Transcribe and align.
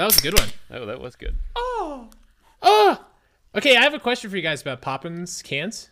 That 0.00 0.06
was 0.06 0.16
a 0.18 0.22
good 0.22 0.38
one. 0.38 0.48
Oh, 0.70 0.86
that 0.86 0.98
was 0.98 1.14
good. 1.14 1.34
Oh, 1.54 2.08
Oh. 2.62 3.04
okay. 3.54 3.76
I 3.76 3.82
have 3.82 3.92
a 3.92 3.98
question 3.98 4.30
for 4.30 4.36
you 4.36 4.42
guys 4.42 4.62
about 4.62 4.80
Poppins 4.80 5.42
cans. 5.42 5.90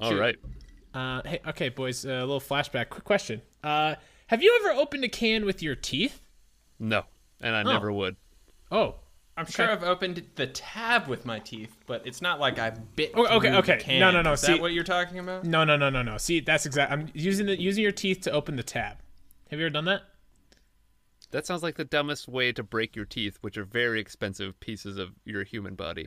All 0.00 0.10
Shoot. 0.10 0.18
right. 0.18 0.36
Uh, 0.92 1.22
hey, 1.24 1.38
okay, 1.46 1.68
boys. 1.68 2.04
A 2.04 2.08
little 2.08 2.40
flashback. 2.40 2.88
Quick 2.88 3.04
question. 3.04 3.40
Uh, 3.62 3.94
have 4.26 4.42
you 4.42 4.58
ever 4.64 4.76
opened 4.80 5.04
a 5.04 5.08
can 5.08 5.44
with 5.44 5.62
your 5.62 5.76
teeth? 5.76 6.26
No, 6.80 7.04
and 7.40 7.54
I 7.54 7.62
never 7.62 7.92
would. 7.92 8.16
Oh, 8.72 8.96
I'm 9.36 9.46
sure 9.46 9.70
I've 9.70 9.84
opened 9.84 10.20
the 10.34 10.48
tab 10.48 11.06
with 11.06 11.24
my 11.24 11.38
teeth, 11.38 11.76
but 11.86 12.04
it's 12.04 12.20
not 12.20 12.40
like 12.40 12.58
I 12.58 12.70
bit. 12.96 13.14
Okay, 13.14 13.32
okay, 13.32 13.50
the 13.50 13.58
okay. 13.58 13.76
can. 13.78 14.00
No, 14.00 14.10
no, 14.10 14.22
no, 14.22 14.32
Is 14.32 14.40
see- 14.40 14.54
that 14.54 14.60
what 14.60 14.72
you're 14.72 14.82
talking 14.82 15.20
about? 15.20 15.44
no, 15.44 15.62
no, 15.62 15.76
no, 15.76 15.88
no, 15.88 16.02
no. 16.02 16.18
See, 16.18 16.40
that's 16.40 16.66
exact. 16.66 16.90
I'm 16.90 17.06
using 17.14 17.46
the 17.46 17.56
using 17.60 17.84
your 17.84 17.92
teeth 17.92 18.22
to 18.22 18.32
open 18.32 18.56
the 18.56 18.64
tab. 18.64 18.96
Have 19.52 19.60
you 19.60 19.66
ever 19.66 19.72
done 19.72 19.84
that? 19.84 20.02
That 21.34 21.46
sounds 21.46 21.64
like 21.64 21.74
the 21.74 21.84
dumbest 21.84 22.28
way 22.28 22.52
to 22.52 22.62
break 22.62 22.94
your 22.94 23.04
teeth, 23.04 23.38
which 23.40 23.58
are 23.58 23.64
very 23.64 24.00
expensive 24.00 24.58
pieces 24.60 24.96
of 24.98 25.10
your 25.24 25.42
human 25.42 25.74
body. 25.74 26.06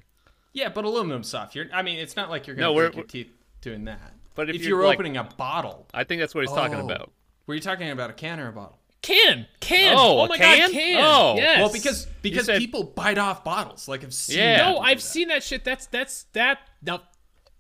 Yeah, 0.54 0.70
but 0.70 0.86
aluminum 0.86 1.22
soft. 1.24 1.54
You're. 1.54 1.66
I 1.74 1.82
mean, 1.82 2.00
it's 2.00 2.16
not 2.16 2.30
like 2.30 2.48
you're 2.48 2.56
gonna 2.56 2.68
No, 2.68 2.74
we're- 2.74 2.88
break 2.88 2.96
your 2.96 3.06
teeth 3.26 3.34
doing 3.62 3.84
that. 3.86 4.14
But 4.36 4.50
if 4.50 4.56
if 4.56 4.62
you're, 4.62 4.80
you're 4.80 4.88
like- 4.88 4.96
opening 4.98 5.18
a 5.18 5.26
bottle, 5.26 5.86
I 5.94 6.06
think 6.06 6.22
that's 6.22 6.34
what 6.34 6.46
he's 6.46 6.56
talking 6.56 6.80
Oh. 6.80 6.86
about. 6.86 7.12
were 7.46 7.56
you 7.56 7.60
talking 7.62 7.90
about 7.90 8.10
a 8.10 8.14
can 8.14 8.40
or 8.40 8.48
a 8.48 8.52
bottle? 8.54 8.80
Can, 9.02 9.48
can. 9.60 9.96
Oh, 9.98 10.22
Oh, 10.22 10.26
a 10.26 10.30
my 10.30 10.38
can? 10.38 10.60
god, 10.70 10.72
can. 10.72 11.04
Oh. 11.04 11.36
yes. 11.38 11.60
Well, 11.60 11.72
because 11.74 12.08
because 12.22 12.46
said- 12.46 12.60
people 12.60 12.84
bite 12.84 13.18
off 13.18 13.44
bottles. 13.44 13.88
Like 13.90 14.04
I've 14.06 14.14
seen. 14.14 14.38
Yeah. 14.40 14.58
no, 14.72 14.80
I've 14.80 14.98
that. 15.00 15.04
seen 15.04 15.28
that 15.28 15.44
shit. 15.44 15.64
That's 15.66 15.86
that's 15.88 16.24
that. 16.34 16.60
No, 16.82 17.02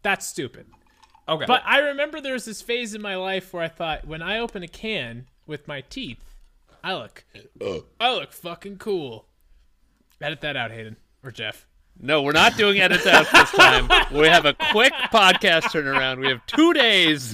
that's 0.03 0.25
stupid. 0.25 0.67
Okay, 1.29 1.45
But 1.45 1.63
I 1.65 1.79
remember 1.79 2.21
there 2.21 2.31
was 2.33 2.45
this 2.45 2.61
phase 2.61 2.95
in 2.95 3.01
my 3.01 3.17
life 3.17 3.53
where 3.53 3.61
I 3.63 3.67
thought 3.67 4.07
when 4.07 4.21
I 4.21 4.39
open 4.39 4.63
a 4.63 4.67
can 4.69 5.27
with 5.45 5.67
my 5.67 5.81
teeth, 5.81 6.23
I 6.83 6.93
look, 6.95 7.25
I 7.99 8.13
look 8.13 8.31
fucking 8.33 8.77
cool. 8.77 9.27
Edit 10.21 10.41
that 10.41 10.55
out, 10.55 10.71
Hayden 10.71 10.97
or 11.23 11.31
Jeff. 11.31 11.67
No, 11.99 12.21
we're 12.21 12.31
not 12.31 12.55
doing 12.57 12.79
edits 12.79 13.05
out 13.07 13.27
this 13.31 13.51
time. 13.51 13.89
We 14.13 14.27
have 14.27 14.45
a 14.45 14.53
quick 14.71 14.93
podcast 15.11 15.63
turnaround. 15.63 16.19
We 16.19 16.27
have 16.27 16.45
two 16.45 16.73
days. 16.73 17.33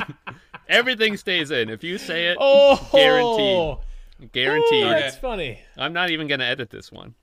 Everything 0.69 1.17
stays 1.17 1.51
in. 1.51 1.69
If 1.69 1.83
you 1.83 1.97
say 1.97 2.27
it, 2.27 2.37
Oh, 2.39 2.77
Guaranteed. 2.93 4.31
guaranteed. 4.31 4.85
Ooh, 4.85 4.89
that's 4.89 5.17
funny. 5.17 5.59
I'm 5.77 5.91
not 5.93 6.09
even 6.11 6.27
going 6.27 6.39
to 6.39 6.45
edit 6.45 6.69
this 6.69 6.91
one. 6.91 7.13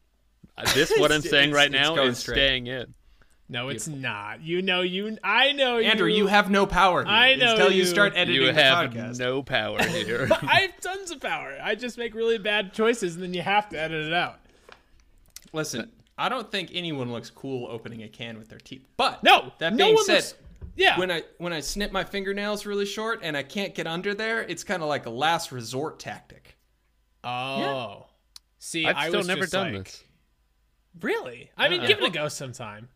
Uh, 0.59 0.71
This 0.75 0.93
what 0.99 1.11
I'm 1.13 1.23
saying 1.23 1.53
right 1.53 1.71
now 1.73 1.97
is 2.03 2.19
straight. 2.19 2.35
staying 2.35 2.67
in. 2.67 2.93
No, 3.53 3.69
it's 3.69 3.89
not. 3.89 4.43
You 4.43 4.63
know, 4.63 4.83
you. 4.83 5.19
I 5.25 5.51
know, 5.53 5.79
you 5.79 5.89
Andrew, 5.91 6.07
you. 6.09 6.19
you 6.19 6.27
have 6.29 6.49
no 6.51 6.67
power. 6.67 7.03
Here 7.03 7.13
I 7.13 7.35
know 7.35 7.51
Until 7.53 7.73
you 7.73 7.79
you. 7.81 7.85
start 7.85 8.13
editing 8.15 8.43
You 8.43 8.53
the 8.53 8.63
have 8.63 8.91
podcast. 8.93 9.19
no 9.19 9.43
power 9.43 9.83
here. 9.89 10.29
I 10.43 10.61
have 10.61 10.81
tons 10.81 11.11
of 11.11 11.21
power. 11.21 11.59
I 11.61 11.75
just 11.75 11.99
make 11.99 12.15
really 12.15 12.39
bad 12.39 12.73
choices, 12.73 13.15
and 13.17 13.25
then 13.25 13.35
you 13.35 13.43
have 13.43 13.69
to 13.71 13.79
edit 13.79 14.07
it 14.07 14.13
out. 14.13 14.39
Listen, 15.53 15.91
I 16.17 16.29
don't 16.29 16.49
think 16.51 16.71
anyone 16.75 17.11
looks 17.11 17.29
cool 17.29 17.67
opening 17.69 18.05
a 18.05 18.09
can 18.09 18.39
with 18.39 18.49
their 18.49 18.61
teeth. 18.61 18.87
But 18.97 19.25
No, 19.25 19.53
that 19.59 19.75
no 19.75 19.87
being 19.87 19.95
one 19.97 20.05
said, 20.05 20.15
looks- 20.15 20.35
Yeah. 20.77 20.97
when 20.97 21.11
I 21.11 21.25
when 21.39 21.53
I 21.53 21.59
snip 21.59 21.91
my 21.91 22.05
fingernails 22.05 22.67
really 22.67 22.87
short 22.87 23.19
and 23.25 23.37
I 23.37 23.43
can't 23.43 23.75
get 23.75 23.89
under 23.89 24.15
there, 24.15 24.43
it's 24.43 24.63
kind 24.63 24.81
of 24.81 24.89
like 24.89 25.07
a 25.07 25.11
last 25.11 25.51
resort 25.51 25.99
tactic. 25.99 26.57
oh, 27.25 28.07
see, 28.61 28.87
I've 28.87 28.97
I 28.97 29.09
still 29.09 29.19
was 29.21 29.27
never 29.27 29.41
just 29.41 29.53
done 29.53 29.75
like, 29.75 29.85
this. 29.87 30.05
Really? 31.01 31.51
I 31.57 31.69
mean, 31.69 31.81
Uh-uh. 31.81 31.87
give 31.89 31.99
it 31.99 32.05
a 32.05 32.11
go 32.11 32.29
sometime. 32.29 32.89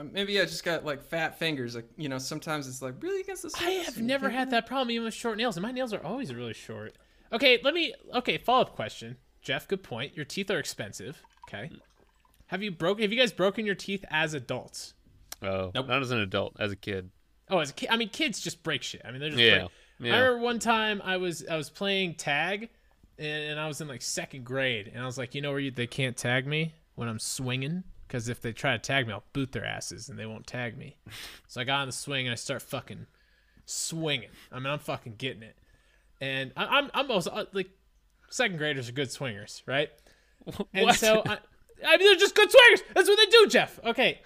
Um, 0.00 0.10
Maybe 0.12 0.40
I 0.40 0.44
just 0.44 0.64
got 0.64 0.84
like 0.84 1.02
fat 1.02 1.38
fingers. 1.38 1.74
Like 1.74 1.88
you 1.96 2.08
know, 2.08 2.18
sometimes 2.18 2.66
it's 2.66 2.80
like 2.80 2.94
really 3.02 3.20
against 3.20 3.42
the. 3.42 3.52
I 3.60 3.70
have 3.84 3.98
never 3.98 4.30
had 4.30 4.50
that 4.50 4.66
problem 4.66 4.90
even 4.90 5.04
with 5.04 5.14
short 5.14 5.36
nails, 5.36 5.56
and 5.56 5.62
my 5.62 5.72
nails 5.72 5.92
are 5.92 6.02
always 6.02 6.34
really 6.34 6.54
short. 6.54 6.96
Okay, 7.32 7.60
let 7.62 7.74
me. 7.74 7.94
Okay, 8.14 8.38
follow 8.38 8.62
up 8.62 8.74
question, 8.74 9.16
Jeff. 9.42 9.68
Good 9.68 9.82
point. 9.82 10.16
Your 10.16 10.24
teeth 10.24 10.50
are 10.50 10.58
expensive. 10.58 11.22
Okay. 11.48 11.70
Have 12.46 12.62
you 12.62 12.70
broke? 12.70 13.00
Have 13.00 13.12
you 13.12 13.18
guys 13.18 13.32
broken 13.32 13.66
your 13.66 13.74
teeth 13.74 14.04
as 14.10 14.34
adults? 14.34 14.94
Oh, 15.42 15.70
Nope. 15.74 15.86
not 15.86 16.02
as 16.02 16.10
an 16.10 16.18
adult, 16.18 16.56
as 16.58 16.72
a 16.72 16.76
kid. 16.76 17.10
Oh, 17.48 17.58
as 17.58 17.70
a 17.70 17.72
kid. 17.72 17.88
I 17.90 17.96
mean, 17.96 18.08
kids 18.08 18.40
just 18.40 18.62
break 18.62 18.82
shit. 18.82 19.02
I 19.04 19.10
mean, 19.10 19.20
they're 19.20 19.30
just. 19.30 19.42
Yeah, 19.42 19.58
break- 19.58 20.10
yeah. 20.10 20.16
I 20.16 20.18
remember 20.20 20.42
one 20.42 20.58
time 20.58 21.02
I 21.04 21.18
was 21.18 21.46
I 21.46 21.56
was 21.56 21.70
playing 21.70 22.14
tag, 22.14 22.70
and, 23.18 23.50
and 23.50 23.60
I 23.60 23.68
was 23.68 23.80
in 23.80 23.88
like 23.88 24.02
second 24.02 24.44
grade, 24.44 24.90
and 24.92 25.02
I 25.02 25.06
was 25.06 25.18
like, 25.18 25.34
you 25.34 25.42
know 25.42 25.50
where 25.50 25.60
you, 25.60 25.70
they 25.70 25.86
can't 25.86 26.16
tag 26.16 26.46
me 26.46 26.74
when 26.94 27.08
I'm 27.08 27.18
swinging, 27.18 27.84
because 28.10 28.28
if 28.28 28.40
they 28.42 28.52
try 28.52 28.72
to 28.72 28.78
tag 28.78 29.06
me, 29.06 29.12
I'll 29.12 29.22
boot 29.32 29.52
their 29.52 29.64
asses, 29.64 30.08
and 30.08 30.18
they 30.18 30.26
won't 30.26 30.44
tag 30.44 30.76
me. 30.76 30.96
so 31.46 31.60
I 31.60 31.64
got 31.64 31.82
on 31.82 31.86
the 31.86 31.92
swing 31.92 32.26
and 32.26 32.32
I 32.32 32.34
start 32.34 32.60
fucking 32.60 33.06
swinging. 33.66 34.30
I 34.50 34.58
mean, 34.58 34.66
I'm 34.66 34.80
fucking 34.80 35.14
getting 35.16 35.44
it, 35.44 35.56
and 36.20 36.52
I, 36.56 36.64
I'm 36.64 36.90
I'm 36.92 37.10
also 37.10 37.30
uh, 37.30 37.44
like 37.52 37.70
second 38.28 38.58
graders 38.58 38.88
are 38.88 38.92
good 38.92 39.12
swingers, 39.12 39.62
right? 39.66 39.90
And 40.74 40.92
so 40.94 41.22
I, 41.24 41.38
I 41.86 41.96
mean, 41.98 42.06
they're 42.08 42.16
just 42.16 42.34
good 42.34 42.50
swingers. 42.50 42.82
That's 42.94 43.08
what 43.08 43.16
they 43.16 43.26
do, 43.30 43.46
Jeff. 43.46 43.78
Okay, 43.84 44.20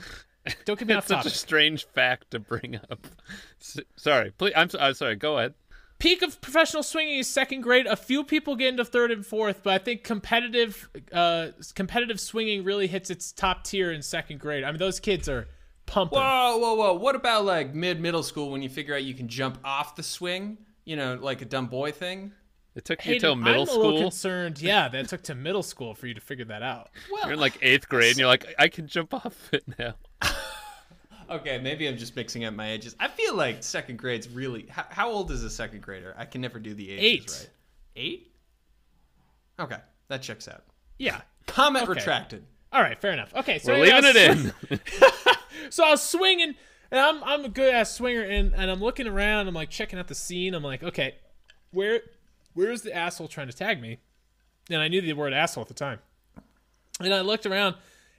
don't 0.65 0.79
get 0.79 0.89
me 0.89 0.95
off 0.95 1.07
Such 1.07 1.27
a 1.27 1.31
strange 1.31 1.85
fact 1.87 2.31
to 2.31 2.39
bring 2.39 2.77
up. 2.77 3.07
S- 3.61 3.81
sorry, 3.97 4.31
please. 4.31 4.53
I'm, 4.57 4.71
so, 4.71 4.79
I'm 4.79 4.95
sorry. 4.95 5.17
Go 5.17 5.39
ahead. 5.39 5.55
Peak 5.99 6.23
of 6.23 6.41
professional 6.41 6.83
swinging 6.83 7.19
is 7.19 7.29
second 7.29 7.63
grade. 7.63 7.87
A 7.87 7.97
few 7.97 8.25
people 8.25 8.57
get 8.57 8.69
into 8.69 8.85
third 8.85 9.11
and 9.11 9.25
fourth, 9.25 9.63
but 9.63 9.75
I 9.75 9.79
think 9.79 10.05
competitive 10.05 10.89
uh, 11.13 11.49
competitive 11.75 12.21
swinging 12.21 12.65
really 12.65 12.87
hits 12.87 13.11
its 13.11 13.33
top 13.33 13.65
tier 13.65 13.93
in 13.93 14.03
second 14.03 14.41
grade. 14.41 14.65
I 14.65 14.71
mean, 14.71 14.79
those 14.79 15.01
kids 15.01 15.29
are 15.29 15.49
pumping. 15.87 16.19
Whoa, 16.19 16.59
whoa, 16.59 16.75
whoa! 16.75 16.95
What 16.95 17.15
about 17.15 17.45
like 17.45 17.75
mid 17.75 18.01
middle 18.01 18.23
school 18.23 18.51
when 18.51 18.63
you 18.63 18.69
figure 18.69 18.95
out 18.95 19.05
you 19.05 19.15
can 19.15 19.29
jump 19.29 19.59
off 19.65 19.97
the 19.97 20.03
swing? 20.03 20.59
You 20.85 20.97
know, 20.97 21.19
like 21.21 21.43
a 21.43 21.47
dumb 21.47 21.67
boy 21.67 21.93
thing. 21.93 22.33
It 22.75 22.85
took 22.85 23.05
you 23.05 23.13
Hayden, 23.13 23.21
till 23.21 23.37
middle 23.37 23.63
I'm 23.63 23.69
a 23.69 23.73
little 23.73 23.91
school. 23.93 24.03
concerned. 24.03 24.61
Yeah, 24.61 24.89
that 24.89 25.09
took 25.09 25.23
to 25.25 25.35
middle 25.35 25.63
school 25.63 25.95
for 25.95 26.09
you 26.09 26.15
to 26.15 26.21
figure 26.21 26.45
that 26.47 26.63
out. 26.63 26.91
You're 27.23 27.35
in 27.35 27.39
like 27.39 27.59
eighth 27.63 27.89
grade, 27.89 28.11
and 28.11 28.19
you're 28.19 28.29
like, 28.29 28.47
I 28.59 28.69
can 28.69 28.89
jump 28.89 29.15
off 29.15 29.51
it 29.53 29.65
now. 29.79 29.95
Okay, 31.35 31.59
maybe 31.59 31.89
I'm 31.89 31.97
just 31.97 32.15
mixing 32.15 32.45
up 32.45 32.55
my 32.55 32.71
ages. 32.71 32.95
I 33.01 33.09
feel 33.09 33.35
like 33.35 33.63
second 33.63 33.99
grade's 33.99 34.29
really. 34.29 34.67
How, 34.69 34.85
how 34.89 35.11
old 35.11 35.31
is 35.31 35.43
a 35.43 35.51
second 35.51 35.83
grader? 35.83 36.15
I 36.17 36.25
can 36.27 36.41
never 36.41 36.59
do 36.59 36.75
the 36.75 36.91
ages 36.91 37.03
Eight. 37.05 37.31
right. 37.41 37.51
Eight. 37.97 38.33
Okay, 39.59 39.79
that 40.09 40.23
checks 40.23 40.49
out. 40.49 40.65
Yeah. 40.99 41.21
Comment 41.47 41.89
Okay. 41.89 41.99
retracted. 41.99 42.45
All 42.73 42.81
right, 42.83 43.01
fair 43.01 43.13
enough. 43.13 43.35
Okay, 43.35 43.59
so 43.59 43.73
We're 43.73 43.79
I 43.95 44.01
leaving 44.01 44.05
was 44.05 44.17
it 44.71 44.71
in. 44.71 44.81
so 45.71 45.85
I 45.85 45.91
was 45.91 46.03
swinging, 46.03 46.55
and 46.91 47.01
I'm 47.01 47.23
I'm 47.25 47.45
a 47.45 47.49
good 47.49 47.73
ass 47.73 47.95
swinger, 47.95 48.23
and, 48.23 48.55
and 48.55 48.71
I'm 48.71 48.81
looking 48.81 49.07
around. 49.07 49.49
I'm 49.49 49.55
like 49.55 49.71
checking 49.71 49.99
out 49.99 50.09
the 50.09 50.15
scene. 50.15 50.55
I'm 50.55 50.63
like, 50.65 50.83
okay, 50.83 51.17
where 51.73 52.01
where's 52.55 52.83
the 52.83 52.95
asshole 52.95 53.29
trying 53.29 53.49
to 53.49 53.53
tag 53.57 53.81
me? 53.81 53.99
And 54.71 54.81
I 54.81 54.89
knew 54.89 55.01
the 55.01 55.13
word 55.13 55.33
asshole 55.33 55.63
at 55.63 55.69
the 55.69 55.75
time. 55.75 55.99
And 57.01 57.13
I 57.13 57.21
looked 57.23 57.47
around, 57.47 57.77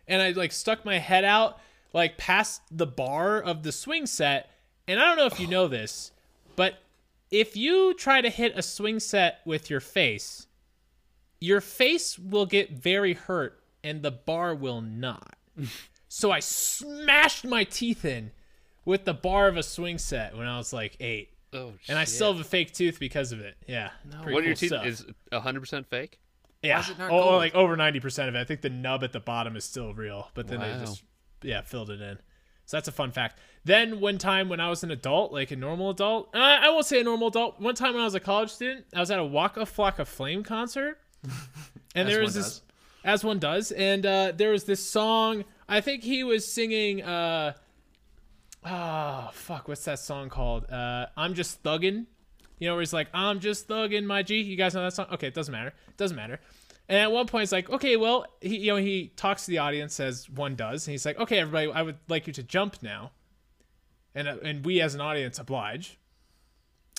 and 0.08 0.22
I 0.22 0.32
like 0.32 0.52
stuck 0.52 0.84
my 0.86 1.00
head 1.00 1.24
out 1.26 1.59
like 1.95 2.17
past 2.17 2.61
the 2.69 2.85
bar 2.85 3.41
of 3.41 3.63
the 3.63 3.72
swing 3.72 4.06
set. 4.06 4.51
And 4.85 5.00
I 5.00 5.06
don't 5.07 5.17
know 5.17 5.25
if 5.28 5.39
you 5.39 5.47
know 5.47 5.67
this, 5.69 6.11
but 6.57 6.75
if 7.31 7.56
you 7.56 7.94
try 7.94 8.19
to 8.22 8.29
hit 8.29 8.51
a 8.56 8.61
swing 8.61 9.00
set 9.00 9.39
with 9.45 9.69
your 9.69 9.79
face, 9.79 10.45
your 11.39 11.61
face 11.61 12.19
will 12.19 12.45
get 12.45 12.72
very 12.72 13.13
hurt 13.13 13.63
and 13.81 14.01
the 14.03 14.11
bar 14.11 14.53
will 14.53 14.81
not. 14.81 15.35
so 16.09 16.31
I 16.31 16.41
smashed 16.41 17.45
my 17.45 17.63
teeth 17.63 18.03
in 18.03 18.31
with 18.84 19.05
the 19.05 19.13
bar 19.13 19.47
of 19.47 19.55
a 19.55 19.63
swing 19.63 19.97
set 19.97 20.35
when 20.38 20.47
I 20.47 20.57
was 20.57 20.73
like 20.73 20.97
eight. 21.00 21.29
Oh, 21.53 21.72
And 21.88 21.97
I 21.97 22.03
still 22.03 22.34
have 22.34 22.41
a 22.41 22.47
fake 22.47 22.73
tooth 22.73 23.00
because 23.00 23.31
of 23.31 23.39
it. 23.39 23.55
Yeah. 23.67 23.91
pretty 24.22 24.34
What 24.34 24.44
are 24.44 24.47
your 24.47 24.55
cool 24.55 24.59
teeth? 24.59 24.69
stuff. 24.69 24.85
Is 24.85 25.05
100 25.29 25.59
percent 25.61 25.88
fake? 25.88 26.19
yeah. 26.61 26.81
is 26.81 26.89
it 26.89 27.00
not 27.00 27.09
oh, 27.09 27.16
oh 27.16 27.23
gold? 27.29 27.35
like 27.35 27.55
over 27.55 27.78
90% 27.78 28.28
of 28.28 28.35
it. 28.35 28.39
I 28.39 28.44
think 28.44 28.59
the 28.61 28.69
nub 28.69 29.03
at 29.03 29.13
the 29.13 29.22
bottom 29.22 29.55
is 29.55 29.63
still 29.63 29.94
real, 29.94 30.29
but 30.34 30.47
then 30.47 30.59
Wow. 30.59 30.73
they 30.78 30.85
just, 30.85 31.03
yeah, 31.45 31.61
filled 31.61 31.89
it 31.89 32.01
in. 32.01 32.17
So 32.66 32.78
that's 32.78 32.88
a 32.88 32.91
fun 32.91 33.11
fact. 33.11 33.39
Then 33.63 34.00
one 34.00 34.17
time 34.17 34.50
when 34.50 34.59
I 34.59 34.69
was 34.69 34.83
an 34.83 34.91
adult, 34.91 35.31
like 35.31 35.51
a 35.51 35.56
normal 35.56 35.91
adult, 35.91 36.29
uh, 36.33 36.39
I 36.39 36.69
won't 36.69 36.85
say 36.85 37.00
a 37.00 37.03
normal 37.03 37.28
adult. 37.28 37.59
One 37.59 37.75
time 37.75 37.94
when 37.94 38.01
I 38.01 38.06
was 38.06 38.16
a 38.16 38.19
college 38.19 38.51
student, 38.51 38.85
I 38.94 39.00
was 39.00 39.11
at 39.11 39.19
a 39.19 39.25
Waka 39.25 39.66
Flock 39.66 39.97
Flocka 39.97 40.07
Flame 40.07 40.44
concert, 40.44 41.00
and 41.95 42.07
there 42.07 42.22
was 42.22 42.34
this, 42.34 42.46
does. 42.46 42.61
as 43.03 43.23
one 43.23 43.40
does, 43.40 43.72
and 43.72 44.05
uh, 44.05 44.34
there 44.35 44.52
was 44.52 44.66
this 44.66 44.87
song. 44.87 45.46
I 45.70 45.81
think 45.81 46.03
he 46.03 46.23
was 46.23 46.47
singing. 46.52 47.03
Uh, 47.03 47.53
oh 48.66 49.29
fuck, 49.34 49.67
what's 49.67 49.85
that 49.85 49.99
song 49.99 50.29
called? 50.29 50.70
Uh, 50.70 51.08
I'm 51.17 51.34
just 51.34 51.64
thuggin'. 51.64 52.05
You 52.58 52.70
know, 52.70 52.75
where 52.75 52.81
he's 52.81 52.93
like, 52.93 53.09
I'm 53.14 53.41
just 53.41 53.67
thugging 53.67 54.05
my 54.05 54.23
G. 54.23 54.41
You 54.41 54.55
guys 54.55 54.73
know 54.73 54.84
that 54.84 54.93
song? 54.93 55.08
Okay, 55.11 55.28
it 55.28 55.34
doesn't 55.34 55.52
matter. 55.52 55.73
It 55.90 55.97
doesn't 55.97 56.16
matter. 56.16 56.40
And 56.87 56.99
at 56.99 57.11
one 57.11 57.26
point, 57.26 57.43
it's 57.43 57.52
like, 57.52 57.70
okay, 57.70 57.97
well, 57.97 58.28
he, 58.41 58.58
you 58.58 58.72
know, 58.72 58.78
he 58.78 59.11
talks 59.16 59.46
to 59.46 59.52
the 59.52 59.58
audience 59.58 59.99
as 59.99 60.29
one 60.29 60.55
does, 60.55 60.85
and 60.85 60.91
he's 60.91 61.05
like, 61.05 61.20
okay, 61.20 61.40
everybody, 61.40 61.72
I 61.72 61.82
would 61.82 61.97
like 62.08 62.28
you 62.28 62.34
to 62.34 62.43
jump 62.43 62.78
now, 62.82 63.11
and 64.14 64.28
uh, 64.28 64.37
and 64.43 64.64
we 64.64 64.82
as 64.82 64.93
an 64.93 65.02
audience 65.02 65.40
oblige. 65.40 65.97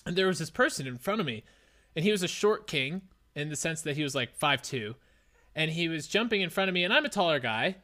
And 0.04 0.16
there 0.16 0.26
was 0.26 0.38
this 0.38 0.50
person 0.50 0.86
in 0.86 0.98
front 0.98 1.20
of 1.20 1.26
me, 1.26 1.44
and 1.94 2.04
he 2.04 2.10
was 2.10 2.22
a 2.22 2.28
short 2.28 2.66
king 2.66 3.02
in 3.34 3.48
the 3.48 3.56
sense 3.56 3.82
that 3.82 3.96
he 3.96 4.02
was 4.02 4.14
like 4.14 4.34
five 4.34 4.60
two, 4.60 4.96
and 5.54 5.70
he 5.70 5.88
was 5.88 6.08
jumping 6.08 6.40
in 6.40 6.50
front 6.50 6.68
of 6.68 6.74
me, 6.74 6.82
and 6.82 6.92
I'm 6.92 7.04
a 7.04 7.08
taller 7.08 7.38
guy, 7.38 7.76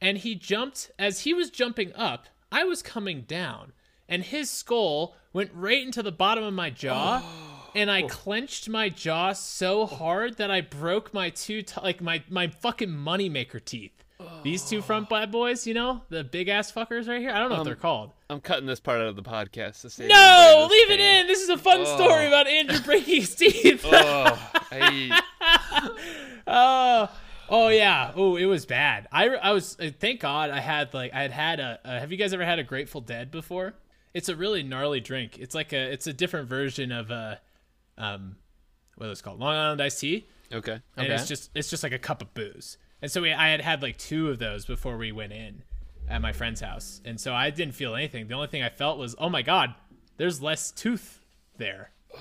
and 0.00 0.16
he 0.16 0.34
jumped 0.34 0.90
as 0.98 1.20
he 1.20 1.34
was 1.34 1.50
jumping 1.50 1.92
up, 1.94 2.26
I 2.50 2.64
was 2.64 2.80
coming 2.80 3.22
down, 3.22 3.72
and 4.08 4.22
his 4.22 4.48
skull 4.48 5.14
went 5.34 5.50
right 5.52 5.82
into 5.82 6.02
the 6.02 6.12
bottom 6.12 6.42
of 6.42 6.54
my 6.54 6.70
jaw, 6.70 7.22
and 7.74 7.90
I 7.90 8.02
clenched 8.02 8.68
my 8.68 8.88
jaw 8.88 9.32
so 9.32 9.86
hard 9.86 10.36
that 10.38 10.50
I 10.50 10.60
broke 10.60 11.12
my 11.14 11.30
two 11.30 11.62
t- 11.62 11.80
like 11.82 12.00
my 12.00 12.22
my 12.28 12.48
fucking 12.48 12.90
moneymaker 12.90 13.64
teeth. 13.64 13.92
These 14.42 14.68
two 14.68 14.82
front 14.82 15.08
bad 15.08 15.32
boys, 15.32 15.66
you 15.66 15.72
know, 15.72 16.02
the 16.10 16.22
big 16.22 16.48
ass 16.48 16.70
fuckers 16.70 17.08
right 17.08 17.20
here. 17.22 17.30
I 17.30 17.38
don't 17.38 17.48
know 17.48 17.56
what 17.56 17.64
they're 17.64 17.74
called. 17.74 18.10
I'm 18.28 18.40
cutting 18.42 18.66
this 18.66 18.78
part 18.78 19.00
out 19.00 19.06
of 19.06 19.16
the 19.16 19.22
podcast 19.22 19.80
to 19.80 19.88
save 19.88 20.10
No, 20.10 20.14
everybody 20.16 20.60
this 20.60 20.70
leave 20.70 20.90
it 20.90 20.98
pain. 21.02 21.20
in. 21.22 21.26
This 21.26 21.40
is 21.40 21.48
a 21.48 21.56
fun 21.56 21.86
story 21.86 22.24
Oh. 22.26 22.28
about 22.28 22.46
Andrew 22.46 22.78
breaking 22.80 23.20
his 23.22 23.34
teeth. 23.34 23.82
Oh, 23.90 24.50
I, 24.72 25.22
Oh, 26.46 27.08
oh 27.48 27.68
yeah. 27.68 28.12
Oh, 28.14 28.36
it 28.36 28.44
was 28.46 28.66
bad. 28.66 29.08
I, 29.12 29.28
I 29.28 29.52
was. 29.52 29.76
uh, 29.80 29.90
Thank 29.98 30.20
God 30.20 30.50
I 30.50 30.60
had 30.60 30.92
like 30.94 31.12
I 31.14 31.22
had 31.22 31.32
had 31.32 31.60
a. 31.60 31.78
Uh, 31.84 31.98
have 32.00 32.12
you 32.12 32.18
guys 32.18 32.32
ever 32.32 32.44
had 32.44 32.58
a 32.58 32.64
Grateful 32.64 33.00
Dead 33.00 33.30
before? 33.30 33.74
It's 34.12 34.28
a 34.28 34.36
really 34.36 34.62
gnarly 34.62 35.00
drink. 35.00 35.38
It's 35.38 35.54
like 35.54 35.72
a. 35.72 35.92
It's 35.92 36.06
a 36.06 36.12
different 36.12 36.48
version 36.48 36.92
of 36.92 37.10
a, 37.10 37.40
um, 38.00 38.36
what 38.96 39.08
is 39.10 39.20
it 39.20 39.22
called? 39.22 39.38
Long 39.40 39.54
Island 39.54 39.80
iced 39.82 40.00
tea. 40.00 40.26
okay. 40.52 40.80
And 40.96 41.06
Okay. 41.06 41.14
it's 41.14 41.28
just 41.28 41.50
it's 41.54 41.70
just 41.70 41.82
like 41.82 41.92
a 41.92 41.98
cup 41.98 42.22
of 42.22 42.32
booze. 42.34 42.76
And 43.02 43.10
so 43.10 43.22
we, 43.22 43.32
I 43.32 43.48
had 43.50 43.60
had 43.60 43.82
like 43.82 43.96
two 43.96 44.28
of 44.28 44.38
those 44.38 44.66
before 44.66 44.96
we 44.96 45.12
went 45.12 45.32
in 45.32 45.62
at 46.08 46.20
my 46.20 46.32
friend's 46.32 46.60
house, 46.60 47.00
and 47.04 47.20
so 47.20 47.32
I 47.34 47.50
didn't 47.50 47.74
feel 47.74 47.94
anything. 47.94 48.26
The 48.26 48.34
only 48.34 48.48
thing 48.48 48.62
I 48.62 48.68
felt 48.68 48.98
was, 48.98 49.14
oh 49.18 49.28
my 49.28 49.42
god, 49.42 49.74
there's 50.16 50.42
less 50.42 50.70
tooth 50.72 51.20
there. 51.56 51.90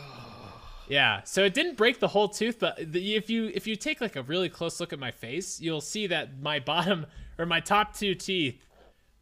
Yeah, 0.87 1.21
so 1.23 1.43
it 1.43 1.53
didn't 1.53 1.77
break 1.77 1.99
the 1.99 2.07
whole 2.07 2.27
tooth, 2.29 2.57
but 2.57 2.75
the, 2.93 3.15
if 3.15 3.29
you 3.29 3.51
if 3.53 3.67
you 3.67 3.75
take 3.75 4.01
like 4.01 4.15
a 4.15 4.23
really 4.23 4.49
close 4.49 4.79
look 4.79 4.91
at 4.91 4.97
my 4.97 5.11
face, 5.11 5.61
you'll 5.61 5.81
see 5.81 6.07
that 6.07 6.41
my 6.41 6.57
bottom 6.71 7.05
or 7.37 7.45
my 7.45 7.59
top 7.59 7.95
two 7.95 8.15
teeth, 8.15 8.65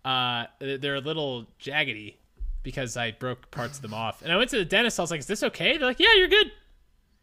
uh, 0.06 0.46
they're 0.60 0.96
a 0.96 1.02
little 1.02 1.46
jaggedy 1.62 2.16
because 2.68 2.98
I 2.98 3.12
broke 3.12 3.50
parts 3.50 3.78
of 3.78 3.82
them 3.82 3.94
off. 3.94 4.22
And 4.22 4.30
I 4.30 4.36
went 4.36 4.50
to 4.50 4.58
the 4.58 4.66
dentist. 4.66 5.00
I 5.00 5.04
was 5.04 5.10
like, 5.10 5.22
"Is 5.22 5.26
this 5.26 5.42
okay?" 5.42 5.78
They're 5.78 5.88
like, 5.88 6.02
"Yeah, 6.02 6.14
you're 6.18 6.28
good. 6.28 6.52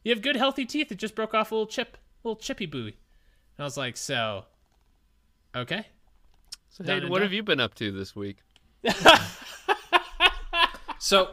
You 0.02 0.11
have 0.14 0.23
good, 0.23 0.37
healthy 0.37 0.64
teeth. 0.64 0.91
It 0.91 0.96
just 0.96 1.14
broke 1.14 1.35
off 1.35 1.52
a 1.52 1.55
little 1.55 1.67
chip, 1.67 1.99
a 2.25 2.26
little 2.26 2.41
chippy 2.41 2.64
buoy." 2.64 2.96
And 3.56 3.58
I 3.58 3.64
was 3.64 3.76
like, 3.76 3.99
"So, 3.99 4.46
okay." 5.55 5.85
So, 6.70 6.82
Done 6.82 6.94
Hayden, 6.94 7.02
and 7.02 7.11
what 7.11 7.19
done. 7.19 7.26
have 7.26 7.35
you 7.35 7.43
been 7.43 7.61
up 7.61 7.75
to 7.75 7.93
this 7.93 8.17
week? 8.17 8.38
So, 10.99 11.32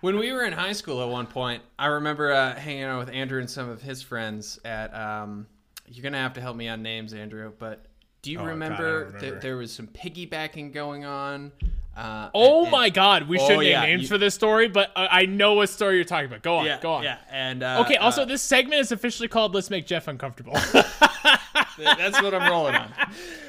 when 0.00 0.16
we 0.16 0.32
were 0.32 0.42
in 0.46 0.54
high 0.54 0.72
school 0.72 1.02
at 1.02 1.08
one 1.10 1.26
point, 1.26 1.62
I 1.78 1.88
remember 1.88 2.32
uh, 2.32 2.54
hanging 2.54 2.84
out 2.84 2.98
with 3.00 3.10
Andrew 3.10 3.38
and 3.38 3.50
some 3.50 3.68
of 3.68 3.82
his 3.82 4.00
friends 4.00 4.58
at. 4.64 4.94
Um, 4.94 5.46
you're 5.86 6.02
gonna 6.02 6.16
have 6.16 6.32
to 6.34 6.40
help 6.40 6.56
me 6.56 6.66
on 6.68 6.82
names, 6.82 7.12
Andrew. 7.12 7.52
But 7.58 7.84
do 8.22 8.30
you 8.30 8.38
Oh, 8.38 8.42
God, 8.42 8.48
remember, 8.48 8.98
remember. 9.06 9.20
that 9.30 9.40
there 9.40 9.56
was 9.56 9.72
some 9.72 9.86
piggybacking 9.86 10.72
going 10.72 11.04
on? 11.04 11.52
Uh, 11.96 12.30
Oh 12.34 12.62
and- 12.62 12.70
my 12.72 12.88
God, 12.90 13.28
we 13.28 13.38
Oh, 13.38 13.46
should 13.48 13.58
name 13.58 13.68
yeah, 13.70 13.82
names 13.82 14.02
you- 14.02 14.08
for 14.08 14.18
this 14.18 14.34
story, 14.34 14.68
but 14.68 14.90
uh, 14.96 15.08
I 15.10 15.26
know 15.26 15.54
what 15.54 15.68
story 15.68 15.96
you're 15.96 16.04
talking 16.04 16.26
about. 16.26 16.42
Go 16.42 16.56
on, 16.58 16.66
Yeah, 16.66 16.80
go 16.80 16.92
on. 16.92 17.02
yeah, 17.02 17.18
and 17.30 17.62
uh, 17.62 17.82
Okay. 17.84 17.96
Also, 17.96 18.22
uh, 18.22 18.24
this 18.26 18.42
segment 18.42 18.80
is 18.80 18.92
officially 18.92 19.28
called 19.28 19.54
"Let's 19.54 19.70
Make 19.70 19.86
Jeff 19.86 20.06
Uncomfortable" 20.08 20.52
that's 21.78 22.20
what 22.22 22.34
I'm 22.34 22.50
rolling 22.50 22.74
on. 22.74 22.92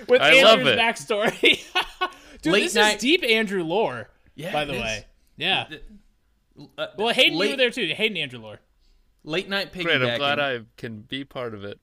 with 0.07 0.21
I 0.21 0.41
love 0.44 0.59
Andrew's 0.59 0.75
it. 0.75 0.79
backstory. 0.79 1.65
Dude, 2.41 2.53
Late 2.53 2.63
this 2.63 2.75
night- 2.75 2.95
is 2.95 3.01
deep 3.01 3.23
Andrew 3.23 3.63
lore. 3.63 4.09
Yeah, 4.35 4.51
by 4.53 4.65
the 4.65 4.73
way. 4.73 5.06
Yeah. 5.38 5.68
Uh, 6.77 6.88
Well, 6.97 7.09
Hayden, 7.13 7.38
late, 7.38 7.47
you 7.47 7.53
were 7.53 7.57
there 7.57 7.69
too. 7.71 7.88
Hayden 7.95 8.18
Andrew 8.18 8.39
lore. 8.39 8.59
Late 9.23 9.47
night 9.50 9.71
piggybacking. 9.71 9.83
Great. 9.83 10.01
I'm 10.01 10.18
glad 10.18 10.39
I 10.39 10.59
can 10.77 11.01
be 11.01 11.23
part 11.23 11.53
of 11.53 11.63
it. 11.63 11.79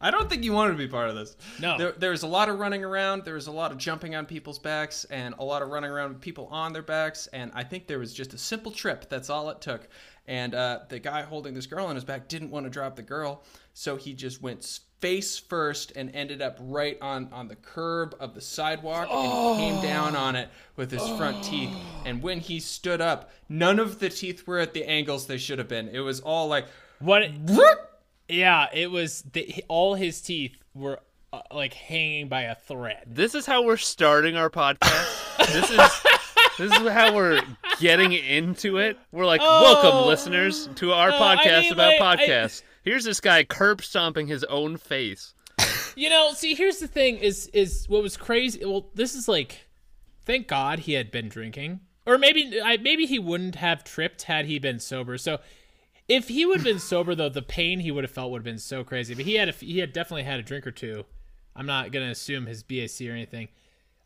I 0.00 0.10
don't 0.10 0.28
think 0.28 0.44
you 0.44 0.52
wanted 0.52 0.72
to 0.72 0.78
be 0.78 0.88
part 0.88 1.08
of 1.08 1.14
this. 1.14 1.36
No. 1.60 1.78
There, 1.78 1.92
there 1.92 2.10
was 2.10 2.24
a 2.24 2.26
lot 2.26 2.48
of 2.48 2.58
running 2.58 2.84
around. 2.84 3.24
There 3.24 3.34
was 3.34 3.46
a 3.46 3.52
lot 3.52 3.72
of 3.72 3.78
jumping 3.78 4.14
on 4.14 4.26
people's 4.26 4.58
backs 4.58 5.04
and 5.04 5.34
a 5.38 5.44
lot 5.44 5.62
of 5.62 5.70
running 5.70 5.90
around 5.90 6.10
with 6.10 6.20
people 6.20 6.46
on 6.50 6.72
their 6.72 6.82
backs. 6.82 7.26
And 7.28 7.50
I 7.54 7.64
think 7.64 7.86
there 7.86 7.98
was 7.98 8.12
just 8.12 8.34
a 8.34 8.38
simple 8.38 8.70
trip. 8.70 9.08
That's 9.08 9.30
all 9.30 9.48
it 9.50 9.60
took. 9.60 9.88
And 10.26 10.54
uh, 10.54 10.80
the 10.88 10.98
guy 10.98 11.22
holding 11.22 11.54
this 11.54 11.66
girl 11.66 11.86
on 11.86 11.94
his 11.94 12.04
back 12.04 12.28
didn't 12.28 12.50
want 12.50 12.66
to 12.66 12.70
drop 12.70 12.96
the 12.96 13.02
girl. 13.02 13.44
So 13.72 13.96
he 13.96 14.12
just 14.14 14.42
went 14.42 14.80
face 15.00 15.38
first 15.38 15.92
and 15.96 16.14
ended 16.14 16.40
up 16.40 16.56
right 16.60 16.96
on, 17.02 17.28
on 17.30 17.46
the 17.46 17.56
curb 17.56 18.14
of 18.20 18.34
the 18.34 18.40
sidewalk 18.40 19.08
and 19.10 19.60
he 19.60 19.64
came 19.70 19.82
down 19.82 20.16
on 20.16 20.34
it 20.34 20.48
with 20.76 20.90
his 20.90 21.06
front 21.18 21.44
teeth. 21.44 21.74
And 22.06 22.22
when 22.22 22.40
he 22.40 22.58
stood 22.58 23.00
up, 23.02 23.30
none 23.48 23.78
of 23.78 23.98
the 24.00 24.08
teeth 24.08 24.46
were 24.46 24.58
at 24.58 24.72
the 24.72 24.84
angles 24.84 25.26
they 25.26 25.36
should 25.38 25.58
have 25.58 25.68
been. 25.68 25.88
It 25.88 26.00
was 26.00 26.20
all 26.20 26.48
like, 26.48 26.66
What? 27.44 27.93
Yeah, 28.28 28.66
it 28.72 28.90
was. 28.90 29.22
The, 29.32 29.64
all 29.68 29.94
his 29.94 30.20
teeth 30.20 30.56
were 30.74 31.00
uh, 31.32 31.40
like 31.52 31.74
hanging 31.74 32.28
by 32.28 32.42
a 32.42 32.54
thread. 32.54 33.02
This 33.06 33.34
is 33.34 33.46
how 33.46 33.64
we're 33.64 33.76
starting 33.76 34.36
our 34.36 34.50
podcast. 34.50 35.36
this 35.52 35.70
is 35.70 35.78
this 36.58 36.80
is 36.80 36.88
how 36.90 37.14
we're 37.14 37.42
getting 37.80 38.12
into 38.12 38.78
it. 38.78 38.96
We're 39.12 39.26
like, 39.26 39.40
welcome, 39.40 39.90
Oh. 39.92 40.06
listeners, 40.06 40.68
to 40.76 40.92
our 40.92 41.10
Oh, 41.10 41.22
I 41.22 41.36
podcast 41.36 41.60
mean, 41.62 41.72
about 41.72 42.00
like, 42.00 42.18
I- 42.20 42.26
podcasts. 42.26 42.62
Here's 42.82 43.04
this 43.04 43.20
guy 43.20 43.44
curb 43.44 43.82
stomping 43.82 44.26
his 44.26 44.44
own 44.44 44.76
face. 44.76 45.32
You 45.96 46.10
know, 46.10 46.32
see, 46.34 46.54
here's 46.54 46.78
the 46.78 46.88
thing: 46.88 47.18
is 47.18 47.46
is 47.48 47.88
what 47.88 48.02
was 48.02 48.16
crazy. 48.16 48.64
Well, 48.64 48.90
this 48.94 49.14
is 49.14 49.28
like, 49.28 49.66
thank 50.26 50.48
God 50.48 50.80
he 50.80 50.92
had 50.94 51.10
been 51.10 51.28
drinking, 51.28 51.80
or 52.04 52.18
maybe 52.18 52.60
I 52.62 52.76
maybe 52.78 53.06
he 53.06 53.18
wouldn't 53.18 53.54
have 53.56 53.84
tripped 53.84 54.22
had 54.22 54.46
he 54.46 54.58
been 54.58 54.80
sober. 54.80 55.16
So, 55.18 55.38
if 56.08 56.28
he 56.28 56.44
would 56.44 56.58
have 56.58 56.64
been 56.64 56.78
sober, 56.78 57.14
though, 57.14 57.28
the 57.28 57.42
pain 57.42 57.80
he 57.80 57.90
would 57.90 58.04
have 58.04 58.10
felt 58.10 58.30
would 58.30 58.38
have 58.40 58.44
been 58.44 58.58
so 58.58 58.84
crazy. 58.84 59.14
But 59.14 59.24
he 59.24 59.34
had 59.34 59.48
a, 59.48 59.52
he 59.52 59.78
had 59.78 59.92
definitely 59.92 60.24
had 60.24 60.38
a 60.38 60.42
drink 60.42 60.66
or 60.66 60.70
two. 60.70 61.04
I'm 61.56 61.66
not 61.66 61.92
gonna 61.92 62.10
assume 62.10 62.46
his 62.46 62.62
BAC 62.62 63.00
or 63.08 63.12
anything. 63.12 63.48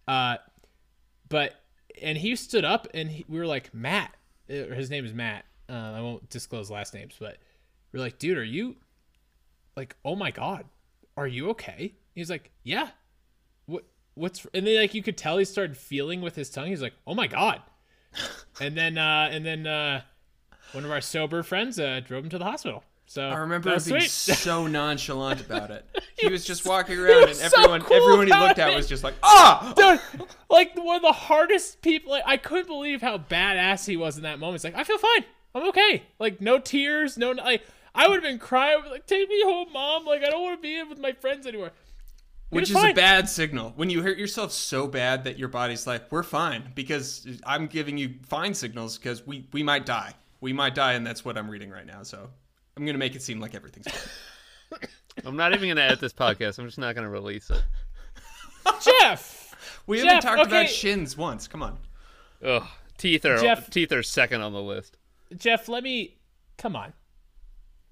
Uh, 0.06 0.36
but 1.28 1.54
and 2.00 2.16
he 2.18 2.36
stood 2.36 2.64
up 2.64 2.86
and 2.94 3.10
he, 3.10 3.24
we 3.28 3.38
were 3.38 3.46
like 3.46 3.72
Matt. 3.74 4.14
uh, 4.50 4.52
His 4.74 4.90
name 4.90 5.04
is 5.04 5.12
Matt. 5.14 5.44
Uh, 5.68 5.92
I 5.96 6.00
won't 6.00 6.28
disclose 6.30 6.70
last 6.70 6.94
names, 6.94 7.14
but 7.18 7.38
we're 7.92 8.00
like, 8.00 8.18
dude, 8.18 8.38
are 8.38 8.44
you 8.44 8.76
like, 9.76 9.96
oh 10.04 10.14
my 10.16 10.30
god, 10.30 10.64
are 11.16 11.26
you 11.26 11.50
okay? 11.50 11.94
He's 12.14 12.30
like, 12.30 12.50
yeah. 12.62 12.88
What 13.66 13.84
what's 14.14 14.46
and 14.54 14.66
then 14.66 14.76
like 14.76 14.94
you 14.94 15.02
could 15.02 15.16
tell 15.16 15.38
he 15.38 15.44
started 15.44 15.76
feeling 15.76 16.20
with 16.20 16.36
his 16.36 16.50
tongue. 16.50 16.66
He's 16.68 16.82
like, 16.82 16.94
oh 17.06 17.14
my 17.14 17.26
god. 17.26 17.62
and 18.60 18.76
then 18.76 18.98
uh 18.98 19.28
and 19.30 19.44
then 19.44 19.66
uh 19.66 20.02
one 20.72 20.84
of 20.84 20.90
our 20.90 21.00
sober 21.00 21.42
friends 21.42 21.78
uh 21.78 22.00
drove 22.04 22.24
him 22.24 22.30
to 22.30 22.38
the 22.38 22.44
hospital. 22.44 22.84
So 23.08 23.22
I 23.22 23.36
remember 23.36 23.70
him 23.70 23.74
was 23.74 23.90
being 23.90 24.02
so 24.02 24.66
nonchalant 24.78 25.40
about 25.40 25.70
it. 25.70 25.84
He 26.18 26.28
was 26.28 26.44
just 26.44 26.66
walking 26.66 26.98
around, 26.98 27.20
and 27.20 27.28
was 27.28 27.38
so 27.38 27.46
everyone, 27.60 27.80
cool 27.80 27.96
everyone 27.96 28.26
he 28.26 28.32
looked 28.32 28.58
at 28.58 28.72
it. 28.72 28.76
was 28.76 28.88
just 28.88 29.04
like, 29.04 29.14
"Ah!" 29.22 29.72
Dude, 29.76 30.26
like 30.50 30.74
one 30.76 30.96
of 30.96 31.02
the 31.02 31.12
hardest 31.12 31.80
people. 31.80 32.10
Like, 32.10 32.24
I 32.26 32.36
couldn't 32.36 32.66
believe 32.66 33.00
how 33.00 33.18
badass 33.18 33.86
he 33.86 33.96
was 33.96 34.16
in 34.16 34.24
that 34.24 34.40
moment. 34.40 34.56
It's 34.56 34.64
like 34.64 34.74
I 34.74 34.82
feel 34.82 34.98
fine. 34.98 35.24
I'm 35.54 35.68
okay. 35.68 36.02
Like 36.18 36.40
no 36.40 36.58
tears, 36.58 37.16
no 37.16 37.30
like 37.30 37.62
I 37.94 38.08
would 38.08 38.14
have 38.14 38.24
been 38.24 38.40
crying. 38.40 38.80
Like 38.90 39.06
take 39.06 39.28
me 39.28 39.42
home, 39.44 39.72
mom. 39.72 40.06
Like 40.06 40.24
I 40.24 40.30
don't 40.30 40.42
want 40.42 40.58
to 40.58 40.62
be 40.62 40.82
with 40.82 40.98
my 40.98 41.12
friends 41.12 41.46
anymore. 41.46 41.70
He 42.50 42.56
Which 42.56 42.70
is 42.70 42.76
a 42.76 42.92
bad 42.92 43.28
signal 43.28 43.74
when 43.76 43.90
you 43.90 44.02
hurt 44.02 44.18
yourself 44.18 44.50
so 44.50 44.88
bad 44.88 45.22
that 45.22 45.38
your 45.38 45.48
body's 45.48 45.86
like, 45.86 46.10
"We're 46.10 46.24
fine," 46.24 46.72
because 46.74 47.28
I'm 47.46 47.68
giving 47.68 47.96
you 47.96 48.14
fine 48.26 48.54
signals 48.54 48.98
because 48.98 49.24
we 49.24 49.46
we 49.52 49.62
might 49.62 49.86
die. 49.86 50.14
We 50.40 50.52
might 50.52 50.74
die, 50.74 50.92
and 50.92 51.06
that's 51.06 51.24
what 51.24 51.36
I'm 51.36 51.50
reading 51.50 51.70
right 51.70 51.86
now. 51.86 52.02
So 52.02 52.28
I'm 52.76 52.86
gonna 52.86 52.98
make 52.98 53.14
it 53.14 53.22
seem 53.22 53.40
like 53.40 53.54
everything's 53.54 53.88
fine. 53.88 54.80
I'm 55.24 55.36
not 55.36 55.52
even 55.52 55.68
gonna 55.68 55.80
edit 55.80 56.00
this 56.00 56.12
podcast. 56.12 56.58
I'm 56.58 56.66
just 56.66 56.78
not 56.78 56.94
gonna 56.94 57.10
release 57.10 57.50
it. 57.50 57.62
Jeff. 59.00 59.54
We 59.86 60.00
haven't 60.00 60.22
talked 60.22 60.40
okay. 60.42 60.50
about 60.60 60.68
shins 60.68 61.16
once. 61.16 61.48
Come 61.48 61.62
on. 61.62 61.78
Ugh, 62.44 62.64
teeth 62.98 63.24
are 63.24 63.38
Jeff- 63.38 63.70
teeth 63.70 63.90
are 63.92 64.02
second 64.02 64.42
on 64.42 64.52
the 64.52 64.62
list. 64.62 64.96
Jeff, 65.36 65.68
let 65.68 65.82
me. 65.82 66.16
Come 66.56 66.76
on. 66.76 66.92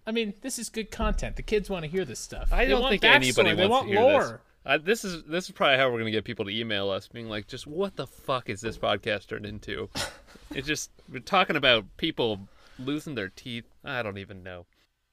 I 0.07 0.12
mean, 0.12 0.35
this 0.41 0.59
is 0.59 0.69
good 0.69 0.91
content. 0.93 1.35
The 1.37 1.43
kids 1.43 1.69
want 1.69 1.85
to 1.85 1.91
hear 1.91 2.05
this 2.05 2.21
stuff. 2.21 2.53
I 2.53 2.65
They 2.65 2.71
don't 2.71 2.88
think 2.88 3.03
backstory. 3.03 3.15
anybody 3.15 3.55
They 3.55 3.67
want 3.67 3.88
to 3.88 3.93
hear 3.93 4.00
lore. 4.00 4.23
this. 4.23 4.33
Uh, 4.66 4.78
this 4.78 5.04
is 5.04 5.23
this 5.25 5.44
is 5.44 5.52
probably 5.52 5.76
how 5.76 5.88
we're 5.90 5.99
gonna 5.99 6.11
get 6.11 6.25
people 6.25 6.44
to 6.44 6.50
email 6.50 6.90
us, 6.90 7.06
being 7.06 7.28
like, 7.28 7.46
"Just 7.46 7.66
what 7.68 7.94
the 7.94 8.06
fuck 8.06 8.50
is 8.50 8.61
this 8.61 8.76
podcast 8.76 9.28
turned 9.28 9.46
into?" 9.46 9.88
it's 10.50 10.66
just 10.66 10.90
we're 11.08 11.20
talking 11.20 11.54
about 11.54 11.85
people 11.99 12.49
losing 12.78 13.14
their 13.14 13.28
teeth. 13.28 13.64
I 13.85 14.02
don't 14.02 14.18
even 14.18 14.42
know. 14.42 14.66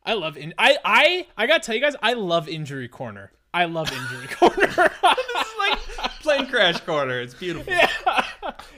I 0.03 0.13
love 0.13 0.37
in 0.37 0.53
I 0.57 0.77
I 0.83 1.27
I 1.37 1.45
gotta 1.45 1.63
tell 1.63 1.75
you 1.75 1.81
guys, 1.81 1.95
I 2.01 2.13
love 2.13 2.49
injury 2.49 2.87
corner. 2.87 3.31
I 3.53 3.65
love 3.65 3.91
injury 3.91 4.27
corner. 4.31 4.91
like 5.59 5.79
plane 6.21 6.47
crash 6.47 6.79
corner. 6.81 7.19
It's 7.21 7.35
beautiful. 7.35 7.71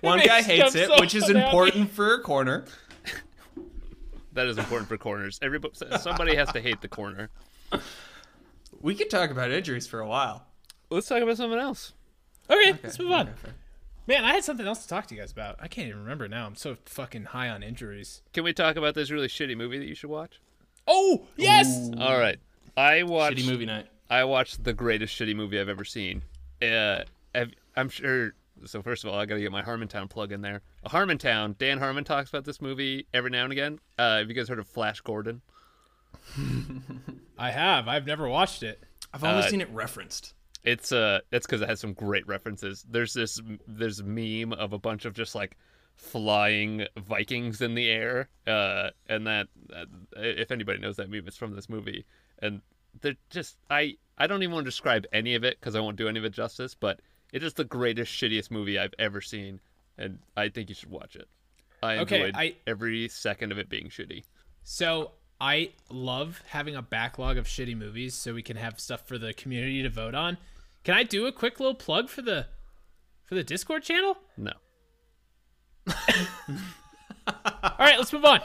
One 0.01 0.19
It 0.19 0.25
guy 0.27 0.41
hates 0.41 0.75
it, 0.75 0.87
so 0.89 0.99
which 0.99 1.15
is 1.15 1.29
unhappy. 1.29 1.45
important 1.47 1.89
for 1.91 2.15
a 2.15 2.19
corner. 2.21 2.65
That 4.33 4.47
is 4.47 4.57
important 4.57 4.89
for 4.89 4.97
corners. 4.97 5.39
Everybody, 5.41 5.73
somebody 6.01 6.35
has 6.35 6.51
to 6.51 6.59
hate 6.59 6.81
the 6.81 6.89
corner. 6.89 7.29
We 8.81 8.93
could 8.93 9.09
talk 9.09 9.31
about 9.31 9.49
injuries 9.49 9.87
for 9.87 10.01
a 10.01 10.07
while. 10.07 10.45
Let's 10.89 11.07
talk 11.07 11.21
about 11.21 11.37
something 11.37 11.59
else. 11.59 11.93
Okay, 12.49 12.77
let's 12.83 12.99
move 12.99 13.11
on. 13.11 13.27
Okay. 13.29 13.51
Man, 14.07 14.23
I 14.23 14.33
had 14.33 14.43
something 14.43 14.67
else 14.67 14.83
to 14.83 14.87
talk 14.87 15.07
to 15.07 15.15
you 15.15 15.21
guys 15.21 15.31
about. 15.31 15.55
I 15.59 15.67
can't 15.67 15.87
even 15.87 16.01
remember 16.01 16.27
now. 16.27 16.45
I'm 16.45 16.55
so 16.55 16.77
fucking 16.85 17.25
high 17.25 17.49
on 17.49 17.63
injuries. 17.63 18.21
Can 18.33 18.43
we 18.43 18.53
talk 18.53 18.75
about 18.75 18.93
this 18.93 19.09
really 19.09 19.27
shitty 19.27 19.57
movie 19.57 19.79
that 19.79 19.87
you 19.87 19.95
should 19.95 20.11
watch? 20.11 20.39
Oh 20.87 21.23
yes. 21.37 21.89
All 21.99 22.19
right, 22.19 22.37
I 22.77 23.01
watched. 23.03 23.37
Shitty 23.37 23.47
movie 23.49 23.65
night. 23.65 23.87
I 24.09 24.23
watched 24.25 24.63
the 24.63 24.73
greatest 24.73 25.19
shitty 25.19 25.35
movie 25.35 25.59
I've 25.59 25.69
ever 25.69 25.83
seen. 25.83 26.21
Uh, 26.61 26.99
have- 27.33 27.51
I'm 27.75 27.89
sure 27.89 28.35
so 28.65 28.81
first 28.83 29.03
of 29.03 29.09
all, 29.09 29.19
I 29.19 29.25
got 29.25 29.35
to 29.35 29.41
get 29.41 29.51
my 29.51 29.63
Harmontown 29.63 30.09
plug 30.09 30.31
in 30.31 30.41
there. 30.41 30.61
Harmontown. 30.85 31.57
Dan 31.57 31.79
Harmon 31.79 32.03
talks 32.03 32.29
about 32.29 32.45
this 32.45 32.61
movie 32.61 33.05
every 33.13 33.29
now 33.31 33.43
and 33.43 33.51
again. 33.51 33.79
Uh, 33.97 34.19
have 34.19 34.29
you 34.29 34.33
guys 34.35 34.47
heard 34.47 34.59
of 34.59 34.67
Flash 34.67 35.01
Gordon? 35.01 35.41
I 37.37 37.51
have. 37.51 37.87
I've 37.87 38.05
never 38.05 38.27
watched 38.29 38.63
it. 38.63 38.81
I've 39.13 39.23
only 39.23 39.43
Uh, 39.43 39.49
seen 39.49 39.61
it 39.61 39.69
referenced. 39.71 40.33
It's 40.65 40.91
uh, 40.91 41.19
it's 41.31 41.45
because 41.45 41.61
it 41.61 41.69
has 41.69 41.79
some 41.79 41.93
great 41.93 42.27
references. 42.27 42.85
There's 42.89 43.13
this 43.13 43.39
there's 43.67 44.03
meme 44.03 44.51
of 44.53 44.73
a 44.73 44.79
bunch 44.79 45.05
of 45.05 45.13
just 45.13 45.35
like 45.35 45.57
flying 45.95 46.85
Vikings 46.97 47.61
in 47.61 47.75
the 47.75 47.89
air, 47.89 48.29
uh, 48.47 48.89
and 49.07 49.25
that 49.27 49.47
uh, 49.75 49.85
if 50.15 50.51
anybody 50.51 50.79
knows 50.79 50.97
that 50.97 51.09
meme, 51.09 51.23
it's 51.27 51.37
from 51.37 51.55
this 51.55 51.69
movie, 51.69 52.05
and 52.39 52.61
they're 53.01 53.15
just 53.29 53.57
I 53.69 53.95
I 54.17 54.27
don't 54.27 54.41
even 54.43 54.53
want 54.53 54.65
to 54.65 54.69
describe 54.71 55.05
any 55.13 55.35
of 55.35 55.43
it 55.43 55.59
because 55.59 55.75
I 55.75 55.79
won't 55.79 55.97
do 55.97 56.07
any 56.07 56.19
of 56.19 56.25
it 56.25 56.31
justice, 56.31 56.75
but 56.75 56.99
it 57.31 57.43
is 57.43 57.53
the 57.53 57.63
greatest 57.63 58.11
shittiest 58.11 58.49
movie 58.51 58.79
I've 58.79 58.93
ever 58.99 59.21
seen, 59.21 59.59
and 59.97 60.19
I 60.35 60.49
think 60.49 60.69
you 60.69 60.75
should 60.75 60.89
watch 60.89 61.15
it. 61.15 61.27
I 61.83 61.97
Okay, 61.99 62.17
enjoyed 62.21 62.35
I- 62.35 62.55
every 62.65 63.07
second 63.07 63.51
of 63.51 63.57
it 63.57 63.69
being 63.69 63.89
shitty. 63.89 64.23
So 64.63 65.11
I 65.39 65.73
love 65.89 66.41
having 66.47 66.75
a 66.75 66.81
backlog 66.81 67.37
of 67.37 67.45
shitty 67.45 67.77
movies 67.77 68.15
so 68.15 68.33
we 68.33 68.41
can 68.41 68.57
have 68.57 68.79
stuff 68.79 69.07
for 69.07 69.17
the 69.17 69.33
community 69.33 69.83
to 69.83 69.89
vote 69.89 70.15
on. 70.15 70.37
Can 70.85 70.93
I 70.93 71.03
do 71.03 71.25
a 71.25 71.31
quick 71.33 71.59
little 71.59 71.75
plug 71.75 72.07
for 72.09 72.21
the 72.21 72.45
for 73.25 73.35
the 73.35 73.43
Discord 73.43 73.83
channel? 73.83 74.17
No. 74.37 74.51
All 77.27 77.75
right, 77.79 77.97
let's 77.97 78.13
move 78.13 78.23
on. 78.25 78.39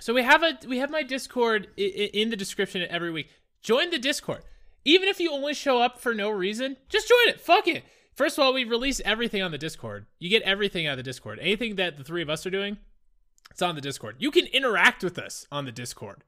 So 0.00 0.12
we 0.14 0.22
have 0.22 0.42
a 0.42 0.58
we 0.66 0.78
have 0.78 0.90
my 0.90 1.02
Discord 1.02 1.68
i- 1.78 1.82
i- 1.82 2.10
in 2.12 2.30
the 2.30 2.36
description 2.36 2.86
every 2.90 3.10
week. 3.10 3.28
Join 3.62 3.90
the 3.90 3.98
Discord. 3.98 4.42
Even 4.84 5.08
if 5.08 5.20
you 5.20 5.32
only 5.32 5.54
show 5.54 5.80
up 5.80 6.00
for 6.00 6.14
no 6.14 6.30
reason, 6.30 6.76
just 6.88 7.08
join 7.08 7.28
it. 7.28 7.40
Fuck 7.40 7.66
it. 7.68 7.84
First 8.14 8.36
of 8.38 8.44
all, 8.44 8.52
we 8.52 8.64
release 8.64 9.00
everything 9.04 9.42
on 9.42 9.50
the 9.52 9.58
Discord. 9.58 10.06
You 10.18 10.28
get 10.30 10.42
everything 10.42 10.86
out 10.86 10.92
of 10.92 10.96
the 10.98 11.02
Discord. 11.04 11.38
Anything 11.40 11.76
that 11.76 11.96
the 11.96 12.04
three 12.04 12.22
of 12.22 12.30
us 12.30 12.44
are 12.46 12.50
doing, 12.50 12.78
it's 13.50 13.62
on 13.62 13.74
the 13.76 13.80
Discord. 13.80 14.16
You 14.18 14.30
can 14.32 14.46
interact 14.46 15.04
with 15.04 15.18
us 15.18 15.46
on 15.52 15.64
the 15.66 15.72
Discord, 15.72 16.24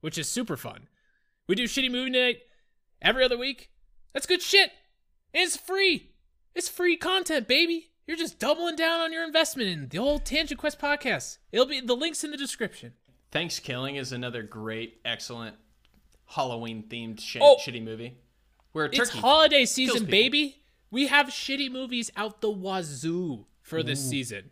which 0.00 0.16
is 0.18 0.28
super 0.28 0.56
fun. 0.56 0.88
We 1.48 1.54
do 1.56 1.64
shitty 1.64 1.90
movie 1.90 2.10
night 2.10 2.38
every 3.02 3.24
other 3.24 3.38
week. 3.38 3.70
That's 4.14 4.26
good 4.26 4.40
shit. 4.42 4.70
And 5.34 5.42
it's 5.44 5.56
free. 5.56 6.10
It's 6.54 6.68
free 6.68 6.96
content, 6.96 7.46
baby. 7.48 7.90
You're 8.06 8.16
just 8.16 8.38
doubling 8.38 8.76
down 8.76 9.00
on 9.00 9.12
your 9.12 9.24
investment 9.24 9.68
in 9.68 9.88
the 9.88 9.98
old 9.98 10.24
Tangent 10.24 10.58
Quest 10.60 10.78
podcast. 10.78 11.38
It'll 11.52 11.66
be 11.66 11.80
the 11.80 11.96
links 11.96 12.22
in 12.22 12.30
the 12.30 12.36
description. 12.36 12.92
Thanksgiving 13.32 13.96
is 13.96 14.12
another 14.12 14.42
great, 14.42 15.00
excellent 15.04 15.56
Halloween 16.26 16.84
themed 16.88 17.20
sh- 17.20 17.38
Oh. 17.40 17.56
shitty 17.60 17.82
movie. 17.82 18.16
Where 18.72 18.84
a 18.86 18.88
It's 18.88 18.98
turkey 18.98 19.18
holiday 19.18 19.64
season, 19.64 20.04
baby. 20.04 20.62
We 20.90 21.06
have 21.08 21.26
shitty 21.28 21.70
movies 21.70 22.10
out 22.16 22.40
the 22.40 22.50
wazoo 22.50 23.46
for 23.62 23.82
this 23.82 24.08
season. 24.08 24.50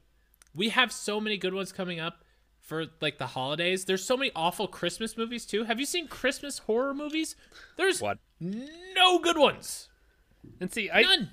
We 0.55 0.71
have 0.71 0.93
so 0.93 1.21
many 1.21 1.37
good 1.39 1.55
ones 1.55 1.73
coming 1.73 2.01
up 2.01 2.25
for 2.61 2.87
like 3.01 3.19
the 3.19 3.29
holidays. 3.29 3.85
There's 3.85 4.05
so 4.05 4.17
many 4.17 4.31
awful 4.35 4.67
Christmas 4.67 5.17
movies 5.17 5.45
too. 5.47 5.65
Have 5.65 5.79
you 5.81 5.87
seen 5.87 6.09
Christmas 6.09 6.59
horror 6.59 6.95
movies? 6.95 7.37
There's 7.77 8.01
What? 8.01 8.19
No 8.43 9.19
good 9.19 9.39
ones. 9.39 9.89
And 10.61 10.73
see, 10.73 10.91
I 10.91 11.03
None. 11.03 11.31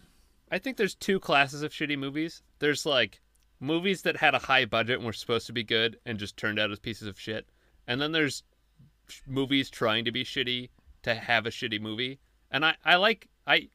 I 0.51 0.57
think 0.59 0.77
there's 0.77 0.95
two 0.95 1.19
classes 1.19 1.61
of 1.61 1.71
shitty 1.71 1.97
movies. 1.97 2.41
There's 2.59 2.85
like 2.85 3.21
movies 3.59 4.03
that 4.03 4.17
had 4.17 4.33
a 4.33 4.39
high 4.39 4.65
budget 4.65 4.97
and 4.97 5.05
were 5.05 5.13
supposed 5.13 5.47
to 5.47 5.53
be 5.53 5.63
good 5.63 5.99
and 6.05 6.17
just 6.17 6.37
turned 6.37 6.59
out 6.59 6.71
as 6.71 6.79
pieces 6.79 7.07
of 7.07 7.19
shit. 7.19 7.47
And 7.87 8.01
then 8.01 8.11
there's 8.11 8.43
movies 9.27 9.69
trying 9.69 10.05
to 10.05 10.11
be 10.11 10.23
shitty 10.23 10.69
to 11.03 11.15
have 11.15 11.45
a 11.45 11.49
shitty 11.49 11.81
movie. 11.81 12.19
And 12.51 12.65
I, 12.65 12.75
I 12.83 12.95
like 12.95 13.27
I 13.45 13.69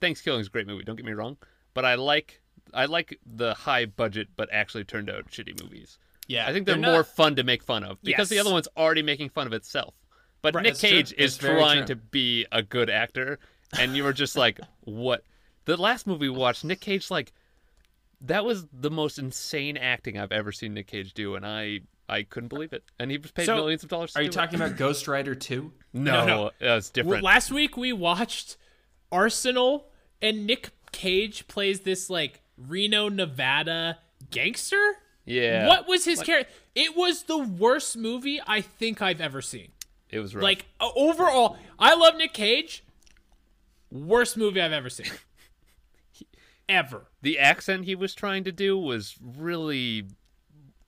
Thanksgiving 0.00 0.40
is 0.40 0.46
a 0.48 0.50
great 0.50 0.66
movie, 0.66 0.84
don't 0.84 0.96
get 0.96 1.06
me 1.06 1.12
wrong, 1.12 1.36
but 1.74 1.84
I 1.84 1.94
like 1.94 2.40
I 2.74 2.86
like 2.86 3.18
the 3.26 3.54
high 3.54 3.86
budget 3.86 4.28
but 4.36 4.48
actually 4.52 4.84
turned 4.84 5.10
out 5.10 5.30
shitty 5.30 5.62
movies. 5.62 5.98
Yeah, 6.28 6.46
I 6.48 6.52
think 6.52 6.66
they're, 6.66 6.76
not- 6.76 6.92
more 6.92 7.04
fun 7.04 7.36
to 7.36 7.42
make 7.42 7.62
fun 7.62 7.82
of 7.84 8.00
because 8.02 8.28
the 8.28 8.38
other 8.38 8.52
one's 8.52 8.68
already 8.76 9.02
making 9.02 9.30
fun 9.30 9.46
of 9.46 9.52
itself. 9.52 9.94
But 10.42 10.54
Right, 10.56 10.64
Nick. 10.64 10.78
Cage 10.78 11.14
is 11.16 11.36
trying 11.38 11.86
true. 11.86 11.94
to 11.94 11.96
be 11.96 12.46
a 12.52 12.62
good 12.62 12.90
actor, 12.90 13.38
and 13.78 13.96
you 13.96 14.02
were 14.04 14.12
just 14.12 14.36
like, 14.36 14.58
"What?" 14.80 15.24
The 15.64 15.76
last 15.76 16.06
movie 16.06 16.28
we 16.28 16.36
watched, 16.36 16.64
Nick 16.64 16.80
Cage 16.80 17.10
like 17.10 17.32
that 18.20 18.44
was 18.44 18.66
the 18.72 18.90
most 18.90 19.18
insane 19.18 19.76
acting 19.76 20.18
I've 20.18 20.32
ever 20.32 20.50
seen 20.52 20.74
Nick 20.74 20.88
Cage 20.88 21.14
do, 21.14 21.36
and 21.36 21.46
I 21.46 21.80
I 22.08 22.24
couldn't 22.24 22.48
believe 22.48 22.72
it. 22.72 22.82
And 22.98 23.10
he 23.10 23.18
was 23.18 23.30
paid 23.30 23.46
So, 23.46 23.54
millions 23.56 23.84
of 23.84 23.88
dollars. 23.88 24.14
Are 24.16 24.22
you 24.22 24.28
talking 24.28 24.56
about 24.60 24.76
Ghost 24.76 25.06
Rider 25.08 25.34
2? 25.34 25.72
It. 25.94 25.98
No, 25.98 26.26
No, 26.26 26.26
no. 26.26 26.50
that's 26.58 26.88
Well, 26.94 27.04
different. 27.04 27.24
last 27.24 27.50
week 27.52 27.76
we 27.76 27.92
watched 27.92 28.56
Arsenal, 29.10 29.88
and 30.20 30.46
Nick 30.46 30.70
Cage 30.90 31.46
plays 31.48 31.80
this 31.80 32.10
like 32.10 32.42
Reno, 32.58 33.08
Nevada 33.08 33.98
gangster. 34.30 34.96
yeah, 35.24 35.68
What 35.68 35.86
was 35.86 36.04
his 36.04 36.20
character? 36.22 36.52
It 36.74 36.96
was 36.96 37.22
the 37.24 37.38
worst 37.38 37.96
movie 37.96 38.40
I 38.46 38.60
think 38.60 39.00
I've 39.00 39.20
ever 39.20 39.40
seen. 39.40 39.70
It 40.12 40.20
was 40.20 40.34
rough. 40.34 40.42
Like 40.44 40.66
uh, 40.78 40.90
overall, 40.94 41.56
I 41.78 41.94
love 41.94 42.16
Nick 42.16 42.32
Cage. 42.34 42.84
Worst 43.90 44.36
movie 44.36 44.60
I've 44.60 44.72
ever 44.72 44.88
seen. 44.90 45.06
Ever. 46.68 47.08
the 47.20 47.38
accent 47.38 47.84
he 47.84 47.94
was 47.94 48.14
trying 48.14 48.44
to 48.44 48.52
do 48.52 48.78
was 48.78 49.16
really. 49.20 50.04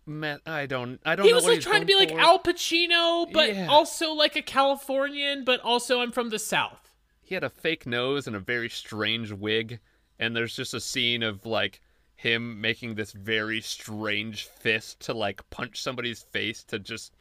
Me- 0.07 0.37
I 0.47 0.67
don't. 0.67 1.01
I 1.05 1.17
don't 1.17 1.27
He 1.27 1.33
was 1.33 1.45
like 1.47 1.61
trying 1.61 1.81
to 1.81 1.87
be 1.87 1.95
going 1.95 2.11
like. 2.11 2.19
Al 2.19 2.39
Pacino, 2.39 3.31
but 3.33 3.55
Yeah. 3.55 3.67
also 3.69 4.13
like 4.13 4.37
a 4.37 4.43
Californian, 4.43 5.45
but 5.45 5.61
also 5.61 6.01
I'm 6.01 6.13
from 6.13 6.31
the 6.31 6.39
South. 6.39 6.91
he 7.21 7.35
had 7.35 7.45
a 7.45 7.51
fake 7.51 7.87
nose 7.87 8.27
and 8.27 8.37
a 8.37 8.41
very 8.41 8.69
strange 8.69 9.33
wig 9.33 9.81
and 10.19 10.37
there's 10.37 10.55
just 10.55 10.75
a 10.75 10.81
scene 10.81 11.23
of 11.23 11.45
like 11.47 11.81
him 12.17 12.61
making 12.61 12.95
this 12.95 13.13
very 13.13 13.61
strange 13.63 14.45
fist 14.47 15.01
to 15.01 15.13
like 15.15 15.49
punch 15.51 15.83
somebody's 15.83 16.23
face 16.23 16.63
to 16.65 16.79
just 16.79 17.15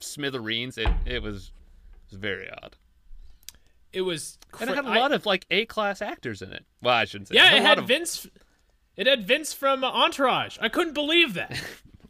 smithereens 0.00 0.76
it 0.78 0.88
it 1.04 1.22
was, 1.22 1.52
it 2.08 2.12
was 2.12 2.20
very 2.20 2.50
odd 2.50 2.76
It 3.92 4.02
was. 4.02 4.38
and 4.60 4.68
it 4.70 4.76
had 4.76 4.84
a 4.84 4.88
lot 4.88 5.12
of 5.12 5.24
like 5.26 5.46
a 5.50 5.64
class 5.66 6.00
actors 6.02 6.42
in 6.42 6.52
it 6.52 6.64
well 6.82 6.94
i 6.94 7.04
shouldn't 7.04 7.28
say 7.28 7.34
Yeah, 7.36 7.52
it 7.52 7.60
lot 7.60 7.66
had 7.68 7.78
of- 7.78 7.86
Vince. 7.88 8.26
It 8.96 9.06
had 9.06 9.26
Vince 9.26 9.52
from 9.52 9.84
Entourage. 9.84 10.56
I 10.58 10.70
couldn't 10.70 10.94
believe 10.94 11.34
that. 11.34 11.60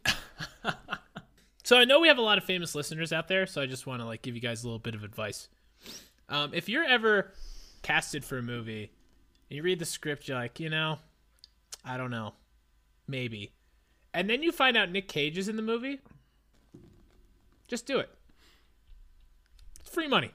so 1.63 1.77
I 1.77 1.83
know 1.83 1.99
we 1.99 2.07
have 2.07 2.17
a 2.17 2.21
lot 2.21 2.37
of 2.37 2.45
famous 2.45 2.75
listeners 2.75 3.11
out 3.11 3.27
there, 3.27 3.45
so 3.45 3.61
I 3.61 3.65
just 3.65 3.85
want 3.85 4.01
to 4.01 4.05
like 4.05 4.21
give 4.21 4.35
you 4.35 4.41
guys 4.41 4.63
a 4.63 4.67
little 4.67 4.79
bit 4.79 4.95
of 4.95 5.03
advice. 5.03 5.49
Um, 6.29 6.53
if 6.53 6.69
you're 6.69 6.85
ever 6.85 7.33
casted 7.83 8.23
for 8.23 8.37
a 8.37 8.41
movie 8.41 8.91
and 9.49 9.57
you 9.57 9.63
read 9.63 9.79
the 9.79 9.85
script, 9.85 10.29
you're 10.29 10.37
like, 10.37 10.61
you 10.61 10.69
know, 10.69 10.99
I 11.83 11.97
don't 11.97 12.09
know, 12.11 12.33
maybe, 13.07 13.51
and 14.13 14.29
then 14.29 14.41
you 14.43 14.53
find 14.53 14.77
out 14.77 14.89
Nick 14.89 15.09
Cage 15.09 15.37
is 15.37 15.49
in 15.49 15.57
the 15.57 15.61
movie, 15.61 15.99
just 17.67 17.85
do 17.85 17.99
it. 17.99 18.09
It's 19.79 19.89
free 19.89 20.07
money. 20.07 20.31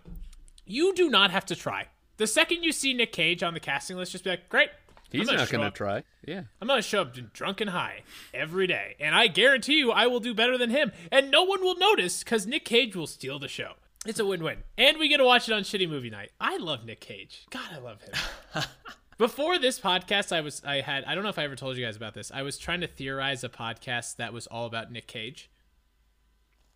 You 0.64 0.94
do 0.94 1.10
not 1.10 1.30
have 1.30 1.46
to 1.46 1.56
try. 1.56 1.88
The 2.18 2.26
second 2.26 2.62
you 2.62 2.72
see 2.72 2.94
Nick 2.94 3.12
Cage 3.12 3.42
on 3.42 3.54
the 3.54 3.60
casting 3.60 3.96
list, 3.96 4.12
just 4.12 4.24
be 4.24 4.30
like, 4.30 4.48
great. 4.48 4.70
he's 5.10 5.28
I'm 5.28 5.36
not 5.36 5.50
gonna 5.50 5.70
try 5.70 6.04
yeah 6.26 6.42
I'm 6.60 6.68
gonna 6.68 6.82
show 6.82 7.02
up 7.02 7.14
drunk 7.32 7.60
and 7.60 7.70
high 7.70 8.02
every 8.32 8.66
day, 8.66 8.96
and 9.00 9.14
I 9.14 9.26
guarantee 9.26 9.78
you, 9.78 9.90
I 9.90 10.06
will 10.06 10.20
do 10.20 10.34
better 10.34 10.56
than 10.56 10.70
him, 10.70 10.92
and 11.10 11.30
no 11.30 11.42
one 11.42 11.62
will 11.62 11.76
notice 11.76 12.22
because 12.22 12.46
Nick 12.46 12.64
Cage 12.64 12.94
will 12.94 13.06
steal 13.06 13.38
the 13.38 13.48
show. 13.48 13.72
It's 14.06 14.20
a 14.20 14.24
win-win, 14.24 14.58
and 14.76 14.98
we 14.98 15.08
get 15.08 15.18
to 15.18 15.24
watch 15.24 15.48
it 15.48 15.52
on 15.52 15.62
Shitty 15.62 15.88
Movie 15.88 16.10
Night. 16.10 16.30
I 16.40 16.56
love 16.58 16.84
Nick 16.84 17.00
Cage. 17.00 17.46
God, 17.50 17.68
I 17.72 17.78
love 17.78 18.00
him. 18.02 18.62
Before 19.18 19.58
this 19.58 19.78
podcast, 19.78 20.34
I 20.34 20.40
was 20.40 20.62
I 20.64 20.80
had 20.80 21.04
I 21.04 21.14
don't 21.14 21.22
know 21.22 21.30
if 21.30 21.38
I 21.38 21.44
ever 21.44 21.56
told 21.56 21.76
you 21.76 21.84
guys 21.84 21.96
about 21.96 22.14
this. 22.14 22.32
I 22.32 22.42
was 22.42 22.58
trying 22.58 22.80
to 22.80 22.88
theorize 22.88 23.44
a 23.44 23.48
podcast 23.48 24.16
that 24.16 24.32
was 24.32 24.46
all 24.46 24.66
about 24.66 24.90
Nick 24.90 25.06
Cage. 25.06 25.50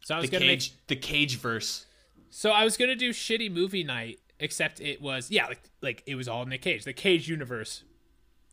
So 0.06 0.14
I 0.14 0.20
was 0.20 0.30
The 0.30 0.36
gonna 0.36 0.46
make 0.46 0.60
Cage, 0.60 0.72
the 0.86 0.94
Cage 0.94 1.36
verse. 1.36 1.84
so 2.30 2.52
I 2.52 2.62
was 2.62 2.76
gonna 2.76 2.94
do 2.94 3.10
shitty 3.10 3.50
movie 3.50 3.82
night, 3.82 4.20
except 4.38 4.80
it 4.80 5.02
was 5.02 5.32
yeah, 5.32 5.48
like 5.48 5.58
like 5.82 6.04
it 6.06 6.14
was 6.14 6.28
all 6.28 6.46
Nick 6.46 6.62
Cage, 6.62 6.84
the 6.84 6.92
Cage 6.92 7.28
universe. 7.28 7.82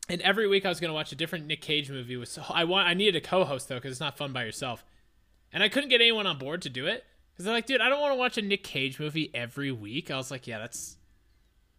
And 0.09 0.19
every 0.23 0.47
week 0.47 0.65
I 0.65 0.69
was 0.69 0.79
gonna 0.79 0.95
watch 0.95 1.11
a 1.11 1.15
different 1.15 1.45
Nick 1.45 1.61
Cage 1.61 1.91
movie. 1.91 2.17
With 2.17 2.39
I 2.49 2.63
want 2.63 2.87
I 2.87 2.95
needed 2.95 3.15
a 3.15 3.21
co-host 3.21 3.69
though 3.69 3.75
because 3.75 3.91
it's 3.91 3.99
not 3.99 4.17
fun 4.17 4.33
by 4.33 4.45
yourself, 4.45 4.83
and 5.51 5.61
I 5.61 5.69
couldn't 5.69 5.91
get 5.91 6.01
anyone 6.01 6.25
on 6.25 6.39
board 6.39 6.63
to 6.63 6.69
do 6.69 6.87
it 6.87 7.05
because 7.31 7.45
they're 7.45 7.53
like, 7.53 7.67
dude, 7.67 7.81
I 7.81 7.89
don't 7.89 8.01
want 8.01 8.13
to 8.13 8.17
watch 8.17 8.35
a 8.39 8.41
Nick 8.41 8.63
Cage 8.63 8.99
movie 8.99 9.29
every 9.35 9.71
week. 9.71 10.09
I 10.09 10.17
was 10.17 10.31
like, 10.31 10.47
yeah, 10.47 10.57
that's 10.57 10.97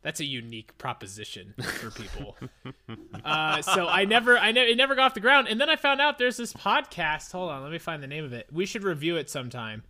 that's 0.05 0.21
a 0.21 0.25
unique 0.25 0.77
proposition 0.77 1.55
for 1.81 1.91
people. 1.91 2.37
uh, 3.25 3.63
so 3.63 3.89
I 3.89 4.05
never, 4.05 4.37
I 4.37 4.53
never, 4.53 4.69
it 4.69 4.77
never 4.77 4.95
got 4.95 5.07
off 5.07 5.15
the 5.15 5.21
ground. 5.21 5.49
And 5.49 5.59
then 5.59 5.71
I 5.71 5.77
found 5.77 5.99
out 5.99 6.19
there's 6.19 6.37
this 6.37 6.53
podcast. 6.53 7.33
Hold 7.33 7.51
on, 7.51 7.63
let 7.63 7.73
me 7.73 7.79
find 7.79 8.03
the 8.03 8.07
name 8.07 8.23
of 8.23 8.35
it. 8.35 8.47
We 8.53 8.67
should 8.67 8.85
review 8.85 9.17
it 9.17 9.31
sometime. 9.31 9.83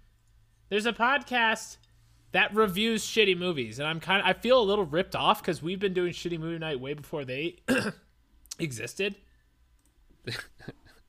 There's 0.69 0.87
a 0.87 0.93
podcast 0.93 1.79
that 2.31 2.55
reviews 2.55 3.05
shitty 3.05 3.37
movies, 3.37 3.81
and 3.81 3.89
I'm 3.89 3.99
kind 3.99 4.21
of, 4.21 4.27
I 4.27 4.35
feel 4.35 4.61
a 4.61 4.63
little 4.63 4.85
ripped 4.85 5.17
off 5.17 5.43
because 5.43 5.61
we've 5.61 5.81
been 5.81 5.95
doing 5.95 6.13
shitty 6.13 6.39
movie 6.39 6.59
night 6.59 6.79
way 6.79 6.95
before 6.95 7.25
they 7.25 7.57
existed. 8.61 9.17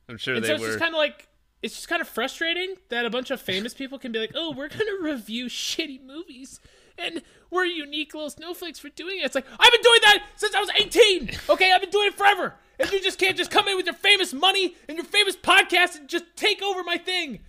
i'm 0.10 0.18
sure 0.18 0.36
And 0.36 0.44
they 0.44 0.50
so 0.50 0.54
it's 0.56 0.62
were 0.62 0.68
just 0.68 0.80
kind 0.80 0.94
of 0.94 0.98
like 0.98 1.28
it's 1.62 1.76
just 1.76 1.88
kind 1.88 2.02
of 2.02 2.08
frustrating 2.08 2.76
that 2.90 3.06
a 3.06 3.10
bunch 3.10 3.32
of 3.32 3.40
famous 3.40 3.74
people 3.74 3.98
can 3.98 4.12
be 4.12 4.20
like, 4.20 4.32
"Oh, 4.36 4.52
we're 4.52 4.68
gonna 4.68 5.02
review 5.02 5.46
shitty 5.46 6.04
movies." 6.04 6.60
And 6.98 7.22
we're 7.52 7.66
unique 7.66 8.14
little 8.14 8.30
snowflakes 8.30 8.80
for 8.80 8.90
doing 8.90 9.20
it. 9.20 9.26
It's 9.26 9.36
like 9.36 9.46
I've 9.60 9.72
been 9.72 9.82
doing 9.82 10.00
that 10.04 10.24
since 10.36 10.56
I 10.56 10.60
was 10.60 10.70
18. 10.78 11.32
Okay, 11.50 11.72
I've 11.72 11.82
been 11.82 11.90
doing 11.90 12.08
it 12.08 12.14
forever, 12.16 12.56
and 12.80 12.90
you 12.92 13.02
just 13.02 13.20
can't 13.20 13.38
just 13.38 13.52
come 13.52 13.68
in 13.68 13.76
with 13.76 13.86
your 13.86 13.96
famous 13.96 14.34
money 14.34 14.76
and 14.88 14.98
your 14.98 15.06
famous 15.06 15.36
podcast 15.36 15.98
and 16.00 16.08
just 16.08 16.26
take 16.36 16.62
over 16.62 16.84
my 16.84 16.98
thing. 16.98 17.40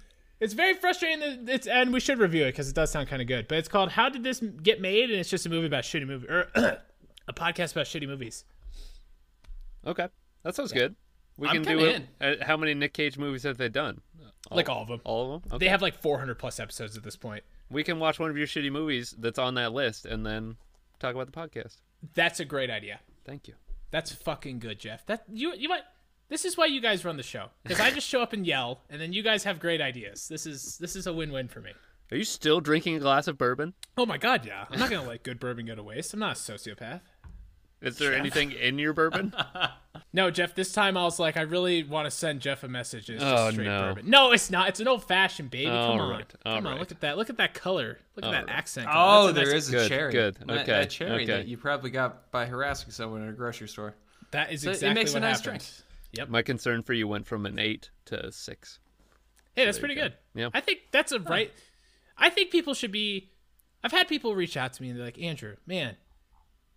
It's 0.41 0.53
very 0.53 0.75
frustrating. 0.75 1.21
That 1.21 1.55
it's 1.55 1.67
and 1.67 1.93
we 1.93 2.01
should 2.01 2.19
review 2.19 2.45
it 2.45 2.53
because 2.53 2.69
it 2.69 2.75
does 2.75 2.91
sound 2.91 3.09
kind 3.09 3.23
of 3.23 3.29
good. 3.29 3.49
But 3.49 3.59
it's 3.59 3.69
called 3.69 3.91
"How 3.91 4.09
Did 4.09 4.23
This 4.23 4.41
Get 4.41 4.81
Made?" 4.81 5.11
and 5.11 5.19
it's 5.19 5.31
just 5.31 5.47
a 5.47 5.49
movie 5.49 5.67
about 5.67 5.85
shitty 5.85 6.07
movie 6.07 6.29
or 6.29 6.49
a 7.29 7.33
podcast 7.33 7.73
about 7.73 7.87
shitty 7.87 8.07
movies. 8.07 8.45
Okay, 9.87 10.09
that 10.43 10.55
sounds 10.55 10.73
good. 10.73 10.97
We 11.39 11.49
I'm 11.49 11.63
can 11.63 11.79
do 11.79 11.85
it. 11.85 12.03
Uh, 12.21 12.45
how 12.45 12.57
many 12.57 12.75
Nick 12.75 12.95
Cage 12.95 13.19
movies 13.19 13.43
have 13.45 13.59
they 13.59 13.69
done? 13.69 14.01
Like 14.51 14.69
all 14.69 14.83
of 14.83 14.89
them. 14.89 15.01
All 15.05 15.35
of 15.35 15.43
them. 15.43 15.53
Okay. 15.53 15.65
They 15.65 15.69
have 15.71 15.83
like 15.83 16.01
400 16.01 16.39
plus 16.39 16.61
episodes 16.61 16.97
at 16.97 17.03
this 17.03 17.17
point. 17.17 17.45
We 17.71 17.85
can 17.85 17.99
watch 17.99 18.19
one 18.19 18.31
of 18.31 18.37
your 18.37 18.47
shitty 18.47 18.71
movies 18.71 19.15
that's 19.19 19.39
on 19.39 19.55
that 19.55 19.73
list 19.73 20.07
and 20.07 20.25
then 20.25 20.57
talk 20.99 21.15
about 21.15 21.27
the 21.27 21.33
podcast. 21.33 21.77
That's 22.15 22.41
a 22.41 22.45
great 22.45 22.71
idea. 22.71 23.01
Thank 23.25 23.49
you. 23.49 23.55
That's 23.91 24.13
fucking 24.13 24.59
good, 24.59 24.79
Jeff. 24.79 25.07
That 25.07 25.25
you 25.29 25.55
you 25.55 25.69
might. 25.69 25.83
This 26.29 26.45
is 26.45 26.57
why 26.57 26.67
you 26.67 26.81
guys 26.81 27.05
run 27.05 27.17
the 27.17 27.23
show 27.23 27.51
because 27.63 27.79
I 27.81 27.91
just 27.93 28.07
show 28.09 28.21
up 28.21 28.33
and 28.33 28.47
yell, 28.47 28.81
and 28.91 29.01
then 29.01 29.13
you 29.13 29.23
guys 29.23 29.45
have 29.45 29.61
great 29.61 29.81
ideas. 29.81 30.29
This 30.29 30.45
is 30.47 30.77
this 30.79 30.97
is 30.97 31.07
a 31.07 31.13
win-win 31.13 31.49
for 31.49 31.61
me. 31.61 31.71
Are 32.11 32.17
you 32.17 32.25
still 32.25 32.61
drinking 32.61 32.97
a 32.97 33.01
glass 33.01 33.27
of 33.27 33.37
bourbon? 33.37 33.75
Oh 33.97 34.07
my 34.07 34.17
god, 34.19 34.45
yeah. 34.47 34.67
I'm 34.71 34.79
not 34.79 34.91
gonna 34.91 35.09
let 35.09 35.23
good 35.23 35.41
bourbon 35.41 35.67
go 35.67 35.75
to 35.75 35.83
waste. 35.83 36.15
I'm 36.15 36.21
not 36.21 36.37
a 36.37 36.39
sociopath. 36.39 37.01
Is 37.83 37.99
there 37.99 38.15
anything 38.15 38.53
in 38.53 38.79
your 38.79 38.93
bourbon? 38.93 39.35
No, 40.13 40.31
Jeff. 40.31 40.55
This 40.55 40.73
time 40.73 40.97
I 40.97 41.03
was 41.05 41.19
like, 41.19 41.37
I 41.37 41.43
really 41.43 41.83
want 41.83 42.07
to 42.07 42.11
send 42.11 42.41
Jeff 42.41 42.63
a 42.63 42.69
message. 42.69 43.11
It's 43.11 43.23
just 43.23 43.39
Oh, 43.39 43.51
straight 43.51 43.67
no. 43.67 43.95
bourbon. 43.95 44.09
No, 44.11 44.33
it's 44.33 44.51
not. 44.51 44.69
It's 44.71 44.81
an 44.81 44.89
old 44.89 45.05
fashioned 45.05 45.51
baby. 45.51 45.67
Come 45.67 45.75
All 45.75 46.01
on, 46.01 46.23
all 46.47 46.55
come 46.57 46.67
on. 46.67 46.79
Look 46.79 46.91
at 46.91 47.01
that. 47.01 47.19
Look 47.19 47.29
at 47.29 47.37
that 47.37 47.53
color. 47.53 47.99
Look 48.15 48.25
at 48.25 48.31
that 48.31 48.47
right. 48.47 48.57
accent. 48.57 48.89
Oh, 48.91 49.27
That's 49.27 49.31
a 49.31 49.35
there 49.45 49.53
nice- 49.53 49.63
is 49.65 49.69
a 49.69 49.73
Good, 49.73 49.89
cherry. 49.89 50.13
good. 50.13 50.35
That- 50.37 50.51
Okay, 50.61 50.65
That 50.73 50.91
cherry 50.91 51.15
okay. 51.25 51.27
that 51.27 51.49
you 51.49 51.59
probably 51.59 51.91
got 51.91 52.31
by 52.31 52.47
harassing 52.47 52.93
someone 52.93 53.23
at 53.25 53.29
a 53.29 53.33
grocery 53.33 53.69
store. 53.69 53.95
That 54.31 54.53
is 54.53 54.63
So 54.63 54.71
it 54.71 54.75
exactly 54.75 54.95
makes 54.95 55.15
a 55.15 55.21
nice 55.21 55.39
happened. 55.41 55.61
drink. 55.61 55.65
Yep. 56.13 56.29
My 56.31 56.43
concern 56.43 56.83
for 56.83 56.95
you 56.95 57.07
went 57.09 57.27
from 57.27 57.45
an 57.45 57.59
eight 57.59 57.91
to 58.07 58.31
six. 58.33 58.79
Hey, 59.55 59.65
that's 59.67 59.77
there 59.79 59.83
pretty 59.83 59.95
go. 59.97 60.03
good. 60.03 60.15
Yeah. 60.35 60.49
I 60.55 60.61
think 60.61 60.81
that's 60.93 61.13
a 61.13 61.21
right. 61.21 61.53
I 62.17 62.31
think 62.31 62.51
people 62.51 62.73
should 62.75 62.93
be. 62.93 63.31
I've 63.85 63.93
had 63.93 64.09
people 64.09 64.35
reach 64.35 64.57
out 64.57 64.73
to 64.75 64.83
me 64.83 64.89
and 64.91 64.99
they're 64.99 65.05
like, 65.07 65.21
Andrew, 65.21 65.57
man, 65.67 65.97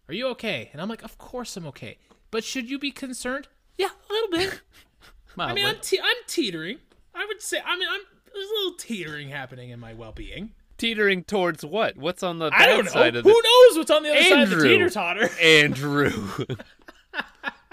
are 0.10 0.13
you 0.13 0.28
okay? 0.30 0.70
And 0.74 0.82
I'm 0.82 0.89
like, 0.89 1.04
of 1.04 1.18
course 1.18 1.56
I'm 1.56 1.68
okay. 1.68 1.98
But 2.32 2.44
should 2.44 2.70
you 2.70 2.80
be 2.80 2.92
concerned? 2.92 3.48
Yeah, 3.78 3.88
a 3.88 4.13
little 4.13 4.30
bit. 4.30 4.62
I 5.38 5.54
mean, 5.54 5.66
I'm, 5.66 5.78
te- 5.82 6.00
I'm 6.00 6.18
teetering. 6.28 6.80
I 7.16 7.25
would 7.25 7.42
say, 7.42 7.60
I 7.66 7.78
mean, 7.78 7.88
I'm 7.89 8.01
there's 8.34 8.46
a 8.50 8.54
little 8.54 8.78
teetering 8.78 9.30
happening 9.30 9.70
in 9.70 9.80
my 9.80 9.94
well-being. 9.94 10.51
Teetering 10.78 11.24
towards 11.24 11.66
what? 11.66 11.98
What's 11.98 12.24
on 12.24 12.39
the 12.39 12.50
I 12.54 12.66
don't 12.68 12.86
know. 12.86 12.92
side 12.92 13.13
Who 13.13 13.20
of 13.20 13.24
the 13.25 13.30
knows 13.30 13.78
what's 13.78 13.92
on 13.92 14.04
the 14.04 14.10
other 14.12 14.24
side 14.24 14.44
of 14.44 14.50
the 14.50 14.63
teeter 14.63 14.89
totter? 14.89 15.30
Andrew? 15.42 16.12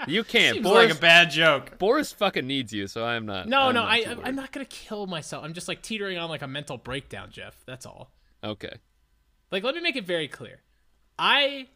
you 0.07 0.23
can't. 0.23 0.55
Seems 0.55 0.63
Boris, 0.63 0.89
like 0.89 0.97
a 0.97 1.01
bad 1.01 1.31
joke. 1.31 1.77
Boris 1.77 2.11
fucking 2.11 2.45
needs 2.45 2.73
you, 2.73 2.87
so 2.87 3.05
I'm 3.05 3.25
not. 3.25 3.47
No, 3.47 3.61
I'm 3.61 3.75
no, 3.75 3.81
not 3.81 3.91
I, 3.91 4.17
I'm 4.23 4.35
not 4.35 4.51
gonna 4.51 4.65
kill 4.65 5.07
myself. 5.07 5.43
I'm 5.43 5.53
just 5.53 5.67
like 5.67 5.81
teetering 5.81 6.17
on 6.17 6.29
like 6.29 6.41
a 6.41 6.47
mental 6.47 6.77
breakdown, 6.77 7.29
Jeff. 7.31 7.55
That's 7.65 7.85
all. 7.85 8.11
Okay. 8.43 8.73
Like, 9.51 9.63
let 9.63 9.75
me 9.75 9.81
make 9.81 9.95
it 9.95 10.05
very 10.05 10.27
clear. 10.27 10.61
I, 11.17 11.67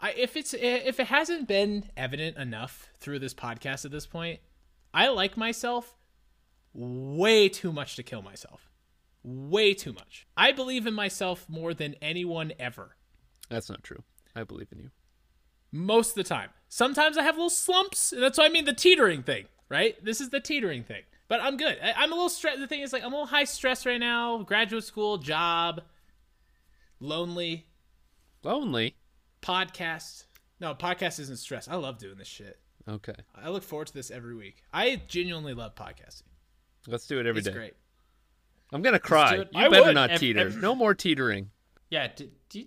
I 0.00 0.12
if 0.12 0.36
it's 0.36 0.54
if 0.54 1.00
it 1.00 1.06
hasn't 1.06 1.48
been 1.48 1.90
evident 1.96 2.36
enough 2.36 2.90
through 2.98 3.18
this 3.18 3.34
podcast 3.34 3.84
at 3.84 3.90
this 3.90 4.06
point, 4.06 4.40
I 4.94 5.08
like 5.08 5.36
myself 5.36 5.96
way 6.72 7.48
too 7.48 7.72
much 7.72 7.96
to 7.96 8.02
kill 8.02 8.22
myself. 8.22 8.70
Way 9.24 9.74
too 9.74 9.92
much. 9.92 10.26
I 10.36 10.52
believe 10.52 10.86
in 10.86 10.94
myself 10.94 11.46
more 11.48 11.74
than 11.74 11.94
anyone 12.00 12.52
ever. 12.58 12.96
That's 13.48 13.68
not 13.68 13.82
true. 13.82 14.02
I 14.36 14.44
believe 14.44 14.68
in 14.70 14.78
you. 14.78 14.90
Most 15.72 16.10
of 16.10 16.14
the 16.16 16.24
time. 16.24 16.50
Sometimes 16.68 17.18
I 17.18 17.22
have 17.22 17.34
little 17.34 17.50
slumps, 17.50 18.12
and 18.12 18.22
that's 18.22 18.38
why 18.38 18.46
I 18.46 18.50
mean 18.50 18.64
the 18.64 18.72
teetering 18.72 19.22
thing, 19.22 19.46
right? 19.68 20.02
This 20.04 20.20
is 20.20 20.30
the 20.30 20.40
teetering 20.40 20.84
thing. 20.84 21.02
But 21.26 21.40
I'm 21.40 21.56
good. 21.56 21.78
I, 21.82 21.92
I'm 21.96 22.12
a 22.12 22.14
little 22.14 22.28
stressed. 22.28 22.60
The 22.60 22.66
thing 22.66 22.80
is, 22.80 22.92
like, 22.92 23.02
I'm 23.02 23.12
a 23.12 23.16
little 23.16 23.26
high 23.26 23.44
stress 23.44 23.84
right 23.84 24.00
now. 24.00 24.38
Graduate 24.38 24.84
school, 24.84 25.18
job, 25.18 25.82
lonely, 27.00 27.66
Lonely. 28.44 28.94
Podcast. 29.42 30.24
No, 30.60 30.74
podcast 30.74 31.20
isn't 31.20 31.38
stress. 31.38 31.68
I 31.68 31.76
love 31.76 31.98
doing 31.98 32.18
this 32.18 32.28
shit. 32.28 32.58
Okay. 32.88 33.14
I 33.34 33.50
look 33.50 33.62
forward 33.62 33.88
to 33.88 33.94
this 33.94 34.10
every 34.10 34.34
week. 34.34 34.62
I 34.72 35.00
genuinely 35.08 35.54
love 35.54 35.74
podcasting. 35.74 36.22
Let's 36.86 37.06
do 37.06 37.20
it 37.20 37.26
every 37.26 37.40
It's 37.40 37.48
day. 37.48 37.54
great. 37.54 37.74
I'm 38.72 38.82
gonna 38.82 38.98
cry. 38.98 39.36
You 39.36 39.44
I 39.54 39.68
better 39.68 39.86
would. 39.86 39.94
not 39.94 40.10
Ev- 40.10 40.20
teeter. 40.20 40.40
ev- 40.40 40.56
no 40.56 40.74
more 40.74 40.94
teetering. 40.94 41.50
Yeah. 41.90 42.08
Do, 42.14 42.28
do, 42.48 42.60
you, 42.60 42.66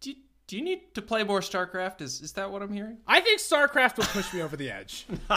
do, 0.00 0.10
you, 0.10 0.16
do 0.46 0.56
you 0.56 0.62
need 0.62 0.94
to 0.94 1.02
play 1.02 1.22
more 1.24 1.40
StarCraft? 1.40 2.00
Is 2.00 2.20
is 2.20 2.32
that 2.32 2.50
what 2.50 2.62
I'm 2.62 2.72
hearing? 2.72 2.98
I 3.06 3.20
think 3.20 3.40
StarCraft 3.40 3.96
will 3.98 4.04
push 4.04 4.32
me 4.34 4.42
over 4.42 4.56
the 4.56 4.70
edge. 4.70 5.06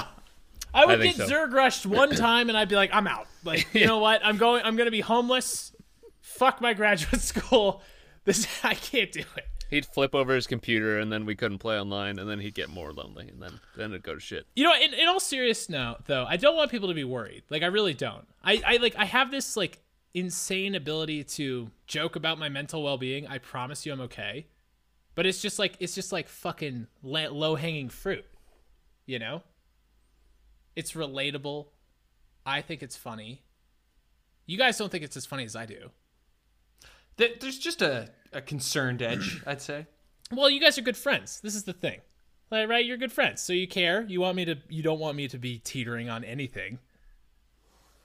I 0.74 0.86
would 0.86 1.00
I 1.00 1.04
get 1.08 1.16
so. 1.16 1.28
Zerg 1.28 1.54
rushed 1.54 1.86
one 1.86 2.10
time 2.12 2.50
and 2.50 2.58
I'd 2.58 2.68
be 2.68 2.76
like, 2.76 2.90
I'm 2.94 3.08
out. 3.08 3.28
Like, 3.46 3.68
you 3.74 3.86
know 3.88 4.00
what? 4.00 4.20
I'm 4.26 4.38
going. 4.38 4.64
I'm 4.66 4.76
gonna 4.76 4.92
be 4.92 5.02
homeless. 5.02 5.74
Fuck 6.22 6.60
my 6.62 6.74
graduate 6.74 7.22
school. 7.22 7.82
This 8.26 8.48
I 8.64 8.74
can't 8.74 9.12
do 9.12 9.22
it. 9.38 9.48
He'd 9.70 9.86
flip 9.86 10.14
over 10.14 10.36
his 10.36 10.48
computer, 10.48 11.00
and 11.00 11.12
then 11.12 11.26
we 11.26 11.36
couldn't 11.36 11.58
play 11.58 11.80
online, 11.80 12.20
and 12.20 12.30
then 12.30 12.40
he'd 12.40 12.54
get 12.54 12.70
more 12.70 12.94
lonely, 12.94 13.28
and 13.28 13.42
then 13.42 13.60
then 13.76 13.92
it'd 13.92 14.04
go 14.04 14.14
to 14.14 14.20
shit. 14.20 14.46
You 14.56 14.64
know, 14.64 14.74
in, 14.76 14.94
in 14.94 15.08
all 15.08 15.20
seriousness, 15.20 15.98
though, 16.06 16.26
I 16.28 16.38
don't 16.38 16.56
want 16.56 16.72
people 16.72 16.88
to 16.90 16.94
be 16.94 17.04
worried. 17.04 17.44
Like, 17.50 17.64
I 17.64 17.68
really 17.68 17.94
don't. 17.94 18.28
I, 18.44 18.62
I 18.66 18.78
like 18.78 18.96
I 18.96 19.06
have 19.06 19.32
this 19.32 19.58
like 19.58 19.82
insane 20.14 20.76
ability 20.76 21.24
to 21.24 21.72
joke 21.88 22.16
about 22.16 22.38
my 22.40 22.48
mental 22.50 22.84
well 22.84 22.98
being. 22.98 23.28
I 23.28 23.40
promise 23.40 23.86
you, 23.86 23.94
I'm 23.94 24.02
okay. 24.02 24.48
But 25.16 25.26
it's 25.26 25.42
just 25.42 25.58
like 25.58 25.76
it's 25.80 25.96
just 25.96 26.12
like 26.12 26.28
fucking 26.28 26.88
low 27.02 27.56
hanging 27.56 27.90
fruit. 27.90 28.26
You 29.06 29.20
know. 29.20 29.42
It's 30.76 30.92
relatable. 30.92 31.68
I 32.46 32.62
think 32.62 32.84
it's 32.84 32.98
funny. 32.98 33.44
You 34.46 34.58
guys 34.58 34.78
don't 34.78 34.92
think 34.92 35.04
it's 35.04 35.18
as 35.18 35.26
funny 35.26 35.46
as 35.46 35.56
I 35.56 35.66
do. 35.66 35.90
There- 37.18 37.30
There's 37.40 37.58
just 37.60 37.82
a, 37.82 38.10
a 38.34 38.42
concerned 38.42 39.02
edge, 39.02 39.42
I'd 39.48 39.62
say. 39.62 39.88
Well, 40.32 40.50
you 40.50 40.60
guys 40.60 40.78
are 40.78 40.82
good 40.82 40.98
friends. 40.98 41.40
This 41.42 41.56
is 41.56 41.64
the 41.64 41.74
thing. 41.74 42.02
Like, 42.52 42.68
right? 42.70 42.86
You're 42.86 42.98
good 42.98 43.12
friends. 43.12 43.42
So 43.42 43.54
you 43.54 43.68
care. 43.68 44.04
You 44.08 44.22
want 44.22 44.36
me 44.36 44.46
to 44.46 44.56
you 44.70 44.82
don't 44.84 45.00
want 45.00 45.16
me 45.18 45.28
to 45.28 45.38
be 45.38 45.60
teetering 45.60 46.10
on 46.10 46.24
anything. 46.24 46.80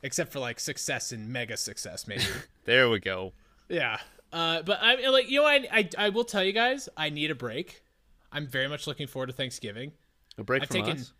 Except 0.03 0.33
for 0.33 0.38
like 0.38 0.59
success 0.61 1.12
and 1.12 1.29
mega 1.29 1.57
success, 1.57 2.07
maybe. 2.07 2.25
There 2.64 2.88
we 2.88 3.01
go. 3.01 3.33
yeah. 3.68 3.99
Uh, 4.33 4.62
but 4.62 4.79
I 4.81 5.09
like 5.09 5.29
you 5.29 5.40
know 5.40 5.46
I, 5.46 5.66
I 5.73 5.88
I 5.99 6.09
will 6.11 6.25
tell 6.25 6.44
you 6.44 6.53
guys 6.53 6.88
I 6.96 7.11
need 7.11 7.31
a 7.31 7.35
break. 7.35 7.83
I'm 8.31 8.46
very 8.46 8.68
much 8.68 8.87
looking 8.87 9.09
forward 9.09 9.27
to 9.27 9.33
Thanksgiving. 9.33 9.92
A 10.38 10.44
break 10.44 10.62
I've 10.62 10.68
from 10.68 10.77
taken- 10.85 11.01
us. 11.01 11.12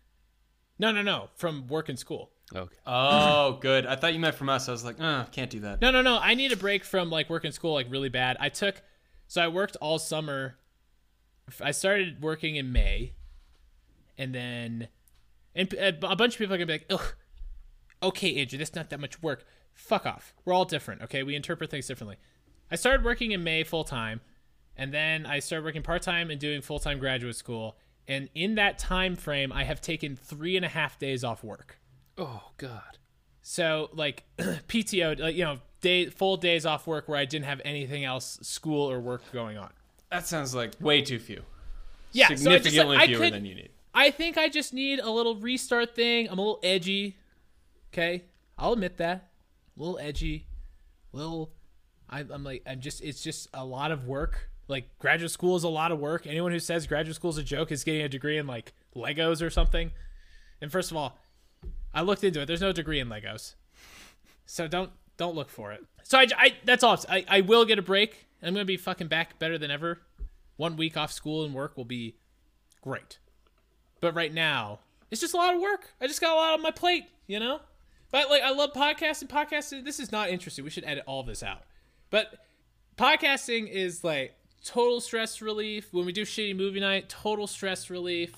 No, 0.79 0.91
no, 0.91 1.01
no. 1.01 1.29
From 1.35 1.67
work 1.67 1.89
and 1.89 1.99
school. 1.99 2.31
Okay. 2.53 2.75
Oh, 2.85 3.57
good. 3.61 3.85
I 3.85 3.95
thought 3.95 4.13
you 4.13 4.19
meant 4.19 4.35
from 4.35 4.49
us. 4.49 4.67
I 4.67 4.71
was 4.71 4.83
like, 4.83 4.99
uh, 4.99 5.25
can't 5.25 5.49
do 5.49 5.61
that. 5.61 5.81
No, 5.81 5.91
no, 5.91 6.01
no. 6.01 6.19
I 6.21 6.33
need 6.33 6.51
a 6.51 6.57
break 6.57 6.83
from 6.83 7.09
like 7.09 7.29
work 7.29 7.45
and 7.45 7.53
school 7.53 7.73
like 7.73 7.89
really 7.89 8.09
bad. 8.09 8.37
I 8.39 8.49
took 8.49 8.81
so 9.31 9.41
I 9.41 9.47
worked 9.47 9.77
all 9.77 9.97
summer. 9.97 10.57
I 11.61 11.71
started 11.71 12.21
working 12.21 12.57
in 12.57 12.73
May, 12.73 13.13
and 14.17 14.35
then 14.35 14.89
and 15.55 15.73
a 15.73 15.95
a 16.05 16.15
bunch 16.17 16.33
of 16.33 16.39
people 16.39 16.53
are 16.53 16.57
gonna 16.57 16.65
be 16.65 16.73
like, 16.73 16.85
"Ugh, 16.89 17.15
okay, 18.03 18.41
Andrew, 18.41 18.57
that's 18.57 18.75
not 18.75 18.89
that 18.89 18.99
much 18.99 19.21
work. 19.21 19.45
Fuck 19.73 20.05
off. 20.05 20.33
We're 20.43 20.53
all 20.53 20.65
different, 20.65 21.01
okay? 21.03 21.23
We 21.23 21.35
interpret 21.35 21.71
things 21.71 21.87
differently." 21.87 22.17
I 22.69 22.75
started 22.75 23.05
working 23.05 23.31
in 23.31 23.41
May 23.43 23.63
full 23.63 23.85
time, 23.85 24.19
and 24.75 24.93
then 24.93 25.25
I 25.25 25.39
started 25.39 25.63
working 25.63 25.81
part 25.81 26.01
time 26.01 26.29
and 26.29 26.39
doing 26.39 26.61
full 26.61 26.79
time 26.79 26.99
graduate 26.99 27.37
school. 27.37 27.77
And 28.09 28.27
in 28.35 28.55
that 28.55 28.77
time 28.77 29.15
frame, 29.15 29.53
I 29.53 29.63
have 29.63 29.79
taken 29.79 30.17
three 30.17 30.57
and 30.57 30.65
a 30.65 30.69
half 30.69 30.99
days 30.99 31.23
off 31.23 31.41
work. 31.43 31.79
Oh 32.17 32.51
God. 32.57 32.97
So 33.41 33.89
like 33.93 34.23
PTO, 34.37 35.19
like 35.19 35.35
you 35.35 35.43
know, 35.43 35.59
day 35.81 36.07
full 36.09 36.37
days 36.37 36.65
off 36.65 36.87
work 36.87 37.07
where 37.07 37.17
I 37.17 37.25
didn't 37.25 37.45
have 37.45 37.61
anything 37.65 38.03
else, 38.05 38.39
school 38.41 38.89
or 38.89 38.99
work 38.99 39.23
going 39.33 39.57
on. 39.57 39.71
That 40.11 40.27
sounds 40.27 40.53
like 40.53 40.73
way 40.79 41.01
too 41.01 41.19
few. 41.19 41.43
Yeah, 42.11 42.27
so 42.27 42.33
just, 42.33 42.43
Significantly 42.43 42.97
like, 42.97 43.07
fewer 43.07 43.19
could- 43.25 43.33
than 43.33 43.45
you 43.45 43.55
need. 43.55 43.69
I 43.93 44.09
think 44.11 44.37
I 44.37 44.47
just 44.47 44.73
need 44.73 44.99
a 44.99 45.09
little 45.09 45.35
restart 45.35 45.95
thing. 45.95 46.27
I'm 46.29 46.39
a 46.39 46.41
little 46.41 46.59
edgy. 46.63 47.17
Okay, 47.93 48.23
I'll 48.57 48.73
admit 48.73 48.97
that. 48.97 49.29
A 49.77 49.79
little 49.79 49.99
edgy, 49.99 50.47
A 51.13 51.17
little. 51.17 51.51
I, 52.09 52.19
I'm 52.29 52.43
like 52.43 52.63
I'm 52.65 52.79
just. 52.79 53.01
It's 53.01 53.21
just 53.23 53.49
a 53.53 53.65
lot 53.65 53.91
of 53.91 54.05
work. 54.07 54.49
Like 54.67 54.97
graduate 54.99 55.31
school 55.31 55.55
is 55.57 55.63
a 55.63 55.69
lot 55.69 55.91
of 55.91 55.99
work. 55.99 56.25
Anyone 56.25 56.51
who 56.53 56.59
says 56.59 56.87
graduate 56.87 57.15
school 57.15 57.31
is 57.31 57.37
a 57.37 57.43
joke 57.43 57.71
is 57.71 57.83
getting 57.83 58.01
a 58.01 58.09
degree 58.09 58.37
in 58.37 58.47
like 58.47 58.73
Legos 58.95 59.41
or 59.45 59.49
something. 59.49 59.91
And 60.61 60.71
first 60.71 60.91
of 60.91 60.97
all, 60.97 61.17
I 61.93 62.01
looked 62.01 62.23
into 62.23 62.41
it. 62.41 62.45
There's 62.45 62.61
no 62.61 62.71
degree 62.71 62.99
in 62.99 63.09
Legos, 63.09 63.55
so 64.45 64.67
don't 64.67 64.91
don't 65.17 65.35
look 65.35 65.49
for 65.49 65.71
it. 65.71 65.83
So 66.03 66.17
I, 66.17 66.27
I 66.37 66.53
that's 66.63 66.83
all. 66.83 66.97
I 67.09 67.25
I 67.27 67.41
will 67.41 67.65
get 67.65 67.79
a 67.79 67.81
break. 67.83 68.27
I'm 68.41 68.53
gonna 68.53 68.65
be 68.65 68.77
fucking 68.77 69.07
back 69.07 69.39
better 69.39 69.57
than 69.57 69.71
ever. 69.71 70.01
One 70.57 70.77
week 70.77 70.97
off 70.97 71.11
school 71.11 71.43
and 71.43 71.53
work 71.53 71.77
will 71.77 71.85
be 71.85 72.15
great. 72.81 73.19
But 73.99 74.15
right 74.15 74.33
now, 74.33 74.79
it's 75.09 75.21
just 75.21 75.33
a 75.33 75.37
lot 75.37 75.53
of 75.53 75.61
work. 75.61 75.93
I 75.99 76.07
just 76.07 76.21
got 76.21 76.33
a 76.33 76.35
lot 76.35 76.53
on 76.53 76.61
my 76.61 76.71
plate, 76.71 77.05
you 77.27 77.39
know? 77.39 77.61
But 78.11 78.29
like 78.29 78.41
I 78.41 78.51
love 78.51 78.73
podcasting. 78.73 79.27
Podcasting 79.27 79.85
this 79.85 79.99
is 79.99 80.11
not 80.11 80.29
interesting. 80.29 80.63
We 80.63 80.71
should 80.71 80.85
edit 80.85 81.03
all 81.07 81.23
this 81.23 81.43
out. 81.43 81.63
But 82.09 82.33
podcasting 82.97 83.69
is 83.69 84.03
like 84.03 84.35
total 84.63 85.01
stress 85.01 85.41
relief. 85.41 85.93
When 85.93 86.05
we 86.05 86.11
do 86.11 86.23
shitty 86.23 86.55
movie 86.55 86.79
night, 86.79 87.09
total 87.09 87.47
stress 87.47 87.89
relief. 87.89 88.33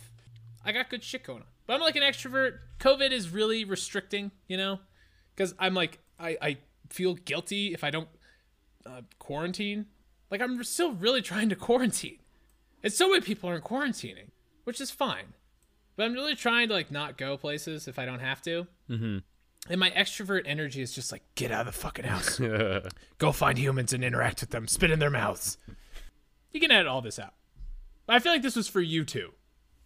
I 0.65 0.71
got 0.71 0.89
good 0.89 1.03
shit 1.03 1.23
going 1.23 1.41
on. 1.41 1.47
But 1.65 1.73
I'm 1.73 1.81
like 1.81 1.95
an 1.95 2.03
extrovert. 2.03 2.59
COVID 2.79 3.11
is 3.11 3.29
really 3.29 3.65
restricting, 3.65 4.31
you 4.47 4.57
know, 4.57 4.79
because 5.35 5.53
I'm 5.59 5.73
like 5.73 5.99
I 6.19 6.37
I 6.41 6.57
feel 6.89 7.15
guilty 7.15 7.73
if 7.73 7.83
I 7.83 7.89
don't 7.89 8.09
uh, 8.85 9.01
quarantine. 9.19 9.85
Like 10.29 10.41
I'm 10.41 10.63
still 10.63 10.93
really 10.93 11.21
trying 11.21 11.49
to 11.49 11.55
quarantine. 11.55 12.19
And 12.83 12.91
so 12.91 13.09
many 13.09 13.21
people 13.21 13.49
aren't 13.49 13.63
quarantining, 13.63 14.29
which 14.65 14.81
is 14.81 14.91
fine. 14.91 15.33
But 15.95 16.03
I'm 16.03 16.13
really 16.13 16.35
trying 16.35 16.67
to 16.69 16.73
like 16.73 16.91
not 16.91 17.17
go 17.17 17.37
places 17.37 17.87
if 17.87 17.97
I 17.97 18.05
don't 18.05 18.19
have 18.19 18.41
to. 18.43 18.67
Mm-hmm. 18.89 19.17
And 19.69 19.79
my 19.79 19.91
extrovert 19.91 20.43
energy 20.45 20.81
is 20.81 20.91
just 20.91 21.11
like 21.11 21.23
get 21.35 21.51
out 21.51 21.67
of 21.67 21.73
the 21.73 21.79
fucking 21.79 22.03
house, 22.03 22.39
go 23.17 23.31
find 23.31 23.57
humans 23.57 23.93
and 23.93 24.03
interact 24.03 24.41
with 24.41 24.49
them, 24.49 24.67
spit 24.67 24.91
in 24.91 24.99
their 24.99 25.09
mouths. 25.09 25.57
You 26.51 26.59
can 26.59 26.71
edit 26.71 26.87
all 26.87 27.01
this 27.01 27.17
out. 27.17 27.33
But 28.05 28.17
I 28.17 28.19
feel 28.19 28.33
like 28.33 28.41
this 28.41 28.57
was 28.57 28.67
for 28.67 28.81
you 28.81 29.05
too. 29.05 29.31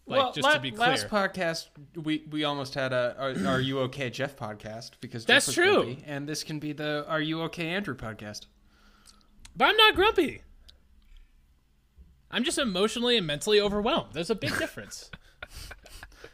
Like 0.09 0.19
well, 0.19 0.31
just 0.31 0.45
la- 0.45 0.53
to 0.53 0.59
be 0.61 0.71
clear. 0.71 0.87
last 0.89 1.09
podcast 1.09 1.67
we 1.95 2.23
we 2.31 2.45
almost 2.45 2.73
had 2.75 2.93
a 2.93 3.13
are, 3.19 3.55
are 3.55 3.59
you 3.59 3.79
okay 3.81 4.09
Jeff 4.09 4.37
podcast 4.37 4.91
because 5.01 5.23
Jeff 5.25 5.45
That's 5.45 5.53
true. 5.53 5.83
grumpy, 5.83 6.03
and 6.05 6.27
this 6.29 6.43
can 6.43 6.59
be 6.59 6.71
the 6.71 7.05
Are 7.09 7.19
you 7.19 7.41
okay 7.43 7.67
Andrew 7.67 7.95
podcast. 7.95 8.45
But 9.55 9.65
I'm 9.65 9.75
not 9.77 9.95
grumpy. 9.95 10.43
I'm 12.31 12.43
just 12.43 12.57
emotionally 12.57 13.17
and 13.17 13.25
mentally 13.27 13.59
overwhelmed. 13.59 14.13
There's 14.13 14.29
a 14.29 14.35
big 14.35 14.57
difference. 14.59 15.09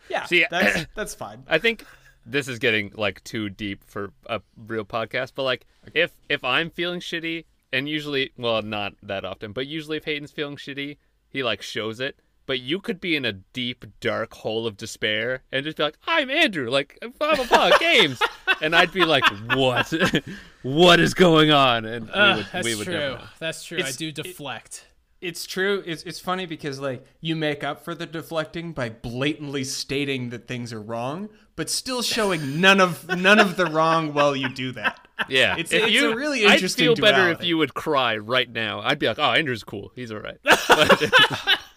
Yeah, 0.09 0.25
See, 0.25 0.45
that's 0.49 0.85
that's 0.95 1.15
fine. 1.15 1.43
I 1.47 1.57
think 1.57 1.85
this 2.25 2.47
is 2.47 2.59
getting 2.59 2.91
like 2.95 3.23
too 3.23 3.49
deep 3.49 3.83
for 3.83 4.11
a 4.27 4.41
real 4.55 4.85
podcast, 4.85 5.31
but 5.35 5.43
like 5.43 5.65
if 5.93 6.11
if 6.29 6.43
I'm 6.43 6.69
feeling 6.69 6.99
shitty 6.99 7.45
and 7.71 7.89
usually 7.89 8.31
well 8.37 8.61
not 8.61 8.93
that 9.01 9.25
often, 9.25 9.51
but 9.51 9.65
usually 9.65 9.97
if 9.97 10.05
Hayden's 10.05 10.31
feeling 10.31 10.57
shitty, 10.57 10.97
he 11.29 11.41
like 11.43 11.61
shows 11.63 11.99
it. 11.99 12.19
But 12.45 12.59
you 12.59 12.79
could 12.81 12.99
be 12.99 13.15
in 13.15 13.23
a 13.23 13.31
deep, 13.33 13.85
dark 14.01 14.33
hole 14.33 14.67
of 14.67 14.75
despair 14.75 15.43
and 15.51 15.63
just 15.63 15.77
be 15.77 15.83
like, 15.83 15.97
"I'm 16.07 16.29
Andrew, 16.29 16.69
like 16.69 16.99
blah 17.17 17.35
blah 17.35 17.45
blah 17.45 17.77
games," 17.77 18.21
and 18.61 18.75
I'd 18.75 18.91
be 18.91 19.05
like, 19.05 19.23
"What? 19.55 19.93
what 20.63 20.99
is 20.99 21.13
going 21.13 21.51
on?" 21.51 21.85
And 21.85 22.05
we 22.07 22.11
would, 22.35 22.47
that's 22.51 22.65
we 22.65 22.75
would 22.75 22.85
true. 22.85 23.17
That's 23.39 23.63
true. 23.63 23.77
It's- 23.77 23.95
I 23.95 23.97
do 23.97 24.11
deflect. 24.11 24.87
It's 25.21 25.45
true. 25.45 25.81
It's 25.85 26.03
it's 26.03 26.19
funny 26.19 26.45
because 26.45 26.81
like 26.81 27.05
you 27.21 27.37
make 27.37 27.63
up 27.63 27.85
for 27.85 27.95
the 27.95 28.05
deflecting 28.05 28.73
by 28.73 28.89
blatantly 28.89 29.63
stating 29.63 30.31
that 30.31 30.49
things 30.49 30.73
are 30.73 30.81
wrong, 30.81 31.29
but 31.55 31.69
still 31.69 32.01
showing 32.01 32.59
none 32.61 32.81
of 32.81 33.07
none 33.07 33.39
of 33.39 33.55
the 33.55 33.67
wrong 33.67 34.13
while 34.13 34.35
you 34.35 34.49
do 34.49 34.73
that. 34.73 34.99
Yeah, 35.29 35.53
It's- 35.53 35.71
if 35.71 35.83
it's 35.83 35.91
you, 35.93 36.11
a 36.11 36.15
really 36.17 36.43
interesting. 36.43 36.49
I'd 36.49 36.55
interesting 36.55 36.85
feel 36.87 36.95
better 36.95 37.29
if 37.29 37.41
you 37.41 37.57
would 37.57 37.73
cry 37.73 38.17
right 38.17 38.51
now. 38.51 38.81
I'd 38.81 38.99
be 38.99 39.07
like, 39.07 39.17
"Oh, 39.19 39.31
Andrew's 39.31 39.63
cool. 39.63 39.93
He's 39.95 40.11
all 40.11 40.19
right." 40.19 40.39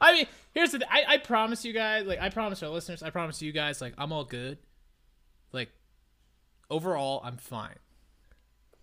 I 0.00 0.12
mean, 0.12 0.26
here's 0.52 0.72
the. 0.72 0.78
Th- 0.78 0.90
I, 0.90 1.14
I 1.14 1.18
promise 1.18 1.64
you 1.64 1.72
guys. 1.72 2.06
Like, 2.06 2.20
I 2.20 2.28
promise 2.30 2.62
our 2.62 2.68
listeners. 2.70 3.02
I 3.02 3.10
promise 3.10 3.42
you 3.42 3.52
guys. 3.52 3.80
Like, 3.80 3.94
I'm 3.98 4.12
all 4.12 4.24
good. 4.24 4.58
Like, 5.52 5.70
overall, 6.70 7.20
I'm 7.24 7.36
fine. 7.36 7.76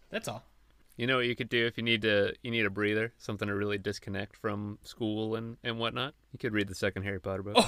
That's 0.09 0.27
all. 0.27 0.43
You 0.97 1.07
know 1.07 1.17
what 1.17 1.25
you 1.25 1.35
could 1.35 1.49
do 1.49 1.65
if 1.65 1.77
you 1.77 1.83
need 1.83 2.03
to 2.03 2.33
you 2.41 2.51
need 2.51 2.65
a 2.65 2.69
breather, 2.69 3.11
something 3.17 3.47
to 3.49 3.53
really 3.55 3.77
disconnect 3.77 4.37
from 4.37 4.79
school 4.83 5.35
and, 5.35 5.57
and 5.63 5.77
whatnot? 5.77 6.13
You 6.31 6.39
could 6.39 6.53
read 6.53 6.69
the 6.69 6.75
second 6.75 7.03
Harry 7.03 7.19
Potter 7.19 7.43
book. 7.43 7.57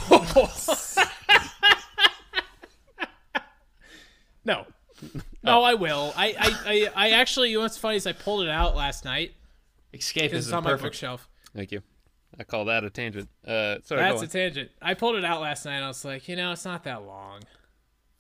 No. 4.45 4.65
Oh. 5.03 5.21
No, 5.43 5.63
I 5.63 5.75
will. 5.75 6.12
I, 6.17 6.33
I, 6.39 6.89
I, 6.95 7.07
I 7.07 7.10
actually, 7.12 7.51
you 7.51 7.57
know 7.57 7.62
what's 7.62 7.77
funny 7.77 7.97
is 7.97 8.07
I 8.07 8.13
pulled 8.13 8.41
it 8.41 8.49
out 8.49 8.75
last 8.75 9.05
night. 9.05 9.36
It's 9.93 10.12
Escapism, 10.12 10.51
on 10.57 10.63
my 10.63 10.71
perfect. 10.71 10.83
bookshelf. 10.86 11.29
Thank 11.55 11.71
you. 11.71 11.81
I 12.39 12.43
call 12.43 12.65
that 12.65 12.84
a 12.84 12.89
tangent. 12.89 13.30
Uh, 13.45 13.78
sorry, 13.84 14.02
That's 14.02 14.21
a 14.21 14.28
tangent. 14.28 14.69
I 14.82 14.93
pulled 14.93 15.15
it 15.15 15.26
out 15.26 15.41
last 15.41 15.65
night 15.65 15.76
and 15.76 15.86
I 15.86 15.88
was 15.88 16.06
like, 16.06 16.28
you 16.28 16.36
know, 16.36 16.52
it's 16.52 16.65
not 16.65 16.84
that 16.84 17.06
long. 17.06 17.41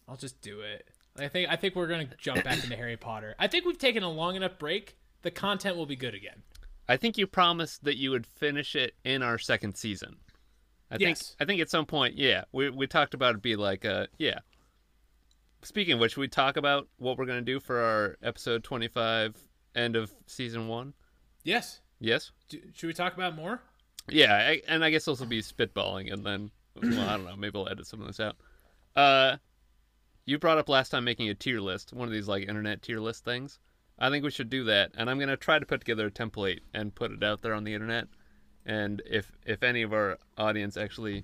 I'll 0.07 0.17
just 0.17 0.41
do 0.41 0.61
it. 0.61 0.87
I 1.19 1.27
think 1.27 1.49
I 1.49 1.55
think 1.55 1.75
we're 1.75 1.87
gonna 1.87 2.09
jump 2.17 2.43
back 2.43 2.63
into 2.63 2.75
Harry 2.75 2.97
Potter. 2.97 3.35
I 3.39 3.47
think 3.47 3.65
we've 3.65 3.77
taken 3.77 4.03
a 4.03 4.11
long 4.11 4.35
enough 4.35 4.57
break. 4.59 4.97
The 5.23 5.31
content 5.31 5.75
will 5.75 5.85
be 5.85 5.95
good 5.95 6.13
again. 6.13 6.43
I 6.87 6.97
think 6.97 7.17
you 7.17 7.27
promised 7.27 7.83
that 7.83 7.97
you 7.97 8.11
would 8.11 8.25
finish 8.25 8.75
it 8.75 8.93
in 9.03 9.21
our 9.23 9.37
second 9.37 9.75
season. 9.75 10.17
I 10.89 10.97
think 10.97 11.09
Yes. 11.09 11.35
I 11.39 11.45
think 11.45 11.59
at 11.59 11.69
some 11.69 11.85
point, 11.85 12.15
yeah, 12.15 12.43
we 12.51 12.69
we 12.69 12.87
talked 12.87 13.13
about 13.13 13.35
it 13.35 13.41
be 13.41 13.55
like, 13.55 13.83
uh, 13.83 14.07
yeah. 14.17 14.39
Speaking 15.63 15.95
of 15.95 15.99
which, 15.99 16.13
should 16.13 16.21
we 16.21 16.27
talk 16.27 16.55
about 16.55 16.87
what 16.97 17.17
we're 17.17 17.25
gonna 17.25 17.41
do 17.41 17.59
for 17.59 17.79
our 17.79 18.17
episode 18.21 18.63
twenty 18.63 18.87
five 18.87 19.35
end 19.75 19.95
of 19.95 20.11
season 20.27 20.67
one. 20.67 20.93
Yes. 21.43 21.81
Yes. 21.99 22.31
Do, 22.49 22.59
should 22.73 22.87
we 22.87 22.93
talk 22.93 23.15
about 23.15 23.35
more? 23.35 23.61
Yeah, 24.09 24.35
I, 24.35 24.61
and 24.67 24.83
I 24.83 24.89
guess 24.89 25.05
this 25.05 25.19
will 25.19 25.27
be 25.27 25.41
spitballing, 25.41 26.11
and 26.11 26.25
then 26.25 26.51
well, 26.75 27.09
I 27.09 27.17
don't 27.17 27.25
know, 27.25 27.35
maybe 27.35 27.57
I'll 27.57 27.69
edit 27.69 27.87
some 27.87 28.01
of 28.01 28.07
this 28.07 28.19
out. 28.19 28.37
Uh, 28.95 29.37
you 30.25 30.37
brought 30.37 30.57
up 30.57 30.69
last 30.69 30.89
time 30.89 31.03
making 31.03 31.29
a 31.29 31.35
tier 31.35 31.59
list, 31.59 31.93
one 31.93 32.07
of 32.07 32.13
these 32.13 32.27
like 32.27 32.47
internet 32.47 32.81
tier 32.81 32.99
list 32.99 33.23
things. 33.25 33.59
I 33.99 34.09
think 34.09 34.23
we 34.23 34.31
should 34.31 34.49
do 34.49 34.63
that, 34.65 34.91
and 34.95 35.09
I'm 35.09 35.19
gonna 35.19 35.37
try 35.37 35.59
to 35.59 35.65
put 35.65 35.81
together 35.81 36.07
a 36.07 36.11
template 36.11 36.59
and 36.73 36.93
put 36.93 37.11
it 37.11 37.23
out 37.23 37.41
there 37.41 37.53
on 37.53 37.63
the 37.63 37.73
internet. 37.73 38.07
And 38.65 39.01
if 39.05 39.31
if 39.45 39.63
any 39.63 39.81
of 39.81 39.93
our 39.93 40.19
audience 40.37 40.77
actually 40.77 41.23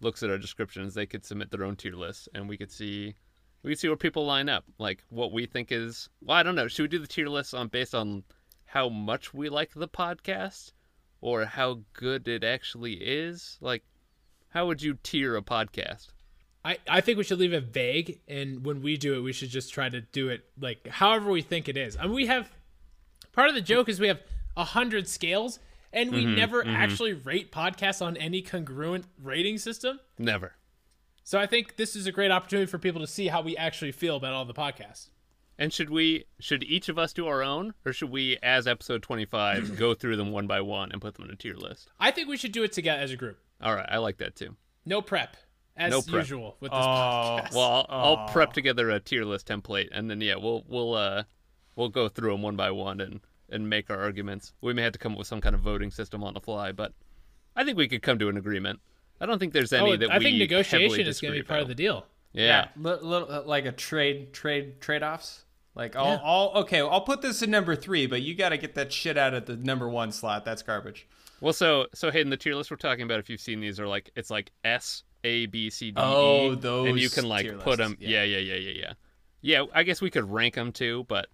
looks 0.00 0.22
at 0.22 0.30
our 0.30 0.38
descriptions, 0.38 0.94
they 0.94 1.06
could 1.06 1.24
submit 1.24 1.50
their 1.50 1.64
own 1.64 1.76
tier 1.76 1.94
lists, 1.94 2.28
and 2.34 2.48
we 2.48 2.56
could 2.56 2.70
see 2.70 3.14
we 3.62 3.70
could 3.70 3.78
see 3.78 3.88
where 3.88 3.96
people 3.96 4.26
line 4.26 4.48
up, 4.48 4.64
like 4.78 5.02
what 5.08 5.32
we 5.32 5.46
think 5.46 5.72
is. 5.72 6.08
Well, 6.20 6.36
I 6.36 6.42
don't 6.42 6.54
know. 6.54 6.68
Should 6.68 6.82
we 6.82 6.88
do 6.88 6.98
the 6.98 7.06
tier 7.06 7.28
lists 7.28 7.54
on 7.54 7.68
based 7.68 7.94
on 7.94 8.24
how 8.66 8.88
much 8.88 9.32
we 9.32 9.48
like 9.48 9.72
the 9.74 9.88
podcast? 9.88 10.72
Or 11.22 11.46
how 11.46 11.80
good 11.94 12.28
it 12.28 12.44
actually 12.44 12.94
is? 12.94 13.56
Like, 13.62 13.82
how 14.50 14.66
would 14.66 14.82
you 14.82 14.98
tier 15.02 15.36
a 15.36 15.42
podcast? 15.42 16.08
I, 16.64 16.78
I 16.88 17.00
think 17.00 17.16
we 17.16 17.24
should 17.24 17.38
leave 17.38 17.54
it 17.54 17.64
vague, 17.64 18.20
and 18.28 18.64
when 18.64 18.82
we 18.82 18.96
do 18.96 19.14
it, 19.14 19.20
we 19.20 19.32
should 19.32 19.48
just 19.48 19.72
try 19.72 19.88
to 19.88 20.00
do 20.00 20.28
it 20.28 20.44
like 20.60 20.86
however 20.86 21.30
we 21.30 21.42
think 21.42 21.68
it 21.68 21.76
is. 21.76 21.96
I 21.96 22.02
mean, 22.02 22.12
we 22.12 22.26
have 22.26 22.50
part 23.32 23.48
of 23.48 23.54
the 23.54 23.60
joke 23.60 23.88
is 23.88 23.98
we 23.98 24.08
have 24.08 24.20
a 24.56 24.64
hundred 24.64 25.08
scales, 25.08 25.58
and 25.92 26.12
we 26.12 26.24
mm-hmm, 26.24 26.36
never 26.36 26.62
mm-hmm. 26.62 26.76
actually 26.76 27.14
rate 27.14 27.50
podcasts 27.50 28.04
on 28.04 28.16
any 28.16 28.42
congruent 28.42 29.06
rating 29.20 29.58
system. 29.58 29.98
Never. 30.18 30.52
So 31.24 31.38
I 31.38 31.46
think 31.46 31.76
this 31.76 31.96
is 31.96 32.06
a 32.06 32.12
great 32.12 32.30
opportunity 32.30 32.70
for 32.70 32.78
people 32.78 33.00
to 33.00 33.06
see 33.06 33.28
how 33.28 33.42
we 33.42 33.56
actually 33.56 33.92
feel 33.92 34.16
about 34.16 34.34
all 34.34 34.44
the 34.44 34.54
podcasts. 34.54 35.08
And 35.62 35.72
should 35.72 35.90
we? 35.90 36.24
Should 36.40 36.64
each 36.64 36.88
of 36.88 36.98
us 36.98 37.12
do 37.12 37.28
our 37.28 37.40
own, 37.40 37.74
or 37.86 37.92
should 37.92 38.10
we, 38.10 38.36
as 38.42 38.66
episode 38.66 39.00
twenty-five, 39.00 39.76
go 39.76 39.94
through 40.00 40.16
them 40.16 40.32
one 40.32 40.48
by 40.48 40.60
one 40.60 40.90
and 40.90 41.00
put 41.00 41.14
them 41.14 41.24
in 41.26 41.30
a 41.30 41.36
tier 41.36 41.54
list? 41.54 41.88
I 42.00 42.10
think 42.10 42.28
we 42.28 42.36
should 42.36 42.50
do 42.50 42.64
it 42.64 42.72
together 42.72 43.00
as 43.00 43.12
a 43.12 43.16
group. 43.16 43.38
All 43.62 43.72
right, 43.72 43.86
I 43.88 43.98
like 43.98 44.16
that 44.18 44.34
too. 44.34 44.56
No 44.84 45.00
prep, 45.00 45.36
as 45.76 45.92
No 45.92 46.02
prep. 46.02 46.24
usual 46.24 46.56
with 46.58 46.72
this 46.72 46.80
Oh, 46.82 46.84
podcast. 47.40 47.54
Well, 47.54 47.86
I'll, 47.88 48.16
I'll 48.16 48.28
prep 48.30 48.54
together 48.54 48.90
a 48.90 48.98
tier 48.98 49.24
list 49.24 49.46
template, 49.46 49.90
and 49.92 50.10
then 50.10 50.20
yeah, 50.20 50.34
we'll 50.34 50.64
we'll 50.66 50.94
uh 50.94 51.22
we'll 51.76 51.90
go 51.90 52.08
through 52.08 52.32
them 52.32 52.42
one 52.42 52.56
by 52.56 52.72
one 52.72 53.00
and 53.00 53.20
and 53.48 53.70
make 53.70 53.88
our 53.88 54.00
arguments. 54.02 54.52
We 54.62 54.72
may 54.74 54.82
have 54.82 54.94
to 54.94 54.98
come 54.98 55.12
up 55.12 55.18
with 55.18 55.28
some 55.28 55.40
kind 55.40 55.54
of 55.54 55.60
voting 55.60 55.92
system 55.92 56.24
on 56.24 56.34
the 56.34 56.40
fly, 56.40 56.72
but 56.72 56.92
I 57.54 57.62
think 57.62 57.78
we 57.78 57.86
could 57.86 58.02
come 58.02 58.18
to 58.18 58.28
an 58.28 58.36
agreement. 58.36 58.80
I 59.20 59.26
don't 59.26 59.38
think 59.38 59.52
there's 59.52 59.72
any 59.72 59.92
that 59.96 60.00
we 60.00 60.06
oh, 60.06 60.08
that 60.08 60.14
I 60.14 60.18
we 60.18 60.24
think 60.24 60.38
negotiation 60.38 61.06
is 61.06 61.20
going 61.20 61.34
to 61.34 61.38
be 61.38 61.44
part 61.46 61.60
of 61.60 61.68
the 61.68 61.76
deal. 61.76 62.04
Yeah. 62.32 62.68
li- 62.76 62.96
little, 63.00 63.30
uh, 63.30 63.42
like 63.42 63.66
a 63.66 63.72
trade 63.72 64.32
trade 64.32 64.80
trade 64.80 65.04
offs. 65.04 65.44
Like 65.74 65.96
I'll, 65.96 66.04
Yeah. 66.06 66.20
I'll 66.22 66.52
okay, 66.62 66.80
I'll 66.80 67.00
put 67.00 67.22
this 67.22 67.42
in 67.42 67.50
number 67.50 67.74
three, 67.74 68.06
but 68.06 68.22
you 68.22 68.34
got 68.34 68.50
to 68.50 68.58
get 68.58 68.74
that 68.74 68.92
shit 68.92 69.16
out 69.16 69.32
of 69.34 69.46
the 69.46 69.56
number 69.56 69.88
one 69.88 70.12
slot. 70.12 70.44
That's 70.44 70.62
garbage. 70.62 71.06
Well, 71.40 71.52
so 71.52 71.86
so 71.94 72.10
Hayden, 72.10 72.30
the 72.30 72.36
tier 72.36 72.54
list 72.54 72.70
we're 72.70 72.76
talking 72.76 73.02
about, 73.04 73.18
if 73.18 73.28
you've 73.30 73.40
seen 73.40 73.60
these, 73.60 73.80
are 73.80 73.88
like 73.88 74.10
it's 74.14 74.30
like 74.30 74.52
S 74.64 75.02
A 75.24 75.46
B 75.46 75.70
C 75.70 75.90
D 75.90 76.00
E. 76.00 76.04
Oh, 76.04 76.54
those 76.54 76.88
and 76.88 76.98
you 77.00 77.08
can 77.08 77.26
like 77.28 77.46
put 77.60 77.78
lists, 77.78 77.78
them. 77.78 77.96
Yeah. 77.98 78.22
yeah, 78.22 78.38
yeah, 78.38 78.54
yeah, 78.56 78.70
yeah, 78.70 78.92
yeah. 79.40 79.64
I 79.74 79.82
guess 79.82 80.00
we 80.02 80.10
could 80.10 80.30
rank 80.30 80.54
them 80.54 80.72
too, 80.72 81.04
but 81.08 81.28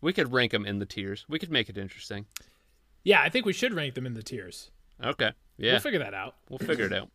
we 0.00 0.12
could 0.12 0.32
rank 0.32 0.52
them 0.52 0.64
in 0.64 0.78
the 0.78 0.86
tiers. 0.86 1.26
We 1.28 1.38
could 1.38 1.50
make 1.50 1.68
it 1.68 1.76
interesting. 1.76 2.26
Yeah, 3.04 3.20
I 3.22 3.28
think 3.28 3.44
we 3.44 3.52
should 3.52 3.74
rank 3.74 3.94
them 3.94 4.06
in 4.06 4.14
the 4.14 4.22
tiers. 4.22 4.70
Okay. 5.02 5.32
Yeah, 5.56 5.72
We'll 5.72 5.80
figure 5.80 5.98
that 5.98 6.14
out. 6.14 6.36
we'll 6.48 6.58
figure 6.58 6.86
it 6.86 6.92
out. 6.92 7.08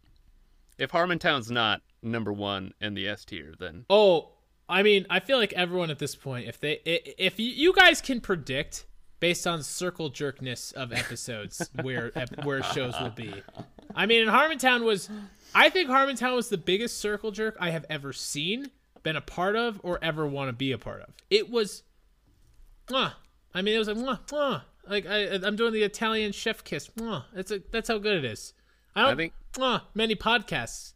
If 0.77 0.91
Harmontown's 0.91 1.49
not 1.49 1.81
number 2.01 2.33
one 2.33 2.73
in 2.81 2.93
the 2.93 3.07
S 3.07 3.23
tier, 3.25 3.53
then 3.57 3.85
Oh, 3.89 4.32
I 4.73 4.81
mean, 4.81 5.05
I 5.07 5.19
feel 5.19 5.37
like 5.37 5.53
everyone 5.53 5.91
at 5.91 5.99
this 5.99 6.15
point, 6.15 6.47
if 6.47 6.59
they, 6.59 6.79
if 6.83 7.39
you, 7.39 7.45
you 7.45 7.73
guys 7.73 8.01
can 8.01 8.19
predict 8.21 8.85
based 9.19 9.45
on 9.45 9.61
circle 9.61 10.09
jerkness 10.09 10.71
of 10.73 10.91
episodes 10.91 11.69
where 11.83 12.11
where 12.43 12.63
shows 12.63 12.95
will 12.99 13.11
be. 13.11 13.31
I 13.93 14.07
mean, 14.07 14.27
and 14.27 14.31
Harmontown 14.31 14.83
was, 14.83 15.11
I 15.53 15.69
think 15.69 15.89
Harmontown 15.91 16.35
was 16.35 16.49
the 16.49 16.57
biggest 16.57 16.97
circle 16.97 17.29
jerk 17.29 17.55
I 17.59 17.69
have 17.69 17.85
ever 17.87 18.13
seen, 18.13 18.71
been 19.03 19.15
a 19.15 19.21
part 19.21 19.55
of, 19.55 19.79
or 19.83 19.99
ever 20.01 20.25
want 20.25 20.49
to 20.49 20.53
be 20.53 20.71
a 20.71 20.79
part 20.79 21.01
of. 21.01 21.13
It 21.29 21.51
was, 21.51 21.83
mwah. 22.87 23.13
I 23.53 23.61
mean, 23.61 23.75
it 23.75 23.77
was 23.77 23.87
like, 23.87 23.97
mwah, 23.97 24.19
mwah. 24.27 24.61
like 24.89 25.05
I, 25.05 25.35
I'm 25.35 25.55
doing 25.55 25.73
the 25.73 25.83
Italian 25.83 26.31
chef 26.31 26.63
kiss. 26.63 26.89
Mwah. 26.97 27.25
It's 27.35 27.51
a, 27.51 27.61
that's 27.71 27.89
how 27.89 27.99
good 27.99 28.17
it 28.17 28.25
is. 28.25 28.53
I 28.95 29.01
don't 29.03 29.11
I 29.11 29.15
think- 29.15 29.33
mwah, 29.53 29.81
many 29.93 30.15
podcasts. 30.15 30.93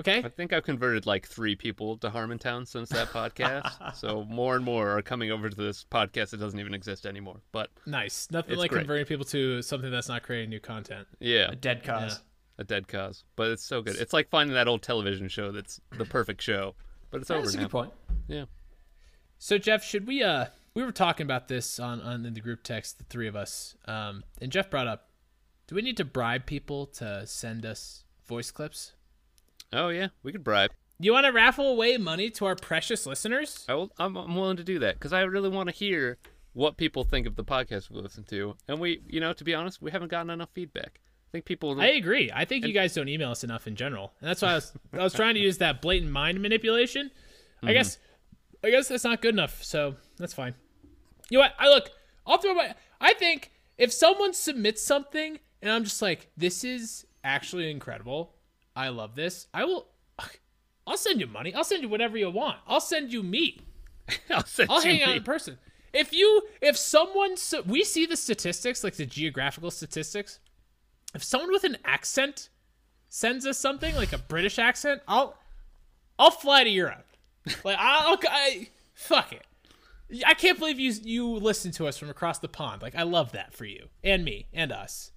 Okay. 0.00 0.22
I 0.24 0.28
think 0.28 0.52
I've 0.52 0.62
converted 0.62 1.06
like 1.06 1.26
three 1.26 1.56
people 1.56 1.96
to 1.98 2.08
Harmontown 2.10 2.66
since 2.66 2.88
that 2.90 3.08
podcast. 3.08 3.94
so 3.96 4.24
more 4.24 4.54
and 4.54 4.64
more 4.64 4.96
are 4.96 5.02
coming 5.02 5.30
over 5.32 5.48
to 5.48 5.56
this 5.56 5.84
podcast 5.90 6.30
that 6.30 6.36
doesn't 6.38 6.60
even 6.60 6.72
exist 6.74 7.04
anymore. 7.04 7.40
But 7.50 7.70
Nice. 7.84 8.28
Nothing 8.30 8.52
It's 8.52 8.60
like 8.60 8.70
great. 8.70 8.80
converting 8.80 9.06
people 9.06 9.24
to 9.26 9.60
something 9.62 9.90
that's 9.90 10.08
not 10.08 10.22
creating 10.22 10.50
new 10.50 10.60
content. 10.60 11.08
yeah, 11.18 11.50
A 11.50 11.56
dead 11.56 11.82
cause. 11.82 12.22
a 12.58 12.64
dead 12.64 12.86
cause. 12.86 13.24
But 13.34 13.50
it's 13.50 13.64
so 13.64 13.82
good. 13.82 13.96
It's 13.96 14.12
like 14.12 14.28
finding 14.30 14.54
that 14.54 14.68
old 14.68 14.82
television 14.82 15.28
show 15.28 15.50
that's 15.50 15.80
the 15.96 16.04
perfect 16.04 16.42
show, 16.42 16.74
but 17.10 17.20
it's 17.20 17.30
over 17.30 17.42
That's 17.42 17.54
a 17.54 17.58
good 17.58 17.70
point. 17.70 17.92
Yeah. 18.28 18.44
So 19.38 19.58
Jeff, 19.58 19.82
should 19.84 20.06
we 20.06 20.22
uh 20.22 20.46
we 20.74 20.84
were 20.84 20.92
talking 20.92 21.24
about 21.24 21.48
this 21.48 21.80
on, 21.80 22.00
on 22.02 22.24
in 22.24 22.34
the 22.34 22.40
group 22.40 22.62
text, 22.62 22.98
the 22.98 23.04
three 23.04 23.26
of 23.26 23.34
us. 23.34 23.76
Um 23.86 24.22
and 24.40 24.52
Jeff 24.52 24.70
brought 24.70 24.86
up 24.86 25.08
do 25.66 25.74
we 25.74 25.82
need 25.82 25.96
to 25.98 26.04
bribe 26.04 26.46
people 26.46 26.86
to 26.86 27.26
send 27.26 27.66
us 27.66 28.04
voice 28.26 28.50
clips? 28.50 28.92
Oh 29.72 29.88
yeah, 29.88 30.08
we 30.22 30.32
could 30.32 30.44
bribe. 30.44 30.70
You 31.00 31.12
want 31.12 31.26
to 31.26 31.32
raffle 31.32 31.68
away 31.68 31.96
money 31.96 32.30
to 32.30 32.46
our 32.46 32.56
precious 32.56 33.06
listeners? 33.06 33.64
I 33.68 33.74
will, 33.74 33.92
I'm, 33.98 34.16
I'm 34.16 34.34
willing 34.34 34.56
to 34.56 34.64
do 34.64 34.80
that 34.80 34.94
because 34.94 35.12
I 35.12 35.20
really 35.22 35.48
want 35.48 35.68
to 35.68 35.74
hear 35.74 36.18
what 36.54 36.76
people 36.76 37.04
think 37.04 37.26
of 37.26 37.36
the 37.36 37.44
podcast 37.44 37.90
we 37.90 38.00
listen 38.00 38.24
to, 38.24 38.56
and 38.66 38.80
we, 38.80 39.02
you 39.06 39.20
know, 39.20 39.32
to 39.32 39.44
be 39.44 39.54
honest, 39.54 39.80
we 39.80 39.90
haven't 39.90 40.10
gotten 40.10 40.30
enough 40.30 40.50
feedback. 40.54 41.00
I 41.28 41.30
think 41.30 41.44
people. 41.44 41.78
I 41.80 41.88
agree. 41.88 42.30
I 42.34 42.44
think 42.44 42.66
you 42.66 42.72
guys 42.72 42.94
don't 42.94 43.08
email 43.08 43.30
us 43.30 43.44
enough 43.44 43.66
in 43.66 43.76
general, 43.76 44.12
and 44.20 44.28
that's 44.28 44.42
why 44.42 44.52
I 44.52 44.54
was 44.54 44.72
I 44.92 45.02
was 45.04 45.12
trying 45.12 45.34
to 45.34 45.40
use 45.40 45.58
that 45.58 45.82
blatant 45.82 46.10
mind 46.10 46.40
manipulation. 46.40 47.10
I 47.62 47.66
mm-hmm. 47.66 47.74
guess 47.74 47.98
I 48.64 48.70
guess 48.70 48.88
that's 48.88 49.04
not 49.04 49.20
good 49.20 49.34
enough, 49.34 49.62
so 49.62 49.96
that's 50.16 50.34
fine. 50.34 50.54
You 51.30 51.38
know 51.38 51.42
what? 51.42 51.54
I 51.58 51.68
look. 51.68 51.90
I'll 52.26 52.38
throw 52.38 52.54
my. 52.54 52.74
I 53.00 53.14
think 53.14 53.52
if 53.76 53.92
someone 53.92 54.32
submits 54.32 54.82
something 54.82 55.38
and 55.62 55.70
I'm 55.70 55.84
just 55.84 56.02
like, 56.02 56.30
this 56.36 56.64
is 56.64 57.06
actually 57.24 57.70
incredible. 57.70 58.34
I 58.78 58.90
love 58.90 59.16
this. 59.16 59.48
I 59.52 59.64
will. 59.64 59.88
I'll 60.86 60.96
send 60.96 61.20
you 61.20 61.26
money. 61.26 61.52
I'll 61.52 61.64
send 61.64 61.82
you 61.82 61.88
whatever 61.88 62.16
you 62.16 62.30
want. 62.30 62.58
I'll 62.66 62.80
send 62.80 63.12
you 63.12 63.24
me. 63.24 63.60
I'll 64.30 64.46
send 64.46 64.70
I'll 64.70 64.82
you 64.82 64.90
hang 64.90 65.02
out 65.02 65.16
in 65.16 65.24
person. 65.24 65.58
If 65.92 66.12
you, 66.12 66.42
if 66.62 66.76
someone, 66.76 67.36
so 67.36 67.62
we 67.62 67.82
see 67.82 68.06
the 68.06 68.16
statistics, 68.16 68.84
like 68.84 68.94
the 68.94 69.04
geographical 69.04 69.72
statistics. 69.72 70.38
If 71.12 71.24
someone 71.24 71.50
with 71.50 71.64
an 71.64 71.78
accent 71.84 72.50
sends 73.08 73.44
us 73.46 73.58
something 73.58 73.96
like 73.96 74.12
a 74.12 74.18
British 74.18 74.58
accent, 74.58 75.02
I'll, 75.08 75.36
I'll 76.18 76.30
fly 76.30 76.62
to 76.62 76.70
Europe. 76.70 77.06
Like 77.64 77.78
I'll, 77.80 78.18
I, 78.30 78.68
fuck 78.94 79.32
it. 79.32 79.44
I 80.24 80.34
can't 80.34 80.58
believe 80.58 80.78
you 80.78 80.92
you 81.02 81.26
listen 81.26 81.70
to 81.72 81.86
us 81.86 81.98
from 81.98 82.10
across 82.10 82.38
the 82.38 82.48
pond. 82.48 82.80
Like 82.80 82.94
I 82.94 83.02
love 83.02 83.32
that 83.32 83.52
for 83.54 83.64
you 83.64 83.88
and 84.04 84.24
me 84.24 84.46
and 84.54 84.72
us. 84.72 85.10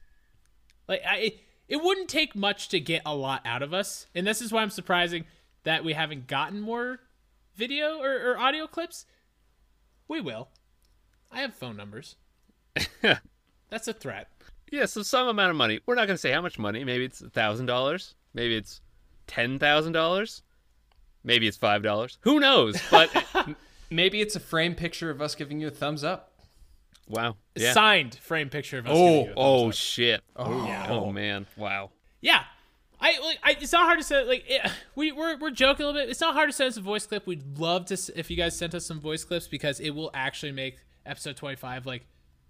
Like 0.87 1.01
I, 1.07 1.35
it 1.67 1.81
wouldn't 1.81 2.09
take 2.09 2.35
much 2.35 2.69
to 2.69 2.79
get 2.79 3.01
a 3.05 3.15
lot 3.15 3.41
out 3.45 3.61
of 3.61 3.73
us, 3.73 4.07
and 4.13 4.25
this 4.25 4.41
is 4.41 4.51
why 4.51 4.61
I'm 4.61 4.69
surprising 4.69 5.25
that 5.63 5.83
we 5.83 5.93
haven't 5.93 6.27
gotten 6.27 6.59
more 6.59 6.99
video 7.55 7.99
or, 7.99 8.31
or 8.31 8.37
audio 8.37 8.67
clips. 8.67 9.05
We 10.07 10.21
will. 10.21 10.49
I 11.31 11.41
have 11.41 11.53
phone 11.53 11.77
numbers. 11.77 12.15
That's 13.69 13.87
a 13.87 13.93
threat. 13.93 14.29
Yeah, 14.71 14.85
so 14.85 15.03
some 15.03 15.27
amount 15.27 15.51
of 15.51 15.57
money. 15.57 15.79
We're 15.85 15.95
not 15.95 16.07
going 16.07 16.15
to 16.15 16.21
say 16.21 16.31
how 16.31 16.41
much 16.41 16.57
money. 16.57 16.83
Maybe 16.83 17.05
it's 17.05 17.21
a 17.21 17.29
thousand 17.29 17.65
dollars. 17.65 18.15
Maybe 18.33 18.55
it's 18.55 18.81
ten 19.27 19.59
thousand 19.59 19.93
dollars. 19.93 20.43
Maybe 21.23 21.47
it's 21.47 21.57
five 21.57 21.83
dollars. 21.83 22.17
Who 22.21 22.39
knows? 22.39 22.81
But 22.89 23.09
Maybe 23.91 24.21
it's 24.21 24.37
a 24.37 24.39
frame 24.39 24.73
picture 24.73 25.09
of 25.09 25.21
us 25.21 25.35
giving 25.35 25.59
you 25.59 25.67
a 25.67 25.71
thumbs 25.71 26.05
up. 26.05 26.30
Wow. 27.11 27.35
Yeah. 27.55 27.73
Signed 27.73 28.15
frame 28.15 28.49
picture 28.49 28.79
of 28.79 28.85
us. 28.87 28.91
Oh, 28.93 28.95
giving 28.95 29.13
you 29.15 29.21
a 29.21 29.25
thumbs 29.25 29.35
Oh 29.37 29.67
up. 29.69 29.73
shit. 29.75 30.21
Oh, 30.35 30.43
oh, 30.45 30.65
Yeah. 30.67 30.87
oh 30.89 31.11
man. 31.11 31.45
Wow. 31.57 31.91
Yeah. 32.21 32.43
I, 33.03 33.19
like, 33.19 33.39
I 33.43 33.57
it's 33.59 33.71
not 33.73 33.85
hard 33.85 33.97
to 33.97 34.03
say 34.03 34.23
like 34.25 34.43
it, 34.47 34.61
we 34.95 35.11
we're, 35.11 35.35
we're 35.37 35.49
joking 35.49 35.83
a 35.85 35.87
little 35.87 36.01
bit. 36.01 36.09
It's 36.09 36.21
not 36.21 36.33
hard 36.35 36.49
to 36.49 36.53
send 36.53 36.69
us 36.69 36.77
a 36.77 36.81
voice 36.81 37.05
clip. 37.07 37.25
We'd 37.25 37.57
love 37.57 37.85
to 37.87 37.97
if 38.15 38.29
you 38.29 38.37
guys 38.37 38.55
sent 38.55 38.75
us 38.75 38.85
some 38.85 38.99
voice 38.99 39.23
clips 39.23 39.47
because 39.47 39.79
it 39.79 39.89
will 39.91 40.11
actually 40.13 40.51
make 40.51 40.77
episode 41.05 41.35
25 41.35 41.85
like 41.87 42.05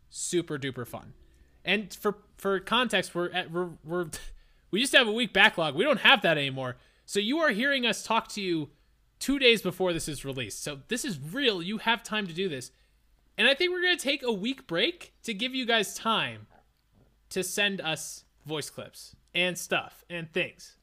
super 0.09 0.57
duper 0.57 0.85
fun. 0.85 1.13
And 1.63 1.93
for 1.93 2.17
for 2.37 2.59
context, 2.59 3.15
we're 3.15 3.29
at 3.31 3.49
we're, 3.49 3.69
we're 3.85 4.07
we 4.71 4.81
used 4.81 4.91
to 4.91 4.97
have 4.97 5.07
a 5.07 5.11
week 5.13 5.31
backlog. 5.31 5.73
We 5.75 5.83
don't 5.85 6.01
have 6.01 6.21
that 6.23 6.37
anymore. 6.37 6.75
So 7.05 7.19
you 7.19 7.39
are 7.39 7.51
hearing 7.51 7.85
us 7.85 8.03
talk 8.03 8.27
to 8.29 8.41
you 8.41 8.69
2 9.19 9.37
days 9.39 9.61
before 9.61 9.93
this 9.93 10.07
is 10.09 10.25
released. 10.25 10.63
So 10.63 10.79
this 10.89 11.05
is 11.05 11.17
real. 11.19 11.61
You 11.61 11.77
have 11.79 12.03
time 12.03 12.27
to 12.27 12.33
do 12.33 12.49
this. 12.49 12.71
And 13.41 13.49
I 13.49 13.55
think 13.55 13.71
we're 13.71 13.81
going 13.81 13.97
to 13.97 14.03
take 14.03 14.21
a 14.21 14.31
week 14.31 14.67
break 14.67 15.15
to 15.23 15.33
give 15.33 15.55
you 15.55 15.65
guys 15.65 15.95
time 15.95 16.45
to 17.29 17.43
send 17.43 17.81
us 17.81 18.23
voice 18.45 18.69
clips 18.69 19.15
and 19.33 19.57
stuff 19.57 20.03
and 20.11 20.31
things. 20.31 20.75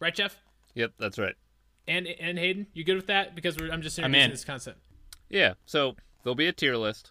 Right, 0.00 0.14
Jeff? 0.14 0.40
Yep, 0.76 0.92
that's 0.98 1.18
right. 1.18 1.34
And 1.86 2.06
and 2.06 2.38
Hayden, 2.38 2.68
you 2.72 2.84
good 2.84 2.96
with 2.96 3.08
that? 3.08 3.34
Because 3.34 3.58
we're, 3.58 3.70
I'm 3.70 3.82
just 3.82 3.98
I'm 3.98 4.06
introducing 4.06 4.24
in. 4.24 4.30
this 4.30 4.46
concept. 4.46 4.78
Yeah. 5.28 5.54
So 5.66 5.94
there'll 6.22 6.34
be 6.34 6.46
a 6.46 6.54
tier 6.54 6.74
list. 6.74 7.10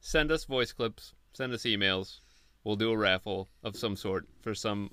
Send 0.00 0.32
us 0.32 0.46
voice 0.46 0.72
clips. 0.72 1.14
Send 1.32 1.52
us 1.52 1.62
emails. 1.62 2.18
We'll 2.64 2.74
do 2.74 2.90
a 2.90 2.96
raffle 2.96 3.50
of 3.62 3.76
some 3.76 3.94
sort 3.94 4.26
for 4.40 4.52
some 4.52 4.90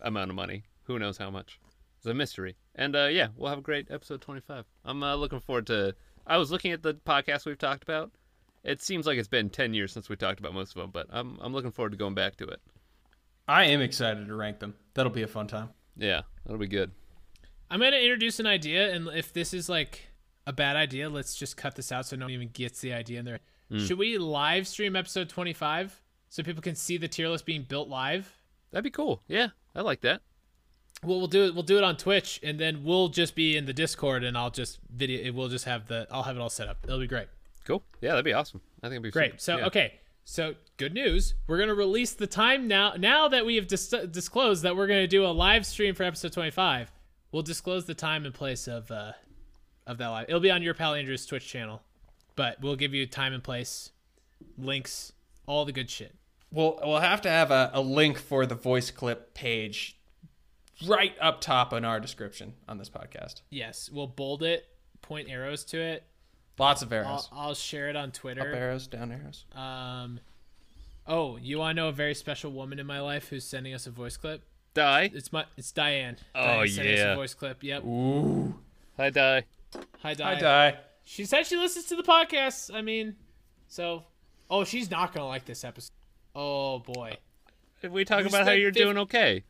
amount 0.00 0.30
of 0.30 0.36
money. 0.36 0.62
Who 0.84 0.98
knows 0.98 1.18
how 1.18 1.28
much? 1.28 1.60
It's 1.98 2.06
a 2.06 2.14
mystery. 2.14 2.56
And 2.74 2.96
uh, 2.96 3.08
yeah, 3.12 3.28
we'll 3.36 3.50
have 3.50 3.58
a 3.58 3.60
great 3.60 3.90
episode 3.90 4.22
25. 4.22 4.64
I'm 4.86 5.02
uh, 5.02 5.16
looking 5.16 5.40
forward 5.40 5.66
to. 5.66 5.94
I 6.26 6.38
was 6.38 6.50
looking 6.50 6.72
at 6.72 6.82
the 6.82 6.94
podcast 6.94 7.44
we've 7.44 7.58
talked 7.58 7.82
about. 7.82 8.10
It 8.64 8.80
seems 8.80 9.06
like 9.06 9.18
it's 9.18 9.28
been 9.28 9.50
10 9.50 9.74
years 9.74 9.92
since 9.92 10.08
we 10.08 10.16
talked 10.16 10.38
about 10.38 10.54
most 10.54 10.76
of 10.76 10.80
them, 10.80 10.90
but 10.92 11.06
I'm 11.10 11.38
I'm 11.40 11.52
looking 11.52 11.72
forward 11.72 11.90
to 11.92 11.98
going 11.98 12.14
back 12.14 12.36
to 12.36 12.44
it. 12.44 12.60
I 13.48 13.64
am 13.64 13.80
excited 13.80 14.26
to 14.28 14.34
rank 14.34 14.60
them. 14.60 14.74
That'll 14.94 15.10
be 15.10 15.22
a 15.22 15.28
fun 15.28 15.48
time. 15.48 15.70
Yeah, 15.96 16.22
that'll 16.44 16.58
be 16.58 16.68
good. 16.68 16.92
I'm 17.70 17.80
gonna 17.80 17.96
introduce 17.96 18.38
an 18.38 18.46
idea, 18.46 18.94
and 18.94 19.08
if 19.08 19.32
this 19.32 19.52
is 19.52 19.68
like 19.68 20.00
a 20.46 20.52
bad 20.52 20.76
idea, 20.76 21.08
let's 21.08 21.34
just 21.34 21.56
cut 21.56 21.74
this 21.74 21.90
out 21.90 22.06
so 22.06 22.16
no 22.16 22.26
one 22.26 22.32
even 22.32 22.48
gets 22.48 22.80
the 22.80 22.92
idea 22.92 23.18
in 23.18 23.24
there. 23.24 23.40
Hmm. 23.70 23.78
Should 23.78 23.98
we 23.98 24.18
live 24.18 24.68
stream 24.68 24.94
episode 24.94 25.28
25 25.28 26.00
so 26.28 26.42
people 26.42 26.62
can 26.62 26.74
see 26.74 26.96
the 26.98 27.08
tier 27.08 27.28
list 27.28 27.46
being 27.46 27.62
built 27.62 27.88
live? 27.88 28.32
That'd 28.70 28.84
be 28.84 28.90
cool. 28.90 29.22
Yeah, 29.26 29.48
I 29.74 29.80
like 29.80 30.02
that. 30.02 30.22
Well, 31.04 31.18
we'll 31.18 31.26
do 31.26 31.46
it. 31.46 31.54
We'll 31.54 31.64
do 31.64 31.78
it 31.78 31.84
on 31.84 31.96
Twitch, 31.96 32.38
and 32.42 32.60
then 32.60 32.84
we'll 32.84 33.08
just 33.08 33.34
be 33.34 33.56
in 33.56 33.66
the 33.66 33.72
Discord, 33.72 34.22
and 34.22 34.38
I'll 34.38 34.50
just 34.50 34.78
video. 34.88 35.20
It. 35.20 35.34
We'll 35.34 35.48
just 35.48 35.64
have 35.64 35.88
the. 35.88 36.06
I'll 36.10 36.22
have 36.22 36.36
it 36.36 36.40
all 36.40 36.50
set 36.50 36.68
up. 36.68 36.78
It'll 36.84 37.00
be 37.00 37.08
great. 37.08 37.26
Cool. 37.64 37.82
Yeah, 38.00 38.10
that'd 38.10 38.24
be 38.24 38.32
awesome. 38.32 38.60
I 38.82 38.86
think 38.86 38.94
it'd 38.94 39.02
be 39.04 39.10
Great. 39.10 39.40
So 39.40 39.58
yeah. 39.58 39.66
okay. 39.66 39.94
So 40.24 40.54
good 40.76 40.94
news. 40.94 41.34
We're 41.46 41.58
gonna 41.58 41.74
release 41.74 42.12
the 42.12 42.26
time 42.26 42.68
now. 42.68 42.94
Now 42.96 43.28
that 43.28 43.44
we 43.44 43.56
have 43.56 43.66
dis- 43.66 43.94
disclosed 44.10 44.62
that 44.62 44.76
we're 44.76 44.86
gonna 44.86 45.06
do 45.06 45.24
a 45.24 45.28
live 45.28 45.66
stream 45.66 45.94
for 45.94 46.04
episode 46.04 46.32
25, 46.32 46.92
we'll 47.32 47.42
disclose 47.42 47.86
the 47.86 47.94
time 47.94 48.24
and 48.24 48.34
place 48.34 48.68
of 48.68 48.90
uh 48.90 49.12
of 49.86 49.98
that 49.98 50.08
live. 50.08 50.26
It'll 50.28 50.40
be 50.40 50.50
on 50.50 50.62
your 50.62 50.74
pal 50.74 50.94
Andrew's 50.94 51.26
Twitch 51.26 51.46
channel, 51.46 51.82
but 52.36 52.60
we'll 52.60 52.76
give 52.76 52.94
you 52.94 53.06
time 53.06 53.32
and 53.32 53.42
place, 53.42 53.90
links, 54.56 55.12
all 55.46 55.64
the 55.64 55.72
good 55.72 55.90
shit. 55.90 56.14
We'll 56.52 56.78
we'll 56.84 57.00
have 57.00 57.22
to 57.22 57.30
have 57.30 57.50
a, 57.50 57.70
a 57.74 57.80
link 57.80 58.18
for 58.18 58.46
the 58.46 58.54
voice 58.54 58.90
clip 58.90 59.34
page 59.34 59.98
right 60.86 61.14
up 61.20 61.40
top 61.40 61.72
in 61.72 61.84
our 61.84 62.00
description 62.00 62.54
on 62.68 62.78
this 62.78 62.88
podcast. 62.88 63.42
Yes, 63.50 63.90
we'll 63.92 64.06
bold 64.06 64.42
it, 64.42 64.66
point 65.00 65.28
arrows 65.28 65.64
to 65.66 65.80
it. 65.80 66.04
Lots 66.58 66.82
of 66.82 66.92
I'll, 66.92 66.98
arrows. 66.98 67.28
I'll 67.32 67.54
share 67.54 67.88
it 67.88 67.96
on 67.96 68.08
Up 68.08 68.14
Twitter. 68.14 68.54
arrows, 68.54 68.86
down 68.86 69.12
arrows. 69.12 69.44
Um. 69.54 70.20
Oh, 71.06 71.36
you 71.36 71.58
want 71.58 71.76
to 71.76 71.82
know 71.82 71.88
a 71.88 71.92
very 71.92 72.14
special 72.14 72.52
woman 72.52 72.78
in 72.78 72.86
my 72.86 73.00
life 73.00 73.28
who's 73.28 73.44
sending 73.44 73.74
us 73.74 73.86
a 73.86 73.90
voice 73.90 74.16
clip? 74.16 74.42
Die. 74.74 75.10
It's 75.12 75.32
my. 75.32 75.44
It's 75.56 75.72
Diane. 75.72 76.16
Oh, 76.34 76.42
Diane's 76.44 76.74
sending 76.74 76.94
us 76.94 77.00
a 77.00 77.02
yeah. 77.02 77.14
voice 77.14 77.34
clip. 77.34 77.62
Yep. 77.64 77.84
Ooh. 77.84 78.54
Hi, 78.96 79.10
Die. 79.10 79.44
Hi, 80.02 80.14
Diane. 80.14 80.36
I 80.36 80.40
die. 80.40 80.78
She 81.04 81.24
said 81.24 81.46
she 81.46 81.56
listens 81.56 81.86
to 81.86 81.96
the 81.96 82.02
podcast. 82.02 82.72
I 82.74 82.82
mean, 82.82 83.16
so. 83.68 84.04
Oh, 84.50 84.64
she's 84.64 84.90
not 84.90 85.14
gonna 85.14 85.26
like 85.26 85.46
this 85.46 85.64
episode. 85.64 85.92
Oh 86.34 86.78
boy. 86.80 87.16
If 87.82 87.90
we 87.90 88.04
talk 88.04 88.20
We 88.22 88.28
about 88.28 88.46
how 88.46 88.52
you're 88.52 88.72
fif- 88.72 88.82
doing 88.82 88.98
okay, 88.98 89.44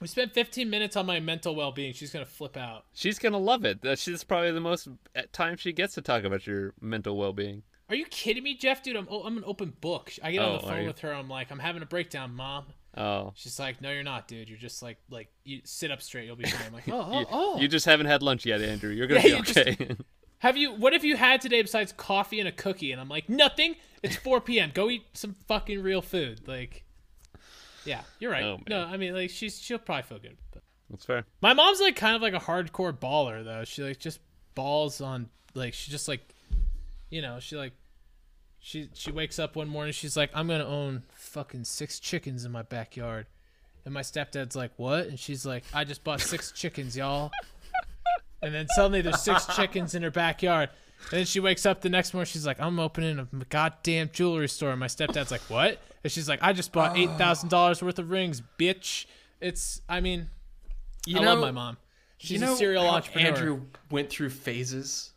We 0.00 0.06
spent 0.06 0.32
15 0.34 0.68
minutes 0.68 0.96
on 0.96 1.06
my 1.06 1.20
mental 1.20 1.54
well-being. 1.54 1.92
She's 1.94 2.10
gonna 2.12 2.26
flip 2.26 2.56
out. 2.56 2.84
she's 2.92 3.18
gonna 3.18 3.38
love 3.38 3.64
it. 3.64 3.78
She's 3.98 4.24
probably 4.24 4.52
the 4.52 4.60
most 4.60 4.88
uh, 5.16 5.22
time 5.32 5.56
she 5.56 5.72
gets 5.72 5.94
to 5.94 6.02
talk 6.02 6.24
about 6.24 6.46
your 6.46 6.74
mental 6.80 7.16
well-being. 7.16 7.62
Are 7.88 7.94
you 7.94 8.04
kidding 8.06 8.42
me, 8.42 8.54
Jeff? 8.56 8.82
Dude, 8.82 8.96
I'm 8.96 9.08
I'm 9.08 9.38
an 9.38 9.44
open 9.46 9.72
book. 9.80 10.12
I 10.22 10.32
get 10.32 10.40
on 10.42 10.48
Oh, 10.50 10.58
the 10.58 10.66
phone 10.66 10.86
with 10.86 10.98
her. 11.00 11.12
I'm 11.14 11.28
like, 11.28 11.50
I'm 11.50 11.58
having 11.60 11.82
a 11.82 11.86
breakdown, 11.86 12.34
mom. 12.34 12.66
Oh, 12.98 13.32
She's 13.36 13.58
like, 13.58 13.80
No, 13.80 13.90
you're 13.92 14.02
not, 14.02 14.26
dude. 14.26 14.48
You're 14.48 14.58
just 14.58 14.82
like 14.82 14.98
like 15.10 15.28
you 15.44 15.60
sit 15.64 15.90
up 15.90 16.02
straight. 16.02 16.26
You'll 16.26 16.36
be 16.36 16.44
fine. 16.48 16.66
I'm 16.66 16.72
like, 16.72 16.88
Oh, 16.92 17.06
oh, 17.12 17.24
oh. 17.30 17.60
you 17.60 17.68
just 17.68 17.86
haven't 17.86 18.06
had 18.06 18.22
lunch 18.22 18.44
yet, 18.44 18.60
Andrew. 18.60 18.90
You're 18.90 19.06
gonna 19.06 19.20
Yeah, 19.20 19.26
be 19.26 19.36
you 19.36 19.42
just- 19.42 19.58
okay. 19.58 19.96
Have 20.40 20.58
you? 20.58 20.72
What 20.74 20.92
have 20.92 21.02
you 21.04 21.16
had 21.16 21.40
today 21.40 21.62
besides 21.62 21.92
coffee 21.92 22.40
and 22.40 22.48
a 22.48 22.52
cookie? 22.52 22.92
And 22.92 23.00
I'm 23.00 23.08
like, 23.08 23.26
nothing. 23.30 23.74
It's 24.02 24.16
4 24.16 24.42
p.m. 24.42 24.70
Go 24.74 24.90
eat 24.90 25.04
some 25.14 25.34
fucking 25.48 25.82
real 25.82 26.02
food. 26.02 26.46
Like, 26.46 26.84
yeah, 27.86 28.02
you're 28.18 28.30
right. 28.30 28.44
Oh, 28.44 28.60
no, 28.68 28.84
I 28.84 28.96
mean, 28.96 29.14
like, 29.14 29.30
she's 29.30 29.58
she'll 29.58 29.78
probably 29.78 30.02
feel 30.02 30.18
good. 30.18 30.36
But 30.52 30.62
That's 30.90 31.04
fair. 31.04 31.24
my 31.40 31.52
mom's 31.54 31.80
like 31.80 31.96
kind 31.96 32.14
of 32.16 32.22
like 32.22 32.34
a 32.34 32.38
hardcore 32.38 32.92
baller 32.92 33.44
though. 33.44 33.64
She 33.64 33.82
like 33.82 33.98
just 33.98 34.20
balls 34.54 35.00
on 35.00 35.28
like 35.54 35.72
she 35.74 35.90
just 35.90 36.08
like, 36.08 36.20
you 37.10 37.22
know, 37.22 37.38
she 37.40 37.56
like. 37.56 37.72
She, 38.58 38.88
she 38.94 39.12
wakes 39.12 39.38
up 39.38 39.54
one 39.54 39.68
morning. 39.68 39.92
She's 39.92 40.16
like, 40.16 40.30
"I'm 40.34 40.48
gonna 40.48 40.66
own 40.66 41.04
fucking 41.12 41.62
six 41.62 42.00
chickens 42.00 42.44
in 42.44 42.50
my 42.50 42.62
backyard," 42.62 43.26
and 43.84 43.94
my 43.94 44.00
stepdad's 44.00 44.56
like, 44.56 44.72
"What?" 44.76 45.06
And 45.06 45.20
she's 45.20 45.46
like, 45.46 45.62
"I 45.72 45.84
just 45.84 46.02
bought 46.02 46.20
six 46.20 46.50
chickens, 46.56 46.96
y'all." 46.96 47.30
And 48.42 48.52
then 48.52 48.66
suddenly 48.74 49.02
there's 49.02 49.22
six 49.22 49.46
chickens 49.54 49.94
in 49.94 50.02
her 50.02 50.10
backyard. 50.10 50.70
And 51.10 51.18
then 51.20 51.26
she 51.26 51.38
wakes 51.38 51.64
up 51.64 51.80
the 51.80 51.88
next 51.88 52.12
morning. 52.12 52.26
She's 52.26 52.46
like, 52.46 52.60
I'm 52.60 52.80
opening 52.80 53.18
a 53.20 53.44
goddamn 53.48 54.10
jewelry 54.12 54.48
store. 54.48 54.70
And 54.70 54.80
my 54.80 54.86
stepdad's 54.88 55.30
like, 55.30 55.42
What? 55.42 55.80
And 56.06 56.12
she's 56.12 56.28
like, 56.28 56.38
I 56.40 56.52
just 56.52 56.70
bought 56.70 56.92
uh. 56.92 57.18
$8,000 57.18 57.82
worth 57.82 57.98
of 57.98 58.10
rings, 58.10 58.40
bitch. 58.60 59.06
It's. 59.40 59.80
I 59.88 59.98
mean, 59.98 60.28
You 61.04 61.18
I 61.18 61.22
know, 61.22 61.34
love 61.34 61.40
my 61.40 61.50
mom. 61.50 61.78
She's 62.18 62.40
you 62.40 62.46
know 62.46 62.52
a 62.54 62.56
serial 62.56 62.84
how 62.84 62.90
entrepreneur. 62.90 63.28
Andrew 63.28 63.60
went 63.90 64.08
through 64.08 64.30
phases 64.30 65.12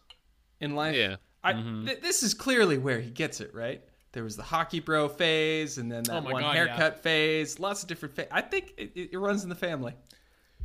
in 0.59 0.73
life. 0.73 0.95
Yeah. 0.95 1.17
I, 1.43 1.53
mm-hmm. 1.53 1.85
th- 1.85 2.01
this 2.01 2.23
is 2.23 2.33
clearly 2.33 2.79
where 2.79 2.99
he 2.99 3.11
gets 3.11 3.39
it 3.39 3.53
right. 3.53 3.83
There 4.13 4.23
was 4.23 4.35
the 4.35 4.41
hockey 4.41 4.79
bro 4.79 5.07
phase, 5.09 5.77
and 5.77 5.91
then 5.91 6.05
that 6.05 6.15
Oh 6.15 6.21
my 6.21 6.31
one 6.31 6.41
yeah. 6.41 6.53
haircut 6.53 7.03
phase. 7.03 7.59
Lots 7.59 7.83
of 7.83 7.87
different. 7.87 8.15
Fa- 8.15 8.35
I 8.35 8.41
think 8.41 8.73
it, 8.75 8.91
it, 8.95 9.09
it 9.11 9.19
runs 9.19 9.43
in 9.43 9.49
the 9.49 9.55
family. 9.55 9.93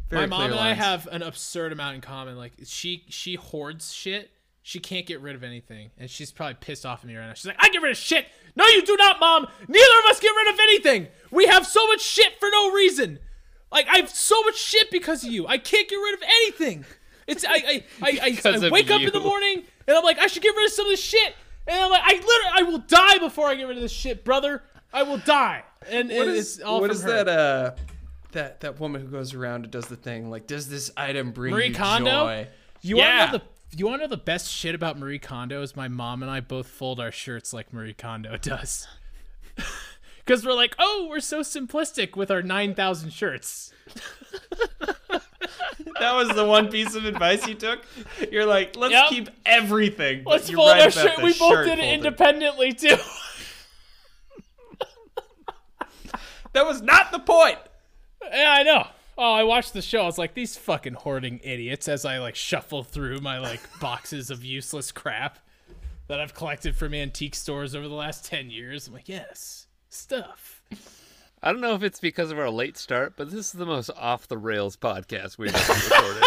Very 0.08 0.22
my 0.22 0.38
mom 0.38 0.48
clear 0.48 0.52
and 0.52 0.58
I 0.58 0.72
have 0.72 1.06
an 1.08 1.22
absurd 1.22 1.72
amount 1.72 1.96
in 1.96 2.00
common. 2.00 2.38
Like 2.38 2.52
she 2.64 3.04
she 3.10 3.34
hoards 3.34 3.92
shit. 3.92 4.30
She 4.62 4.78
can't 4.78 5.04
get 5.04 5.20
rid 5.20 5.34
of 5.36 5.44
anything, 5.44 5.90
and 5.98 6.08
she's 6.08 6.32
probably 6.32 6.54
pissed 6.54 6.86
off 6.86 7.00
at 7.00 7.08
me 7.08 7.14
right 7.14 7.26
now. 7.26 7.34
She's 7.34 7.44
like, 7.44 7.58
"I 7.62 7.68
get 7.68 7.82
rid 7.82 7.90
of 7.90 7.98
shit." 7.98 8.24
No, 8.56 8.66
you 8.66 8.82
do 8.82 8.96
not, 8.96 9.18
mom. 9.20 9.46
Neither 9.68 9.98
of 10.04 10.10
us 10.10 10.20
get 10.20 10.28
rid 10.30 10.48
of 10.54 10.60
anything. 10.60 11.08
We 11.30 11.46
have 11.46 11.66
so 11.66 11.86
much 11.88 12.00
shit 12.00 12.38
for 12.38 12.48
no 12.52 12.72
reason. 12.72 13.18
Like 13.72 13.88
I 13.88 13.96
have 13.96 14.10
so 14.10 14.40
much 14.42 14.56
shit 14.56 14.90
because 14.90 15.24
of 15.24 15.32
you. 15.32 15.46
I 15.48 15.58
can't 15.58 15.88
get 15.88 15.96
rid 15.96 16.14
of 16.14 16.22
anything. 16.22 16.84
It's 17.26 17.44
I 17.44 17.54
I 17.54 17.84
I, 18.02 18.18
I, 18.22 18.38
I 18.44 18.50
of 18.66 18.70
wake 18.70 18.90
up 18.90 19.00
in 19.00 19.10
the 19.12 19.20
morning 19.20 19.64
and 19.88 19.96
I'm 19.96 20.04
like, 20.04 20.18
I 20.18 20.28
should 20.28 20.42
get 20.42 20.54
rid 20.54 20.66
of 20.66 20.72
some 20.72 20.86
of 20.86 20.92
this 20.92 21.02
shit. 21.02 21.34
And 21.66 21.80
I'm 21.82 21.90
like, 21.90 22.02
I 22.04 22.12
literally 22.12 22.50
I 22.54 22.62
will 22.62 22.78
die 22.78 23.18
before 23.18 23.48
I 23.48 23.54
get 23.56 23.66
rid 23.66 23.76
of 23.76 23.82
this 23.82 23.92
shit, 23.92 24.24
brother. 24.24 24.62
I 24.92 25.02
will 25.02 25.18
die. 25.18 25.64
And, 25.90 26.08
What 26.10 26.28
and 26.28 26.30
is 26.36 26.56
it's 26.58 26.64
all 26.64 26.80
what 26.80 26.88
from 26.90 26.96
is 26.96 27.02
her. 27.02 27.24
that? 27.24 27.28
Uh, 27.28 27.74
that 28.32 28.60
that 28.60 28.78
woman 28.80 29.00
who 29.00 29.08
goes 29.08 29.34
around 29.34 29.64
and 29.64 29.70
does 29.72 29.86
the 29.86 29.96
thing. 29.96 30.30
Like, 30.30 30.46
does 30.46 30.68
this 30.68 30.90
item 30.96 31.32
bring 31.32 31.52
Marie 31.52 31.68
you 31.68 31.74
Kondo? 31.74 32.10
joy? 32.10 32.48
You 32.82 32.98
Yeah. 32.98 33.18
want 33.18 33.32
to 33.32 33.38
know 33.38 33.44
the 33.44 33.50
you 33.78 33.86
want 33.86 34.00
to 34.02 34.06
know 34.06 34.10
the 34.10 34.16
best 34.16 34.50
shit 34.50 34.74
about 34.74 34.98
Marie 34.98 35.18
Kondo 35.18 35.62
is 35.62 35.74
my 35.76 35.88
mom 35.88 36.22
and 36.22 36.30
I 36.30 36.40
both 36.40 36.66
fold 36.66 37.00
our 37.00 37.10
shirts 37.12 37.52
like 37.52 37.72
Marie 37.72 37.94
Kondo 37.94 38.36
does. 38.40 38.86
Because 40.26 40.46
we're 40.46 40.54
like, 40.54 40.74
oh, 40.78 41.06
we're 41.10 41.20
so 41.20 41.40
simplistic 41.40 42.16
with 42.16 42.30
our 42.30 42.40
nine 42.40 42.74
thousand 42.74 43.12
shirts. 43.12 43.72
That 46.00 46.14
was 46.14 46.30
the 46.34 46.44
one 46.44 46.68
piece 46.68 46.94
of 46.96 47.04
advice 47.04 47.46
you 47.46 47.54
took. 47.54 47.84
You're 48.32 48.46
like, 48.46 48.74
let's 48.74 48.92
Yep. 48.92 49.08
keep 49.10 49.28
everything. 49.46 50.22
Let's 50.26 50.50
fold 50.50 50.70
right 50.70 50.82
our 50.84 50.90
shirt. 50.90 51.22
We 51.22 51.38
both 51.38 51.66
did 51.66 51.78
it 51.78 51.84
independently 51.94 52.72
too. 52.72 52.96
That 56.52 56.66
was 56.66 56.82
not 56.82 57.10
the 57.12 57.18
point. 57.18 57.58
yeah, 58.22 58.54
I 58.58 58.62
know. 58.62 58.86
Oh, 59.16 59.32
I 59.32 59.44
watched 59.44 59.72
the 59.72 59.82
show. 59.82 60.02
I 60.02 60.06
was 60.06 60.18
like, 60.18 60.34
these 60.34 60.56
fucking 60.56 60.94
hoarding 60.94 61.40
idiots. 61.42 61.88
As 61.88 62.04
I 62.04 62.18
like 62.18 62.34
shuffle 62.34 62.82
through 62.82 63.20
my 63.20 63.38
like 63.38 63.60
boxes 63.80 64.30
of 64.30 64.44
useless 64.44 64.90
crap 64.92 65.38
that 66.08 66.20
I've 66.20 66.34
collected 66.34 66.76
from 66.76 66.94
antique 66.94 67.34
stores 67.34 67.74
over 67.74 67.88
the 67.88 67.94
last 67.94 68.24
ten 68.24 68.50
years. 68.50 68.88
I'm 68.88 68.94
like, 68.94 69.08
yes, 69.08 69.66
stuff. 69.88 70.62
I 71.42 71.52
don't 71.52 71.60
know 71.60 71.74
if 71.74 71.82
it's 71.82 72.00
because 72.00 72.30
of 72.30 72.38
our 72.38 72.50
late 72.50 72.76
start, 72.76 73.14
but 73.16 73.30
this 73.30 73.46
is 73.46 73.52
the 73.52 73.66
most 73.66 73.90
off 73.90 74.26
the 74.26 74.38
rails 74.38 74.76
podcast 74.76 75.36
we've 75.38 75.54
ever 75.54 75.72
recorded. 75.90 76.22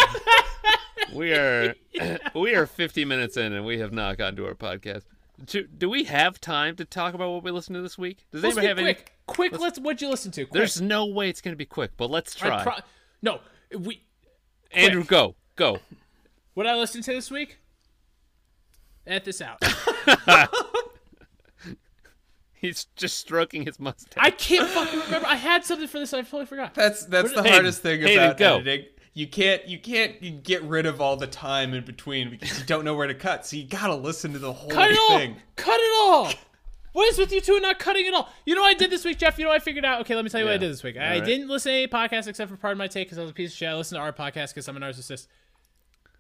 we 1.14 1.34
are 1.34 1.76
we 2.36 2.56
are 2.56 2.66
50 2.68 3.04
minutes 3.06 3.36
in 3.36 3.52
and 3.54 3.66
we 3.66 3.80
have 3.80 3.92
not 3.92 4.18
gotten 4.18 4.36
to 4.38 4.46
our 4.46 4.54
podcast. 4.54 5.04
Do, 5.46 5.68
do 5.68 5.90
we 5.90 6.06
have 6.06 6.42
time 6.42 6.76
to 6.78 6.86
talk 6.86 7.14
about 7.14 7.30
what 7.32 7.44
we 7.44 7.52
listened 7.52 7.76
to 7.76 7.82
this 7.82 7.98
week? 7.98 8.26
Does 8.32 8.44
Let's 8.44 8.58
anybody 8.58 8.66
be 8.66 8.68
have 8.70 8.80
any? 8.80 8.94
quick. 9.28 9.52
Quick. 9.52 9.60
Let's. 9.62 9.80
What'd 9.80 10.02
you 10.02 10.10
listen 10.10 10.32
to? 10.32 10.46
Quick. 10.46 10.54
There's 10.54 10.82
no 10.82 11.06
way 11.06 11.30
it's 11.30 11.42
going 11.42 11.54
to 11.54 11.58
be 11.58 11.66
quick, 11.66 11.92
but 11.98 12.10
let's 12.10 12.34
try. 12.34 12.64
pro- 12.64 12.74
no, 13.22 13.40
we. 13.78 14.04
Andrew, 14.72 15.04
go, 15.04 15.36
go. 15.56 15.80
What 16.56 16.66
I 16.66 16.76
listened 16.76 17.04
to 17.06 17.14
this 17.14 17.30
week? 17.30 17.60
Edit 19.06 19.26
this 19.26 19.42
out. 19.42 19.64
He's 22.60 22.86
just 22.96 23.18
stroking 23.20 23.66
his 23.66 23.80
mustache. 23.80 24.18
I 24.18 24.32
can't 24.32 24.68
fucking 24.68 25.00
remember. 25.02 25.28
I 25.28 25.36
had 25.36 25.64
something 25.64 25.88
for 25.88 26.00
this. 26.00 26.12
I 26.14 26.22
totally 26.22 26.48
forgot. 26.48 26.74
That's 26.74 27.06
that's 27.06 27.32
the 27.32 27.44
Hayden, 27.44 27.54
hardest 27.54 27.82
thing 27.84 28.02
Hayden, 28.02 28.24
about 28.24 28.38
go. 28.38 28.56
editing. 28.56 28.88
You 29.18 29.26
can't 29.26 29.68
you 29.68 29.80
can't 29.80 30.44
get 30.44 30.62
rid 30.62 30.86
of 30.86 31.02
all 31.02 31.18
the 31.18 31.26
time 31.26 31.74
in 31.74 31.84
between 31.84 32.30
because 32.30 32.60
you 32.60 32.66
don't 32.68 32.86
know 32.86 32.94
where 32.94 33.08
to 33.08 33.16
cut. 33.16 33.48
So 33.48 33.56
you 33.56 33.64
gotta 33.64 33.96
listen 33.96 34.32
to 34.34 34.38
the 34.38 34.54
whole 34.54 34.70
Cut 34.70 34.92
it 34.92 34.98
all. 35.00 35.18
thing. 35.18 35.38
Cut 35.56 35.80
it 35.80 35.92
all. 36.00 36.32
What 36.92 37.10
is 37.10 37.18
with 37.18 37.32
you 37.32 37.42
two 37.42 37.60
not 37.60 37.80
cutting 37.80 38.06
it 38.06 38.14
all? 38.14 38.30
You 38.46 38.54
know 38.54 38.62
what 38.62 38.76
I 38.76 38.78
did 38.78 38.92
this 38.92 39.04
week, 39.04 39.18
Jeff? 39.18 39.40
You 39.40 39.46
know 39.46 39.50
what 39.50 39.60
I 39.60 39.64
figured 39.66 39.86
out? 39.86 40.02
Okay, 40.02 40.14
let 40.14 40.24
me 40.24 40.30
tell 40.30 40.40
you 40.40 40.46
what 40.46 40.54
I 40.54 40.60
did 40.60 40.72
this 40.72 40.84
week. 40.84 40.98
I 40.98 41.04
All 41.04 41.10
right. 41.14 41.26
didn't 41.26 41.48
listen 41.48 41.72
to 41.72 41.78
any 41.80 41.88
podcast 41.88 42.28
except 42.28 42.52
for 42.52 42.58
Pardon 42.58 42.78
My 42.78 42.86
Take 42.86 43.08
because 43.08 43.18
I 43.18 43.22
was 43.22 43.32
a 43.32 43.34
piece 43.34 43.52
of 43.54 43.58
shit. 43.58 43.70
I 43.70 43.74
listened 43.76 43.98
to 43.98 44.02
our 44.04 44.14
podcast 44.14 44.50
because 44.50 44.68
I'm 44.68 44.78
a 44.78 44.80
narcissist. 44.80 45.26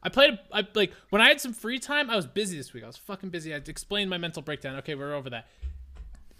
I 0.01 0.10
played, 0.10 0.39
I 0.51 0.65
like, 0.73 0.91
when 1.12 1.21
I 1.21 1.27
had 1.27 1.39
some 1.39 1.53
free 1.53 1.77
time, 1.77 2.10
I 2.10 2.15
was 2.15 2.25
busy 2.25 2.57
this 2.57 2.73
week. 2.73 2.83
I 2.83 2.88
was 2.88 2.97
fucking 2.97 3.29
busy. 3.29 3.53
I 3.53 3.57
explained 3.57 4.10
my 4.10 4.17
mental 4.17 4.41
breakdown. 4.41 4.75
Okay, 4.77 4.95
we're 4.95 5.13
over 5.13 5.29
that. 5.29 5.45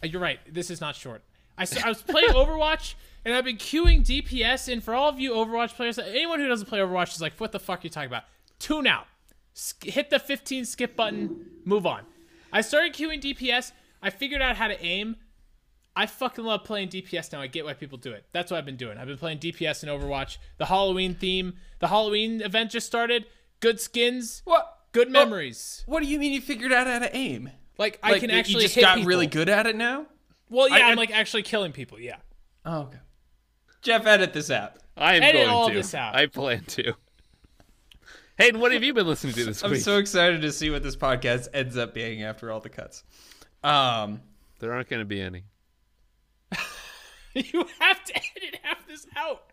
Uh, 0.04 0.08
You're 0.08 0.22
right. 0.22 0.40
This 0.52 0.72
is 0.72 0.82
not 0.82 0.96
short. 0.96 1.22
I, 1.58 1.66
I 1.84 1.90
was 1.90 2.02
playing 2.02 2.30
Overwatch 2.30 2.94
and 3.26 3.34
I've 3.34 3.46
been 3.46 3.58
queuing 3.58 4.04
DPS. 4.06 4.72
And 4.72 4.84
for 4.84 4.94
all 4.94 5.10
of 5.10 5.20
you 5.20 5.32
Overwatch 5.32 5.76
players, 5.76 5.98
anyone 6.00 6.40
who 6.40 6.48
doesn't 6.48 6.68
play 6.68 6.80
Overwatch 6.80 7.14
is 7.16 7.22
like, 7.22 7.34
what 7.40 7.52
the 7.52 7.60
fuck 7.60 7.80
are 7.80 7.84
you 7.84 7.90
talking 7.90 8.08
about? 8.08 8.24
Tune 8.60 8.88
out. 8.88 9.06
Sk- 9.54 9.86
hit 9.86 10.10
the 10.10 10.20
15 10.20 10.66
skip 10.66 10.96
button. 10.96 11.46
Move 11.66 11.86
on. 11.86 12.04
I 12.54 12.62
started 12.62 12.94
queuing 12.94 13.22
DPS. 13.22 13.72
I 14.02 14.10
figured 14.12 14.42
out 14.42 14.56
how 14.56 14.68
to 14.68 14.80
aim. 14.84 15.16
I 15.96 16.06
fucking 16.06 16.46
love 16.46 16.64
playing 16.64 16.90
DPS 16.90 17.32
now. 17.34 17.42
I 17.42 17.48
get 17.48 17.66
why 17.66 17.74
people 17.74 17.98
do 17.98 18.12
it. 18.12 18.24
That's 18.32 18.52
what 18.52 18.58
I've 18.60 18.66
been 18.66 18.76
doing. 18.78 19.00
I've 19.00 19.08
been 19.08 19.18
playing 19.18 19.40
DPS 19.40 19.82
in 19.82 19.90
Overwatch. 19.90 20.38
The 20.60 20.68
Halloween 20.68 21.16
theme, 21.16 21.56
the 21.80 21.88
Halloween 21.88 22.42
event 22.42 22.70
just 22.70 22.86
started. 22.86 23.26
Good 23.62 23.80
skins, 23.82 24.44
What? 24.46 24.78
good 24.92 25.10
memories. 25.10 25.82
What 25.88 26.04
do 26.04 26.08
you 26.08 26.20
mean 26.20 26.34
you 26.34 26.42
figured 26.42 26.72
out 26.72 26.86
how 26.86 27.00
to 27.00 27.16
aim? 27.16 27.50
Like, 27.80 28.00
I 28.04 28.12
Like, 28.12 28.22
can 28.22 28.30
you 28.30 28.36
actually 28.38 28.62
just 28.64 28.76
hit 28.76 28.82
got 28.82 28.98
people. 28.98 29.08
really 29.10 29.26
good 29.26 29.50
at 29.50 29.66
it 29.66 29.76
now. 29.76 30.06
Well, 30.50 30.70
yeah, 30.70 30.76
I- 30.76 30.80
I, 30.80 30.82
I- 30.88 30.92
am 30.92 30.98
like 30.98 31.12
actually 31.12 31.44
killing 31.44 31.72
people. 31.72 32.00
Yeah. 32.00 32.18
Oh, 32.66 32.82
okay. 32.82 32.98
Jeff, 33.82 34.06
edit 34.06 34.34
this 34.34 34.50
out. 34.52 34.74
I 34.98 35.16
am 35.16 35.24
Edit 35.24 35.42
going 35.42 35.50
all 35.50 35.68
to. 35.70 35.74
this 35.74 35.94
out. 35.94 36.16
I 36.16 36.26
plan 36.26 36.64
to. 36.66 36.94
Hayden, 38.38 38.60
what 38.60 38.72
have 38.72 38.84
you 38.84 38.94
been 38.94 39.08
listening 39.08 39.34
to 39.34 39.46
this 39.46 39.64
week? 39.64 39.72
I'm 39.74 39.80
so 39.80 39.98
excited 39.98 40.42
to 40.42 40.52
see 40.52 40.70
what 40.70 40.84
this 40.84 40.96
podcast 40.96 41.48
ends 41.54 41.78
up 41.78 41.94
being 41.94 42.24
after 42.24 42.52
all 42.52 42.60
the 42.60 42.70
cuts. 42.70 43.04
Um, 43.64 44.22
There 44.60 44.74
aren't 44.74 44.90
going 44.90 45.00
to 45.02 45.06
be 45.06 45.22
any. 45.22 45.44
you 47.34 47.66
have 47.80 48.04
to 48.06 48.16
edit 48.16 48.60
half 48.64 48.88
this 48.88 49.06
out. 49.16 49.52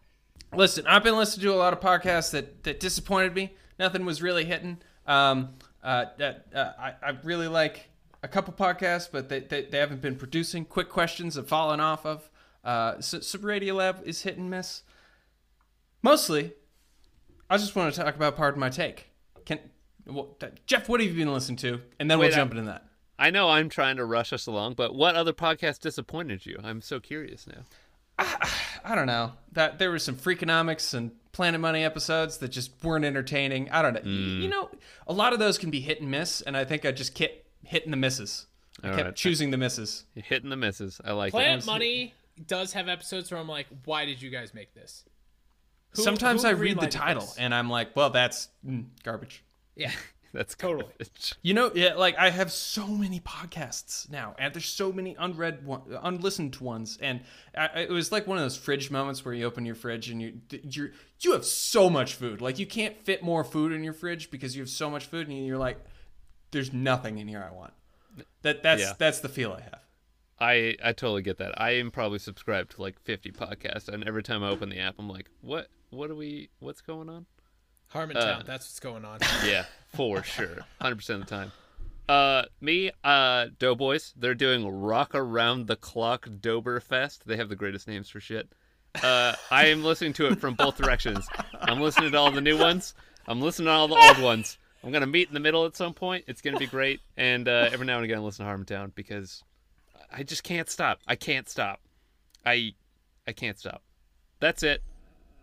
listen, 0.55 0.87
I've 0.87 1.03
been 1.03 1.17
listening 1.17 1.45
to 1.47 1.55
a 1.55 1.57
lot 1.57 1.73
of 1.73 1.81
podcasts 1.81 2.31
that, 2.33 2.63
that 2.65 2.81
disappointed 2.81 3.35
me. 3.35 3.55
Nothing 3.79 4.05
was 4.05 4.23
really 4.23 4.45
hitting. 4.45 4.79
Um, 5.07 5.51
uh, 5.83 6.07
that 6.19 6.47
uh, 6.55 6.73
I, 6.79 6.95
I 7.03 7.11
really 7.25 7.49
like 7.49 7.89
a 8.25 8.29
couple 8.29 8.55
podcasts, 8.55 9.09
but 9.13 9.29
they, 9.29 9.41
they, 9.41 9.67
they 9.67 9.79
haven't 9.79 10.01
been 10.01 10.17
producing. 10.17 10.65
Quick 10.65 10.89
questions 10.89 11.35
have 11.35 11.47
fallen 11.47 11.79
off 11.79 12.07
of. 12.07 12.31
Uh, 12.65 12.99
so, 13.01 13.21
so 13.21 13.39
Radiolab 13.39 14.03
is 14.05 14.23
hit 14.23 14.39
and 14.39 14.49
miss. 14.49 14.83
Mostly, 16.03 16.53
I 17.51 17.59
just 17.59 17.77
want 17.77 17.95
to 17.95 18.03
talk 18.03 18.17
about 18.17 18.35
Pardon 18.35 18.59
My 18.59 18.71
Take. 18.71 19.11
Can 19.45 19.59
well, 20.07 20.37
Jeff, 20.67 20.89
what 20.89 21.01
have 21.01 21.11
you 21.11 21.17
been 21.17 21.33
listening 21.33 21.57
to? 21.59 21.83
And 22.01 22.11
then 22.11 22.19
Wait, 22.19 22.29
we'll 22.29 22.35
I- 22.35 22.39
jump 22.39 22.53
into 22.53 22.65
that. 22.65 22.87
I 23.17 23.31
know 23.31 23.49
I'm 23.49 23.69
trying 23.69 23.97
to 23.99 24.05
rush 24.05 24.33
us 24.33 24.47
along, 24.47 24.75
but 24.75 24.93
what 24.93 25.15
other 25.15 25.33
podcast 25.33 25.79
disappointed 25.79 26.47
you? 26.47 26.59
I'm 26.65 26.81
so 26.81 26.99
curious 26.99 27.47
now. 27.47 27.63
I 28.85 28.95
don't 28.97 29.07
know. 29.07 29.35
That 29.53 29.79
there 29.79 29.91
were 29.91 30.01
some 30.01 30.17
Freakonomics 30.17 30.95
and 30.95 31.13
Planet 31.31 31.61
Money 31.61 31.85
episodes 31.85 32.39
that 32.39 32.49
just 32.49 32.73
weren't 32.83 33.05
entertaining. 33.05 33.71
I 33.71 33.83
don't 33.83 33.95
know. 33.95 34.01
Mm. 34.01 34.43
You 34.43 34.49
know, 34.49 34.69
a 35.07 35.13
lot 35.13 35.33
of 35.33 35.39
those 35.39 35.59
can 35.59 35.71
be 35.71 35.81
hit 35.81 36.01
and 36.01 36.11
miss, 36.11 36.41
and 36.41 36.57
I 36.57 36.65
think 36.65 36.85
I 36.85 36.91
just 36.91 37.15
kept 37.15 37.44
hitting 37.65 37.91
the 37.91 37.97
misses. 37.97 38.47
I 38.83 38.89
All 38.91 38.95
kept 38.97 39.07
right. 39.07 39.17
choosing 39.17 39.51
the 39.51 39.57
misses. 39.57 40.05
You're 40.15 40.25
hitting 40.25 40.51
the 40.51 40.57
misses. 40.57 41.01
I 41.05 41.13
like 41.13 41.33
Planet 41.33 41.63
it. 41.63 41.67
Money 41.67 42.15
does 42.47 42.73
have 42.73 42.89
episodes 42.89 43.31
where 43.31 43.39
I'm 43.41 43.49
like, 43.49 43.67
why 43.85 44.05
did 44.05 44.21
you 44.21 44.31
guys 44.31 44.53
make 44.55 44.75
this? 44.75 45.05
Who- 45.91 46.03
Sometimes 46.03 46.43
who 46.43 46.49
I 46.49 46.53
read 46.53 46.81
the 46.81 46.89
title 46.89 47.23
this? 47.23 47.37
and 47.39 47.55
I'm 47.55 47.71
like, 47.71 47.95
well, 47.95 48.11
that's 48.11 48.49
mm, 48.67 48.87
garbage. 49.03 49.43
Yeah. 49.77 49.93
That's 50.33 50.57
Totally. 50.57 50.83
garbage. 50.87 51.35
You 51.43 51.55
know, 51.55 51.71
yeah, 51.77 51.95
like 51.95 52.19
I 52.19 52.29
have 52.31 52.51
so 52.51 52.89
many 52.89 53.21
podcasts 53.21 54.11
now, 54.11 54.35
and 54.37 54.53
there's 54.53 54.65
so 54.65 54.93
many 54.93 55.15
unread, 55.17 55.65
one, 55.65 55.83
unlistened 56.03 56.57
ones, 56.57 56.99
and 57.01 57.21
I, 57.57 57.83
it 57.83 57.91
was 57.91 58.11
like 58.11 58.27
one 58.27 58.39
of 58.39 58.43
those 58.43 58.57
fridge 58.57 58.91
moments 58.91 59.25
where 59.25 59.33
you 59.33 59.45
open 59.45 59.65
your 59.65 59.77
fridge 59.77 60.11
and 60.11 60.21
you 60.21 60.41
you 60.51 60.91
you 61.21 61.33
have 61.35 61.45
so 61.45 61.89
much 61.89 62.15
food, 62.15 62.41
like 62.41 62.59
you 62.59 62.67
can't 62.67 62.99
fit 63.05 63.23
more 63.23 63.45
food 63.45 63.71
in 63.71 63.85
your 63.85 63.93
fridge 63.93 64.29
because 64.33 64.57
you 64.57 64.63
have 64.63 64.69
so 64.71 64.91
much 64.91 65.07
food, 65.07 65.29
and 65.29 65.47
you're 65.47 65.57
like, 65.57 65.79
there's 66.55 66.73
nothing 66.73 67.19
in 67.19 67.29
here 67.29 67.47
I 67.47 67.55
want. 67.55 67.75
That 68.43 68.63
that's 68.63 68.81
Yeah. 68.81 68.93
that's 68.97 69.21
the 69.21 69.29
feel 69.29 69.53
I 69.53 69.61
have. 69.61 69.81
I 70.41 70.77
I 70.83 70.93
totally 70.93 71.23
get 71.23 71.37
that. 71.39 71.61
I 71.61 71.73
am 71.73 71.91
probably 71.91 72.19
subscribed 72.19 72.73
to 72.73 72.83
like 72.83 72.99
50 73.01 73.31
podcasts, 73.33 73.89
and 73.89 74.03
every 74.09 74.23
time 74.23 74.43
I 74.43 74.49
open 74.49 74.69
the 74.71 74.79
app, 74.81 74.95
I'm 74.99 75.09
like, 75.09 75.29
what? 75.43 75.69
What 75.91 76.11
are 76.11 76.15
we? 76.17 76.49
What's 76.61 76.81
going 76.81 77.09
on? 77.09 77.27
Harmontown, 77.93 78.41
Uh, 78.41 78.43
that's 78.45 78.65
what's 78.67 78.81
going 78.81 79.05
on. 79.05 79.19
Yeah, 79.47 79.67
for 79.95 80.23
sure, 80.25 80.57
100 80.79 80.97
percent 80.97 81.23
of 81.23 81.29
the 81.29 81.35
time. 81.37 81.53
Uh, 82.09 82.43
me, 82.61 82.91
uh, 83.05 83.47
Doughboys. 83.59 84.13
They're 84.17 84.35
doing 84.35 84.69
Rock 84.69 85.15
Around 85.15 85.69
the 85.69 85.77
Clock 85.77 86.27
Doberfest. 86.29 87.25
They 87.25 87.37
have 87.37 87.49
the 87.49 87.57
greatest 87.57 87.87
names 87.89 88.09
for 88.11 88.21
shit. 88.21 88.53
Uh, 89.03 89.35
I 89.51 89.67
am 89.67 89.83
listening 89.83 90.13
to 90.15 90.27
it 90.27 90.39
from 90.41 90.55
both 90.55 90.77
directions. 90.77 91.27
I'm 91.61 91.81
listening 91.81 92.13
to 92.13 92.19
all 92.19 92.31
the 92.31 92.41
new 92.43 92.59
ones. 92.59 92.95
I'm 93.27 93.41
listening 93.41 93.67
to 93.67 93.73
all 93.73 93.89
the 93.89 93.97
old 93.97 94.19
ones. 94.19 94.59
I'm 94.85 94.93
gonna 94.93 95.07
meet 95.07 95.29
in 95.29 95.35
the 95.35 95.41
middle 95.41 95.65
at 95.67 95.77
some 95.77 95.95
point. 95.95 96.25
It's 96.27 96.41
gonna 96.43 96.59
be 96.59 96.67
great. 96.67 97.01
And 97.17 97.49
uh, 97.49 97.69
every 97.73 97.87
now 97.87 97.97
and 97.97 98.05
again, 98.05 98.19
I 98.19 98.21
listen 98.21 98.45
to 98.45 98.51
Harmontown 98.53 98.95
because 98.95 99.43
I 100.13 100.23
just 100.25 100.43
can't 100.45 100.69
stop. 100.69 101.01
I 101.07 101.17
can't 101.17 101.49
stop. 101.49 101.81
I 102.45 102.75
I 103.27 103.33
can't 103.33 103.59
stop. 103.59 103.83
That's 104.41 104.63
it. 104.63 104.83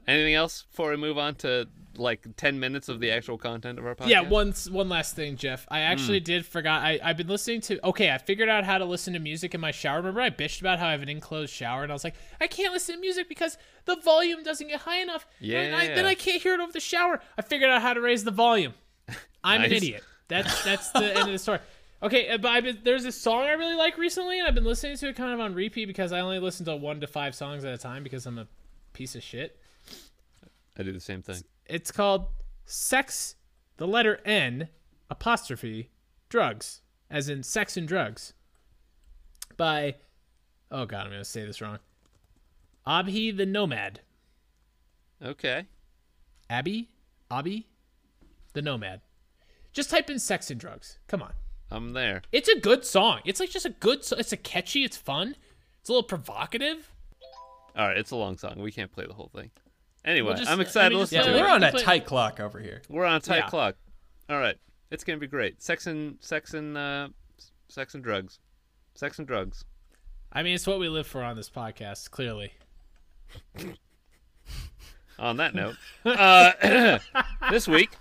Anything 0.08 0.34
else 0.34 0.64
before 0.64 0.89
we 0.92 0.98
move 0.98 1.18
on 1.18 1.36
to 1.36 1.68
like 1.96 2.26
ten 2.38 2.60
minutes 2.60 2.89
of 2.89 3.00
the 3.00 3.12
actual 3.12 3.38
content 3.38 3.80
of 3.80 3.86
our 3.86 3.96
podcast? 3.96 4.08
Yeah, 4.10 4.22
one 4.22 4.54
one 4.70 4.89
last 4.89 5.16
thing, 5.16 5.38
Jeff. 5.38 5.66
I 5.70 5.80
actually 5.82 6.20
Hmm. 6.20 6.24
did 6.26 6.46
forgot. 6.46 6.82
I 6.84 7.00
I've 7.04 7.18
been 7.18 7.28
listening 7.28 7.62
to. 7.62 7.88
Okay, 7.88 8.12
I 8.12 8.18
figured 8.18 8.50
out 8.50 8.64
how 8.64 8.78
to 8.78 8.86
listen 8.86 9.14
to 9.14 9.20
music 9.20 9.54
in 9.56 9.62
my 9.62 9.72
shower. 9.72 9.98
Remember, 9.98 10.22
I 10.22 10.30
bitched 10.30 10.60
about 10.62 10.80
how 10.80 10.88
I 10.88 10.92
have 10.92 11.02
an 11.04 11.10
enclosed 11.10 11.54
shower, 11.54 11.84
and 11.84 11.92
I 11.92 11.96
was 11.96 12.04
like, 12.04 12.16
I 12.39 12.48
can't 12.48 12.74
listen 12.74 12.96
to 12.96 13.02
music 13.02 13.30
because 13.30 13.58
the 13.86 13.96
volume 13.96 14.44
doesn't 14.44 14.68
get 14.68 14.82
high 14.82 15.02
enough. 15.02 15.26
Yeah. 15.39 15.62
and 15.62 15.76
I, 15.76 15.88
then 15.88 16.06
I 16.06 16.16
can't 16.16 16.42
hear 16.42 16.54
it 16.54 16.60
over 16.60 16.72
the 16.72 16.80
shower. 16.80 17.22
I 17.38 17.42
figured 17.44 17.70
out 17.70 17.82
how 17.82 17.94
to 17.94 18.02
raise 18.02 18.24
the 18.24 18.32
volume. 18.32 18.74
I'm 19.43 19.62
an 19.64 19.72
idiot. 19.72 20.03
That's 20.28 20.64
that's 20.64 20.91
the 20.91 21.18
end 21.18 21.28
of 21.28 21.32
the 21.32 21.39
story. 21.39 21.59
Okay, 22.03 22.30
uh, 22.30 22.39
but 22.39 22.49
I've 22.49 22.64
been, 22.64 22.80
there's 22.84 23.03
this 23.03 23.16
song 23.16 23.43
I 23.43 23.51
really 23.51 23.76
like 23.76 23.95
recently, 23.95 24.39
and 24.39 24.47
I've 24.47 24.55
been 24.55 24.64
listening 24.64 24.97
to 24.97 25.09
it 25.09 25.16
kind 25.16 25.34
of 25.34 25.39
on 25.39 25.53
repeat 25.53 25.86
because 25.86 26.12
I 26.12 26.22
only 26.22 26.39
listen 26.39 26.66
to 26.66 26.76
one 26.76 26.99
to 27.01 27.05
five 27.05 27.36
songs 27.36 27.64
at 27.64 27.76
a 27.76 27.78
time 27.78 28.01
because 28.01 28.26
I'm 28.26 28.39
a 28.39 28.47
piece 28.93 29.14
of 29.14 29.22
shit. 29.22 29.59
I 30.76 30.82
do 30.82 30.91
the 30.91 30.99
same 30.99 31.22
thing. 31.22 31.43
It's 31.68 31.91
called 31.91 32.26
Sex, 32.66 33.36
the 33.78 33.88
letter 33.88 34.20
N, 34.26 34.70
apostrophe, 35.12 35.91
drugs, 36.28 36.82
as 37.09 37.30
in 37.30 37.43
sex 37.43 37.78
and 37.78 37.88
drugs. 37.88 38.34
By, 39.55 39.95
oh 40.72 40.88
god, 40.88 41.01
I'm 41.01 41.12
going 41.12 41.22
to 41.22 41.26
say 41.26 41.45
this 41.45 41.62
wrong. 41.62 41.78
Abhi 42.88 43.36
the 43.36 43.45
Nomad. 43.45 43.99
Okay. 45.24 45.68
Abby? 46.49 46.89
Abby? 47.30 47.68
The 48.54 48.62
Nomad. 48.62 49.02
Just 49.74 49.89
type 49.89 50.10
in 50.10 50.20
sex 50.20 50.52
and 50.52 50.60
drugs. 50.60 50.99
Come 51.08 51.22
on. 51.22 51.34
I'm 51.70 51.93
there. 51.93 52.22
It's 52.32 52.49
a 52.49 52.60
good 52.60 52.86
song. 52.86 53.22
It's 53.24 53.39
like 53.39 53.49
just 53.49 53.66
a 53.66 53.70
good, 53.70 54.04
so- 54.04 54.18
it's 54.18 54.34
a 54.34 54.38
catchy, 54.38 54.84
it's 54.84 54.97
fun. 54.97 55.36
It's 55.80 55.89
a 55.89 55.93
little 55.93 56.04
provocative. 56.08 56.91
All 57.78 57.88
right, 57.88 57.97
it's 57.97 58.12
a 58.12 58.16
long 58.18 58.38
song. 58.38 58.60
We 58.60 58.72
can't 58.74 58.91
play 58.91 59.06
the 59.08 59.14
whole 59.14 59.32
thing. 59.34 59.52
Anyway, 60.04 60.34
just- 60.36 60.49
I'm 60.52 60.60
I 60.60 60.64
excited 60.64 60.89
mean, 60.89 60.97
to 60.97 60.99
listen 61.02 61.16
Yeah, 61.16 61.24
play- 61.24 61.34
to 61.34 61.39
we're 61.39 61.47
it. 61.47 61.52
on 61.52 61.64
a 61.64 61.72
tight 61.72 62.06
clock 62.06 62.39
over 62.41 62.60
here. 62.60 62.82
We're 62.89 63.06
on 63.06 63.16
a 63.16 63.20
tight 63.22 63.38
Yeah. 63.38 63.49
clock. 63.49 63.76
All 64.30 64.38
right, 64.39 64.58
it's 64.89 65.04
gonna 65.06 65.20
be 65.20 65.28
great. 65.28 65.62
Sex 65.62 65.88
and 65.88 66.18
sex 66.22 66.54
and 66.54 66.78
uh, 66.78 67.10
sex 67.70 67.93
and 67.95 68.04
drugs, 68.04 68.39
sex 68.95 69.18
and 69.20 69.28
drugs. 69.28 69.64
I 70.34 70.43
mean, 70.43 70.56
it's 70.56 70.68
what 70.68 70.80
we 70.80 70.89
live 70.89 71.08
for 71.08 71.24
on 71.24 71.36
this 71.38 71.49
podcast, 71.49 72.12
clearly. 72.12 72.54
On 75.22 75.38
that 75.38 75.53
note, 75.53 75.76
uh, 76.03 76.97
this 77.51 77.67
week, 77.67 77.91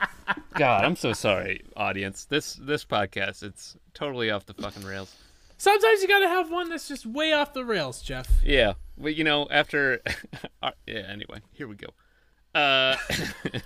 God, 0.54 0.86
I'm 0.86 0.96
so 0.96 1.12
sorry, 1.12 1.62
audience. 1.76 2.24
This 2.24 2.54
this 2.54 2.86
podcast, 2.86 3.42
it's 3.42 3.76
totally 3.92 4.30
off 4.30 4.46
the 4.46 4.54
fucking 4.54 4.84
rails. 4.84 5.14
Sometimes 5.58 6.00
you 6.00 6.08
gotta 6.08 6.28
have 6.28 6.50
one 6.50 6.70
that's 6.70 6.88
just 6.88 7.04
way 7.04 7.34
off 7.34 7.52
the 7.52 7.62
rails, 7.62 8.00
Jeff. 8.00 8.26
Yeah, 8.42 8.72
but 8.96 9.16
you 9.16 9.24
know, 9.24 9.46
after 9.50 10.00
uh, 10.62 10.70
yeah. 10.86 11.00
Anyway, 11.10 11.42
here 11.52 11.68
we 11.68 11.74
go. 11.76 11.88
Uh, 12.54 12.96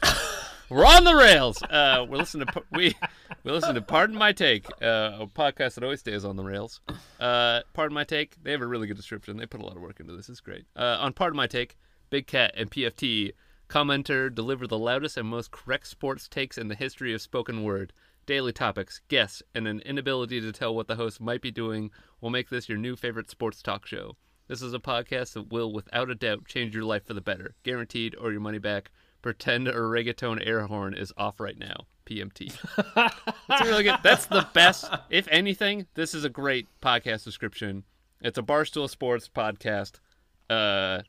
we're 0.69 0.85
on 0.85 1.05
the 1.05 1.15
rails. 1.15 1.63
Uh, 1.63 2.05
we're 2.09 2.17
listening 2.17 2.49
to 2.49 2.63
we 2.73 2.97
we 3.45 3.53
listen 3.53 3.77
to 3.77 3.83
Pardon 3.83 4.17
My 4.17 4.33
Take, 4.33 4.67
uh, 4.83 5.19
a 5.21 5.27
podcast 5.29 5.75
that 5.75 5.85
always 5.85 6.01
stays 6.01 6.25
on 6.25 6.35
the 6.35 6.43
rails. 6.43 6.81
Uh, 7.21 7.61
Pardon 7.73 7.95
My 7.95 8.03
Take. 8.03 8.35
They 8.43 8.51
have 8.51 8.63
a 8.63 8.67
really 8.67 8.89
good 8.89 8.97
description. 8.97 9.37
They 9.37 9.47
put 9.47 9.61
a 9.61 9.65
lot 9.65 9.77
of 9.77 9.83
work 9.83 10.01
into 10.01 10.17
this. 10.17 10.29
It's 10.29 10.41
great. 10.41 10.65
Uh, 10.75 10.97
on 10.99 11.13
Pardon 11.13 11.37
My 11.37 11.47
Take, 11.47 11.77
Big 12.11 12.27
Cat 12.27 12.53
and 12.57 12.69
PFT 12.69 13.31
commenter 13.75 14.33
deliver 14.33 14.69
the 14.69 14.79
loudest 14.79 15.17
and 15.17 15.29
most 15.29 15.51
correct 15.51 15.85
sports 15.89 16.29
takes 16.29 16.57
in 16.57 16.69
the 16.69 16.77
history 16.77 17.13
of 17.13 17.21
spoken 17.21 17.65
word. 17.65 17.93
Daily 18.25 18.53
topics, 18.53 19.01
guests, 19.09 19.43
and 19.53 19.67
an 19.67 19.81
inability 19.81 20.41
to 20.41 20.53
tell 20.53 20.73
what 20.73 20.87
the 20.87 20.95
host 20.95 21.21
might 21.21 21.43
be 21.43 21.51
doing 21.51 21.91
will 22.21 22.31
make 22.31 22.51
this 22.51 22.69
your 22.69 22.79
new 22.79 22.95
favorite 22.95 23.29
sports 23.29 23.63
talk 23.63 23.85
show. 23.85 24.17
This 24.47 24.63
is 24.63 24.75
a 24.75 24.79
podcast 24.79 25.33
that 25.33 25.51
will, 25.51 25.73
without 25.73 26.09
a 26.09 26.15
doubt, 26.15 26.47
change 26.47 26.73
your 26.73 26.85
life 26.85 27.05
for 27.05 27.15
the 27.15 27.21
better. 27.21 27.57
Guaranteed 27.65 28.15
or 28.15 28.31
your 28.31 28.41
money 28.41 28.59
back. 28.59 28.93
Pretend 29.23 29.67
a 29.67 29.73
reggaeton 29.73 30.47
air 30.47 30.69
horn 30.69 30.95
is 30.95 31.13
off 31.17 31.41
right 31.41 31.59
now. 31.59 31.87
PMT. 32.07 32.57
That's 32.95 33.61
really 33.65 33.83
good. 33.83 33.99
That's 34.05 34.27
the 34.27 34.47
best. 34.55 34.89
If 35.11 35.27
anything, 35.33 35.89
this 35.95 36.15
is 36.15 36.23
a 36.23 36.31
great 36.31 36.69
podcast 36.81 37.25
description. 37.25 37.83
It's 38.21 38.39
a 38.39 38.43
Barstool 38.43 38.89
Sports 38.89 39.29
podcast. 39.29 39.95
Uh, 40.49 41.03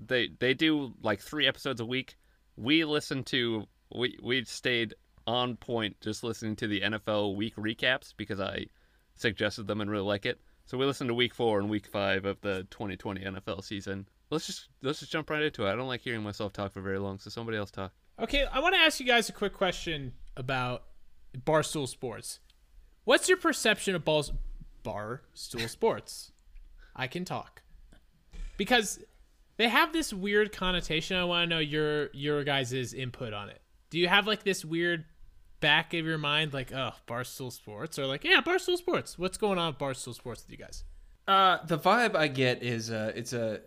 they 0.00 0.30
they 0.38 0.54
do 0.54 0.94
like 1.02 1.20
three 1.20 1.46
episodes 1.46 1.80
a 1.80 1.86
week. 1.86 2.16
We 2.56 2.84
listen 2.84 3.24
to 3.24 3.64
we 3.94 4.18
we 4.22 4.44
stayed 4.44 4.94
on 5.26 5.56
point 5.56 6.00
just 6.00 6.22
listening 6.22 6.56
to 6.56 6.68
the 6.68 6.80
NFL 6.82 7.36
week 7.36 7.56
recaps 7.56 8.14
because 8.16 8.40
I 8.40 8.66
suggested 9.14 9.66
them 9.66 9.80
and 9.80 9.90
really 9.90 10.04
like 10.04 10.26
it. 10.26 10.40
So 10.66 10.76
we 10.76 10.84
listened 10.84 11.08
to 11.08 11.14
week 11.14 11.34
four 11.34 11.58
and 11.58 11.70
week 11.70 11.86
five 11.86 12.24
of 12.24 12.40
the 12.40 12.66
2020 12.70 13.20
NFL 13.22 13.64
season. 13.64 14.08
Let's 14.30 14.46
just 14.46 14.68
let's 14.82 15.00
just 15.00 15.12
jump 15.12 15.30
right 15.30 15.42
into 15.42 15.66
it. 15.66 15.72
I 15.72 15.76
don't 15.76 15.88
like 15.88 16.00
hearing 16.00 16.22
myself 16.22 16.52
talk 16.52 16.72
for 16.72 16.80
very 16.80 16.98
long, 16.98 17.18
so 17.18 17.30
somebody 17.30 17.58
else 17.58 17.70
talk. 17.70 17.92
Okay, 18.18 18.44
I 18.44 18.60
want 18.60 18.74
to 18.74 18.80
ask 18.80 18.98
you 18.98 19.06
guys 19.06 19.28
a 19.28 19.32
quick 19.32 19.52
question 19.52 20.12
about 20.36 20.84
Barstool 21.36 21.86
Sports. 21.86 22.40
What's 23.04 23.28
your 23.28 23.38
perception 23.38 23.94
of 23.94 24.04
balls, 24.04 24.32
Barstool 24.84 25.68
Sports? 25.68 26.32
I 26.96 27.06
can 27.06 27.24
talk 27.24 27.62
because 28.56 28.98
they 29.56 29.68
have 29.68 29.92
this 29.92 30.12
weird 30.12 30.52
connotation. 30.52 31.16
I 31.16 31.24
want 31.24 31.48
to 31.48 31.54
know 31.54 31.60
your 31.60 32.10
your 32.12 32.44
guys' 32.44 32.94
input 32.94 33.32
on 33.32 33.48
it. 33.48 33.60
Do 33.90 33.98
you 33.98 34.08
have 34.08 34.26
like 34.26 34.42
this 34.42 34.64
weird 34.64 35.04
back 35.60 35.94
of 35.94 36.04
your 36.04 36.18
mind, 36.18 36.52
like 36.52 36.72
oh 36.72 36.92
Barstool 37.06 37.52
Sports, 37.52 37.98
or 37.98 38.06
like 38.06 38.24
yeah 38.24 38.40
Barstool 38.40 38.76
Sports? 38.76 39.18
What's 39.18 39.38
going 39.38 39.58
on 39.58 39.68
with 39.68 39.78
Barstool 39.78 40.14
Sports 40.14 40.44
with 40.44 40.58
you 40.58 40.64
guys? 40.64 40.84
Uh, 41.26 41.58
the 41.66 41.78
vibe 41.78 42.14
I 42.14 42.28
get 42.28 42.62
is 42.62 42.90
uh, 42.90 43.12
it's 43.14 43.32
a 43.32 43.60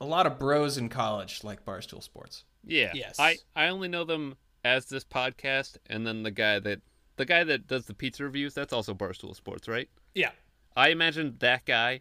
a 0.00 0.06
lot 0.06 0.26
of 0.26 0.38
bros 0.38 0.78
in 0.78 0.88
college 0.88 1.44
like 1.44 1.64
Barstool 1.64 2.02
Sports. 2.02 2.44
Yeah. 2.64 2.90
Yes. 2.94 3.16
I 3.18 3.38
I 3.54 3.68
only 3.68 3.88
know 3.88 4.04
them 4.04 4.36
as 4.64 4.86
this 4.86 5.04
podcast, 5.04 5.76
and 5.86 6.06
then 6.06 6.22
the 6.22 6.30
guy 6.30 6.58
that 6.60 6.80
the 7.16 7.24
guy 7.24 7.44
that 7.44 7.66
does 7.66 7.86
the 7.86 7.94
pizza 7.94 8.24
reviews. 8.24 8.54
That's 8.54 8.72
also 8.72 8.94
Barstool 8.94 9.34
Sports, 9.34 9.68
right? 9.68 9.88
Yeah, 10.14 10.30
I 10.76 10.88
imagine 10.88 11.36
that 11.40 11.64
guy. 11.64 12.00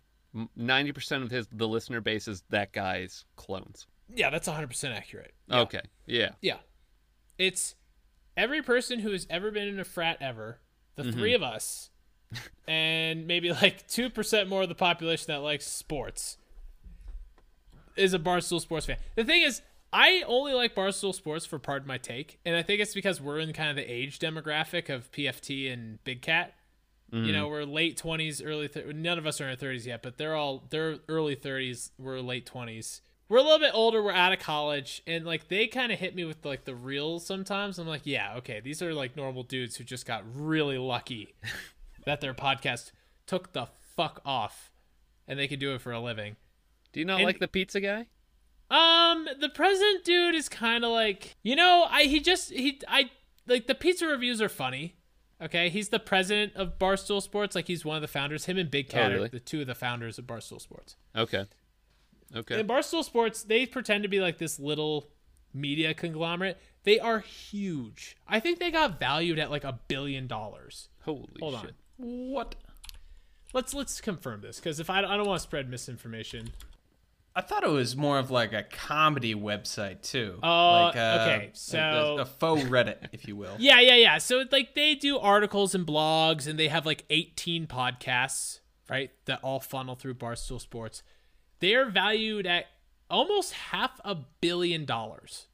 Ninety 0.55 0.91
percent 0.91 1.23
of 1.23 1.31
his 1.31 1.47
the 1.51 1.67
listener 1.67 1.99
base 2.01 2.27
is 2.27 2.43
that 2.49 2.71
guy's 2.73 3.25
clones. 3.35 3.87
yeah, 4.13 4.29
that's 4.29 4.47
100 4.47 4.67
percent 4.67 4.93
accurate. 4.95 5.33
Okay. 5.51 5.81
Yeah. 6.05 6.29
Yeah. 6.41 6.57
It's 7.37 7.75
every 8.37 8.61
person 8.61 8.99
who 8.99 9.11
has 9.11 9.27
ever 9.29 9.51
been 9.51 9.67
in 9.67 9.79
a 9.79 9.83
frat 9.83 10.17
ever, 10.21 10.59
the 10.95 11.03
Mm-hmm. 11.03 11.11
three 11.19 11.33
of 11.33 11.43
us, 11.43 11.89
and 12.67 13.27
maybe 13.27 13.51
like 13.51 13.87
2% 13.89 14.47
more 14.47 14.61
of 14.63 14.69
the 14.69 14.75
population 14.75 15.25
that 15.27 15.39
likes 15.41 15.67
sports 15.67 16.37
is 17.97 18.13
a 18.13 18.19
Barstool 18.19 18.61
Sports 18.61 18.85
fan. 18.85 18.97
The 19.15 19.23
thing 19.25 19.41
is, 19.41 19.61
I 19.91 20.23
only 20.25 20.53
like 20.53 20.73
Barstool 20.75 21.13
Sports 21.13 21.45
for 21.45 21.59
Pardon 21.59 21.87
My 21.87 21.97
Take, 21.97 22.39
and 22.45 22.55
I 22.55 22.63
think 22.63 22.79
it's 22.81 22.93
because 22.93 23.19
we're 23.19 23.39
in 23.39 23.51
kind 23.51 23.69
of 23.69 23.75
the 23.75 23.83
age 23.91 24.17
demographic 24.19 24.89
of 24.89 25.11
PFT 25.11 25.71
and 25.71 26.01
Big 26.05 26.21
Cat. 26.21 26.53
You 27.13 27.33
know, 27.33 27.47
we're 27.49 27.63
late 27.65 28.01
20s, 28.01 28.41
early 28.45 28.67
thir- 28.69 28.93
none 28.93 29.17
of 29.17 29.27
us 29.27 29.41
are 29.41 29.43
in 29.43 29.49
our 29.49 29.55
30s 29.57 29.85
yet, 29.85 30.01
but 30.01 30.17
they're 30.17 30.35
all 30.35 30.63
they're 30.69 30.97
early 31.09 31.35
30s, 31.35 31.91
we're 31.97 32.19
late 32.21 32.45
20s. 32.49 33.01
We're 33.27 33.37
a 33.37 33.43
little 33.43 33.59
bit 33.59 33.71
older, 33.73 34.01
we're 34.01 34.13
out 34.13 34.31
of 34.33 34.39
college, 34.39 35.01
and 35.05 35.25
like 35.25 35.47
they 35.49 35.67
kind 35.67 35.91
of 35.91 35.99
hit 35.99 36.15
me 36.15 36.23
with 36.23 36.45
like 36.45 36.63
the 36.65 36.73
real. 36.75 37.19
sometimes. 37.19 37.79
I'm 37.79 37.87
like, 37.87 38.01
yeah, 38.05 38.35
okay, 38.37 38.59
these 38.61 38.81
are 38.81 38.93
like 38.93 39.15
normal 39.17 39.43
dudes 39.43 39.75
who 39.75 39.83
just 39.83 40.05
got 40.05 40.23
really 40.33 40.77
lucky 40.77 41.33
that 42.05 42.21
their 42.21 42.33
podcast 42.33 42.91
took 43.27 43.51
the 43.53 43.67
fuck 43.95 44.21
off 44.25 44.71
and 45.27 45.37
they 45.37 45.47
could 45.49 45.59
do 45.59 45.73
it 45.75 45.81
for 45.81 45.91
a 45.91 45.99
living. 45.99 46.35
Do 46.93 46.99
you 47.01 47.05
not 47.05 47.17
And- 47.17 47.25
like 47.25 47.39
the 47.39 47.47
pizza 47.49 47.81
guy? 47.81 48.07
Um, 48.69 49.27
the 49.39 49.49
president 49.49 50.05
dude 50.05 50.33
is 50.35 50.47
kind 50.47 50.85
of 50.85 50.91
like, 50.91 51.35
you 51.43 51.57
know, 51.57 51.87
I 51.89 52.03
he 52.03 52.21
just 52.21 52.51
he 52.51 52.79
I 52.87 53.09
like 53.47 53.67
the 53.67 53.75
pizza 53.75 54.07
reviews 54.07 54.41
are 54.41 54.47
funny. 54.49 54.95
Okay, 55.41 55.69
he's 55.69 55.89
the 55.89 55.99
president 55.99 56.53
of 56.55 56.77
Barstool 56.77 57.21
Sports. 57.21 57.55
Like 57.55 57.67
he's 57.67 57.83
one 57.83 57.95
of 57.95 58.01
the 58.01 58.07
founders. 58.07 58.45
Him 58.45 58.57
and 58.57 58.69
Big 58.69 58.89
Cat 58.89 59.11
Oh, 59.11 59.15
really? 59.15 59.25
are 59.25 59.29
the 59.29 59.39
two 59.39 59.61
of 59.61 59.67
the 59.67 59.75
founders 59.75 60.19
of 60.19 60.25
Barstool 60.27 60.61
Sports. 60.61 60.95
Okay. 61.15 61.45
Okay. 62.35 62.59
And 62.59 62.69
Barstool 62.69 63.03
Sports, 63.03 63.43
they 63.43 63.65
pretend 63.65 64.03
to 64.03 64.09
be 64.09 64.19
like 64.21 64.37
this 64.37 64.59
little 64.59 65.09
media 65.53 65.93
conglomerate. 65.93 66.59
They 66.83 66.99
are 66.99 67.19
huge. 67.19 68.17
I 68.27 68.39
think 68.39 68.59
they 68.59 68.71
got 68.71 68.99
valued 68.99 69.39
at 69.39 69.49
like 69.51 69.63
a 69.63 69.79
billion 69.87 70.27
dollars. 70.27 70.89
Holy 71.03 71.27
Hold 71.39 71.59
shit. 71.61 71.73
on. 71.99 72.05
What? 72.29 72.55
Let's 73.53 73.73
let's 73.73 73.99
confirm 73.99 74.41
this 74.41 74.57
because 74.59 74.79
if 74.79 74.89
I, 74.89 74.99
I 74.99 75.17
don't 75.17 75.27
want 75.27 75.39
to 75.39 75.43
spread 75.43 75.69
misinformation. 75.69 76.51
I 77.35 77.41
thought 77.41 77.63
it 77.63 77.69
was 77.69 77.95
more 77.95 78.19
of 78.19 78.29
like 78.29 78.51
a 78.51 78.63
comedy 78.63 79.33
website 79.35 80.01
too. 80.01 80.37
Uh, 80.43 80.71
like, 80.83 80.95
okay, 80.97 81.49
a- 81.53 81.55
so- 81.55 82.17
a, 82.19 82.21
a 82.21 82.25
faux 82.25 82.63
Reddit, 82.63 83.07
if 83.13 83.27
you 83.27 83.35
will. 83.35 83.55
Yeah, 83.59 83.79
yeah, 83.79 83.95
yeah. 83.95 84.17
So 84.17 84.43
like 84.51 84.75
they 84.75 84.95
do 84.95 85.17
articles 85.17 85.73
and 85.73 85.85
blogs, 85.87 86.45
and 86.47 86.59
they 86.59 86.67
have 86.67 86.85
like 86.85 87.05
18 87.09 87.67
podcasts, 87.67 88.59
right? 88.89 89.11
That 89.25 89.39
all 89.43 89.59
funnel 89.61 89.95
through 89.95 90.15
Barstool 90.15 90.59
Sports. 90.59 91.03
They 91.59 91.73
are 91.75 91.89
valued 91.89 92.45
at 92.47 92.65
almost 93.09 93.53
half 93.53 93.99
a 94.03 94.15
billion 94.41 94.83
dollars. 94.85 95.47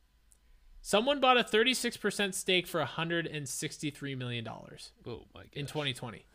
Someone 0.82 1.20
bought 1.20 1.38
a 1.38 1.44
36% 1.44 2.34
stake 2.34 2.66
for 2.66 2.80
163 2.80 4.16
million 4.16 4.44
dollars 4.44 4.92
Oh 5.06 5.26
my 5.36 5.42
god. 5.42 5.50
in 5.54 5.66
2020. 5.66 6.26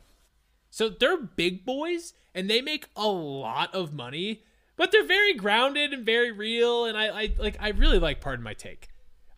So 0.70 0.88
they're 0.88 1.16
big 1.18 1.64
boys 1.64 2.12
and 2.34 2.48
they 2.50 2.60
make 2.60 2.86
a 2.96 3.06
lot 3.08 3.74
of 3.74 3.92
money. 3.94 4.42
But 4.82 4.90
they're 4.90 5.06
very 5.06 5.32
grounded 5.32 5.92
and 5.92 6.04
very 6.04 6.32
real. 6.32 6.86
And 6.86 6.98
I, 6.98 7.06
I 7.06 7.34
like, 7.38 7.56
I 7.60 7.68
really 7.68 8.00
like 8.00 8.20
Pardon 8.20 8.42
My 8.42 8.52
Take. 8.52 8.88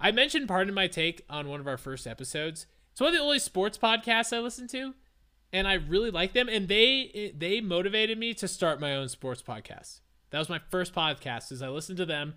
I 0.00 0.10
mentioned 0.10 0.48
Pardon 0.48 0.72
My 0.72 0.86
Take 0.86 1.20
on 1.28 1.48
one 1.48 1.60
of 1.60 1.68
our 1.68 1.76
first 1.76 2.06
episodes. 2.06 2.66
It's 2.92 3.00
one 3.02 3.08
of 3.08 3.14
the 3.14 3.20
only 3.20 3.38
sports 3.38 3.76
podcasts 3.76 4.34
I 4.34 4.40
listen 4.40 4.66
to, 4.68 4.94
and 5.52 5.68
I 5.68 5.74
really 5.74 6.10
like 6.10 6.32
them. 6.32 6.48
And 6.48 6.66
they 6.66 7.34
they 7.36 7.60
motivated 7.60 8.16
me 8.16 8.32
to 8.32 8.48
start 8.48 8.80
my 8.80 8.96
own 8.96 9.10
sports 9.10 9.42
podcast. 9.42 10.00
That 10.30 10.38
was 10.38 10.48
my 10.48 10.60
first 10.70 10.94
podcast. 10.94 11.52
Is 11.52 11.60
I 11.60 11.68
listened 11.68 11.98
to 11.98 12.06
them, 12.06 12.36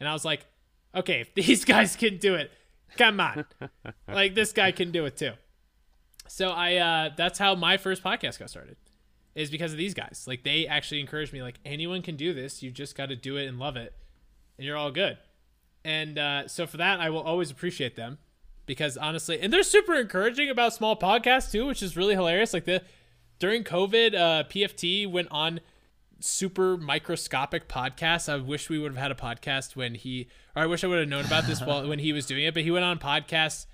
and 0.00 0.08
I 0.08 0.12
was 0.12 0.24
like, 0.24 0.44
okay, 0.96 1.20
if 1.20 1.34
these 1.34 1.64
guys 1.76 1.94
can 1.94 2.16
do 2.16 2.34
it, 2.34 2.50
come 2.96 3.20
on, 3.20 3.44
like 4.08 4.34
this 4.34 4.52
guy 4.52 4.72
can 4.72 4.90
do 4.90 5.04
it 5.04 5.16
too. 5.16 5.34
So 6.26 6.48
I 6.48 6.74
uh, 6.74 7.10
that's 7.16 7.38
how 7.38 7.54
my 7.54 7.76
first 7.76 8.02
podcast 8.02 8.40
got 8.40 8.50
started 8.50 8.78
is 9.34 9.50
because 9.50 9.72
of 9.72 9.78
these 9.78 9.94
guys. 9.94 10.24
Like 10.26 10.42
they 10.42 10.66
actually 10.66 11.00
encouraged 11.00 11.32
me 11.32 11.42
like 11.42 11.58
anyone 11.64 12.02
can 12.02 12.16
do 12.16 12.32
this. 12.32 12.62
You 12.62 12.70
just 12.70 12.96
got 12.96 13.06
to 13.06 13.16
do 13.16 13.36
it 13.36 13.46
and 13.46 13.58
love 13.58 13.76
it 13.76 13.94
and 14.58 14.66
you're 14.66 14.76
all 14.76 14.90
good. 14.90 15.18
And 15.84 16.18
uh, 16.18 16.48
so 16.48 16.66
for 16.66 16.76
that 16.76 17.00
I 17.00 17.10
will 17.10 17.22
always 17.22 17.50
appreciate 17.50 17.96
them 17.96 18.18
because 18.66 18.96
honestly, 18.96 19.40
and 19.40 19.52
they're 19.52 19.62
super 19.62 19.94
encouraging 19.94 20.50
about 20.50 20.74
small 20.74 20.96
podcasts 20.96 21.50
too, 21.50 21.66
which 21.66 21.82
is 21.82 21.96
really 21.96 22.14
hilarious. 22.14 22.52
Like 22.52 22.64
the 22.64 22.82
during 23.38 23.64
COVID, 23.64 24.14
uh, 24.14 24.44
PFT 24.44 25.10
went 25.10 25.28
on 25.30 25.60
super 26.20 26.76
microscopic 26.76 27.68
podcasts. 27.68 28.30
I 28.30 28.36
wish 28.36 28.68
we 28.68 28.78
would 28.78 28.92
have 28.92 29.00
had 29.00 29.12
a 29.12 29.14
podcast 29.14 29.76
when 29.76 29.94
he, 29.94 30.28
or 30.56 30.62
I 30.62 30.66
wish 30.66 30.82
I 30.82 30.88
would 30.88 30.98
have 30.98 31.08
known 31.08 31.24
about 31.24 31.46
this 31.46 31.60
while 31.64 31.88
when 31.88 32.00
he 32.00 32.12
was 32.12 32.26
doing 32.26 32.44
it. 32.44 32.54
But 32.54 32.64
he 32.64 32.70
went 32.70 32.84
on 32.84 32.98
podcasts 32.98 33.66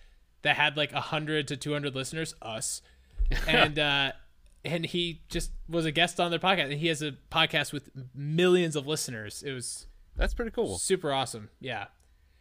that 0.43 0.57
had 0.57 0.77
like 0.77 0.93
hundred 0.93 1.49
to 1.49 1.57
two 1.57 1.73
hundred 1.73 1.95
listeners, 1.95 2.35
us, 2.43 2.83
and 3.49 3.79
uh, 3.79 4.13
and 4.65 4.85
he 4.87 5.23
just 5.29 5.51
was 5.69 5.85
a 5.85 5.93
guest 5.93 6.19
on 6.21 6.31
their 6.31 6.39
podcast. 6.41 6.65
And 6.65 6.73
he 6.75 6.89
has 6.89 7.03
a 7.03 7.13
podcast 7.31 7.73
with 7.73 7.91
millions 8.15 8.77
of 8.77 8.87
listeners. 8.87 9.43
It 9.45 9.53
was 9.53 9.87
That's 10.17 10.35
pretty 10.35 10.51
cool. 10.51 10.79
super 10.79 11.13
awesome. 11.13 11.51
Yeah. 11.61 11.87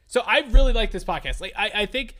So 0.07 0.21
I 0.25 0.39
really 0.49 0.73
like 0.73 0.91
this 0.91 1.03
podcast. 1.03 1.41
Like 1.41 1.53
I, 1.55 1.71
I 1.75 1.85
think 1.85 2.15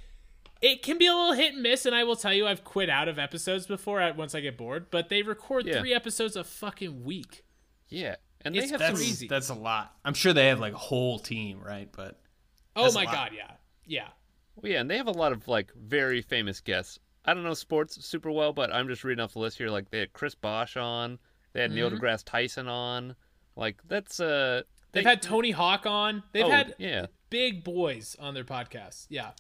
it 0.62 0.82
can 0.82 0.98
be 0.98 1.08
a 1.08 1.14
little 1.14 1.34
hit 1.34 1.54
and 1.54 1.62
miss, 1.64 1.86
and 1.86 1.94
I 1.94 2.04
will 2.06 2.16
tell 2.16 2.34
you 2.34 2.48
I've 2.48 2.64
quit 2.64 2.90
out 2.90 3.08
of 3.08 3.20
episodes 3.20 3.68
before 3.68 4.00
at 4.00 4.16
once 4.18 4.34
I 4.34 4.40
get 4.40 4.58
bored, 4.58 4.88
but 4.92 5.10
they 5.10 5.22
record 5.22 5.66
Yeah. 5.66 5.80
three 5.80 5.94
episodes 5.94 6.36
a 6.36 6.44
fucking 6.44 7.04
week. 7.04 7.44
Yeah, 7.90 8.16
and 8.42 8.56
It's 8.56 8.68
they 8.68 8.72
have 8.72 8.80
That's 8.80 8.92
some. 9.00 9.06
crazy. 9.06 9.28
that's 9.28 9.50
a 9.50 9.54
lot. 9.54 9.94
I'm 10.06 10.14
sure 10.14 10.32
they 10.34 10.48
have 10.48 10.60
like 10.60 10.74
a 10.74 10.78
whole 10.78 11.20
team, 11.20 11.60
right? 11.62 11.90
But 11.92 12.20
Oh 12.76 12.92
my 12.94 13.06
god, 13.06 13.32
yeah. 13.36 13.52
Yeah. 13.86 14.08
Well, 14.56 14.72
yeah, 14.72 14.80
and 14.82 14.90
they 14.90 14.98
have 14.98 15.08
a 15.08 15.12
lot 15.12 15.32
of 15.34 15.48
like 15.48 15.72
very 15.76 16.22
famous 16.22 16.62
guests. 16.62 16.98
I 17.26 17.34
don't 17.34 17.44
know 17.44 17.54
sports 17.54 18.04
super 18.06 18.32
well, 18.32 18.54
but 18.54 18.74
I'm 18.74 18.88
just 18.88 19.04
reading 19.04 19.24
off 19.24 19.34
the 19.34 19.40
list 19.40 19.58
here. 19.58 19.70
Like 19.70 19.90
they 19.92 20.00
had 20.00 20.14
Chris 20.14 20.36
Bosh 20.36 20.76
on, 20.78 21.20
they 21.54 21.62
had 21.62 21.72
Neil 21.72 21.90
Mm-hmm. 21.90 22.04
deGrasse 22.04 22.24
Tyson 22.26 22.68
on. 22.68 23.16
Like 23.56 23.82
that's 23.88 24.20
uh, 24.20 24.64
They've 24.92 25.06
had 25.06 25.22
Tony 25.22 25.52
Hawk 25.52 25.86
on. 25.86 26.24
They've 26.34 26.46
oh, 26.46 26.50
had 26.50 26.76
yeah. 26.78 27.08
big 27.30 27.64
boys 27.64 28.16
on 28.20 28.34
their 28.34 28.44
podcasts. 28.44 29.06
Yeah. 29.10 29.32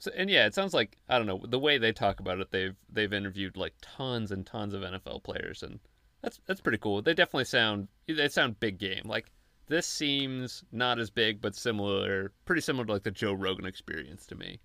So, 0.00 0.10
and 0.16 0.30
yeah, 0.30 0.46
it 0.46 0.54
sounds 0.54 0.74
like 0.74 0.96
I 1.08 1.18
don't 1.18 1.26
know 1.26 1.42
the 1.46 1.58
way 1.58 1.78
they 1.78 1.92
talk 1.92 2.20
about 2.20 2.38
it. 2.40 2.50
They've 2.50 2.74
they've 2.92 3.12
interviewed 3.12 3.56
like 3.56 3.74
tons 3.82 4.30
and 4.30 4.46
tons 4.46 4.72
of 4.74 4.82
NFL 4.82 5.22
players, 5.24 5.62
and 5.62 5.80
that's 6.22 6.38
that's 6.46 6.60
pretty 6.60 6.78
cool. 6.78 7.02
They 7.02 7.14
definitely 7.14 7.44
sound 7.46 7.88
they 8.06 8.28
sound 8.28 8.60
big 8.60 8.78
game. 8.78 9.02
Like 9.04 9.30
this 9.66 9.86
seems 9.86 10.64
not 10.72 10.98
as 10.98 11.10
big, 11.10 11.40
but 11.40 11.54
similar, 11.54 12.32
pretty 12.44 12.62
similar 12.62 12.84
to 12.86 12.92
like 12.92 13.02
the 13.02 13.10
Joe 13.10 13.32
Rogan 13.34 13.66
experience 13.66 14.24
to 14.26 14.34
me. 14.36 14.60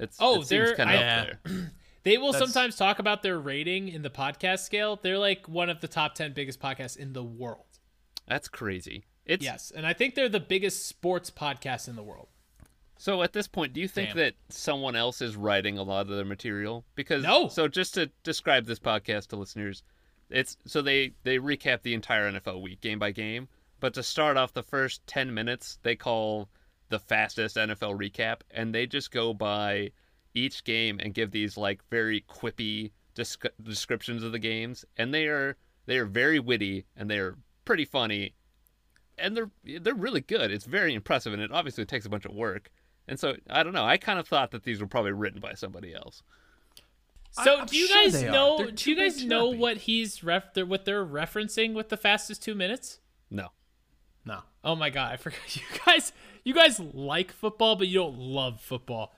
It's 0.00 0.16
Oh, 0.20 0.40
it 0.42 0.48
they're- 0.48 0.74
kind 0.74 0.90
of 0.90 0.96
I- 0.96 1.04
up 1.04 1.26
there. 1.44 1.72
They 2.04 2.16
will 2.18 2.32
That's- 2.32 2.52
sometimes 2.52 2.76
talk 2.76 2.98
about 2.98 3.22
their 3.22 3.38
rating 3.38 3.88
in 3.88 4.02
the 4.02 4.10
podcast 4.10 4.60
scale. 4.60 4.98
They're 5.00 5.18
like 5.18 5.48
one 5.48 5.68
of 5.68 5.80
the 5.80 5.88
top 5.88 6.14
10 6.14 6.32
biggest 6.32 6.60
podcasts 6.60 6.96
in 6.96 7.12
the 7.12 7.24
world. 7.24 7.64
That's 8.26 8.48
crazy. 8.48 9.04
It's 9.26 9.44
Yes. 9.44 9.70
And 9.74 9.86
I 9.86 9.92
think 9.92 10.14
they're 10.14 10.28
the 10.28 10.40
biggest 10.40 10.86
sports 10.86 11.30
podcast 11.30 11.88
in 11.88 11.96
the 11.96 12.02
world. 12.02 12.28
So 12.96 13.22
at 13.22 13.32
this 13.32 13.46
point, 13.46 13.72
do 13.74 13.80
you 13.80 13.88
think 13.88 14.08
Damn. 14.10 14.16
that 14.18 14.34
someone 14.48 14.96
else 14.96 15.20
is 15.22 15.36
writing 15.36 15.78
a 15.78 15.82
lot 15.82 16.02
of 16.02 16.16
their 16.16 16.24
material? 16.24 16.84
Because 16.94 17.22
No. 17.22 17.48
So 17.48 17.68
just 17.68 17.94
to 17.94 18.10
describe 18.24 18.66
this 18.66 18.78
podcast 18.80 19.28
to 19.28 19.36
listeners, 19.36 19.82
it's 20.30 20.56
so 20.66 20.82
they 20.82 21.12
they 21.22 21.38
recap 21.38 21.82
the 21.82 21.94
entire 21.94 22.30
NFL 22.30 22.60
week 22.60 22.80
game 22.80 22.98
by 22.98 23.12
game, 23.12 23.48
but 23.80 23.94
to 23.94 24.02
start 24.02 24.36
off 24.36 24.52
the 24.52 24.62
first 24.62 25.06
10 25.06 25.32
minutes, 25.32 25.78
they 25.82 25.94
call 25.94 26.48
the 26.88 26.98
fastest 26.98 27.56
NFL 27.56 27.96
recap 27.98 28.40
and 28.50 28.74
they 28.74 28.86
just 28.86 29.10
go 29.10 29.32
by 29.32 29.90
each 30.38 30.64
game 30.64 30.98
and 31.02 31.14
give 31.14 31.30
these 31.30 31.56
like 31.56 31.80
very 31.90 32.22
quippy 32.22 32.92
descri- 33.14 33.50
descriptions 33.62 34.22
of 34.22 34.32
the 34.32 34.38
games 34.38 34.84
and 34.96 35.12
they 35.12 35.26
are 35.26 35.56
they 35.86 35.98
are 35.98 36.06
very 36.06 36.38
witty 36.38 36.84
and 36.96 37.10
they 37.10 37.18
are 37.18 37.36
pretty 37.64 37.84
funny 37.84 38.34
and 39.18 39.36
they're 39.36 39.50
they're 39.80 39.94
really 39.94 40.20
good. 40.20 40.50
It's 40.50 40.64
very 40.64 40.94
impressive, 40.94 41.32
and 41.32 41.42
it 41.42 41.52
obviously 41.52 41.84
takes 41.84 42.06
a 42.06 42.08
bunch 42.08 42.24
of 42.24 42.32
work. 42.32 42.70
And 43.06 43.18
so 43.18 43.36
I 43.48 43.62
don't 43.62 43.72
know. 43.72 43.84
I 43.84 43.96
kind 43.96 44.18
of 44.18 44.28
thought 44.28 44.50
that 44.52 44.64
these 44.64 44.80
were 44.80 44.86
probably 44.86 45.12
written 45.12 45.40
by 45.40 45.54
somebody 45.54 45.94
else. 45.94 46.22
So 47.30 47.60
I'm 47.60 47.66
do 47.66 47.76
you 47.76 47.86
sure 47.86 48.04
guys 48.04 48.22
know 48.22 48.70
do 48.70 48.90
you 48.90 48.96
guys 48.96 49.24
know 49.24 49.50
not 49.50 49.58
what 49.58 49.76
he's 49.78 50.24
ref 50.24 50.54
they're, 50.54 50.66
what 50.66 50.84
they're 50.84 51.04
referencing 51.04 51.74
with 51.74 51.88
the 51.88 51.96
fastest 51.96 52.42
2 52.42 52.54
minutes? 52.54 53.00
No, 53.30 53.48
no. 54.24 54.40
Oh 54.64 54.74
my 54.74 54.90
god, 54.90 55.12
I 55.12 55.16
forgot 55.16 55.38
you 55.56 55.62
guys 55.84 56.12
you 56.44 56.54
guys 56.54 56.80
like 56.80 57.32
football 57.32 57.76
but 57.76 57.88
you 57.88 57.98
don't 57.98 58.18
love 58.18 58.60
football. 58.60 59.14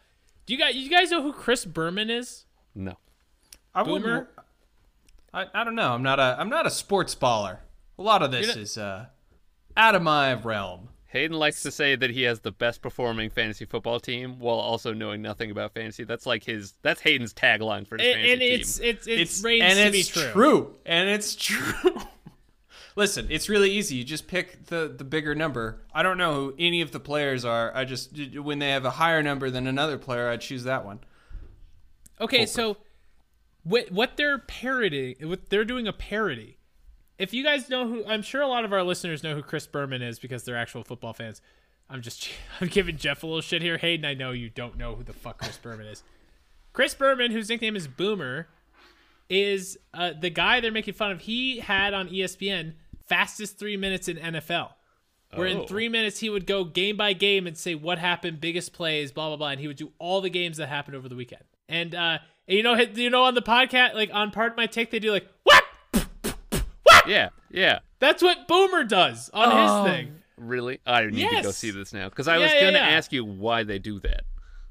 Do 0.47 0.55
you 0.55 0.59
guys 0.59 0.75
you 0.75 0.91
guys 0.91 1.11
know 1.11 1.23
who 1.23 1.33
Chris 1.33 1.65
Berman 1.65 2.11
is? 2.11 2.45
no. 2.75 2.97
I 3.75 3.85
Boomer? 3.85 4.29
I, 5.33 5.47
I 5.55 5.63
don't 5.63 5.77
know. 5.77 5.93
I'm 5.93 6.03
not 6.03 6.19
a 6.19 6.37
I'm 6.39 6.49
not 6.49 6.67
a 6.67 6.71
sports 6.71 7.15
baller. 7.15 7.59
A 7.99 8.03
lot 8.03 8.23
of 8.23 8.33
this 8.33 8.49
not- 8.49 8.57
is 8.57 8.77
uh, 8.77 9.07
out 9.77 9.95
of 9.95 10.03
my 10.03 10.33
realm. 10.35 10.89
Hayden 11.07 11.37
likes 11.39 11.63
to 11.65 11.71
say 11.73 11.97
that 11.97 12.11
he 12.11 12.23
has 12.23 12.41
the 12.41 12.53
best 12.53 12.83
performing 12.83 13.31
fantasy 13.31 13.65
football 13.65 13.99
team 13.99 14.39
while 14.39 14.59
also 14.59 14.93
knowing 14.93 15.23
nothing 15.23 15.51
about 15.51 15.75
fantasy. 15.75 16.05
That's 16.05 16.25
like 16.27 16.45
his. 16.45 16.75
That's 16.83 17.01
Hayden's 17.01 17.35
tagline 17.35 17.87
for 17.87 17.97
his 17.97 18.07
And, 18.07 18.15
fantasy 18.15 18.33
and 18.33 18.41
team. 18.41 18.61
it's 18.61 18.79
it's 18.81 19.07
it's, 19.07 19.45
It's 19.45 19.45
and 19.45 19.93
to 19.93 19.99
it's 19.99 20.11
be 20.11 20.21
true. 20.33 20.75
and 20.87 21.09
it's 21.09 21.35
true. 21.37 21.95
Listen, 22.97 23.27
it's 23.31 23.49
really 23.49 23.71
easy. 23.71 23.97
You 23.97 24.05
just 24.05 24.27
pick 24.27 24.67
the 24.67 24.93
the 24.95 25.05
bigger 25.05 25.35
number. 25.35 25.83
I 25.95 26.03
don't 26.03 26.19
know 26.19 26.35
who 26.35 26.55
any 26.59 26.81
of 26.81 26.91
the 26.91 27.01
players 27.01 27.45
are. 27.45 27.75
I 27.75 27.85
just 27.85 28.11
when 28.37 28.59
they 28.59 28.71
have 28.71 28.85
a 28.85 28.91
higher 28.91 29.23
number 29.23 29.51
than 29.51 29.67
another 29.67 29.99
player, 29.99 30.29
I 30.29 30.37
choose 30.37 30.65
that 30.65 30.85
one. 30.85 31.01
Okay, 32.21 32.47
so 32.47 32.77
what 33.63 33.91
what 33.91 34.17
they're 34.17 34.39
parodying, 34.39 35.17
what 35.23 35.51
they're 35.51 35.65
doing 35.65 35.87
a 35.87 35.93
parody. 35.93 36.57
If 37.19 37.35
you 37.35 37.45
guys 37.45 37.69
know 37.69 37.87
who, 37.87 38.05
I'm 38.07 38.23
sure 38.23 38.41
a 38.41 38.49
lot 38.49 38.65
of 38.65 38.73
our 38.73 38.83
listeners 38.83 39.23
know 39.23 39.35
who 39.35 39.43
Chris 39.43 39.67
Berman 39.67 40.01
is 40.01 40.19
because 40.19 40.45
they're 40.45 40.57
actual 40.57 40.83
football 40.83 41.13
fans. 41.13 41.43
I'm 41.89 42.03
just 42.03 42.29
I'm 42.61 42.69
giving 42.69 42.97
Jeff 42.97 43.23
a 43.23 43.27
little 43.27 43.43
shit 43.43 43.63
here. 43.63 43.79
Hayden, 43.79 44.05
I 44.05 44.15
know 44.15 44.33
you 44.33 44.49
don't 44.49 44.77
know 44.77 44.95
who 44.95 45.05
the 45.05 45.13
fuck 45.13 45.39
Chris 45.39 45.59
Berman 45.59 45.87
is. 45.87 46.03
Chris 46.73 46.95
Berman, 46.95 47.33
whose 47.33 47.49
nickname 47.49 47.75
is 47.77 47.89
Boomer, 47.89 48.49
is 49.31 49.79
uh, 49.95 50.11
the 50.21 50.29
guy 50.29 50.61
they're 50.61 50.71
making 50.73 50.95
fun 50.95 51.13
of. 51.13 51.21
He 51.23 51.61
had 51.61 51.95
on 51.95 52.09
ESPN 52.09 52.75
fastest 53.07 53.59
three 53.59 53.77
minutes 53.79 54.09
in 54.09 54.17
NFL. 54.19 54.73
Where 55.35 55.47
in 55.47 55.59
Oh. 55.59 55.67
three 55.67 55.89
minutes 55.89 56.19
he 56.19 56.29
would 56.29 56.45
go 56.45 56.65
game 56.65 56.97
by 56.97 57.13
game 57.13 57.47
and 57.47 57.57
say 57.57 57.77
what 57.77 57.99
happened, 58.01 58.41
biggest 58.41 58.73
plays, 58.73 59.13
blah 59.13 59.29
blah 59.29 59.37
blah, 59.37 59.51
and 59.51 59.61
he 59.61 59.69
would 59.69 59.77
do 59.77 59.93
all 60.01 60.21
the 60.21 60.29
games 60.31 60.57
that 60.57 60.69
happened 60.69 60.97
over 60.97 61.09
the 61.09 61.15
weekend. 61.15 61.45
And 61.69 61.95
uh, 61.95 62.19
and 62.49 62.57
you 62.57 62.65
know, 62.65 62.75
you 62.75 63.11
know, 63.11 63.23
on 63.23 63.35
the 63.35 63.43
podcast, 63.43 63.95
like 63.95 64.11
on 64.13 64.33
Pardon 64.33 64.57
My 64.57 64.67
Take, 64.67 64.91
they 64.91 64.99
do 64.99 65.13
like 65.13 65.29
what? 65.45 65.63
what? 66.83 67.09
yeah, 67.09 67.29
yeah. 67.51 67.79
That's 68.01 68.23
what 68.23 68.49
Boomer 68.49 68.83
does 68.85 69.31
on 69.33 69.49
Oh. 69.53 69.85
his 69.85 69.93
thing. 69.95 70.15
Really, 70.37 70.81
I 70.87 71.07
need 71.07 71.29
to 71.31 71.43
go 71.43 71.51
see 71.53 71.71
this 71.71 71.93
now 71.93 72.09
because 72.09 72.27
I 72.27 72.39
was 72.39 72.51
Yeah, 72.51 72.55
yeah, 72.59 72.65
gonna 72.73 72.79
yeah. 72.79 72.97
ask 72.97 73.13
you 73.13 73.25
why 73.25 73.63
they 73.63 73.79
do 73.79 74.01
that. 74.01 74.23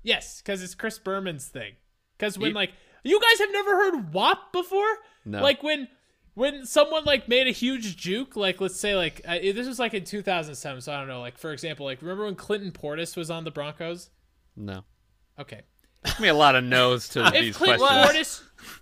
Yes, 0.04 0.42
because 0.42 0.62
it's 0.64 0.76
Chris 0.76 0.98
Berman's 1.00 1.46
thing. 1.48 1.74
Because 2.18 2.38
when 2.38 2.50
Ye- 2.50 2.56
like 2.56 2.72
you 3.04 3.20
guys 3.20 3.40
have 3.40 3.52
never 3.52 3.72
heard 3.76 4.14
WAP 4.14 4.52
before, 4.54 4.88
No. 5.26 5.42
like 5.42 5.64
when 5.64 5.88
when 6.36 6.66
someone 6.66 7.04
like 7.06 7.28
made 7.28 7.48
a 7.48 7.52
huge 7.52 7.98
juke, 7.98 8.36
like 8.36 8.62
let's 8.62 8.80
say 8.80 8.96
like 8.96 9.22
uh, 9.28 9.40
this 9.40 9.68
was 9.68 9.80
like 9.80 9.94
in 9.94 10.04
2007, 10.06 10.82
so 10.82 10.94
I 10.94 11.00
don't 11.00 11.08
know. 11.08 11.20
Like 11.22 11.38
for 11.38 11.52
example, 11.52 11.86
like 11.86 12.02
remember 12.02 12.26
when 12.26 12.36
Clinton 12.36 12.72
Portis 12.72 13.18
was 13.18 13.30
on 13.30 13.44
the 13.44 13.52
Broncos? 13.52 14.10
No, 14.56 14.84
Okay, 15.40 15.62
give 16.06 16.20
me 16.20 16.28
a 16.28 16.34
lot 16.34 16.56
of 16.56 16.64
no's 16.64 17.08
to 17.10 17.26
if 17.28 17.34
these 17.34 17.58
Clinton 17.58 17.80
questions. 17.80 18.42
Portis, 18.58 18.78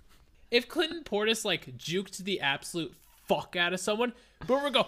if 0.50 0.68
Clinton 0.68 1.02
Portis 1.04 1.44
like 1.44 1.76
juked 1.76 2.18
the 2.18 2.40
absolute 2.40 2.92
fuck 3.26 3.56
out 3.56 3.72
of 3.72 3.80
someone, 3.80 4.12
Boomer 4.46 4.64
would 4.64 4.72
go? 4.74 4.86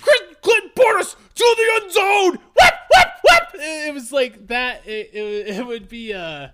Chris, 0.00 0.20
Clinton 0.40 0.70
Portis 0.76 1.14
to 1.34 1.56
the 1.56 1.82
end 1.82 1.92
zone. 1.92 2.38
What? 2.54 2.74
It, 3.54 3.88
it 3.88 3.94
was 3.94 4.12
like 4.12 4.46
that. 4.48 4.86
It, 4.86 5.10
it, 5.12 5.56
it 5.58 5.66
would 5.66 5.88
be 5.88 6.12
uh, 6.14 6.48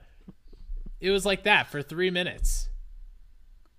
it 1.01 1.11
was 1.11 1.25
like 1.27 1.45
that 1.45 1.69
for 1.69 1.83
three 1.83 2.11
minutes. 2.11 2.69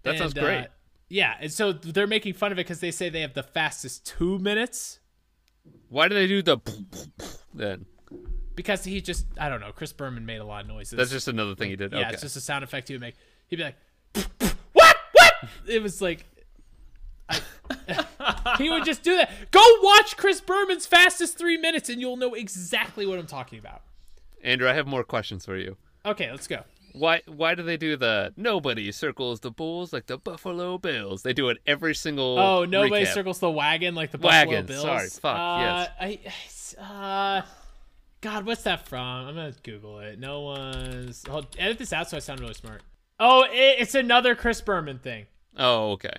That 0.04 0.18
sounds 0.18 0.34
great. 0.34 0.66
uh, 0.66 0.68
yeah, 1.10 1.36
and 1.40 1.52
so 1.52 1.72
they're 1.72 2.08
making 2.08 2.34
fun 2.34 2.52
of 2.52 2.58
it 2.58 2.66
because 2.66 2.80
they 2.80 2.92
say 2.92 3.10
they 3.10 3.22
have 3.22 3.34
the 3.34 3.44
fastest 3.44 4.06
two 4.06 4.40
minutes 4.40 5.00
Why 5.90 6.08
do 6.08 6.16
they 6.16 6.28
do 6.28 6.42
the 6.42 6.58
then? 7.54 7.86
because 8.56 8.84
he 8.84 9.02
just 9.02 9.26
I 9.40 9.50
don't 9.50 9.60
know. 9.60 9.72
Chris 9.72 9.94
Berman 9.94 10.26
made 10.26 10.38
a 10.38 10.46
lot 10.46 10.62
of 10.62 10.68
noises. 10.68 10.98
That's 10.98 11.12
just 11.12 11.28
another 11.28 11.56
thing 11.56 11.70
he 11.70 11.76
did. 11.76 11.92
yeah, 11.92 12.00
okay. 12.00 12.10
it's 12.14 12.22
just 12.22 12.38
a 12.38 12.42
sound 12.42 12.64
effect 12.64 12.88
he 12.88 12.94
would 12.94 13.02
make. 13.02 13.16
He'd 13.48 13.58
be 13.58 13.64
like, 13.64 13.76
"What? 14.74 14.98
What?" 15.14 15.36
It 15.68 15.82
was 15.82 16.02
like, 16.02 16.26
I, 17.30 17.42
he 18.58 18.70
would 18.70 18.86
just 18.86 19.04
do 19.04 19.18
that. 19.18 19.32
Go 19.52 19.62
watch 19.84 20.18
Chris 20.18 20.42
Berman's 20.42 20.86
fastest 20.86 21.38
three 21.38 21.58
minutes, 21.58 21.90
and 21.90 22.00
you'll 22.00 22.18
know 22.18 22.34
exactly 22.34 23.06
what 23.06 23.20
I'm 23.20 23.28
talking 23.28 23.60
about. 23.60 23.82
Andrew, 24.44 24.70
I 24.70 24.74
have 24.74 24.88
more 24.88 25.04
questions 25.04 25.46
for 25.46 25.58
you. 25.58 25.78
Okay, 26.06 26.30
let's 26.32 26.48
go. 26.48 26.64
Why 26.98 27.22
why 27.28 27.56
do 27.56 27.64
they 27.64 27.78
do 27.78 27.98
the 27.98 28.34
nobody 28.38 28.92
circles 28.92 29.42
the 29.42 29.52
bulls 29.52 29.92
like 29.94 30.06
the 30.08 30.18
Buffalo 30.18 30.78
Bills? 30.78 31.24
They 31.24 31.34
do 31.34 31.50
it 31.50 31.58
every 31.68 31.94
single 31.96 32.40
Oh, 32.40 32.66
nobody 32.66 33.06
recap. 33.06 33.14
circles 33.14 33.40
the 33.40 33.52
wagon 33.52 33.96
like 33.96 34.12
the 34.12 34.18
Buffalo 34.18 34.48
Wagon, 34.52 34.66
Bills. 34.66 34.82
sorry, 34.82 35.10
fuck, 35.10 35.38
uh, 35.38 36.06
yes. 36.24 36.76
I, 36.80 36.82
uh, 36.82 37.46
God, 38.22 38.46
what's 38.46 38.64
that 38.64 38.88
from? 38.88 39.28
I'm 39.28 39.36
gonna 39.36 39.54
Google 39.64 40.00
it. 40.00 40.20
No 40.20 40.42
one's. 40.42 41.24
Hold, 41.28 41.48
edit 41.60 41.78
this 41.78 41.94
out 41.94 42.10
so 42.10 42.18
I 42.18 42.20
sound 42.22 42.40
really 42.40 42.54
smart. 42.54 42.82
Oh, 43.20 43.44
it, 43.44 43.76
it's 43.80 43.96
another 43.96 44.34
Chris 44.36 44.62
Berman 44.62 45.00
thing. 45.00 45.26
Oh, 45.58 45.92
okay. 45.92 46.14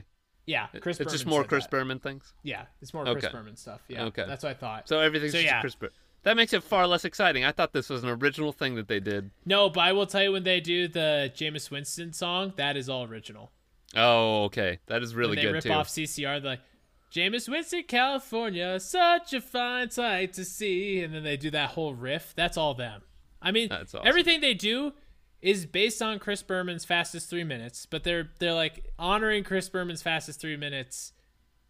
Yeah, 0.47 0.69
Chris. 0.81 1.01
it's 1.01 1.13
just 1.13 1.27
more 1.27 1.43
Chris 1.43 1.65
that. 1.65 1.71
Berman 1.73 1.99
things. 1.99 2.33
Yeah, 2.45 2.67
it's 2.81 2.95
more 2.95 3.05
Chris 3.05 3.27
Berman 3.33 3.57
stuff. 3.57 3.81
Yeah, 3.89 4.05
Okay. 4.05 4.25
that's 4.29 4.45
what 4.45 4.51
I 4.51 4.55
thought. 4.55 4.89
So 4.89 5.01
everything's 5.01 5.33
So, 5.33 5.39
just 5.39 5.47
yeah. 5.47 5.61
Chris 5.61 5.75
Berman. 5.75 5.93
That 6.27 6.37
makes 6.37 6.53
it 6.53 6.65
far 6.65 6.89
less 6.89 7.05
exciting. 7.05 7.45
I 7.45 7.53
thought 7.53 7.73
this 7.73 7.89
was 7.89 8.03
an 8.03 8.09
original 8.09 8.51
thing 8.51 8.75
that 8.75 8.89
they 8.89 8.99
did. 8.99 9.31
No, 9.45 9.71
but 9.71 9.83
I 9.83 9.93
will 9.93 10.09
tell 10.09 10.25
you 10.25 10.33
when 10.33 10.43
they 10.43 10.59
do 10.59 10.89
the 10.89 11.31
Jameis 11.33 11.71
Winston 11.71 12.13
song, 12.13 12.53
that 12.57 12.77
is 12.77 12.89
all 12.89 13.05
original. 13.05 13.53
Oh, 13.95 14.43
okay. 14.47 14.81
That 14.87 15.05
is 15.05 15.15
really 15.15 15.31
when 15.31 15.37
they 15.37 15.43
good 15.43 15.53
rip 15.53 15.63
too. 15.63 15.71
off 15.71 15.87
CCR, 15.87 16.43
they're 16.43 16.51
like, 16.51 16.61
Jameis 17.15 17.49
Winston, 17.49 17.85
California, 17.87 18.81
such 18.81 19.35
a 19.35 19.41
fine 19.41 19.91
sight 19.91 20.33
to 20.33 20.45
see. 20.45 21.01
And 21.01 21.15
then 21.15 21.23
they 21.23 21.37
do 21.37 21.49
that 21.53 21.71
whole 21.71 21.95
riff. 21.95 22.33
That's 22.35 22.57
all 22.57 22.75
them. 22.75 23.03
I 23.41 23.53
mean, 23.53 23.71
awesome. 23.71 24.01
everything 24.05 24.41
they 24.41 24.55
do 24.55 24.95
is 25.41 25.65
based 25.65 26.03
on 26.03 26.19
Chris 26.19 26.43
Berman's 26.43 26.85
fastest 26.85 27.31
three 27.31 27.45
minutes, 27.45 27.87
but 27.87 28.03
they're 28.03 28.31
they're 28.41 28.53
like 28.53 28.91
honoring 28.99 29.45
Chris 29.45 29.69
Berman's 29.69 30.03
fastest 30.03 30.41
three 30.41 30.57
minutes 30.57 31.13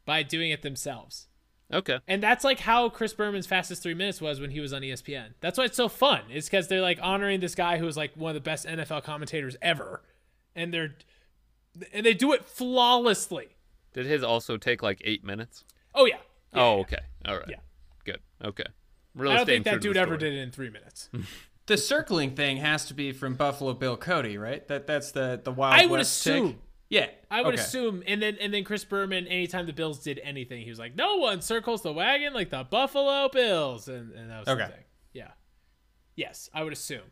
by 0.07 0.23
doing 0.23 0.51
it 0.51 0.63
themselves. 0.63 1.29
Okay. 1.73 1.99
And 2.07 2.23
that's 2.23 2.45
like 2.45 2.61
how 2.61 2.89
Chris 2.89 3.13
Berman's 3.13 3.47
fastest 3.47 3.83
three 3.83 3.95
minutes 3.95 4.21
was 4.21 4.41
when 4.41 4.51
he 4.51 4.61
was 4.61 4.73
on 4.73 4.83
ESPN. 4.83 5.35
That's 5.41 5.59
why 5.59 5.65
it's 5.65 5.77
so 5.77 5.89
fun. 5.89 6.23
It's 6.31 6.49
because 6.49 6.69
they're 6.69 6.81
like 6.81 6.99
honoring 7.03 7.41
this 7.41 7.55
guy 7.55 7.79
who 7.79 7.85
was 7.85 7.97
like 7.97 8.13
one 8.17 8.31
of 8.31 8.35
the 8.35 8.41
best 8.41 8.67
NFL 8.67 9.03
commentators 9.03 9.57
ever, 9.61 10.03
and 10.55 10.73
they're 10.73 10.95
and 11.93 12.07
they 12.07 12.15
do 12.15 12.33
it 12.33 12.45
flawlessly. 12.45 13.49
Did 13.93 14.07
his 14.07 14.23
also 14.23 14.57
take 14.57 14.83
like 14.83 15.01
eight 15.05 15.25
minutes? 15.25 15.65
Oh 15.95 16.07
yeah. 16.07 16.19
Yeah, 16.55 16.63
oh, 16.63 16.75
yeah. 16.77 16.81
okay. 16.83 16.99
All 17.27 17.37
right. 17.37 17.49
Yeah. 17.49 17.57
Good. 18.05 18.21
Okay. 18.45 18.65
Really 19.15 19.35
I 19.35 19.39
don't 19.39 19.47
think 19.47 19.65
that 19.65 19.81
dude 19.81 19.97
ever 19.97 20.17
did 20.17 20.35
it 20.35 20.39
in 20.39 20.51
three 20.51 20.71
minutes. 20.71 21.09
The 21.67 21.77
circling 21.77 22.37
thing 22.37 22.59
has 22.59 22.85
to 22.87 22.95
be 22.95 23.11
from 23.11 23.35
Buffalo 23.35 23.75
Bill 23.75 23.97
Cody, 23.97 24.39
right? 24.39 24.65
That 24.69 24.87
that's 24.87 25.11
the 25.11 25.41
the 25.43 25.51
Wild 25.51 25.75
I 25.81 25.87
would 25.87 25.99
West 25.99 26.23
take? 26.23 26.35
assume. 26.35 26.59
Yeah, 26.89 27.09
I 27.31 27.43
would 27.43 27.55
okay. 27.55 27.63
assume, 27.63 28.03
and 28.07 28.23
then 28.23 28.37
and 28.41 28.55
then 28.55 28.63
Chris 28.63 28.85
Berman, 28.85 29.27
anytime 29.27 29.67
the 29.67 29.73
Bills 29.73 29.99
did 29.99 30.21
anything, 30.23 30.63
he 30.63 30.71
was 30.71 30.79
like, 30.79 30.95
"No 30.95 31.17
one 31.17 31.41
circles 31.41 31.83
the 31.83 31.93
wagon 31.93 32.33
like 32.33 32.51
the 32.51 32.63
Buffalo 32.63 33.29
Bills," 33.29 33.89
and, 33.89 34.13
and 34.13 34.31
that 34.31 34.39
was 34.41 34.49
Okay. 34.49 34.67
the 34.67 34.73
thing. 34.73 34.85
Yeah. 35.13 35.31
Yes, 36.15 36.49
I 36.55 36.63
would 36.63 36.73
assume. 36.73 37.03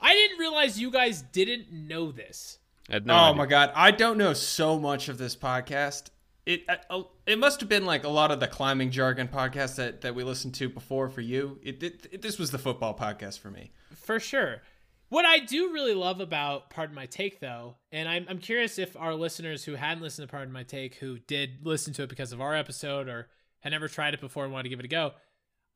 I 0.00 0.12
didn't 0.12 0.38
realize 0.38 0.78
you 0.80 0.90
guys 0.90 1.22
didn't 1.22 1.70
know 1.72 2.10
this. 2.10 2.58
No 2.90 3.14
oh 3.14 3.16
idea. 3.16 3.34
my 3.36 3.46
god, 3.46 3.72
I 3.74 3.90
don't 3.92 4.18
know 4.18 4.32
so 4.32 4.78
much 4.78 5.08
of 5.08 5.18
this 5.18 5.36
podcast. 5.36 6.10
It 6.44 6.64
uh, 6.68 7.02
it 7.26 7.38
must 7.38 7.60
have 7.60 7.68
been 7.68 7.84
like 7.86 8.04
a 8.04 8.08
lot 8.08 8.30
of 8.30 8.40
the 8.40 8.46
climbing 8.46 8.90
jargon 8.90 9.28
podcasts 9.28 9.76
that, 9.76 10.00
that 10.02 10.14
we 10.14 10.22
listened 10.24 10.54
to 10.56 10.68
before 10.68 11.08
for 11.08 11.20
you. 11.20 11.58
It, 11.62 11.82
it, 11.82 12.06
it 12.12 12.22
this 12.22 12.38
was 12.38 12.50
the 12.50 12.58
football 12.58 12.96
podcast 12.96 13.38
for 13.40 13.50
me. 13.50 13.72
For 13.94 14.20
sure. 14.20 14.62
What 15.08 15.24
I 15.24 15.38
do 15.38 15.72
really 15.72 15.94
love 15.94 16.20
about 16.20 16.70
Pardon 16.70 16.94
My 16.94 17.06
Take, 17.06 17.38
though, 17.38 17.76
and 17.92 18.08
I'm, 18.08 18.26
I'm 18.28 18.38
curious 18.38 18.78
if 18.78 18.96
our 18.96 19.14
listeners 19.14 19.64
who 19.64 19.74
hadn't 19.74 20.02
listened 20.02 20.28
to 20.28 20.32
Pardon 20.32 20.52
My 20.52 20.64
Take, 20.64 20.96
who 20.96 21.18
did 21.18 21.64
listen 21.64 21.92
to 21.94 22.02
it 22.02 22.08
because 22.08 22.32
of 22.32 22.40
our 22.40 22.56
episode 22.56 23.08
or 23.08 23.28
had 23.60 23.70
never 23.70 23.86
tried 23.86 24.14
it 24.14 24.20
before 24.20 24.44
and 24.44 24.52
wanted 24.52 24.64
to 24.64 24.68
give 24.70 24.80
it 24.80 24.84
a 24.84 24.88
go, 24.88 25.12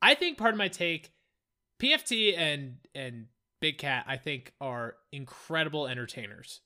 I 0.02 0.14
think 0.14 0.36
Pardon 0.36 0.58
My 0.58 0.68
Take, 0.68 1.12
PFT 1.80 2.36
and 2.36 2.76
and 2.94 3.26
Big 3.60 3.78
Cat, 3.78 4.04
I 4.08 4.16
think 4.16 4.52
are 4.60 4.96
incredible 5.12 5.86
entertainers. 5.86 6.60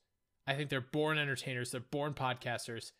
I 0.47 0.55
think 0.55 0.69
they're 0.69 0.81
born 0.81 1.17
entertainers. 1.17 1.71
They're 1.71 1.81
born 1.81 2.13
podcasters. 2.13 2.91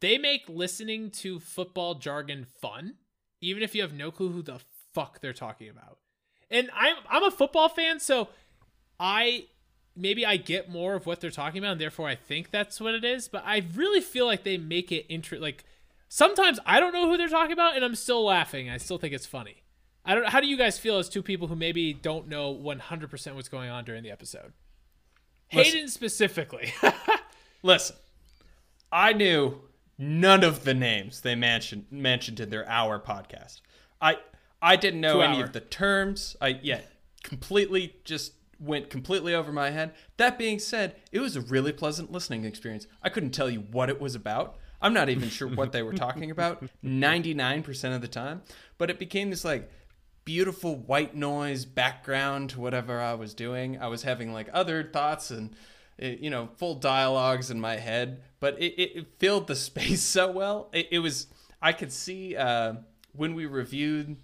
They 0.00 0.18
make 0.18 0.48
listening 0.48 1.10
to 1.12 1.40
football 1.40 1.94
jargon 1.94 2.46
fun, 2.60 2.94
even 3.40 3.62
if 3.62 3.74
you 3.74 3.82
have 3.82 3.94
no 3.94 4.10
clue 4.10 4.30
who 4.30 4.42
the 4.42 4.60
fuck 4.92 5.20
they're 5.20 5.32
talking 5.32 5.70
about. 5.70 5.98
And 6.50 6.70
I'm 6.74 6.96
I'm 7.08 7.24
a 7.24 7.30
football 7.30 7.68
fan, 7.68 7.98
so 7.98 8.28
I 8.98 9.46
maybe 9.96 10.24
I 10.26 10.36
get 10.36 10.68
more 10.68 10.94
of 10.94 11.06
what 11.06 11.20
they're 11.20 11.30
talking 11.30 11.58
about, 11.58 11.72
and 11.72 11.80
therefore 11.80 12.08
I 12.08 12.14
think 12.14 12.50
that's 12.50 12.80
what 12.80 12.94
it 12.94 13.04
is. 13.04 13.28
But 13.28 13.42
I 13.46 13.64
really 13.74 14.00
feel 14.00 14.26
like 14.26 14.44
they 14.44 14.58
make 14.58 14.92
it 14.92 15.06
inter 15.08 15.38
like 15.38 15.64
sometimes 16.08 16.58
I 16.66 16.80
don't 16.80 16.92
know 16.92 17.08
who 17.08 17.16
they're 17.16 17.28
talking 17.28 17.52
about, 17.52 17.76
and 17.76 17.84
I'm 17.84 17.94
still 17.94 18.24
laughing. 18.24 18.70
I 18.70 18.76
still 18.76 18.98
think 18.98 19.14
it's 19.14 19.26
funny. 19.26 19.62
I 20.04 20.14
don't. 20.14 20.26
How 20.28 20.40
do 20.40 20.46
you 20.46 20.56
guys 20.56 20.78
feel 20.78 20.98
as 20.98 21.08
two 21.08 21.22
people 21.22 21.48
who 21.48 21.56
maybe 21.56 21.92
don't 21.92 22.28
know 22.28 22.50
100 22.50 23.10
percent 23.10 23.36
what's 23.36 23.48
going 23.48 23.70
on 23.70 23.84
during 23.84 24.02
the 24.02 24.10
episode? 24.10 24.52
Listen. 25.52 25.72
Hayden 25.74 25.88
specifically. 25.88 26.72
Listen, 27.62 27.96
I 28.92 29.12
knew 29.12 29.60
none 29.98 30.44
of 30.44 30.64
the 30.64 30.74
names 30.74 31.20
they 31.22 31.34
mentioned 31.34 31.86
mentioned 31.90 32.40
in 32.40 32.50
their 32.50 32.68
hour 32.68 33.00
podcast. 33.00 33.60
I 34.00 34.18
I 34.62 34.76
didn't 34.76 35.00
know 35.00 35.14
Two 35.14 35.22
any 35.22 35.38
hour. 35.38 35.44
of 35.44 35.52
the 35.52 35.60
terms. 35.60 36.36
I 36.40 36.58
yeah, 36.62 36.80
completely 37.22 37.96
just 38.04 38.32
went 38.58 38.90
completely 38.90 39.34
over 39.34 39.52
my 39.52 39.70
head. 39.70 39.94
That 40.16 40.38
being 40.38 40.58
said, 40.58 40.96
it 41.12 41.20
was 41.20 41.36
a 41.36 41.40
really 41.40 41.72
pleasant 41.72 42.12
listening 42.12 42.44
experience. 42.44 42.86
I 43.02 43.08
couldn't 43.08 43.30
tell 43.30 43.50
you 43.50 43.60
what 43.60 43.88
it 43.88 44.00
was 44.00 44.14
about. 44.14 44.56
I'm 44.80 44.92
not 44.92 45.08
even 45.08 45.28
sure 45.28 45.48
what 45.48 45.72
they 45.72 45.82
were 45.82 45.92
talking 45.94 46.30
about 46.30 46.64
99% 46.84 47.94
of 47.94 48.00
the 48.00 48.08
time, 48.08 48.42
but 48.78 48.90
it 48.90 48.98
became 48.98 49.30
this 49.30 49.44
like 49.44 49.70
beautiful 50.24 50.74
white 50.76 51.14
noise 51.14 51.64
background 51.64 52.50
to 52.50 52.60
whatever 52.60 53.00
I 53.00 53.14
was 53.14 53.32
doing. 53.32 53.80
I 53.80 53.86
was 53.86 54.02
having 54.02 54.32
like 54.32 54.48
other 54.52 54.82
thoughts 54.82 55.30
and 55.30 55.54
uh, 56.02 56.06
you 56.06 56.28
know 56.28 56.50
full 56.56 56.74
dialogues 56.74 57.50
in 57.50 57.60
my 57.60 57.76
head, 57.76 58.22
but 58.40 58.60
it, 58.60 58.74
it, 58.74 58.96
it 58.96 59.06
filled 59.18 59.46
the 59.46 59.54
space 59.56 60.02
so 60.02 60.30
well. 60.30 60.68
It, 60.72 60.88
it 60.90 60.98
was 60.98 61.28
I 61.62 61.72
could 61.72 61.92
see 61.92 62.36
uh, 62.36 62.74
when 63.12 63.34
we 63.34 63.46
reviewed 63.46 64.16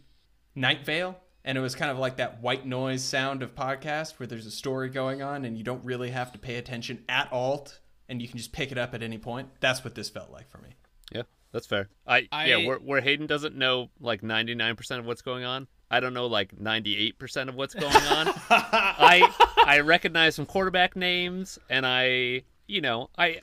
Night 0.54 0.84
Vale, 0.84 1.16
and 1.44 1.58
it 1.58 1.60
was 1.60 1.74
kind 1.74 1.90
of 1.90 1.98
like 1.98 2.16
that 2.16 2.40
white 2.42 2.66
noise 2.66 3.02
sound 3.04 3.42
of 3.42 3.54
podcast 3.54 4.18
where 4.18 4.26
there's 4.26 4.46
a 4.46 4.50
story 4.50 4.88
going 4.88 5.22
on 5.22 5.44
and 5.44 5.56
you 5.58 5.64
don't 5.64 5.84
really 5.84 6.10
have 6.10 6.32
to 6.32 6.38
pay 6.38 6.56
attention 6.56 7.04
at 7.08 7.32
all, 7.32 7.58
t- 7.60 7.72
and 8.08 8.20
you 8.22 8.28
can 8.28 8.38
just 8.38 8.52
pick 8.52 8.70
it 8.72 8.78
up 8.78 8.94
at 8.94 9.02
any 9.02 9.18
point. 9.18 9.48
That's 9.60 9.82
what 9.84 9.94
this 9.94 10.08
felt 10.08 10.30
like 10.30 10.48
for 10.50 10.58
me. 10.58 10.70
Yeah, 11.12 11.22
that's 11.52 11.66
fair. 11.66 11.88
I, 12.06 12.28
I- 12.30 12.46
yeah, 12.46 12.66
where, 12.66 12.76
where 12.78 13.00
Hayden 13.00 13.26
doesn't 13.26 13.56
know 13.56 13.90
like 14.00 14.22
99% 14.22 14.98
of 14.98 15.06
what's 15.06 15.22
going 15.22 15.44
on, 15.44 15.66
I 15.90 16.00
don't 16.00 16.14
know 16.14 16.26
like 16.26 16.54
98% 16.56 17.48
of 17.48 17.54
what's 17.54 17.74
going 17.74 17.94
on. 17.94 18.28
I 18.50 19.30
I 19.66 19.80
recognize 19.80 20.34
some 20.34 20.46
quarterback 20.46 20.96
names 20.96 21.58
and 21.68 21.84
I, 21.86 22.42
you 22.66 22.80
know, 22.80 23.10
I 23.18 23.40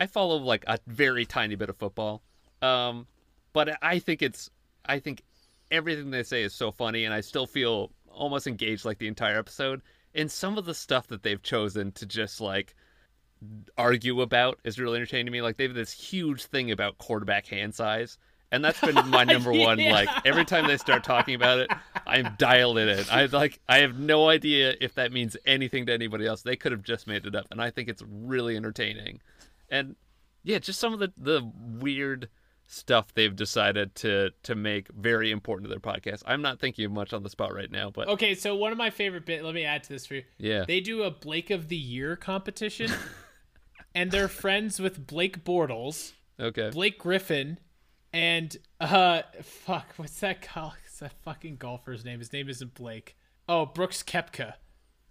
I 0.00 0.06
follow 0.06 0.36
like 0.38 0.64
a 0.66 0.78
very 0.86 1.24
tiny 1.24 1.54
bit 1.54 1.68
of 1.68 1.76
football. 1.76 2.22
Um 2.62 3.06
but 3.52 3.78
I 3.82 3.98
think 4.00 4.22
it's 4.22 4.50
I 4.86 4.98
think 4.98 5.22
everything 5.70 6.10
they 6.10 6.22
say 6.22 6.42
is 6.42 6.54
so 6.54 6.70
funny 6.70 7.04
and 7.04 7.14
I 7.14 7.20
still 7.20 7.46
feel 7.46 7.90
almost 8.08 8.46
engaged 8.46 8.84
like 8.84 8.98
the 8.98 9.08
entire 9.08 9.38
episode. 9.38 9.82
And 10.14 10.30
some 10.30 10.58
of 10.58 10.64
the 10.64 10.74
stuff 10.74 11.08
that 11.08 11.22
they've 11.22 11.42
chosen 11.42 11.92
to 11.92 12.06
just 12.06 12.40
like 12.40 12.74
argue 13.76 14.20
about 14.20 14.58
is 14.64 14.78
really 14.78 14.96
entertaining 14.96 15.26
to 15.26 15.32
me. 15.32 15.42
Like 15.42 15.56
they 15.56 15.64
have 15.64 15.74
this 15.74 15.92
huge 15.92 16.44
thing 16.46 16.70
about 16.70 16.98
quarterback 16.98 17.46
hand 17.46 17.74
size. 17.74 18.18
And 18.52 18.64
that's 18.64 18.80
been 18.80 18.94
my 19.08 19.24
number 19.24 19.52
one. 19.52 19.78
Like 19.78 20.08
every 20.24 20.44
time 20.44 20.68
they 20.68 20.76
start 20.76 21.02
talking 21.02 21.34
about 21.34 21.58
it, 21.58 21.70
I'm 22.06 22.34
dialed 22.38 22.78
in 22.78 22.88
it. 22.88 23.12
I 23.12 23.26
like 23.26 23.60
I 23.68 23.78
have 23.78 23.98
no 23.98 24.28
idea 24.28 24.74
if 24.80 24.94
that 24.94 25.12
means 25.12 25.36
anything 25.44 25.86
to 25.86 25.92
anybody 25.92 26.26
else. 26.26 26.42
They 26.42 26.54
could 26.54 26.70
have 26.70 26.82
just 26.82 27.08
made 27.08 27.26
it 27.26 27.34
up, 27.34 27.46
and 27.50 27.60
I 27.60 27.70
think 27.70 27.88
it's 27.88 28.02
really 28.06 28.56
entertaining. 28.56 29.20
And 29.68 29.96
yeah, 30.44 30.58
just 30.58 30.78
some 30.78 30.92
of 30.92 31.00
the 31.00 31.12
the 31.16 31.50
weird 31.80 32.28
stuff 32.66 33.12
they've 33.14 33.36
decided 33.36 33.94
to 33.96 34.30
to 34.42 34.54
make 34.54 34.88
very 34.92 35.30
important 35.30 35.68
to 35.68 35.70
their 35.70 35.78
podcast. 35.80 36.22
I'm 36.26 36.42
not 36.42 36.60
thinking 36.60 36.84
of 36.86 36.92
much 36.92 37.12
on 37.12 37.22
the 37.22 37.30
spot 37.30 37.54
right 37.54 37.70
now, 37.70 37.90
but 37.90 38.08
okay, 38.08 38.34
so 38.34 38.56
one 38.56 38.72
of 38.72 38.78
my 38.78 38.90
favorite 38.90 39.26
bit. 39.26 39.44
Let 39.44 39.54
me 39.54 39.64
add 39.64 39.82
to 39.84 39.88
this 39.90 40.06
for 40.06 40.14
you. 40.14 40.22
yeah, 40.38 40.64
They 40.66 40.80
do 40.80 41.02
a 41.02 41.10
Blake 41.10 41.50
of 41.50 41.68
the 41.68 41.76
Year 41.76 42.16
competition, 42.16 42.90
and 43.94 44.10
they're 44.10 44.28
friends 44.28 44.80
with 44.80 45.06
Blake 45.06 45.44
Bortles, 45.44 46.12
okay. 46.40 46.70
Blake 46.70 46.98
Griffin, 46.98 47.58
and 48.12 48.56
uh, 48.80 49.22
fuck, 49.42 49.92
what's 49.96 50.20
that 50.20 50.42
called? 50.42 50.72
What's 50.94 51.00
that 51.00 51.22
fucking 51.24 51.56
golfer's 51.56 52.04
name? 52.04 52.20
His 52.20 52.32
name 52.32 52.48
isn't 52.48 52.72
Blake. 52.74 53.16
Oh, 53.48 53.66
Brooks 53.66 54.04
Koepka. 54.04 54.52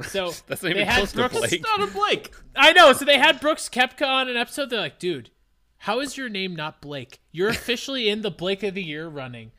So 0.03 0.31
That's 0.47 0.63
not 0.63 0.69
they 0.69 0.69
even 0.69 0.87
had 0.87 0.95
close 0.95 1.11
to 1.11 1.17
Brooks. 1.17 1.37
Blake. 1.39 1.61
Not 1.61 1.89
a 1.89 1.91
Blake. 1.91 2.33
I 2.55 2.71
know. 2.71 2.93
So 2.93 3.03
they 3.03 3.17
had 3.17 3.41
Brooks 3.41 3.67
Koepka 3.67 4.07
on 4.07 4.29
an 4.29 4.37
episode. 4.37 4.69
They're 4.69 4.79
like, 4.79 4.97
dude, 4.97 5.29
how 5.83 5.99
is 5.99 6.15
your 6.15 6.29
name 6.29 6.55
not 6.55 6.79
Blake? 6.79 7.19
You're 7.33 7.49
officially 7.59 8.07
in 8.07 8.21
the 8.21 8.31
Blake 8.31 8.63
of 8.63 8.73
the 8.73 8.83
Year 8.83 9.09
running. 9.09 9.51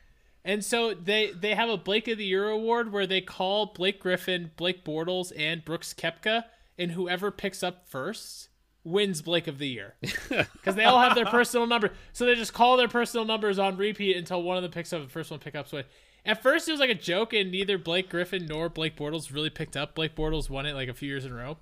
And 0.43 0.65
so 0.65 0.93
they 0.93 1.31
they 1.31 1.53
have 1.53 1.69
a 1.69 1.77
Blake 1.77 2.07
of 2.07 2.17
the 2.17 2.25
Year 2.25 2.49
award 2.49 2.91
where 2.91 3.05
they 3.05 3.21
call 3.21 3.67
Blake 3.67 3.99
Griffin, 3.99 4.49
Blake 4.57 4.83
Bortles, 4.83 5.31
and 5.37 5.63
Brooks 5.63 5.93
Koepka, 5.93 6.45
and 6.79 6.91
whoever 6.91 7.29
picks 7.29 7.61
up 7.61 7.87
first 7.87 8.49
wins 8.83 9.21
Blake 9.21 9.45
of 9.45 9.59
the 9.59 9.67
Year 9.67 9.95
because 10.29 10.73
they 10.73 10.83
all 10.83 10.99
have 10.99 11.13
their 11.13 11.25
personal 11.27 11.67
number. 11.67 11.91
So 12.13 12.25
they 12.25 12.33
just 12.33 12.53
call 12.53 12.75
their 12.77 12.87
personal 12.87 13.25
numbers 13.25 13.59
on 13.59 13.77
repeat 13.77 14.17
until 14.17 14.41
one 14.41 14.57
of 14.57 14.63
them 14.63 14.71
picks 14.71 14.93
up. 14.93 15.03
The 15.03 15.09
first 15.09 15.29
one 15.29 15.39
picks 15.39 15.55
up. 15.55 15.67
So 15.67 15.83
at 16.25 16.41
first 16.41 16.67
it 16.67 16.71
was 16.71 16.79
like 16.79 16.89
a 16.89 16.95
joke, 16.95 17.33
and 17.33 17.51
neither 17.51 17.77
Blake 17.77 18.09
Griffin 18.09 18.47
nor 18.47 18.67
Blake 18.67 18.97
Bortles 18.97 19.31
really 19.31 19.51
picked 19.51 19.77
up. 19.77 19.93
Blake 19.93 20.15
Bortles 20.15 20.49
won 20.49 20.65
it 20.65 20.73
like 20.73 20.89
a 20.89 20.93
few 20.95 21.07
years 21.07 21.23
in 21.23 21.33
a 21.33 21.35
row, 21.35 21.57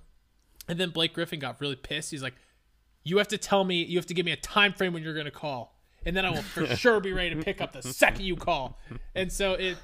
and 0.70 0.80
then 0.80 0.92
Blake 0.92 1.14
Griffin 1.14 1.40
got 1.40 1.60
really 1.60 1.76
pissed. 1.76 2.12
He's 2.12 2.24
like, 2.24 2.36
"You 3.04 3.18
have 3.18 3.28
to 3.30 3.38
tell 3.38 3.64
me. 3.64 3.84
You 3.84 3.98
have 3.98 4.06
to 4.08 4.14
give 4.14 4.26
me 4.26 4.32
a 4.32 4.38
time 4.38 4.74
frame 4.74 4.94
when 4.94 5.04
you're 5.04 5.14
going 5.14 5.26
to 5.26 5.32
call, 5.32 5.76
and 6.06 6.16
then 6.16 6.26
I 6.26 6.30
will 6.32 6.42
for 6.42 6.66
sure 6.76 7.00
be 7.00 7.14
ready 7.14 7.36
to 7.36 7.42
pick 7.44 7.62
up 7.62 7.74
the 7.74 7.82
second 7.84 8.24
you 8.26 8.36
call." 8.36 8.78
And 9.16 9.32
so 9.32 9.54
it 9.54 9.78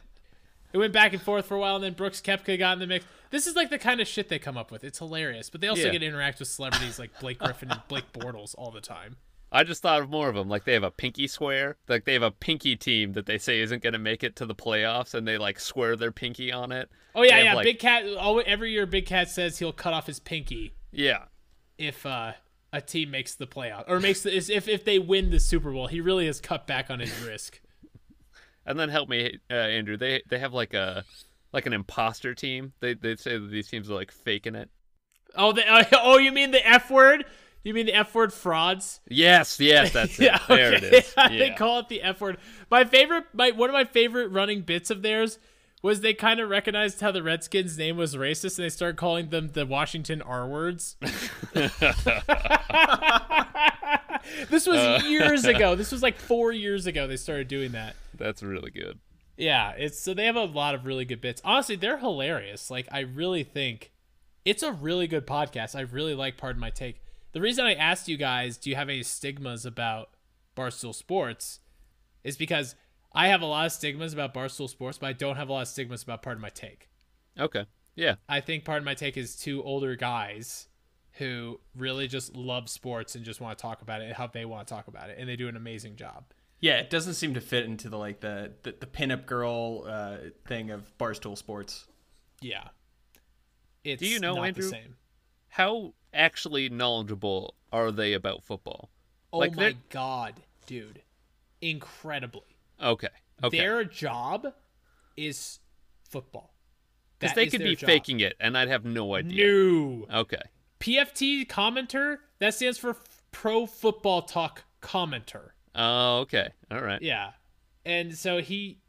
it 0.74 0.78
went 0.78 0.93
back 0.93 1.13
and 1.13 1.22
forth 1.22 1.45
for 1.47 1.55
a 1.55 1.59
while, 1.59 1.76
and 1.76 1.84
then 1.84 1.93
Brooks 1.93 2.22
Koepka 2.22 2.57
got 2.59 2.74
in 2.74 2.80
the 2.80 2.88
mix. 2.88 3.05
This 3.32 3.45
is 3.47 3.55
like 3.55 3.70
the 3.70 3.80
kind 3.80 4.01
of 4.01 4.07
shit 4.07 4.30
they 4.30 4.39
come 4.39 4.57
up 4.57 4.72
with. 4.72 4.84
It's 4.84 4.97
hilarious, 4.99 5.49
but 5.49 5.61
they 5.61 5.67
also 5.67 5.84
Yeah. 5.86 5.91
get 5.91 5.99
to 5.99 6.05
interact 6.05 6.39
with 6.39 6.47
celebrities 6.47 6.97
like 6.99 7.20
Blake 7.20 7.38
Griffin 7.39 7.70
and 7.72 7.82
Blake 7.88 8.11
Bortles 8.13 8.55
all 8.57 8.72
the 8.72 8.82
time. 8.82 9.17
I 9.51 9.63
just 9.63 9.82
thought 9.82 10.01
of 10.01 10.11
more 10.11 10.30
of 10.30 10.36
them. 10.36 10.47
Like 10.47 10.65
they 10.65 10.74
have 10.74 10.84
a 10.84 10.91
pinky 10.91 11.26
swear. 11.28 11.78
Like 11.88 12.05
they 12.05 12.13
have 12.13 12.22
a 12.22 12.30
pinky 12.30 12.76
team 12.76 13.13
that 13.13 13.26
they 13.26 13.39
say 13.39 13.61
isn't 13.61 13.82
going 13.82 13.93
to 13.93 13.99
make 13.99 14.24
it 14.24 14.36
to 14.38 14.45
the 14.45 14.53
playoffs, 14.53 15.13
and 15.15 15.28
they 15.28 15.39
like 15.39 15.59
swear 15.59 15.95
their 15.95 16.11
pinky 16.11 16.51
on 16.51 16.72
it. 16.72 16.89
Oh 17.15 17.24
yeah, 17.24 17.39
yeah. 17.41 17.53
like- 17.55 17.63
Big 17.65 17.80
Cat. 17.80 18.03
Always, 18.17 18.45
every 18.47 18.72
year, 18.72 18.86
Big 18.86 19.07
Cat 19.07 19.28
says 19.30 19.57
he'll 19.57 19.74
cut 19.74 19.93
off 19.93 20.05
his 20.05 20.20
pinky 20.20 20.74
Yeah, 20.91 21.24
if 21.80 22.05
uh, 22.05 22.34
a 22.72 22.82
team 22.82 23.11
makes 23.11 23.36
the 23.36 23.47
playoff 23.47 23.86
or 23.88 23.99
makes 23.99 24.22
the, 24.22 24.36
if 24.36 24.67
if 24.67 24.86
they 24.86 24.99
win 24.99 25.30
the 25.30 25.39
Super 25.39 25.72
Bowl. 25.72 25.88
He 25.88 26.01
really 26.01 26.26
has 26.28 26.39
cut 26.39 26.67
back 26.67 26.89
on 26.89 26.99
his 26.99 27.17
risk. 27.22 27.59
and 28.65 28.80
then 28.80 28.89
help 28.89 29.09
me, 29.09 29.39
uh, 29.49 29.53
Andrew. 29.53 29.97
They 29.97 30.22
they 30.30 30.39
have 30.39 30.53
like 30.53 30.74
a 30.74 31.03
like 31.51 31.65
an 31.65 31.74
imposter 31.74 32.34
team. 32.36 32.74
They 32.80 32.93
they 32.93 33.15
say 33.15 33.38
that 33.38 33.49
these 33.49 33.67
teams 33.67 33.89
are 33.89 33.95
like 33.95 34.11
faking 34.11 34.55
it. 34.55 34.70
Oh, 35.36 35.51
the, 35.51 35.67
uh, 35.67 35.84
oh, 35.93 36.17
you 36.17 36.32
mean 36.32 36.51
the 36.51 36.67
F 36.67 36.89
word? 36.89 37.26
You 37.63 37.74
mean 37.74 37.88
the 37.88 37.93
F 37.93 38.15
word 38.15 38.32
frauds? 38.34 39.01
Yes, 39.07 39.59
yes, 39.59 39.91
that's 39.93 40.20
it. 40.20 40.26
Yeah, 40.26 40.39
There 40.47 40.74
it 40.74 40.84
is. 40.84 41.13
they 41.30 41.53
call 41.57 41.80
it 41.80 41.89
the 41.89 42.01
F 42.01 42.22
word. 42.22 42.38
My 42.70 42.86
favorite, 42.86 43.26
my 43.34 43.51
one 43.51 43.70
of 43.70 43.74
my 43.74 43.84
favorite 43.86 44.30
running 44.30 44.61
bits 44.61 44.89
of 44.89 45.01
theirs 45.01 45.39
was 45.82 46.01
they 46.01 46.13
kind 46.13 46.39
of 46.39 46.49
recognized 46.49 46.99
how 47.01 47.11
the 47.11 47.23
Redskins' 47.23 47.77
name 47.77 47.95
was 47.97 48.15
racist, 48.15 48.57
and 48.57 48.65
they 48.65 48.69
started 48.69 48.97
calling 48.97 49.30
them 49.30 49.51
the 49.53 49.65
Washington 49.65 50.21
R 50.21 50.47
words. 50.47 50.97
this 54.49 54.67
was 54.67 54.77
Uh. 54.80 55.01
years 55.07 55.45
ago. 55.45 55.75
This 55.75 55.91
was 55.91 56.01
like 56.03 56.17
four 56.17 56.51
years 56.51 56.86
ago. 56.88 57.07
They 57.07 57.17
started 57.17 57.47
doing 57.47 57.71
that. 57.71 57.95
That's 58.15 58.43
really 58.43 58.71
good. 58.71 58.99
Yeah, 59.38 59.71
it's 59.77 59.97
so 59.99 60.13
they 60.13 60.25
have 60.25 60.36
a 60.36 60.43
lot 60.43 60.75
of 60.75 60.86
really 60.86 61.05
good 61.05 61.21
bits. 61.21 61.41
Honestly, 61.45 61.75
they're 61.75 61.97
hilarious. 61.99 62.69
Like 62.69 62.88
I 62.91 62.99
really 63.01 63.43
think 63.43 63.91
it's 64.45 64.63
a 64.63 64.71
really 64.71 65.07
good 65.07 65.25
podcast. 65.25 65.75
I 65.75 65.82
really 65.82 66.13
like 66.15 66.38
Pardon 66.38 66.59
My 66.59 66.69
Take. 66.69 67.01
The 67.32 67.41
reason 67.41 67.65
I 67.65 67.73
asked 67.75 68.07
you 68.07 68.17
guys, 68.17 68.57
do 68.57 68.69
you 68.69 68.75
have 68.75 68.89
any 68.89 69.03
stigmas 69.03 69.65
about 69.65 70.09
Barstool 70.57 70.93
Sports, 70.95 71.59
is 72.23 72.36
because 72.38 72.75
I 73.12 73.28
have 73.28 73.41
a 73.41 73.45
lot 73.45 73.66
of 73.66 73.72
stigmas 73.72 74.14
about 74.14 74.34
Barstool 74.34 74.70
Sports, 74.70 74.97
but 74.97 75.07
I 75.07 75.14
don't 75.14 75.36
have 75.36 75.49
a 75.49 75.53
lot 75.53 75.62
of 75.64 75.68
stigmas 75.68 76.03
about 76.03 76.22
Pardon 76.22 76.41
My 76.41 76.49
Take. 76.49 76.89
Okay. 77.39 77.66
Yeah. 77.95 78.16
I 78.28 78.39
think 78.41 78.66
Pardon 78.66 78.86
My 78.86 78.93
Take 78.93 79.18
is 79.18 79.36
two 79.36 79.64
older 79.64 79.95
guys 79.95 80.68
who 81.14 81.60
really 81.76 82.07
just 82.07 82.36
love 82.36 82.70
sports 82.70 83.16
and 83.16 83.26
just 83.26 83.41
want 83.41 83.57
to 83.57 83.62
talk 83.62 83.82
about 83.82 84.01
it 84.01 84.05
and 84.05 84.14
how 84.14 84.28
they 84.28 84.45
want 84.45 84.68
to 84.68 84.74
talk 84.74 84.88
about 84.88 85.10
it, 85.10 85.18
and 85.20 85.28
they 85.28 85.36
do 85.36 85.47
an 85.47 85.55
amazing 85.57 85.95
job. 85.95 86.26
Yeah, 86.62 86.78
it 86.78 86.89
doesn't 86.89 87.14
seem 87.16 87.34
to 87.34 87.41
fit 87.41 87.66
into 87.66 87.89
the 87.89 87.97
like 87.97 88.20
the 88.20 88.51
the, 88.64 88.76
the 88.80 88.86
pinup 88.86 89.26
girl 89.26 89.86
uh, 89.88 90.18
thing 90.47 90.70
of 90.72 90.95
Barstool 90.97 91.38
Sports. 91.38 91.88
Yeah. 92.41 92.68
It's 93.84 94.01
Do 94.01 94.07
you 94.07 94.20
know, 94.20 94.36
not 94.36 94.47
Andrew? 94.47 94.64
the 94.64 94.70
same. 94.70 94.95
How 95.47 95.93
actually 96.14 96.70
knowledgeable 96.70 97.55
are 97.72 97.91
they 97.91 98.14
about 98.14 98.43
football? 98.43 98.89
Oh 99.34 99.39
Like, 99.39 99.55
my 99.55 99.64
they're- 99.64 99.74
god, 99.89 100.36
dude. 100.68 101.01
Incredibly. 101.62 102.41
Okay. 102.82 103.07
Okay. 103.43 103.57
Their 103.57 103.84
job 103.84 104.53
is 105.15 105.59
football. 106.09 106.53
Because 107.19 107.36
they 107.36 107.47
could 107.47 107.63
be 107.63 107.75
job. 107.75 107.88
faking 107.88 108.21
it, 108.21 108.36
and 108.39 108.57
I'd 108.57 108.69
have 108.69 108.86
no 108.86 109.15
idea. 109.15 109.45
No. 109.45 110.05
Okay. 110.13 110.41
PFT 110.80 111.45
commenter, 111.47 112.19
that 112.39 112.53
stands 112.53 112.77
for 112.77 112.95
Pro 113.32 113.65
Football 113.65 114.21
Talk 114.21 114.63
Commenter. 114.82 115.49
Oh, 115.75 116.19
okay. 116.19 116.49
All 116.71 116.82
right. 116.82 117.01
Yeah. 117.01 117.32
And 117.86 118.15
so 118.17 118.39
he 118.39 118.80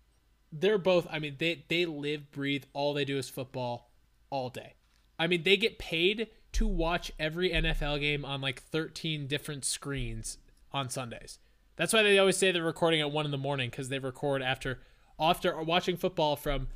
they're 0.53 0.79
both 0.79 1.07
I 1.11 1.19
mean 1.19 1.37
they 1.39 1.65
they 1.69 1.87
live, 1.87 2.31
breathe, 2.31 2.65
all 2.73 2.95
they 2.95 3.05
do 3.05 3.19
is 3.19 3.29
football 3.29 3.91
all 4.31 4.49
day. 4.49 4.75
I 5.19 5.27
mean 5.27 5.43
they 5.43 5.57
get 5.57 5.79
paid 5.79 6.29
to 6.53 6.67
watch 6.67 7.13
every 7.19 7.51
NFL 7.51 8.01
game 8.01 8.25
on 8.25 8.41
like 8.41 8.63
13 8.63 9.27
different 9.27 9.65
screens 9.65 10.39
on 10.73 10.89
Sundays. 10.89 11.39
That's 11.81 11.95
why 11.95 12.03
they 12.03 12.19
always 12.19 12.37
say 12.37 12.53
they're 12.53 12.63
recording 12.63 13.01
at 13.01 13.11
1 13.11 13.25
in 13.25 13.31
the 13.31 13.39
morning 13.39 13.71
cuz 13.71 13.89
they 13.89 13.99
record 13.99 14.43
after 14.43 14.83
after 15.19 15.63
watching 15.63 15.97
football 15.97 16.37
from 16.37 16.69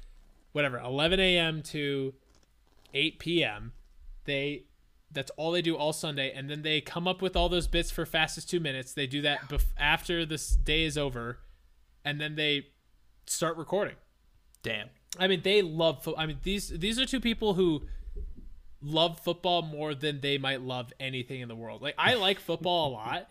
whatever 0.52 0.78
11 0.78 1.20
a.m. 1.20 1.62
to 1.64 2.14
8 2.94 3.18
p.m. 3.18 3.74
They 4.24 4.64
that's 5.12 5.30
all 5.36 5.52
they 5.52 5.60
do 5.60 5.76
all 5.76 5.92
Sunday, 5.92 6.32
and 6.34 6.48
then 6.48 6.62
they 6.62 6.80
come 6.80 7.06
up 7.06 7.20
with 7.20 7.36
all 7.36 7.50
those 7.50 7.66
bits 7.68 7.90
for 7.90 8.06
fastest 8.06 8.48
two 8.48 8.60
minutes. 8.60 8.94
They 8.94 9.06
do 9.06 9.20
that 9.20 9.40
bef- 9.42 9.74
after 9.76 10.24
this 10.24 10.48
day 10.56 10.84
is 10.84 10.96
over, 10.96 11.38
and 12.02 12.18
then 12.18 12.36
they 12.36 12.68
start 13.26 13.58
recording. 13.58 13.96
Damn. 14.62 14.88
I 15.18 15.28
mean, 15.28 15.42
they 15.42 15.60
love. 15.60 16.02
Fo- 16.02 16.16
I 16.16 16.24
mean, 16.24 16.38
these 16.44 16.70
these 16.70 16.98
are 16.98 17.04
two 17.04 17.20
people 17.20 17.52
who 17.52 17.82
love 18.80 19.20
football 19.20 19.60
more 19.60 19.94
than 19.94 20.22
they 20.22 20.38
might 20.38 20.62
love 20.62 20.94
anything 20.98 21.42
in 21.42 21.48
the 21.48 21.54
world. 21.54 21.82
Like 21.82 21.94
I 21.98 22.14
like 22.14 22.40
football 22.40 22.88
a 22.88 22.92
lot. 22.92 23.28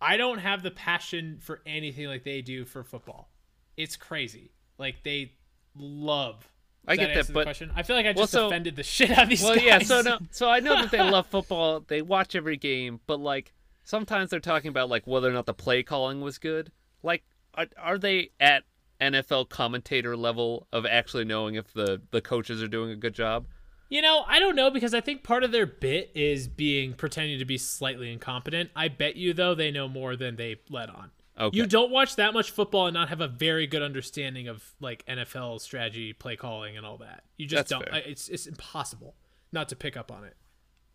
I 0.00 0.16
don't 0.16 0.38
have 0.38 0.62
the 0.62 0.70
passion 0.70 1.38
for 1.40 1.60
anything 1.66 2.06
like 2.06 2.24
they 2.24 2.42
do 2.42 2.64
for 2.64 2.84
football. 2.84 3.30
It's 3.76 3.96
crazy. 3.96 4.52
Like 4.78 5.02
they 5.02 5.32
love. 5.74 6.50
I 6.88 6.96
get 6.96 7.14
that, 7.14 7.32
but- 7.32 7.44
question? 7.44 7.72
I 7.74 7.82
feel 7.82 7.96
like 7.96 8.06
I 8.06 8.10
Well, 8.10 8.24
just 8.24 8.32
so- 8.32 8.46
offended 8.46 8.76
the 8.76 8.82
shit 8.94 9.10
out 9.10 9.24
of 9.24 9.28
these 9.28 9.40
guys. 9.42 9.48
Well, 9.48 9.56
guys. 9.56 9.64
yeah. 9.64 9.78
So 9.80 10.00
no. 10.02 10.18
So 10.30 10.48
I 10.48 10.60
know 10.60 10.74
that 10.82 10.90
they 10.90 11.02
love 11.02 11.26
football. 11.26 11.80
They 11.80 12.02
watch 12.02 12.34
every 12.34 12.56
game, 12.56 13.00
but 13.06 13.18
like 13.20 13.52
sometimes 13.84 14.30
they're 14.30 14.40
talking 14.40 14.68
about 14.68 14.88
like 14.88 15.06
whether 15.06 15.28
or 15.28 15.32
not 15.32 15.46
the 15.46 15.54
play 15.54 15.82
calling 15.82 16.20
was 16.20 16.38
good. 16.38 16.70
Like, 17.02 17.24
are, 17.54 17.66
are 17.78 17.98
they 17.98 18.30
at 18.38 18.64
NFL 19.00 19.48
commentator 19.48 20.16
level 20.16 20.66
of 20.72 20.86
actually 20.86 21.24
knowing 21.24 21.54
if 21.56 21.72
the 21.72 22.00
the 22.10 22.20
coaches 22.20 22.62
are 22.62 22.68
doing 22.68 22.90
a 22.90 22.96
good 22.96 23.14
job? 23.14 23.46
You 23.88 24.02
know, 24.02 24.24
I 24.26 24.40
don't 24.40 24.56
know 24.56 24.70
because 24.70 24.94
I 24.94 25.00
think 25.00 25.22
part 25.22 25.44
of 25.44 25.52
their 25.52 25.66
bit 25.66 26.10
is 26.14 26.48
being 26.48 26.92
pretending 26.94 27.38
to 27.38 27.44
be 27.44 27.56
slightly 27.56 28.12
incompetent. 28.12 28.70
I 28.74 28.88
bet 28.88 29.16
you 29.16 29.32
though 29.32 29.54
they 29.54 29.70
know 29.70 29.88
more 29.88 30.16
than 30.16 30.36
they 30.36 30.56
let 30.68 30.90
on. 30.90 31.10
Okay. 31.38 31.56
You 31.56 31.66
don't 31.66 31.90
watch 31.90 32.16
that 32.16 32.32
much 32.32 32.50
football 32.50 32.86
and 32.86 32.94
not 32.94 33.10
have 33.10 33.20
a 33.20 33.28
very 33.28 33.66
good 33.66 33.82
understanding 33.82 34.48
of 34.48 34.74
like 34.80 35.04
NFL 35.06 35.60
strategy, 35.60 36.12
play 36.14 36.34
calling, 36.34 36.76
and 36.76 36.86
all 36.86 36.96
that. 36.98 37.24
You 37.36 37.46
just 37.46 37.68
That's 37.68 37.70
don't. 37.70 37.88
fair. 37.88 38.02
It's 38.06 38.28
it's 38.28 38.46
impossible 38.46 39.14
not 39.52 39.68
to 39.68 39.76
pick 39.76 39.96
up 39.96 40.10
on 40.10 40.24
it. 40.24 40.34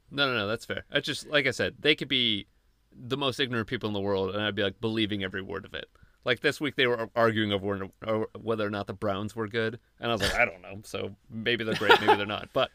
No, 0.09 0.27
no, 0.27 0.37
no. 0.39 0.47
That's 0.47 0.65
fair. 0.65 0.85
It's 0.91 1.05
just 1.05 1.27
like 1.27 1.45
I 1.47 1.51
said, 1.51 1.75
they 1.79 1.95
could 1.95 2.07
be 2.07 2.47
the 2.91 3.17
most 3.17 3.39
ignorant 3.39 3.67
people 3.67 3.87
in 3.87 3.93
the 3.93 4.01
world, 4.01 4.33
and 4.33 4.43
I'd 4.43 4.55
be 4.55 4.63
like 4.63 4.81
believing 4.81 5.23
every 5.23 5.41
word 5.41 5.63
of 5.63 5.73
it. 5.73 5.89
Like 6.23 6.41
this 6.41 6.61
week, 6.61 6.75
they 6.75 6.85
were 6.87 7.09
arguing 7.15 7.51
over 7.51 7.89
over 8.05 8.25
whether 8.39 8.65
or 8.65 8.69
not 8.69 8.87
the 8.87 8.93
Browns 8.93 9.35
were 9.35 9.47
good, 9.47 9.79
and 9.99 10.09
I 10.11 10.13
was 10.13 10.21
like, 10.21 10.35
I 10.35 10.45
don't 10.45 10.61
know. 10.61 10.81
So 10.83 11.15
maybe 11.29 11.63
they're 11.63 11.73
great, 11.75 11.99
maybe 12.01 12.15
they're 12.15 12.25
not. 12.25 12.49
But 12.53 12.69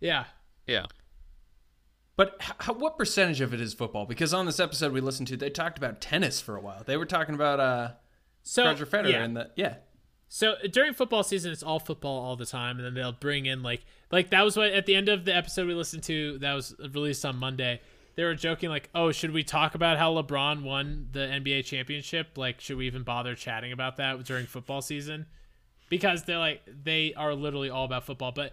Yeah. 0.00 0.24
yeah, 0.66 0.86
But 2.16 2.36
h- 2.40 2.52
how, 2.58 2.72
what 2.74 2.96
percentage 2.96 3.40
of 3.40 3.52
it 3.52 3.60
is 3.60 3.74
football? 3.74 4.06
Because 4.06 4.32
on 4.32 4.46
this 4.46 4.60
episode 4.60 4.92
we 4.92 5.00
listened 5.00 5.28
to, 5.28 5.36
they 5.36 5.50
talked 5.50 5.78
about 5.78 6.00
tennis 6.00 6.40
for 6.40 6.56
a 6.56 6.60
while. 6.60 6.82
They 6.86 6.96
were 6.96 7.06
talking 7.06 7.34
about 7.34 7.60
uh, 7.60 7.90
So 8.42 8.64
Roger 8.64 8.86
Federer 8.86 9.10
yeah. 9.12 9.24
and 9.24 9.36
the 9.36 9.50
yeah. 9.56 9.74
So 10.28 10.54
during 10.72 10.92
football 10.92 11.22
season, 11.22 11.52
it's 11.52 11.62
all 11.62 11.78
football 11.78 12.18
all 12.20 12.34
the 12.36 12.46
time, 12.46 12.76
and 12.78 12.84
then 12.86 12.94
they'll 12.94 13.12
bring 13.12 13.46
in 13.46 13.62
like 13.62 13.84
like 14.10 14.30
that 14.30 14.44
was 14.44 14.56
what 14.56 14.70
at 14.72 14.86
the 14.86 14.94
end 14.94 15.08
of 15.08 15.24
the 15.24 15.34
episode 15.34 15.66
we 15.66 15.74
listened 15.74 16.02
to 16.04 16.38
that 16.38 16.54
was 16.54 16.74
released 16.92 17.24
on 17.24 17.36
Monday. 17.36 17.80
They 18.16 18.24
were 18.24 18.34
joking 18.34 18.70
like, 18.70 18.88
"Oh, 18.94 19.12
should 19.12 19.32
we 19.32 19.44
talk 19.44 19.74
about 19.74 19.98
how 19.98 20.14
LeBron 20.14 20.62
won 20.62 21.08
the 21.12 21.20
NBA 21.20 21.64
championship? 21.64 22.36
Like, 22.36 22.60
should 22.60 22.78
we 22.78 22.86
even 22.86 23.02
bother 23.02 23.34
chatting 23.34 23.72
about 23.72 23.96
that 23.98 24.24
during 24.24 24.46
football 24.46 24.80
season?" 24.82 25.26
Because 25.88 26.24
they're 26.24 26.38
like 26.38 26.62
they 26.66 27.14
are 27.14 27.34
literally 27.34 27.70
all 27.70 27.84
about 27.84 28.04
football, 28.04 28.32
but 28.32 28.52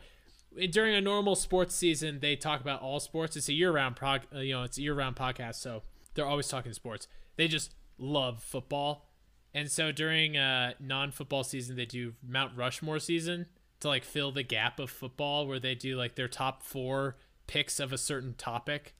during 0.69 0.93
a 0.93 1.01
normal 1.01 1.35
sports 1.35 1.73
season, 1.75 2.19
they 2.19 2.35
talk 2.35 2.61
about 2.61 2.81
all 2.81 2.99
sports. 2.99 3.35
It's 3.35 3.49
a 3.49 3.53
year-round 3.53 3.95
prog, 3.95 4.21
uh, 4.35 4.39
you 4.39 4.53
know, 4.53 4.63
it's 4.63 4.77
a 4.77 4.81
year-round 4.81 5.15
podcast, 5.15 5.55
so 5.55 5.81
they're 6.13 6.27
always 6.27 6.47
talking 6.47 6.73
sports. 6.73 7.07
They 7.37 7.47
just 7.47 7.73
love 7.97 8.43
football, 8.43 9.07
and 9.53 9.71
so 9.71 9.91
during 9.91 10.35
uh, 10.37 10.73
non-football 10.79 11.43
season, 11.43 11.75
they 11.75 11.85
do 11.85 12.13
Mount 12.21 12.55
Rushmore 12.55 12.99
season 12.99 13.47
to 13.79 13.87
like 13.87 14.03
fill 14.03 14.31
the 14.31 14.43
gap 14.43 14.79
of 14.79 14.89
football, 14.89 15.47
where 15.47 15.59
they 15.59 15.73
do 15.73 15.95
like 15.95 16.15
their 16.15 16.27
top 16.27 16.63
four 16.63 17.15
picks 17.47 17.79
of 17.79 17.93
a 17.93 17.97
certain 17.97 18.33
topic. 18.33 18.93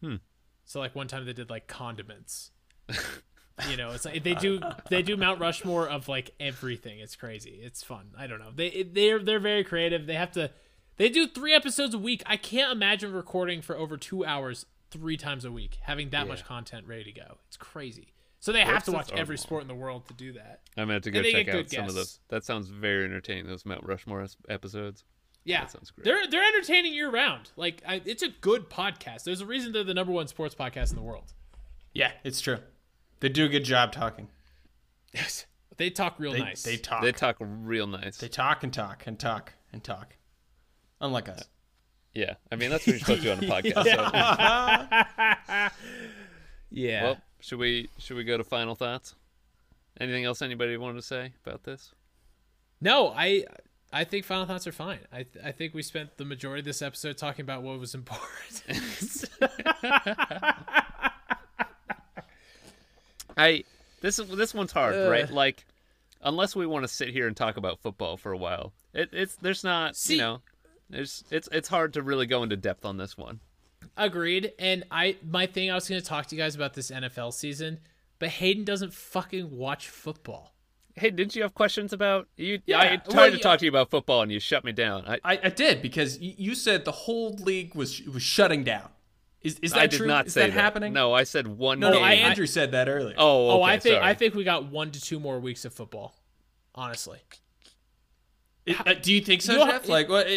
Hmm. 0.00 0.16
So 0.64 0.80
like 0.80 0.94
one 0.94 1.08
time 1.08 1.26
they 1.26 1.32
did 1.32 1.50
like 1.50 1.66
condiments. 1.66 2.50
you 3.68 3.76
know, 3.76 3.90
it's 3.90 4.04
like 4.04 4.22
they 4.22 4.34
do 4.34 4.60
they 4.88 5.02
do 5.02 5.16
Mount 5.16 5.40
Rushmore 5.40 5.88
of 5.88 6.08
like 6.08 6.32
everything. 6.40 7.00
It's 7.00 7.16
crazy. 7.16 7.60
It's 7.62 7.82
fun. 7.82 8.10
I 8.18 8.26
don't 8.26 8.38
know. 8.38 8.50
They 8.54 8.82
they're 8.82 9.18
they're 9.18 9.40
very 9.40 9.64
creative. 9.64 10.06
They 10.06 10.14
have 10.14 10.32
to 10.32 10.50
they 10.96 11.08
do 11.08 11.26
three 11.26 11.54
episodes 11.54 11.94
a 11.94 11.98
week. 11.98 12.22
I 12.26 12.36
can't 12.36 12.72
imagine 12.72 13.12
recording 13.12 13.62
for 13.62 13.76
over 13.76 13.96
two 13.96 14.24
hours 14.24 14.66
three 14.90 15.16
times 15.16 15.44
a 15.44 15.52
week, 15.52 15.78
having 15.82 16.10
that 16.10 16.26
much 16.28 16.44
content 16.44 16.86
ready 16.86 17.04
to 17.04 17.12
go. 17.12 17.38
It's 17.48 17.56
crazy. 17.56 18.08
So 18.40 18.52
they 18.52 18.62
have 18.62 18.84
to 18.84 18.92
watch 18.92 19.12
every 19.12 19.36
sport 19.38 19.62
in 19.62 19.68
the 19.68 19.74
world 19.74 20.08
to 20.08 20.14
do 20.14 20.32
that. 20.32 20.60
I'm 20.76 20.84
gonna 20.84 20.94
have 20.94 21.02
to 21.02 21.10
go 21.10 21.22
check 21.22 21.48
out 21.48 21.70
some 21.70 21.88
of 21.88 21.94
those. 21.94 22.20
That 22.28 22.44
sounds 22.44 22.68
very 22.68 23.04
entertaining. 23.04 23.46
Those 23.46 23.66
Mount 23.66 23.84
Rushmore 23.84 24.26
episodes. 24.48 25.04
Yeah, 25.50 25.62
That 25.62 25.70
sounds 25.72 25.90
great. 25.90 26.04
they're 26.04 26.26
they're 26.30 26.44
entertaining 26.44 26.94
year 26.94 27.10
round. 27.10 27.50
Like 27.56 27.82
I, 27.86 28.00
it's 28.04 28.22
a 28.22 28.28
good 28.28 28.70
podcast. 28.70 29.24
There's 29.24 29.40
a 29.40 29.46
reason 29.46 29.72
they're 29.72 29.84
the 29.84 29.94
number 29.94 30.12
one 30.12 30.28
sports 30.28 30.54
podcast 30.54 30.90
in 30.90 30.96
the 30.96 31.02
world. 31.02 31.32
Yeah, 31.92 32.12
it's 32.24 32.40
true. 32.40 32.58
They 33.20 33.28
do 33.28 33.44
a 33.44 33.48
good 33.48 33.64
job 33.64 33.92
talking. 33.92 34.28
Yes, 35.12 35.46
they 35.76 35.90
talk 35.90 36.16
real 36.18 36.32
They, 36.32 36.38
nice. 36.38 36.62
they 36.62 36.76
talk. 36.76 37.02
They 37.02 37.12
talk 37.12 37.36
real 37.40 37.86
nice. 37.86 38.16
They 38.18 38.28
talk 38.28 38.62
and 38.64 38.72
talk 38.72 39.04
and 39.06 39.18
talk 39.18 39.54
and 39.72 39.82
talk. 39.82 40.16
Unlike 41.00 41.28
us. 41.30 41.44
yeah, 42.14 42.34
I 42.52 42.56
mean 42.56 42.70
that's 42.70 42.86
what 42.86 42.92
you're 42.92 43.00
supposed 43.00 43.22
to 43.22 43.26
do 43.26 43.32
on 43.32 43.44
a 43.44 43.52
podcast. 43.62 45.70
so- 45.70 45.74
yeah. 46.70 47.04
Well, 47.04 47.16
should 47.40 47.58
we 47.58 47.88
should 47.98 48.16
we 48.16 48.24
go 48.24 48.36
to 48.36 48.44
final 48.44 48.74
thoughts? 48.74 49.14
Anything 50.00 50.24
else 50.24 50.40
anybody 50.42 50.76
wanted 50.76 51.00
to 51.00 51.06
say 51.06 51.32
about 51.44 51.64
this? 51.64 51.92
No, 52.80 53.08
I 53.14 53.44
I 53.92 54.04
think 54.04 54.24
final 54.24 54.46
thoughts 54.46 54.66
are 54.66 54.72
fine. 54.72 55.00
I 55.12 55.26
I 55.44 55.52
think 55.52 55.74
we 55.74 55.82
spent 55.82 56.16
the 56.16 56.24
majority 56.24 56.60
of 56.60 56.64
this 56.64 56.80
episode 56.82 57.18
talking 57.18 57.42
about 57.42 57.62
what 57.62 57.78
was 57.78 57.94
important. 57.94 59.24
I 63.36 63.64
this 64.00 64.16
this 64.16 64.54
one's 64.54 64.72
hard, 64.72 64.94
right? 65.10 65.30
Like 65.30 65.64
unless 66.22 66.54
we 66.54 66.66
want 66.66 66.84
to 66.84 66.88
sit 66.88 67.08
here 67.10 67.26
and 67.26 67.36
talk 67.36 67.56
about 67.56 67.80
football 67.80 68.16
for 68.16 68.32
a 68.32 68.36
while, 68.36 68.72
it, 68.92 69.10
it's 69.12 69.36
there's 69.36 69.64
not 69.64 69.96
See- 69.96 70.14
you 70.14 70.20
know 70.20 70.40
there's 70.88 71.24
it's 71.30 71.48
it's 71.50 71.68
hard 71.68 71.94
to 71.94 72.02
really 72.02 72.26
go 72.26 72.42
into 72.42 72.56
depth 72.56 72.84
on 72.84 72.96
this 72.96 73.16
one. 73.16 73.40
Agreed. 73.96 74.52
And 74.58 74.84
I 74.90 75.16
my 75.28 75.46
thing 75.46 75.70
I 75.70 75.74
was 75.74 75.88
going 75.88 76.00
to 76.00 76.06
talk 76.06 76.26
to 76.26 76.36
you 76.36 76.42
guys 76.42 76.54
about 76.54 76.74
this 76.74 76.90
NFL 76.90 77.32
season, 77.32 77.80
but 78.18 78.28
Hayden 78.28 78.64
doesn't 78.64 78.92
fucking 78.92 79.56
watch 79.56 79.88
football. 79.88 80.54
Hey, 80.96 81.10
didn't 81.10 81.36
you 81.36 81.42
have 81.42 81.54
questions 81.54 81.92
about 81.92 82.28
you? 82.36 82.60
Yeah, 82.66 82.78
I 82.80 82.96
tried 82.96 83.14
well, 83.14 83.30
to 83.30 83.36
yeah. 83.36 83.42
talk 83.42 83.58
to 83.60 83.64
you 83.64 83.70
about 83.70 83.90
football 83.90 84.22
and 84.22 84.30
you 84.32 84.40
shut 84.40 84.64
me 84.64 84.72
down. 84.72 85.04
I, 85.06 85.18
I, 85.24 85.40
I 85.44 85.48
did 85.50 85.82
because 85.82 86.18
you 86.20 86.54
said 86.54 86.84
the 86.84 86.92
whole 86.92 87.34
league 87.34 87.74
was 87.74 88.02
was 88.02 88.22
shutting 88.22 88.64
down. 88.64 88.88
Is 89.42 89.58
is 89.60 89.72
that 89.72 89.80
I 89.80 89.86
did 89.86 89.98
true? 89.98 90.06
not 90.06 90.26
is 90.26 90.34
say 90.34 90.42
that, 90.42 90.52
happening? 90.52 90.92
No, 90.92 91.14
I 91.14 91.24
said 91.24 91.46
one. 91.46 91.80
no, 91.80 91.90
no. 91.90 92.00
I, 92.00 92.12
Andrew 92.12 92.46
said 92.46 92.72
that 92.72 92.88
earlier. 92.88 93.14
Oh, 93.16 93.50
oh, 93.50 93.62
I 93.62 93.78
think 93.78 93.94
sorry. 93.94 94.04
I 94.06 94.14
think 94.14 94.34
we 94.34 94.44
got 94.44 94.66
1 94.66 94.90
to 94.90 95.00
2 95.00 95.18
more 95.18 95.40
weeks 95.40 95.64
of 95.64 95.72
football. 95.72 96.14
Honestly. 96.74 97.20
It- 98.66 98.86
uh, 98.86 98.94
do 98.94 99.12
you 99.12 99.20
think 99.22 99.40
so, 99.42 99.52
You 99.54 99.64
Jeff? 99.70 99.84
it- 99.84 99.88
Like, 99.90 100.08
what? 100.08 100.26
uh, 100.26 100.30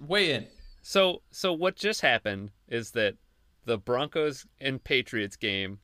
Weigh 0.00 0.32
in. 0.32 0.46
So 0.82 1.22
so 1.30 1.52
what 1.52 1.76
just 1.76 2.00
happened 2.00 2.50
is 2.68 2.92
that 2.92 3.16
the 3.64 3.76
Broncos 3.76 4.46
and 4.60 4.82
Patriots 4.82 5.36
game, 5.36 5.80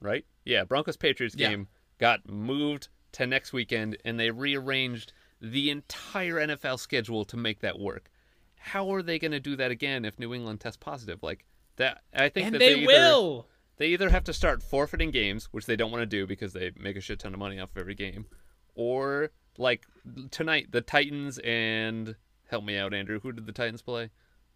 right? 0.00 0.24
Yeah, 0.44 0.64
Broncos 0.64 0.96
Patriots 0.96 1.34
Yeah. 1.36 1.50
game 1.50 1.68
got 1.98 2.28
moved 2.28 2.88
to 3.16 3.26
next 3.26 3.52
weekend 3.52 3.96
and 4.04 4.20
they 4.20 4.30
rearranged 4.30 5.12
the 5.40 5.70
entire 5.70 6.34
NFL 6.34 6.78
schedule 6.78 7.24
to 7.24 7.36
make 7.36 7.60
that 7.60 7.78
work. 7.78 8.10
How 8.56 8.92
are 8.92 9.02
they 9.02 9.18
going 9.18 9.32
to 9.32 9.40
do 9.40 9.56
that 9.56 9.70
again 9.70 10.04
if 10.04 10.18
New 10.18 10.34
England 10.34 10.60
tests 10.60 10.76
positive? 10.76 11.22
Like 11.22 11.44
that 11.76 12.02
I 12.14 12.28
think 12.28 12.46
And 12.46 12.54
that 12.54 12.58
they, 12.58 12.74
either, 12.74 12.86
will. 12.86 13.46
They 13.78 13.88
either 13.88 14.10
have 14.10 14.24
to 14.24 14.34
start 14.34 14.62
forfeiting 14.62 15.10
games, 15.10 15.48
which 15.50 15.64
they 15.64 15.76
don't 15.76 15.90
want 15.90 16.02
to 16.02 16.06
do 16.06 16.26
because 16.26 16.52
they 16.52 16.72
make 16.78 16.96
a 16.96 17.00
shit 17.00 17.18
ton 17.18 17.32
of 17.32 17.40
money 17.40 17.58
off 17.58 17.70
of 17.70 17.78
every 17.78 17.94
game, 17.94 18.26
or 18.74 19.30
like 19.56 19.86
tonight 20.30 20.68
the 20.72 20.82
Titans 20.82 21.38
and 21.38 22.16
help 22.50 22.64
me 22.64 22.76
out 22.76 22.92
Andrew, 22.92 23.20
who 23.20 23.32
did 23.32 23.46
the 23.46 23.52
Titans 23.52 23.82
play? 23.82 24.10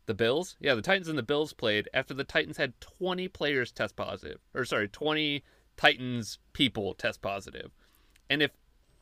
The 0.04 0.14
Bills? 0.14 0.56
Yeah, 0.60 0.74
the 0.74 0.82
Titans 0.82 1.08
and 1.08 1.18
the 1.18 1.22
Bills 1.22 1.52
played 1.52 1.88
after 1.94 2.12
the 2.12 2.24
Titans 2.24 2.56
had 2.56 2.78
20 2.80 3.28
players 3.28 3.72
test 3.72 3.96
positive. 3.96 4.38
Or 4.54 4.64
sorry, 4.64 4.88
20 4.88 5.44
Titans 5.76 6.38
people 6.52 6.94
test 6.94 7.22
positive. 7.22 7.70
And 8.30 8.42
if 8.42 8.52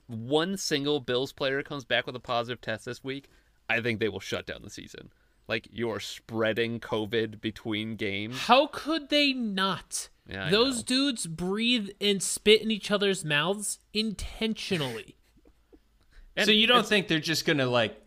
one 0.09 0.57
single 0.57 1.01
Bills 1.01 1.33
player 1.33 1.63
comes 1.63 1.85
back 1.85 2.07
with 2.07 2.17
a 2.17 2.21
positive 2.21 2.61
test 2.61 2.87
this 2.87 3.05
week, 3.05 3.29
I 3.69 3.81
think 3.81 4.01
they 4.01 4.09
will 4.09 4.21
shut 4.21 4.47
down 4.47 4.63
the 4.63 4.71
season. 4.71 5.11
Like 5.47 5.69
you're 5.71 6.01
spreading 6.01 6.81
COVID 6.81 7.41
between 7.41 7.97
games. 7.97 8.39
How 8.39 8.67
could 8.67 9.11
they 9.11 9.33
not? 9.33 10.09
Yeah, 10.29 10.51
Those 10.51 10.79
know. 10.79 10.83
dudes 10.85 11.27
breathe 11.27 11.91
and 12.01 12.23
spit 12.23 12.63
in 12.63 12.71
each 12.71 12.91
other's 12.91 13.25
mouths 13.25 13.79
intentionally. 13.95 15.17
so 16.43 16.51
you 16.51 16.67
don't 16.67 16.87
think 16.87 17.09
they're 17.09 17.19
just 17.19 17.47
gonna 17.47 17.67
like, 17.67 17.99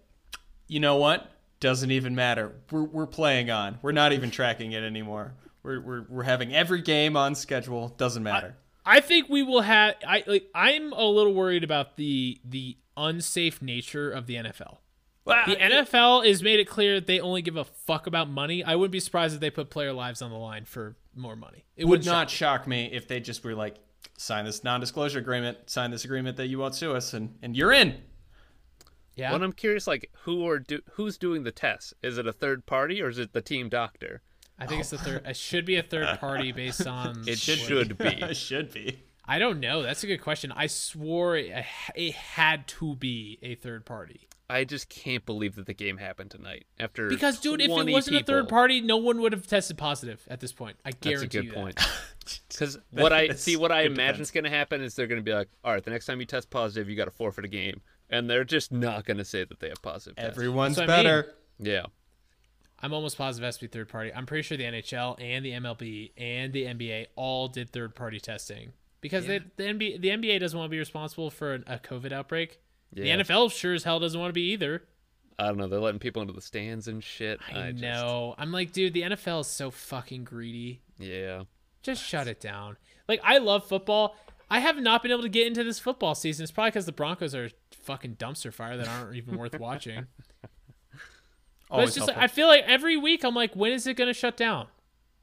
you 0.67 0.79
know 0.79 0.97
what? 0.97 1.31
Doesn't 1.59 1.91
even 1.91 2.15
matter. 2.15 2.53
We're 2.71 2.83
we're 2.83 3.07
playing 3.07 3.49
on. 3.49 3.79
We're 3.81 3.91
not 3.91 4.13
even 4.13 4.31
tracking 4.31 4.71
it 4.71 4.83
anymore. 4.83 5.33
We're 5.63 5.79
we're 5.79 6.05
we're 6.09 6.23
having 6.23 6.53
every 6.53 6.81
game 6.81 7.15
on 7.17 7.35
schedule. 7.35 7.89
Doesn't 7.89 8.23
matter. 8.23 8.55
I 8.85 8.99
think 8.99 9.29
we 9.29 9.43
will 9.43 9.61
have. 9.61 9.95
I 10.07 10.23
like. 10.25 10.49
I'm 10.55 10.91
a 10.93 11.05
little 11.05 11.33
worried 11.33 11.63
about 11.63 11.97
the 11.97 12.39
the 12.43 12.77
unsafe 12.97 13.61
nature 13.61 14.11
of 14.11 14.27
the 14.27 14.35
NFL. 14.35 14.77
Well, 15.23 15.45
The 15.45 15.55
NFL 15.55 16.27
has 16.27 16.41
made 16.41 16.59
it 16.59 16.65
clear 16.67 16.95
that 16.95 17.05
they 17.05 17.19
only 17.19 17.43
give 17.43 17.55
a 17.55 17.63
fuck 17.63 18.07
about 18.07 18.27
money. 18.27 18.63
I 18.63 18.75
wouldn't 18.75 18.91
be 18.91 18.99
surprised 18.99 19.35
if 19.35 19.39
they 19.39 19.51
put 19.51 19.69
player 19.69 19.93
lives 19.93 20.21
on 20.23 20.31
the 20.31 20.37
line 20.37 20.65
for 20.65 20.95
more 21.15 21.35
money. 21.35 21.63
It 21.77 21.85
would 21.85 21.99
would 21.99 22.05
not 22.05 22.29
shock 22.29 22.65
me 22.67 22.89
if 22.91 23.07
they 23.07 23.19
just 23.19 23.43
were 23.43 23.53
like, 23.53 23.75
sign 24.17 24.45
this 24.45 24.63
non-disclosure 24.63 25.19
agreement, 25.19 25.69
sign 25.69 25.91
this 25.91 26.05
agreement 26.05 26.37
that 26.37 26.47
you 26.47 26.57
won't 26.57 26.73
sue 26.73 26.95
us, 26.95 27.13
and 27.13 27.35
and 27.43 27.55
you're 27.55 27.71
in. 27.71 28.01
Yeah. 29.15 29.31
Well, 29.31 29.43
I'm 29.43 29.53
curious, 29.53 29.85
like 29.85 30.09
who 30.23 30.47
are 30.47 30.57
do- 30.59 30.81
who's 30.93 31.17
doing 31.19 31.43
the 31.43 31.51
tests? 31.51 31.93
Is 32.01 32.17
it 32.17 32.25
a 32.25 32.33
third 32.33 32.65
party 32.65 33.01
or 33.01 33.09
is 33.09 33.19
it 33.19 33.33
the 33.33 33.41
team 33.41 33.69
doctor? 33.69 34.21
I 34.61 34.67
think 34.67 34.81
it's 34.81 34.91
the 34.91 34.97
oh. 34.97 34.99
third. 34.99 35.25
It 35.25 35.35
should 35.35 35.65
be 35.65 35.77
a 35.77 35.83
third 35.83 36.07
party 36.19 36.51
based 36.51 36.85
on. 36.85 37.23
It 37.25 37.29
what- 37.29 37.37
should 37.39 37.97
be. 37.97 38.05
It 38.05 38.37
should 38.37 38.73
be. 38.73 38.99
I 39.25 39.39
don't 39.39 39.59
know. 39.59 39.81
That's 39.81 40.03
a 40.03 40.07
good 40.07 40.21
question. 40.21 40.51
I 40.51 40.67
swore 40.67 41.37
it, 41.37 41.65
it 41.95 42.13
had 42.13 42.67
to 42.67 42.95
be 42.95 43.39
a 43.41 43.55
third 43.55 43.85
party. 43.85 44.27
I 44.49 44.65
just 44.65 44.89
can't 44.89 45.25
believe 45.25 45.55
that 45.55 45.65
the 45.65 45.73
game 45.73 45.97
happened 45.97 46.31
tonight 46.31 46.65
after 46.77 47.07
Because, 47.07 47.39
dude, 47.39 47.61
if 47.61 47.69
it 47.69 47.91
wasn't 47.91 48.17
a 48.17 48.23
third 48.23 48.49
party, 48.49 48.81
no 48.81 48.97
one 48.97 49.21
would 49.21 49.31
have 49.31 49.47
tested 49.47 49.77
positive 49.77 50.21
at 50.27 50.41
this 50.41 50.51
point. 50.51 50.75
I 50.83 50.91
guarantee. 50.91 51.11
That's 51.11 51.23
a 51.23 51.37
good 51.37 51.45
you 51.45 51.53
point. 51.53 51.79
Because 52.49 52.77
what 52.91 53.13
I 53.13 53.29
see, 53.29 53.55
what 53.55 53.71
I 53.71 53.83
imagine 53.83 54.21
is 54.21 54.31
going 54.31 54.43
to 54.43 54.49
happen 54.49 54.81
is 54.81 54.95
they're 54.95 55.07
going 55.07 55.21
to 55.21 55.23
be 55.23 55.33
like, 55.33 55.47
all 55.63 55.71
right, 55.71 55.81
the 55.81 55.91
next 55.91 56.05
time 56.05 56.19
you 56.19 56.25
test 56.25 56.49
positive, 56.49 56.89
you 56.89 56.97
got 56.97 57.05
to 57.05 57.11
forfeit 57.11 57.45
a 57.45 57.47
game, 57.47 57.79
and 58.09 58.29
they're 58.29 58.43
just 58.43 58.73
not 58.73 59.05
going 59.05 59.17
to 59.17 59.25
say 59.25 59.45
that 59.45 59.61
they 59.61 59.69
have 59.69 59.81
positive. 59.81 60.17
tests. 60.17 60.37
Everyone's 60.37 60.75
That's 60.75 60.89
what 60.89 60.93
I 60.93 60.97
mean. 60.97 61.05
better. 61.05 61.33
yeah, 61.59 61.85
I'm 62.81 62.93
almost 62.93 63.17
positive 63.17 63.43
it 63.43 63.47
has 63.47 63.57
to 63.57 63.61
be 63.61 63.67
third 63.67 63.89
party. 63.89 64.11
I'm 64.13 64.25
pretty 64.25 64.41
sure 64.43 64.57
the 64.57 64.63
NHL 64.63 65.21
and 65.21 65.45
the 65.45 65.51
MLB 65.51 66.11
and 66.17 66.51
the 66.53 66.63
NBA 66.65 67.07
all 67.15 67.47
did 67.47 67.69
third 67.71 67.95
party 67.95 68.19
testing 68.19 68.73
because 69.01 69.25
they, 69.27 69.39
the 69.57 69.63
NBA 69.63 70.01
the 70.01 70.09
NBA 70.09 70.39
doesn't 70.39 70.57
want 70.57 70.67
to 70.69 70.71
be 70.71 70.79
responsible 70.79 71.29
for 71.29 71.55
a 71.55 71.79
COVID 71.79 72.11
outbreak. 72.11 72.59
Yeah. 72.93 73.17
The 73.17 73.23
NFL 73.23 73.51
sure 73.51 73.73
as 73.73 73.83
hell 73.83 73.99
doesn't 73.99 74.19
want 74.19 74.29
to 74.29 74.33
be 74.33 74.51
either. 74.51 74.83
I 75.39 75.47
don't 75.47 75.57
know. 75.57 75.67
They're 75.67 75.79
letting 75.79 75.99
people 75.99 76.21
into 76.21 76.33
the 76.33 76.41
stands 76.41 76.87
and 76.87 77.03
shit. 77.03 77.39
I, 77.51 77.71
just- 77.71 77.81
know. 77.81 78.35
I'm 78.37 78.51
like, 78.51 78.73
dude, 78.73 78.93
the 78.93 79.01
NFL 79.03 79.41
is 79.41 79.47
so 79.47 79.71
fucking 79.71 80.23
greedy. 80.23 80.81
yeah, 80.99 81.43
Just 81.81 82.03
shut 82.03 82.27
it 82.27 82.39
down. 82.39 82.77
Like, 83.07 83.21
I 83.23 83.39
love 83.39 83.65
football. 83.65 84.15
I 84.51 84.59
have 84.59 84.77
not 84.77 85.01
been 85.01 85.11
able 85.11 85.23
to 85.23 85.29
get 85.29 85.47
into 85.47 85.63
this 85.63 85.79
football 85.79 86.13
season. 86.13 86.43
It's 86.43 86.51
probably 86.51 86.71
because 86.71 86.85
the 86.85 86.91
Broncos 86.91 87.33
are 87.33 87.49
fucking 87.71 88.17
dumpster 88.17 88.53
fire 88.53 88.77
that 88.77 88.87
aren't 88.87 89.15
even 89.15 89.37
worth 89.37 89.57
watching. 89.59 90.05
But 91.71 91.83
it's 91.85 91.95
just 91.95 92.07
like, 92.07 92.17
helpful. 92.17 92.23
I 92.23 92.27
feel 92.27 92.47
like 92.47 92.63
every 92.67 92.97
week 92.97 93.23
I'm 93.23 93.35
like, 93.35 93.55
when 93.55 93.71
is 93.71 93.87
it 93.87 93.95
gonna 93.95 94.13
shut 94.13 94.37
down? 94.37 94.67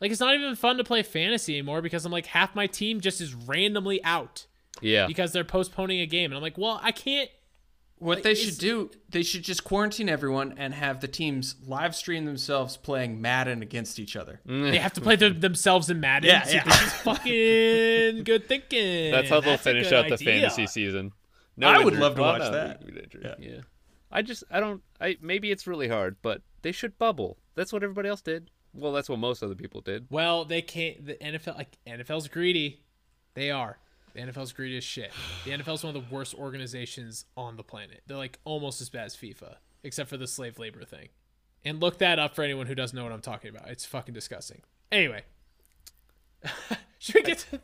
Like 0.00 0.10
it's 0.10 0.20
not 0.20 0.34
even 0.34 0.54
fun 0.54 0.76
to 0.78 0.84
play 0.84 1.02
fantasy 1.02 1.54
anymore 1.54 1.82
because 1.82 2.04
I'm 2.04 2.12
like 2.12 2.26
half 2.26 2.54
my 2.54 2.66
team 2.66 3.00
just 3.00 3.20
is 3.20 3.34
randomly 3.34 4.02
out 4.04 4.46
yeah. 4.80 5.06
because 5.06 5.32
they're 5.32 5.44
postponing 5.44 6.00
a 6.00 6.06
game, 6.06 6.30
and 6.30 6.36
I'm 6.36 6.42
like, 6.42 6.58
well, 6.58 6.80
I 6.82 6.92
can't. 6.92 7.30
What 8.00 8.22
they 8.22 8.36
should 8.36 8.58
do, 8.58 8.92
they 9.08 9.24
should 9.24 9.42
just 9.42 9.64
quarantine 9.64 10.08
everyone 10.08 10.54
and 10.56 10.72
have 10.72 11.00
the 11.00 11.08
teams 11.08 11.56
live 11.66 11.96
stream 11.96 12.26
themselves 12.26 12.76
playing 12.76 13.20
Madden 13.20 13.60
against 13.60 13.98
each 13.98 14.14
other. 14.14 14.40
Mm. 14.46 14.70
They 14.70 14.78
have 14.78 14.92
to 14.92 15.00
play 15.00 15.16
their, 15.16 15.30
themselves 15.30 15.90
in 15.90 15.98
Madden. 15.98 16.30
Yeah, 16.30 16.44
See, 16.44 16.54
yeah. 16.54 16.64
This 16.64 16.80
is 16.80 16.92
fucking 16.92 18.24
good 18.24 18.46
thinking. 18.46 19.10
That's 19.10 19.28
how 19.28 19.40
they'll 19.40 19.54
a 19.54 19.58
finish 19.58 19.90
good 19.90 19.94
out 19.94 20.16
the 20.16 20.24
fantasy 20.24 20.68
season. 20.68 21.12
I 21.60 21.82
would 21.82 21.96
love 21.96 22.14
to 22.14 22.22
well, 22.22 22.34
watch 22.34 22.42
no, 22.42 22.52
that. 22.52 22.84
we- 22.84 22.92
we 22.92 23.00
injury. 23.00 23.22
Yeah. 23.24 23.34
yeah. 23.40 23.60
I 24.10 24.22
just 24.22 24.44
I 24.50 24.60
don't 24.60 24.82
I 25.00 25.16
maybe 25.20 25.50
it's 25.50 25.66
really 25.66 25.88
hard, 25.88 26.16
but 26.22 26.42
they 26.62 26.72
should 26.72 26.98
bubble. 26.98 27.38
That's 27.54 27.72
what 27.72 27.82
everybody 27.82 28.08
else 28.08 28.20
did. 28.20 28.50
Well, 28.74 28.92
that's 28.92 29.08
what 29.08 29.18
most 29.18 29.42
other 29.42 29.54
people 29.54 29.80
did. 29.80 30.06
Well, 30.10 30.44
they 30.44 30.62
can't. 30.62 31.04
The 31.04 31.14
NFL, 31.14 31.56
like 31.56 31.78
NFL's 31.86 32.28
greedy. 32.28 32.80
They 33.34 33.50
are. 33.50 33.78
The 34.14 34.20
NFL's 34.20 34.52
greedy 34.52 34.76
as 34.76 34.84
shit. 34.84 35.10
The 35.44 35.50
NFL's 35.52 35.84
one 35.84 35.94
of 35.94 36.02
the 36.02 36.14
worst 36.14 36.34
organizations 36.34 37.24
on 37.36 37.56
the 37.56 37.62
planet. 37.62 38.02
They're 38.06 38.16
like 38.16 38.38
almost 38.44 38.80
as 38.80 38.88
bad 38.88 39.06
as 39.06 39.16
FIFA, 39.16 39.56
except 39.82 40.08
for 40.08 40.16
the 40.16 40.26
slave 40.26 40.58
labor 40.58 40.84
thing. 40.84 41.08
And 41.64 41.80
look 41.80 41.98
that 41.98 42.18
up 42.18 42.34
for 42.34 42.42
anyone 42.42 42.66
who 42.66 42.74
doesn't 42.74 42.96
know 42.96 43.04
what 43.04 43.12
I'm 43.12 43.20
talking 43.20 43.50
about. 43.50 43.68
It's 43.68 43.84
fucking 43.84 44.14
disgusting. 44.14 44.62
Anyway, 44.90 45.24
should 46.98 47.16
we 47.16 47.22
get 47.22 47.38
to? 47.50 47.60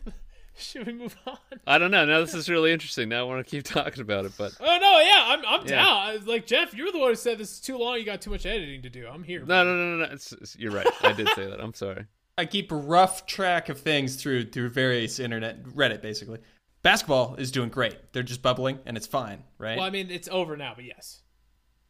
Should 0.59 0.87
we 0.87 0.93
move 0.93 1.17
on? 1.27 1.37
I 1.67 1.79
don't 1.79 1.91
know. 1.91 2.05
Now 2.05 2.21
this 2.21 2.35
is 2.35 2.49
really 2.49 2.73
interesting. 2.73 3.09
Now 3.09 3.21
I 3.21 3.23
want 3.25 3.45
to 3.45 3.51
keep 3.51 3.65
talking 3.75 4.01
about 4.01 4.25
it, 4.25 4.33
but 4.39 4.53
Oh 4.61 4.65
no, 4.81 5.01
yeah, 5.01 5.25
I'm 5.27 5.43
I'm 5.47 5.67
Yeah. 5.67 5.85
down. 6.17 6.27
Like 6.27 6.47
Jeff, 6.47 6.75
you're 6.75 6.93
the 6.93 6.99
one 6.99 7.09
who 7.11 7.15
said 7.17 7.39
this 7.39 7.53
is 7.53 7.61
too 7.61 7.77
long. 7.77 7.99
You 7.99 8.05
got 8.05 8.21
too 8.21 8.31
much 8.31 8.47
editing 8.47 8.83
to 8.83 8.91
do. 8.91 9.07
I'm 9.07 9.23
here. 9.25 9.45
no, 9.45 9.65
no, 9.65 9.75
no, 9.75 9.97
no. 9.97 10.07
no. 10.07 10.13
It's, 10.13 10.33
it's- 10.33 10.57
you're 10.59 10.73
right. 10.73 10.87
I 11.03 11.13
did 11.13 11.29
say 11.35 11.47
that. 11.47 11.61
I'm 11.61 11.75
sorry. 11.75 12.07
I 12.39 12.47
keep 12.47 12.69
rough 12.73 13.27
track 13.27 13.69
of 13.69 13.79
things 13.81 14.17
through 14.17 14.51
through 14.51 14.71
various 14.71 15.19
internet 15.21 15.63
Reddit 15.65 16.03
basically. 16.03 16.39
Basketball 16.83 17.37
is 17.37 17.51
doing 17.51 17.71
great. 17.71 18.13
They're 18.13 18.23
just 18.23 18.43
bubbling 18.43 18.79
and 18.87 18.97
it's 18.97 19.07
fine, 19.07 19.43
right? 19.59 19.77
Well, 19.79 19.87
I 19.87 19.91
mean, 19.91 20.11
it's 20.11 20.29
over 20.29 20.57
now, 20.57 20.73
but 20.77 20.85
yes. 20.85 21.23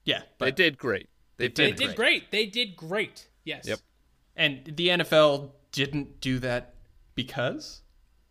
yeah, 0.05 0.23
They 0.39 0.53
did 0.53 0.79
great. 0.79 1.09
They, 1.37 1.49
They 1.49 1.73
did. 1.73 1.77
did 1.77 1.97
great. 1.97 2.31
They 2.31 2.47
did 2.47 2.77
great. 2.77 3.27
Yes. 3.45 3.67
Yep. 3.67 3.81
and 4.37 4.61
the 4.77 4.89
NFL 4.89 5.51
didn't 5.73 6.21
do 6.21 6.39
that 6.39 6.75
because 7.17 7.83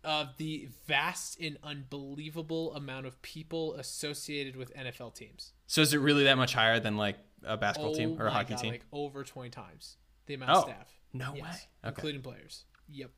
Of 0.03 0.35
the 0.37 0.67
vast 0.87 1.39
and 1.39 1.57
unbelievable 1.63 2.73
amount 2.75 3.05
of 3.05 3.21
people 3.21 3.75
associated 3.75 4.55
with 4.55 4.73
NFL 4.75 5.13
teams. 5.15 5.53
so 5.67 5.81
is 5.81 5.93
it 5.93 5.99
really 5.99 6.25
that 6.25 6.35
much 6.37 6.53
higher 6.53 6.79
than 6.79 6.97
like 6.97 7.17
a 7.43 7.55
basketball 7.57 7.95
team 7.95 8.19
or 8.19 8.25
a 8.25 8.29
Oh 8.29 8.33
my 8.33 8.37
hockey 8.39 8.53
God, 8.55 8.61
team? 8.61 8.71
Like 8.71 8.85
over 8.91 9.23
20 9.23 9.49
times 9.49 9.97
the 10.25 10.33
amount 10.33 10.51
Oh, 10.51 10.57
of 10.59 10.63
staff. 10.65 10.87
no 11.13 11.33
Yes, 11.35 11.43
way. 11.43 11.49
Okay. 11.49 11.89
Including 11.89 12.21
players. 12.21 12.65
Yep. 12.89 13.11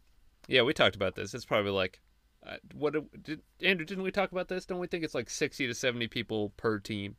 Yeah, 0.47 0.61
we 0.61 0.73
talked 0.73 0.95
about 0.95 1.15
this. 1.15 1.33
It's 1.33 1.45
probably 1.45 1.71
like, 1.71 2.01
uh, 2.45 2.57
what 2.75 2.93
did 3.23 3.41
Andrew? 3.61 3.85
Didn't 3.85 4.03
we 4.03 4.11
talk 4.11 4.31
about 4.31 4.47
this? 4.47 4.65
Don't 4.67 4.77
we 4.79 4.85
think 4.87 5.03
it's 5.03 5.15
like 5.15 5.29
sixty 5.29 5.65
to 5.65 5.73
seventy 5.73 6.07
people 6.07 6.49
per 6.57 6.77
team? 6.77 7.15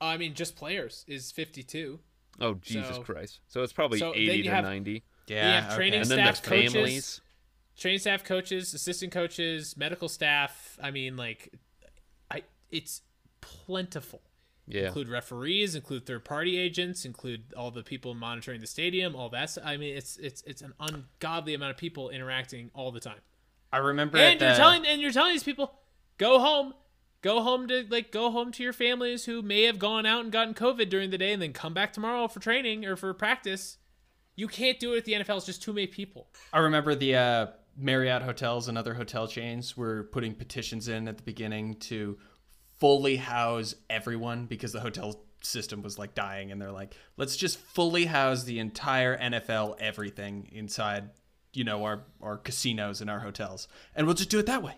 I 0.00 0.18
mean, 0.18 0.34
just 0.34 0.56
players 0.56 1.04
is 1.08 1.32
52. 1.32 2.00
Oh 2.40 2.54
Jesus 2.54 2.96
So- 2.96 3.02
Christ! 3.02 3.40
So 3.48 3.62
it's 3.62 3.72
probably 3.72 3.98
So 3.98 4.12
eighty 4.14 4.42
to 4.42 4.50
have- 4.50 4.64
ninety, 4.64 5.04
Yeah, 5.26 5.62
have 5.62 5.74
training 5.76 6.00
and 6.00 6.02
okay. 6.06 6.16
then 6.16 6.24
there's 6.26 6.36
staff, 6.38 6.50
coaches, 6.50 6.72
families. 6.74 7.20
Training 7.76 7.98
staff, 7.98 8.22
coaches, 8.24 8.72
assistant 8.72 9.12
coaches, 9.12 9.76
medical 9.76 10.08
staff. 10.08 10.78
I 10.82 10.90
mean, 10.90 11.16
like, 11.16 11.52
I 12.30 12.42
it's 12.70 13.02
plentiful. 13.40 14.22
Yeah, 14.66 14.86
Include 14.86 15.08
referees, 15.10 15.74
include 15.74 16.06
third 16.06 16.24
party 16.24 16.56
agents, 16.56 17.04
include 17.04 17.52
all 17.54 17.70
the 17.70 17.82
people 17.82 18.14
monitoring 18.14 18.60
the 18.62 18.66
stadium, 18.66 19.14
all 19.14 19.28
that. 19.30 19.58
I 19.62 19.76
mean, 19.76 19.94
it's 19.94 20.16
it's 20.16 20.42
it's 20.42 20.62
an 20.62 20.72
ungodly 20.80 21.52
amount 21.52 21.72
of 21.72 21.76
people 21.76 22.08
interacting 22.08 22.70
all 22.74 22.90
the 22.90 23.00
time. 23.00 23.20
I 23.72 23.78
remember 23.78 24.16
and 24.18 24.40
you're 24.40 24.50
the- 24.50 24.56
telling 24.56 24.86
and 24.86 25.02
you're 25.02 25.10
telling 25.10 25.32
these 25.32 25.42
people 25.42 25.74
go 26.16 26.38
home 26.38 26.74
go 27.22 27.42
home 27.42 27.66
to 27.68 27.84
like 27.90 28.12
go 28.12 28.30
home 28.30 28.52
to 28.52 28.62
your 28.62 28.72
families 28.72 29.24
who 29.24 29.42
may 29.42 29.62
have 29.64 29.78
gone 29.80 30.06
out 30.06 30.22
and 30.22 30.30
gotten 30.30 30.54
covid 30.54 30.88
during 30.88 31.10
the 31.10 31.18
day 31.18 31.32
and 31.32 31.42
then 31.42 31.52
come 31.52 31.74
back 31.74 31.92
tomorrow 31.92 32.28
for 32.28 32.38
training 32.38 32.84
or 32.84 32.94
for 32.94 33.12
practice 33.14 33.78
you 34.36 34.46
can't 34.46 34.78
do 34.78 34.92
it 34.94 34.98
at 34.98 35.04
the 35.06 35.14
nfl 35.14 35.38
it's 35.38 35.46
just 35.46 35.60
too 35.60 35.72
many 35.72 35.88
people 35.88 36.28
I 36.52 36.60
remember 36.60 36.94
the 36.94 37.16
uh, 37.16 37.46
Marriott 37.76 38.22
hotels 38.22 38.68
and 38.68 38.76
other 38.78 38.94
hotel 38.94 39.26
chains 39.26 39.76
were 39.76 40.04
putting 40.04 40.34
petitions 40.34 40.88
in 40.88 41.08
at 41.08 41.16
the 41.16 41.22
beginning 41.22 41.74
to 41.80 42.18
fully 42.78 43.16
house 43.16 43.74
everyone 43.90 44.46
because 44.46 44.72
the 44.72 44.80
hotel 44.80 45.24
system 45.42 45.82
was 45.82 45.98
like 45.98 46.14
dying, 46.14 46.50
and 46.52 46.60
they're 46.60 46.72
like, 46.72 46.94
let's 47.16 47.36
just 47.36 47.58
fully 47.58 48.04
house 48.06 48.44
the 48.44 48.58
entire 48.58 49.18
NFL 49.18 49.76
everything 49.80 50.48
inside, 50.52 51.10
you 51.52 51.64
know, 51.64 51.84
our 51.84 52.04
our 52.22 52.38
casinos 52.38 53.00
and 53.00 53.10
our 53.10 53.20
hotels, 53.20 53.68
and 53.94 54.06
we'll 54.06 54.14
just 54.16 54.30
do 54.30 54.38
it 54.38 54.46
that 54.46 54.62
way. 54.62 54.74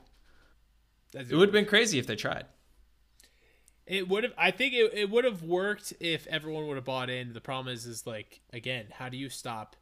That's- 1.13 1.31
It 1.31 1.37
would 1.37 1.49
have 1.49 1.53
been 1.53 1.67
crazy 1.67 1.99
if 1.99 2.07
they 2.07 2.17
tried. 2.17 2.47
it 3.87 4.09
would 4.09 4.25
have 4.25 4.33
i 4.37 4.51
think 4.51 4.75
it, 4.75 4.93
it 4.93 5.09
would 5.11 5.25
have 5.25 5.43
worked 5.45 5.93
if 6.01 6.27
everyone 6.27 6.67
would 6.67 6.75
have 6.77 6.85
bought 6.85 7.09
in 7.09 7.33
the 7.33 7.41
problem 7.41 7.73
is 7.73 7.87
is 7.87 8.05
like 8.05 8.41
again 8.53 8.87
how 8.91 9.09
do 9.09 9.17
you 9.17 9.29
stop 9.29 9.77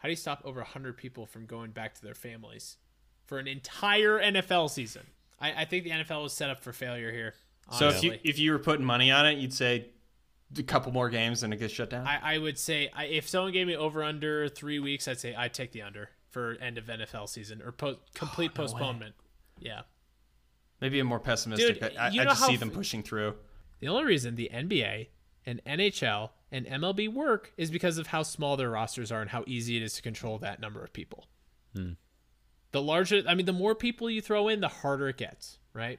how 0.00 0.08
do 0.08 0.10
you 0.10 0.16
stop 0.16 0.42
over 0.44 0.60
100 0.60 0.96
people 0.96 1.24
from 1.24 1.46
going 1.46 1.70
back 1.70 1.94
to 1.94 2.02
their 2.02 2.14
families 2.14 2.76
for 3.24 3.38
an 3.38 3.46
entire 3.46 4.18
nfl 4.18 4.68
season 4.68 5.02
i, 5.40 5.62
I 5.62 5.64
think 5.64 5.84
the 5.84 5.90
nfl 5.90 6.22
was 6.24 6.32
set 6.32 6.50
up 6.50 6.60
for 6.62 6.72
failure 6.72 7.12
here 7.12 7.34
So 7.78 7.88
if 7.88 8.02
you 8.02 8.18
if 8.24 8.38
you 8.38 8.50
were 8.52 8.58
putting 8.58 8.84
money 8.84 9.12
on 9.12 9.26
it, 9.26 9.38
you'd 9.38 9.52
say 9.54 9.90
a 10.58 10.62
couple 10.64 10.90
more 10.90 11.08
games 11.08 11.44
and 11.44 11.54
it 11.54 11.58
gets 11.58 11.72
shut 11.72 11.88
down. 11.90 12.04
I, 12.04 12.34
I 12.34 12.38
would 12.38 12.58
say 12.58 12.90
I, 12.92 13.04
if 13.04 13.28
someone 13.28 13.52
gave 13.52 13.68
me 13.68 13.76
over 13.76 14.02
under 14.02 14.48
three 14.48 14.80
weeks, 14.80 15.06
I'd 15.06 15.20
say 15.20 15.36
I'd 15.36 15.54
take 15.54 15.70
the 15.70 15.82
under 15.82 16.10
for 16.30 16.56
end 16.60 16.78
of 16.78 16.86
NFL 16.86 17.28
season 17.28 17.62
or 17.62 17.70
po- 17.70 17.98
complete 18.14 18.50
no 18.56 18.64
way. 18.64 18.66
postponement. 18.66 19.14
Yeah. 19.60 19.82
Maybe 20.80 20.98
I'm 20.98 21.06
more 21.06 21.20
pessimistic. 21.20 21.80
Dude, 21.80 21.96
I, 21.96 22.06
I 22.08 22.10
just 22.10 22.40
how 22.40 22.48
see 22.48 22.56
them 22.56 22.72
pushing 22.72 23.04
through. 23.04 23.34
The 23.78 23.86
only 23.86 24.04
reason 24.04 24.34
the 24.34 24.50
NBA 24.52 25.06
and 25.46 25.62
NHL 25.64 26.30
and 26.52 26.66
MLB 26.66 27.12
work 27.12 27.52
is 27.56 27.70
because 27.70 27.98
of 27.98 28.08
how 28.08 28.22
small 28.22 28.56
their 28.56 28.70
rosters 28.70 29.12
are 29.12 29.20
and 29.20 29.30
how 29.30 29.44
easy 29.46 29.76
it 29.76 29.82
is 29.82 29.94
to 29.94 30.02
control 30.02 30.38
that 30.38 30.60
number 30.60 30.82
of 30.82 30.92
people. 30.92 31.26
Hmm. 31.74 31.92
The 32.72 32.82
larger, 32.82 33.22
I 33.26 33.34
mean, 33.34 33.46
the 33.46 33.52
more 33.52 33.74
people 33.74 34.10
you 34.10 34.20
throw 34.20 34.48
in, 34.48 34.60
the 34.60 34.68
harder 34.68 35.08
it 35.08 35.16
gets, 35.16 35.58
right? 35.72 35.98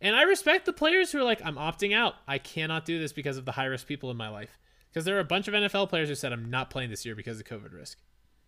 And 0.00 0.14
I 0.14 0.22
respect 0.22 0.64
the 0.64 0.72
players 0.72 1.10
who 1.10 1.18
are 1.18 1.24
like, 1.24 1.40
I'm 1.44 1.56
opting 1.56 1.94
out. 1.94 2.14
I 2.26 2.38
cannot 2.38 2.84
do 2.84 2.98
this 2.98 3.12
because 3.12 3.36
of 3.36 3.44
the 3.44 3.52
high 3.52 3.64
risk 3.64 3.86
people 3.86 4.10
in 4.10 4.16
my 4.16 4.28
life. 4.28 4.58
Because 4.88 5.04
there 5.04 5.16
are 5.16 5.20
a 5.20 5.24
bunch 5.24 5.48
of 5.48 5.54
NFL 5.54 5.88
players 5.88 6.08
who 6.08 6.14
said, 6.14 6.32
I'm 6.32 6.50
not 6.50 6.70
playing 6.70 6.90
this 6.90 7.04
year 7.04 7.14
because 7.14 7.40
of 7.40 7.46
COVID 7.46 7.74
risk. 7.74 7.98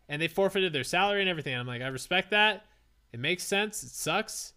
And 0.08 0.22
they 0.22 0.28
forfeited 0.28 0.72
their 0.72 0.84
salary 0.84 1.20
and 1.20 1.28
everything. 1.28 1.54
I'm 1.54 1.66
like, 1.66 1.82
I 1.82 1.88
respect 1.88 2.30
that. 2.30 2.64
It 3.12 3.20
makes 3.20 3.42
sense. 3.42 3.82
It 3.82 3.90
sucks. 3.90 4.52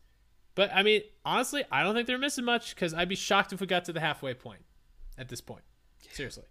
But 0.56 0.72
I 0.74 0.84
mean, 0.84 1.02
honestly, 1.26 1.64
I 1.72 1.84
don't 1.84 1.96
think 1.96 2.08
they're 2.08 2.18
missing 2.18 2.46
much 2.46 2.76
because 2.76 2.94
I'd 2.94 3.10
be 3.10 3.16
shocked 3.16 3.54
if 3.54 3.62
we 3.62 3.68
got 3.68 3.86
to 3.86 3.94
the 3.94 4.00
halfway 4.00 4.34
point 4.36 4.62
at 5.18 5.30
this 5.30 5.42
point. 5.42 5.64
Seriously. 6.12 6.44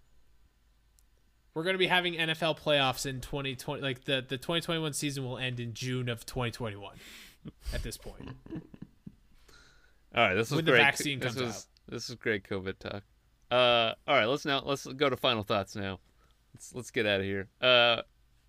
We're 1.55 1.65
going 1.65 1.75
to 1.75 1.79
be 1.79 1.87
having 1.87 2.15
NFL 2.15 2.59
playoffs 2.59 3.05
in 3.07 3.21
2020. 3.21 3.83
Like 3.83 4.05
the, 4.05 4.25
the 4.27 4.39
2021 4.39 4.93
season 4.95 5.25
will 5.25 5.39
end 5.39 5.61
in 5.61 5.75
June 5.75 6.09
of 6.09 6.25
2021 6.25 6.97
at 7.75 7.83
this 7.83 7.97
point. 7.97 8.31
All 10.15 10.25
right, 10.27 10.35
this 10.35 10.51
was 10.51 10.57
When 10.57 10.65
the 10.65 10.73
great. 10.73 10.81
vaccine 10.81 11.19
this 11.21 11.35
comes 11.35 11.41
was, 11.47 11.57
out. 11.57 11.93
This 11.95 12.09
is 12.11 12.15
great 12.17 12.45
COVID 12.45 12.79
talk. 12.79 13.03
Uh, 13.51 13.93
all 14.07 14.15
right, 14.17 14.25
let's 14.25 14.47
now 14.47 14.63
let's 14.65 14.87
go 14.87 15.11
to 15.11 15.17
final 15.17 15.43
thoughts 15.43 15.77
now. 15.77 15.99
Let's 16.55 16.75
let's 16.75 16.91
get 16.91 17.05
out 17.07 17.21
of 17.21 17.27
here. 17.27 17.49
Uh, 17.61 18.01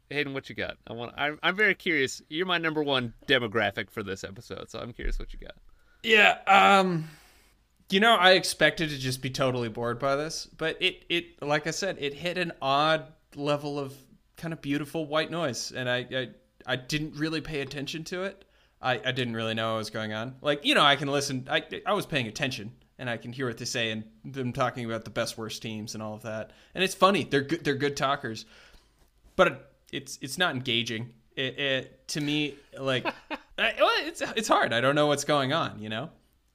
Hayden, 0.10 0.34
what 0.34 0.48
you 0.50 0.56
got? 0.56 0.78
I 0.88 0.94
want. 0.94 1.14
I'm 1.18 1.40
I'm 1.44 1.56
very 1.58 1.76
curious. 1.76 2.22
You're 2.30 2.46
my 2.46 2.58
number 2.58 2.82
one 2.84 3.14
demographic 3.28 3.90
for 3.90 4.02
this 4.02 4.24
episode, 4.24 4.70
so 4.70 4.80
I'm 4.80 4.94
curious 4.94 5.20
what 5.20 5.34
you 5.34 5.40
got. 5.40 5.56
Yeah, 6.04 6.38
um 6.48 7.10
you 7.94 8.00
know, 8.00 8.16
I 8.16 8.32
expected 8.32 8.90
to 8.90 8.98
just 8.98 9.22
be 9.22 9.30
totally 9.30 9.70
bored 9.70 10.00
by 10.00 10.16
this, 10.16 10.48
but 10.58 10.82
it 10.82 11.06
it 11.10 11.42
like 11.44 11.68
I 11.68 11.72
said, 11.72 11.98
it 12.00 12.16
hit 12.16 12.40
an 12.40 12.52
odd 12.60 13.06
level 13.36 13.78
of 13.78 13.94
kind 14.36 14.52
of 14.52 14.62
beautiful 14.62 15.06
white 15.06 15.30
noise 15.30 15.72
and 15.72 15.88
I 15.88 16.08
I, 16.12 16.30
I 16.66 16.76
didn't 16.76 17.16
really 17.16 17.40
pay 17.40 17.62
attention 17.62 18.04
to 18.06 18.24
it. 18.24 18.46
I, 18.82 19.00
I 19.06 19.12
didn't 19.12 19.36
really 19.36 19.54
know 19.54 19.74
what 19.74 19.78
was 19.78 19.90
going 19.92 20.12
on. 20.12 20.36
Like, 20.42 20.66
you 20.66 20.76
know, 20.76 20.82
I 20.84 20.96
can 20.96 21.08
listen 21.08 21.48
I 21.50 21.64
I 21.86 21.94
was 21.94 22.08
paying 22.08 22.28
attention 22.28 22.72
and 22.98 23.08
I 23.08 23.18
can 23.18 23.32
hear 23.32 23.46
what 23.48 23.60
they 23.60 23.66
say 23.66 23.92
and 23.92 24.06
them 24.26 24.54
talking 24.54 24.86
about 24.86 25.04
the 25.04 25.12
best 25.12 25.38
worst 25.38 25.62
teams 25.62 25.94
and 25.94 26.02
all 26.02 26.16
of 26.16 26.24
that. 26.24 26.50
And 26.74 26.84
it's 26.84 26.96
funny. 26.96 27.24
They're 27.24 27.42
good 27.42 27.64
they're 27.64 27.76
good 27.76 27.96
talkers. 27.96 28.46
But 29.36 29.72
it's 29.92 30.18
it's 30.20 30.40
not 30.40 30.56
engaging. 30.56 31.14
It, 31.36 31.60
it 31.60 32.08
to 32.10 32.22
me 32.22 32.56
like 32.76 33.06
I, 33.58 33.74
well, 33.80 33.92
it's 34.08 34.22
it's 34.36 34.48
hard. 34.48 34.74
I 34.74 34.82
don't 34.82 34.96
know 34.96 35.06
what's 35.06 35.26
going 35.26 35.54
on, 35.54 35.80
you 35.80 35.90
know. 35.90 36.10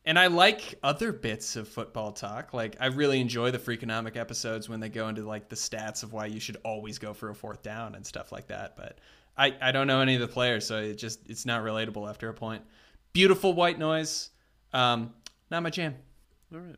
And 0.09 0.19
I 0.19 0.29
like 0.29 0.75
other 0.83 1.13
bits 1.13 1.55
of 1.55 1.69
football 1.69 2.13
talk. 2.13 2.55
Like 2.55 2.79
I 2.81 2.87
really 2.87 3.21
enjoy 3.21 3.51
the 3.51 3.59
Freakonomic 3.59 4.17
episodes 4.17 4.67
when 4.67 4.81
they 4.81 4.89
go 4.89 5.07
into 5.09 5.21
like 5.23 5.51
the 5.51 5.55
stats 5.55 6.03
of 6.03 6.15
why 6.15 6.25
you 6.25 6.41
should 6.41 6.57
always 6.65 6.99
go 6.99 7.13
for 7.13 7.29
a 7.29 7.35
fourth 7.35 7.63
down 7.63 7.95
and 7.95 8.07
stuff 8.07 8.33
like 8.33 8.47
that. 8.47 8.75
But 8.75 9.01
I 9.37 9.55
I 9.61 9.71
don't 9.71 9.87
know 9.87 10.01
any 10.01 10.15
of 10.15 10.23
the 10.23 10.27
players, 10.27 10.67
so 10.67 10.79
it 10.79 10.95
just 10.95 11.29
it's 11.29 11.45
not 11.45 11.63
relatable 11.63 12.09
after 12.09 12.31
a 12.31 12.33
point. 12.33 12.63
Beautiful 13.13 13.53
white 13.53 13.79
noise, 13.79 14.31
um, 14.73 15.13
not 15.51 15.63
my 15.63 15.69
jam. 15.69 15.95
All 16.55 16.61
right. 16.61 16.77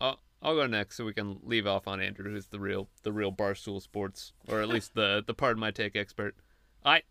I'll 0.00 0.18
I'll 0.40 0.56
go 0.56 0.66
next 0.66 0.96
so 0.96 1.04
we 1.04 1.12
can 1.12 1.40
leave 1.42 1.66
off 1.66 1.86
on 1.86 2.00
Andrew, 2.00 2.30
who's 2.30 2.46
the 2.46 2.58
real 2.58 2.88
the 3.02 3.12
real 3.12 3.32
barstool 3.32 3.82
sports, 3.82 4.32
or 4.48 4.62
at 4.62 4.68
least 4.70 4.94
the 4.94 5.22
the 5.26 5.34
pardon 5.34 5.60
my 5.60 5.72
take 5.72 5.94
expert. 5.94 6.34
I 6.86 7.02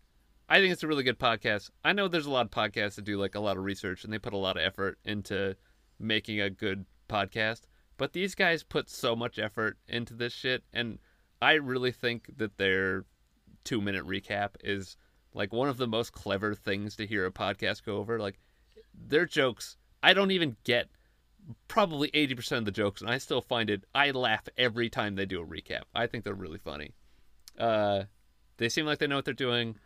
I 0.48 0.60
think 0.60 0.72
it's 0.72 0.82
a 0.82 0.88
really 0.88 1.02
good 1.02 1.18
podcast. 1.18 1.70
I 1.84 1.92
know 1.92 2.06
there's 2.06 2.26
a 2.26 2.30
lot 2.30 2.46
of 2.46 2.50
podcasts 2.50 2.96
that 2.96 3.04
do 3.04 3.18
like 3.18 3.34
a 3.34 3.40
lot 3.40 3.56
of 3.56 3.64
research 3.64 4.04
and 4.04 4.12
they 4.12 4.18
put 4.18 4.34
a 4.34 4.38
lot 4.38 4.56
of 4.56 4.62
effort 4.62 4.98
into 5.04 5.56
making 5.98 6.40
a 6.40 6.50
good 6.50 6.84
podcast, 7.08 7.62
but 7.96 8.12
these 8.12 8.34
guys 8.34 8.62
put 8.62 8.90
so 8.90 9.14
much 9.14 9.38
effort 9.38 9.78
into 9.88 10.14
this 10.14 10.32
shit, 10.32 10.64
and 10.72 10.98
I 11.40 11.54
really 11.54 11.92
think 11.92 12.30
that 12.36 12.58
their 12.58 13.04
two 13.64 13.80
minute 13.80 14.06
recap 14.06 14.50
is 14.62 14.96
like 15.32 15.52
one 15.52 15.68
of 15.68 15.76
the 15.76 15.86
most 15.86 16.12
clever 16.12 16.54
things 16.54 16.96
to 16.96 17.06
hear 17.06 17.26
a 17.26 17.30
podcast 17.30 17.84
go 17.84 17.96
over. 17.96 18.18
Like 18.18 18.38
their 18.94 19.26
jokes, 19.26 19.76
I 20.02 20.14
don't 20.14 20.30
even 20.30 20.56
get 20.64 20.88
probably 21.68 22.10
80% 22.10 22.58
of 22.58 22.64
the 22.64 22.70
jokes 22.70 23.02
and 23.02 23.10
I 23.10 23.18
still 23.18 23.42
find 23.42 23.68
it 23.68 23.84
I 23.94 24.12
laugh 24.12 24.48
every 24.56 24.88
time 24.88 25.14
they 25.14 25.26
do 25.26 25.42
a 25.42 25.46
recap. 25.46 25.82
I 25.94 26.06
think 26.06 26.24
they're 26.24 26.34
really 26.34 26.58
funny. 26.58 26.92
Uh 27.58 28.04
they 28.56 28.68
seem 28.68 28.86
like 28.86 28.98
they 28.98 29.06
know 29.06 29.16
what 29.16 29.24
they're 29.24 29.34
doing. 29.34 29.76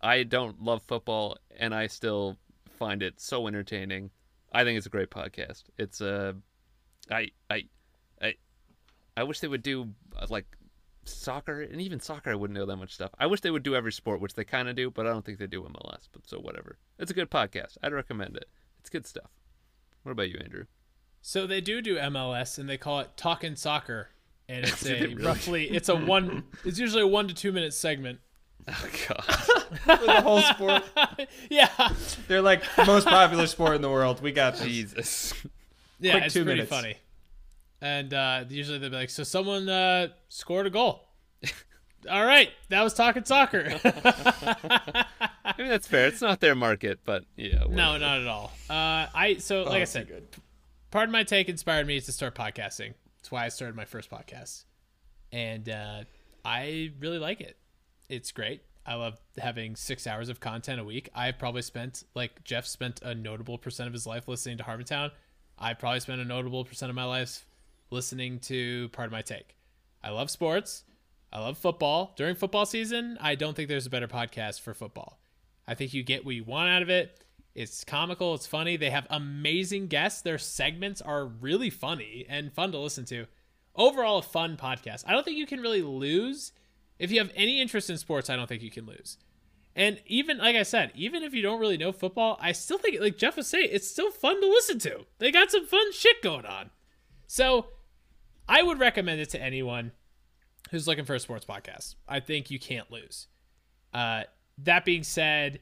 I 0.00 0.22
don't 0.22 0.62
love 0.62 0.82
football 0.82 1.36
and 1.58 1.74
I 1.74 1.86
still 1.86 2.36
find 2.78 3.02
it 3.02 3.20
so 3.20 3.46
entertaining. 3.46 4.10
I 4.52 4.64
think 4.64 4.76
it's 4.76 4.86
a 4.86 4.90
great 4.90 5.10
podcast. 5.10 5.64
It's 5.78 6.00
uh 6.00 6.34
I 7.10 7.30
I 7.50 7.64
I 8.20 8.34
I 9.16 9.22
wish 9.22 9.40
they 9.40 9.48
would 9.48 9.62
do 9.62 9.88
uh, 10.16 10.26
like 10.28 10.46
soccer 11.04 11.62
and 11.62 11.80
even 11.80 12.00
soccer 12.00 12.30
I 12.30 12.34
wouldn't 12.34 12.58
know 12.58 12.66
that 12.66 12.76
much 12.76 12.94
stuff. 12.94 13.10
I 13.18 13.26
wish 13.26 13.40
they 13.40 13.50
would 13.50 13.62
do 13.62 13.74
every 13.74 13.92
sport, 13.92 14.20
which 14.20 14.34
they 14.34 14.44
kind 14.44 14.68
of 14.68 14.76
do, 14.76 14.90
but 14.90 15.06
I 15.06 15.10
don't 15.10 15.24
think 15.24 15.38
they 15.38 15.46
do 15.46 15.62
MLS. 15.62 16.08
But 16.12 16.26
so 16.26 16.38
whatever. 16.38 16.78
It's 16.98 17.10
a 17.10 17.14
good 17.14 17.30
podcast. 17.30 17.76
I'd 17.82 17.92
recommend 17.92 18.36
it. 18.36 18.48
It's 18.80 18.90
good 18.90 19.06
stuff. 19.06 19.30
What 20.02 20.12
about 20.12 20.30
you, 20.30 20.38
Andrew? 20.42 20.64
So 21.20 21.46
they 21.46 21.60
do 21.60 21.82
do 21.82 21.96
MLS 21.96 22.58
and 22.58 22.68
they 22.68 22.78
call 22.78 23.00
it 23.00 23.16
Talking 23.16 23.56
Soccer. 23.56 24.10
And 24.48 24.64
it's 24.64 24.86
a 24.86 24.92
really? 24.92 25.14
roughly, 25.16 25.64
it's 25.68 25.88
a 25.88 25.96
one, 25.96 26.44
it's 26.64 26.78
usually 26.78 27.02
a 27.02 27.06
one 27.06 27.26
to 27.26 27.34
two 27.34 27.50
minute 27.50 27.74
segment. 27.74 28.20
Oh 28.68 28.88
god. 29.08 29.24
for 29.98 30.06
the 30.06 30.20
whole 30.22 30.40
sport. 30.42 30.82
yeah, 31.50 31.68
They're 32.26 32.42
like 32.42 32.62
the 32.74 32.84
most 32.84 33.06
popular 33.06 33.46
sport 33.46 33.76
in 33.76 33.82
the 33.82 33.90
world. 33.90 34.20
We 34.20 34.32
got 34.32 34.54
this. 34.54 34.64
Jesus. 34.66 35.34
yeah, 36.00 36.12
Quick 36.12 36.24
it's 36.24 36.34
two 36.34 36.44
pretty 36.44 36.62
minutes. 36.62 36.70
funny. 36.70 36.96
And 37.80 38.12
uh, 38.12 38.44
usually 38.48 38.78
they'll 38.78 38.90
be 38.90 38.96
like, 38.96 39.10
"So 39.10 39.22
someone 39.22 39.68
uh, 39.68 40.08
scored 40.28 40.66
a 40.66 40.70
goal." 40.70 41.08
All 42.10 42.24
right, 42.24 42.50
that 42.68 42.82
was 42.82 42.94
talking 42.94 43.24
soccer. 43.24 43.78
I 43.84 45.54
mean 45.58 45.68
that's 45.68 45.86
fair. 45.86 46.08
It's 46.08 46.20
not 46.20 46.40
their 46.40 46.54
market, 46.54 47.00
but 47.04 47.24
yeah. 47.36 47.64
no, 47.68 47.98
not 47.98 48.20
at 48.20 48.26
all. 48.26 48.52
Uh, 48.70 49.06
I 49.14 49.36
so 49.38 49.62
like 49.64 49.82
I 49.82 49.84
said, 49.84 50.08
good. 50.08 50.26
Pardon 50.90 51.12
My 51.12 51.24
Take 51.24 51.48
inspired 51.48 51.86
me 51.86 52.00
to 52.00 52.12
start 52.12 52.34
podcasting. 52.34 52.94
That's 53.18 53.30
why 53.30 53.44
I 53.44 53.48
started 53.48 53.74
my 53.76 53.84
first 53.86 54.10
podcast, 54.10 54.64
and 55.32 55.68
uh, 55.68 56.04
I 56.44 56.92
really 57.00 57.18
like 57.18 57.40
it. 57.40 57.56
It's 58.08 58.32
great. 58.32 58.62
I 58.84 58.94
love 58.94 59.18
having 59.38 59.74
six 59.74 60.06
hours 60.06 60.28
of 60.28 60.38
content 60.38 60.80
a 60.80 60.84
week. 60.84 61.08
I've 61.14 61.38
probably 61.38 61.62
spent 61.62 62.04
like 62.14 62.44
Jeff 62.44 62.66
spent 62.66 63.02
a 63.02 63.14
notable 63.14 63.58
percent 63.58 63.88
of 63.88 63.92
his 63.92 64.06
life 64.06 64.28
listening 64.28 64.58
to 64.58 64.64
Harmontown. 64.64 65.10
I 65.58 65.74
probably 65.74 66.00
spent 66.00 66.20
a 66.20 66.24
notable 66.24 66.64
percent 66.64 66.90
of 66.90 66.96
my 66.96 67.04
life 67.04 67.46
listening 67.90 68.38
to 68.40 68.88
Pardon 68.90 69.12
My 69.12 69.22
Take. 69.22 69.56
I 70.04 70.10
love 70.10 70.30
sports. 70.30 70.84
I 71.32 71.40
love 71.40 71.58
football. 71.58 72.14
During 72.16 72.36
football 72.36 72.64
season, 72.64 73.18
I 73.20 73.34
don't 73.34 73.54
think 73.54 73.68
there's 73.68 73.86
a 73.86 73.90
better 73.90 74.06
podcast 74.06 74.60
for 74.60 74.72
football. 74.72 75.18
I 75.66 75.74
think 75.74 75.92
you 75.92 76.04
get 76.04 76.24
what 76.24 76.36
you 76.36 76.44
want 76.44 76.70
out 76.70 76.82
of 76.82 76.90
it. 76.90 77.24
It's 77.56 77.84
comical, 77.84 78.34
it's 78.34 78.46
funny. 78.46 78.76
They 78.76 78.90
have 78.90 79.06
amazing 79.10 79.88
guests. 79.88 80.22
Their 80.22 80.38
segments 80.38 81.00
are 81.00 81.26
really 81.26 81.70
funny 81.70 82.24
and 82.28 82.52
fun 82.52 82.70
to 82.72 82.78
listen 82.78 83.04
to. 83.06 83.26
Overall, 83.74 84.18
a 84.18 84.22
fun 84.22 84.56
podcast. 84.56 85.04
I 85.06 85.12
don't 85.12 85.24
think 85.24 85.38
you 85.38 85.46
can 85.46 85.60
really 85.60 85.82
lose. 85.82 86.52
If 86.98 87.10
you 87.10 87.18
have 87.18 87.30
any 87.34 87.60
interest 87.60 87.90
in 87.90 87.98
sports, 87.98 88.30
I 88.30 88.36
don't 88.36 88.46
think 88.46 88.62
you 88.62 88.70
can 88.70 88.86
lose. 88.86 89.18
And 89.74 90.00
even 90.06 90.38
like 90.38 90.56
I 90.56 90.62
said, 90.62 90.90
even 90.94 91.22
if 91.22 91.34
you 91.34 91.42
don't 91.42 91.60
really 91.60 91.76
know 91.76 91.92
football, 91.92 92.38
I 92.40 92.52
still 92.52 92.78
think 92.78 92.98
like 93.00 93.18
Jeff 93.18 93.36
was 93.36 93.46
saying, 93.46 93.68
it's 93.70 93.88
still 93.88 94.10
fun 94.10 94.40
to 94.40 94.46
listen 94.46 94.78
to. 94.80 95.04
They 95.18 95.30
got 95.30 95.50
some 95.50 95.66
fun 95.66 95.92
shit 95.92 96.22
going 96.22 96.46
on. 96.46 96.70
So 97.26 97.66
I 98.48 98.62
would 98.62 98.78
recommend 98.78 99.20
it 99.20 99.30
to 99.30 99.42
anyone 99.42 99.92
who's 100.70 100.86
looking 100.86 101.04
for 101.04 101.14
a 101.14 101.20
sports 101.20 101.44
podcast. 101.44 101.96
I 102.08 102.20
think 102.20 102.50
you 102.50 102.58
can't 102.58 102.90
lose. 102.90 103.26
Uh, 103.92 104.22
that 104.58 104.84
being 104.84 105.02
said, 105.02 105.60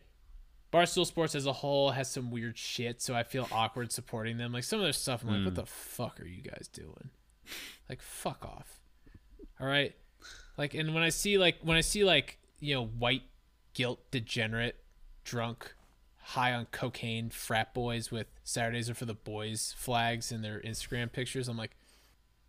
Barstool 0.73 1.07
Sports 1.07 1.35
as 1.35 1.47
a 1.47 1.53
whole 1.53 1.91
has 1.91 2.11
some 2.11 2.31
weird 2.31 2.59
shit, 2.59 3.01
so 3.01 3.15
I 3.15 3.23
feel 3.23 3.49
awkward 3.53 3.93
supporting 3.93 4.39
them. 4.39 4.53
Like 4.53 4.65
some 4.65 4.79
of 4.81 4.85
their 4.85 4.93
stuff, 4.93 5.23
I'm 5.23 5.29
like, 5.29 5.45
what 5.45 5.55
the 5.55 5.67
fuck 5.67 6.21
are 6.21 6.27
you 6.27 6.43
guys 6.43 6.69
doing? 6.73 7.11
Like, 7.89 8.03
fuck 8.03 8.45
off. 8.45 8.81
All 9.61 9.67
right. 9.67 9.95
Like, 10.57 10.75
and 10.75 10.95
when 10.95 11.03
I 11.03 11.09
see 11.09 11.39
like 11.39 11.57
when 11.63 11.77
I 11.77 11.81
see 11.81 12.05
like 12.05 12.39
you 12.61 12.75
know 12.75 12.87
white 12.87 13.23
guilt 13.75 14.01
degenerate, 14.11 14.77
drunk, 15.25 15.75
high 16.19 16.53
on 16.53 16.67
cocaine 16.67 17.31
frat 17.31 17.75
boys 17.75 18.11
with 18.11 18.27
Saturdays 18.45 18.89
are 18.89 18.95
for 18.95 19.05
the 19.05 19.15
boys 19.15 19.75
flags 19.77 20.33
in 20.33 20.43
their 20.43 20.61
Instagram 20.61 21.13
pictures, 21.13 21.49
I'm 21.49 21.57
like, 21.57 21.77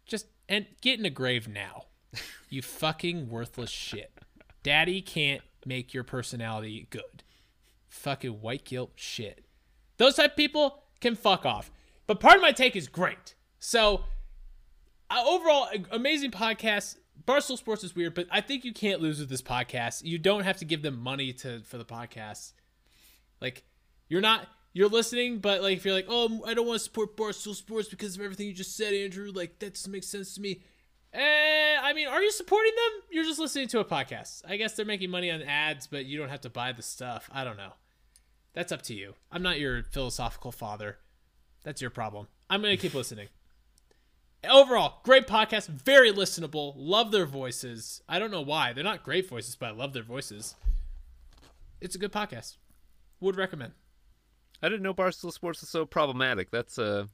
just 0.06 0.28
and 0.48 0.66
get 0.82 1.00
in 1.00 1.06
a 1.06 1.10
grave 1.10 1.48
now. 1.48 1.86
You 2.50 2.62
fucking 2.62 3.30
worthless 3.30 3.70
shit. 3.70 4.12
Daddy 4.64 5.02
can't 5.02 5.42
make 5.66 5.94
your 5.94 6.04
personality 6.04 6.88
good. 6.90 7.24
Fucking 7.90 8.42
white 8.42 8.66
guilt 8.66 8.92
shit. 8.96 9.46
Those 9.98 10.16
type 10.16 10.32
of 10.32 10.38
people 10.38 10.84
can 11.02 11.16
fuck 11.16 11.46
off. 11.46 11.72
But 12.08 12.20
Pardon 12.20 12.42
My 12.42 12.52
Take 12.52 12.76
is 12.76 12.88
great. 12.88 13.36
So 13.60 14.04
uh, 15.10 15.24
overall, 15.26 15.68
amazing 15.92 16.32
podcast. 16.32 16.98
Barstool 17.28 17.58
Sports 17.58 17.84
is 17.84 17.96
weird, 17.96 18.14
but 18.14 18.28
I 18.32 18.42
think 18.42 18.66
you 18.66 18.74
can't 18.74 19.02
lose 19.02 19.20
with 19.20 19.30
this 19.30 19.42
podcast. 19.42 20.04
You 20.04 20.18
don't 20.18 20.44
have 20.44 20.58
to 20.58 20.66
give 20.66 20.82
them 20.82 21.00
money 21.00 21.34
to 21.34 21.62
for 21.62 21.78
the 21.78 21.86
podcast. 21.86 22.54
Like 23.42 23.64
you're 24.08 24.22
not 24.22 24.48
you're 24.74 24.90
listening, 24.90 25.40
but 25.40 25.62
like 25.62 25.78
if 25.78 25.86
you're 25.86 25.94
like, 25.94 26.08
oh, 26.10 26.44
I 26.46 26.54
don't 26.54 26.68
want 26.68 26.80
to 26.80 26.84
support 26.84 27.16
Barstool 27.16 27.56
Sports 27.56 27.88
because 27.88 28.16
of 28.16 28.22
everything 28.22 28.48
you 28.48 28.54
just 28.54 28.76
said, 28.76 28.94
Andrew. 28.94 29.32
Like 29.34 29.60
that 29.60 29.74
doesn't 29.74 29.92
make 29.92 30.04
sense 30.04 30.36
to 30.36 30.42
me. 30.42 30.62
Eh, 31.14 31.78
I 31.82 31.94
mean, 31.94 32.08
are 32.08 32.22
you 32.22 32.32
supporting 32.32 32.74
them? 32.76 33.04
You're 33.10 33.24
just 33.24 33.40
listening 33.40 33.70
to 33.70 33.80
a 33.80 33.86
podcast. 33.86 34.42
I 34.48 34.58
guess 34.58 34.74
they're 34.74 34.86
making 34.86 35.10
money 35.10 35.32
on 35.32 35.42
ads, 35.42 35.88
but 35.88 36.06
you 36.06 36.18
don't 36.18 36.30
have 36.30 36.42
to 36.42 36.50
buy 36.50 36.74
the 36.74 36.82
stuff. 36.82 37.30
I 37.32 37.46
don't 37.46 37.56
know. 37.56 37.72
That's 38.54 38.74
up 38.74 38.82
to 38.84 38.94
you. 38.94 39.14
I'm 39.32 39.42
not 39.42 39.60
your 39.60 39.84
philosophical 39.84 40.52
father. 40.52 40.98
That's 41.64 41.82
your 41.82 41.90
problem. 41.90 42.28
I'm 42.50 42.62
gonna 42.62 42.78
keep 42.78 42.94
listening. 42.94 43.30
Overall, 44.50 45.00
great 45.04 45.28
podcast, 45.28 45.68
very 45.68 46.12
listenable. 46.12 46.74
Love 46.76 47.12
their 47.12 47.26
voices. 47.26 48.02
I 48.08 48.20
don't 48.20 48.32
know 48.32 48.42
why 48.42 48.74
they're 48.74 48.84
not 48.84 49.04
great 49.04 49.28
voices, 49.30 49.56
but 49.56 49.68
I 49.68 49.72
love 49.72 49.94
their 49.94 50.04
voices. 50.04 50.56
It's 51.82 51.96
a 51.96 52.00
good 52.00 52.12
podcast. 52.12 52.58
Would 53.20 53.36
recommend. 53.36 53.74
I 54.62 54.70
didn't 54.70 54.84
know 54.84 54.94
Barstool 54.94 55.32
Sports 55.32 55.62
was 55.62 55.70
so 55.70 55.86
problematic. 55.86 56.50
That's 56.52 56.80
uh 56.80 57.06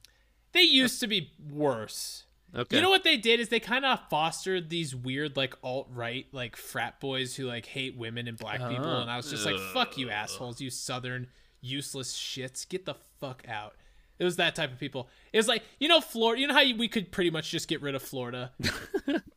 They 0.52 0.62
used 0.62 1.00
to 1.00 1.06
be 1.06 1.32
worse. 1.50 2.24
okay. 2.54 2.76
You 2.76 2.82
know 2.82 2.90
what 2.90 3.04
they 3.04 3.16
did 3.16 3.40
is 3.40 3.48
they 3.48 3.60
kind 3.60 3.84
of 3.84 3.98
fostered 4.10 4.70
these 4.70 4.94
weird 4.94 5.36
like 5.36 5.54
alt 5.62 5.88
right 5.92 6.26
like 6.32 6.56
frat 6.56 7.00
boys 7.00 7.34
who 7.36 7.46
like 7.46 7.66
hate 7.66 7.96
women 7.96 8.28
and 8.28 8.38
black 8.38 8.60
people, 8.60 9.00
and 9.00 9.10
I 9.10 9.16
was 9.16 9.30
just 9.30 9.44
like, 9.44 9.58
"Fuck 9.72 9.98
you, 9.98 10.10
assholes! 10.10 10.60
You 10.60 10.70
southern 10.70 11.28
useless 11.60 12.16
shits! 12.16 12.68
Get 12.68 12.84
the 12.86 12.94
fuck 13.20 13.44
out!" 13.48 13.74
It 14.22 14.24
was 14.24 14.36
that 14.36 14.54
type 14.54 14.70
of 14.70 14.78
people. 14.78 15.08
It 15.32 15.36
was 15.38 15.48
like 15.48 15.64
you 15.80 15.88
know 15.88 16.00
Florida. 16.00 16.40
You 16.40 16.46
know 16.46 16.54
how 16.54 16.62
we 16.78 16.86
could 16.86 17.10
pretty 17.10 17.30
much 17.30 17.50
just 17.50 17.66
get 17.66 17.82
rid 17.82 17.96
of 17.96 18.02
Florida. 18.02 18.52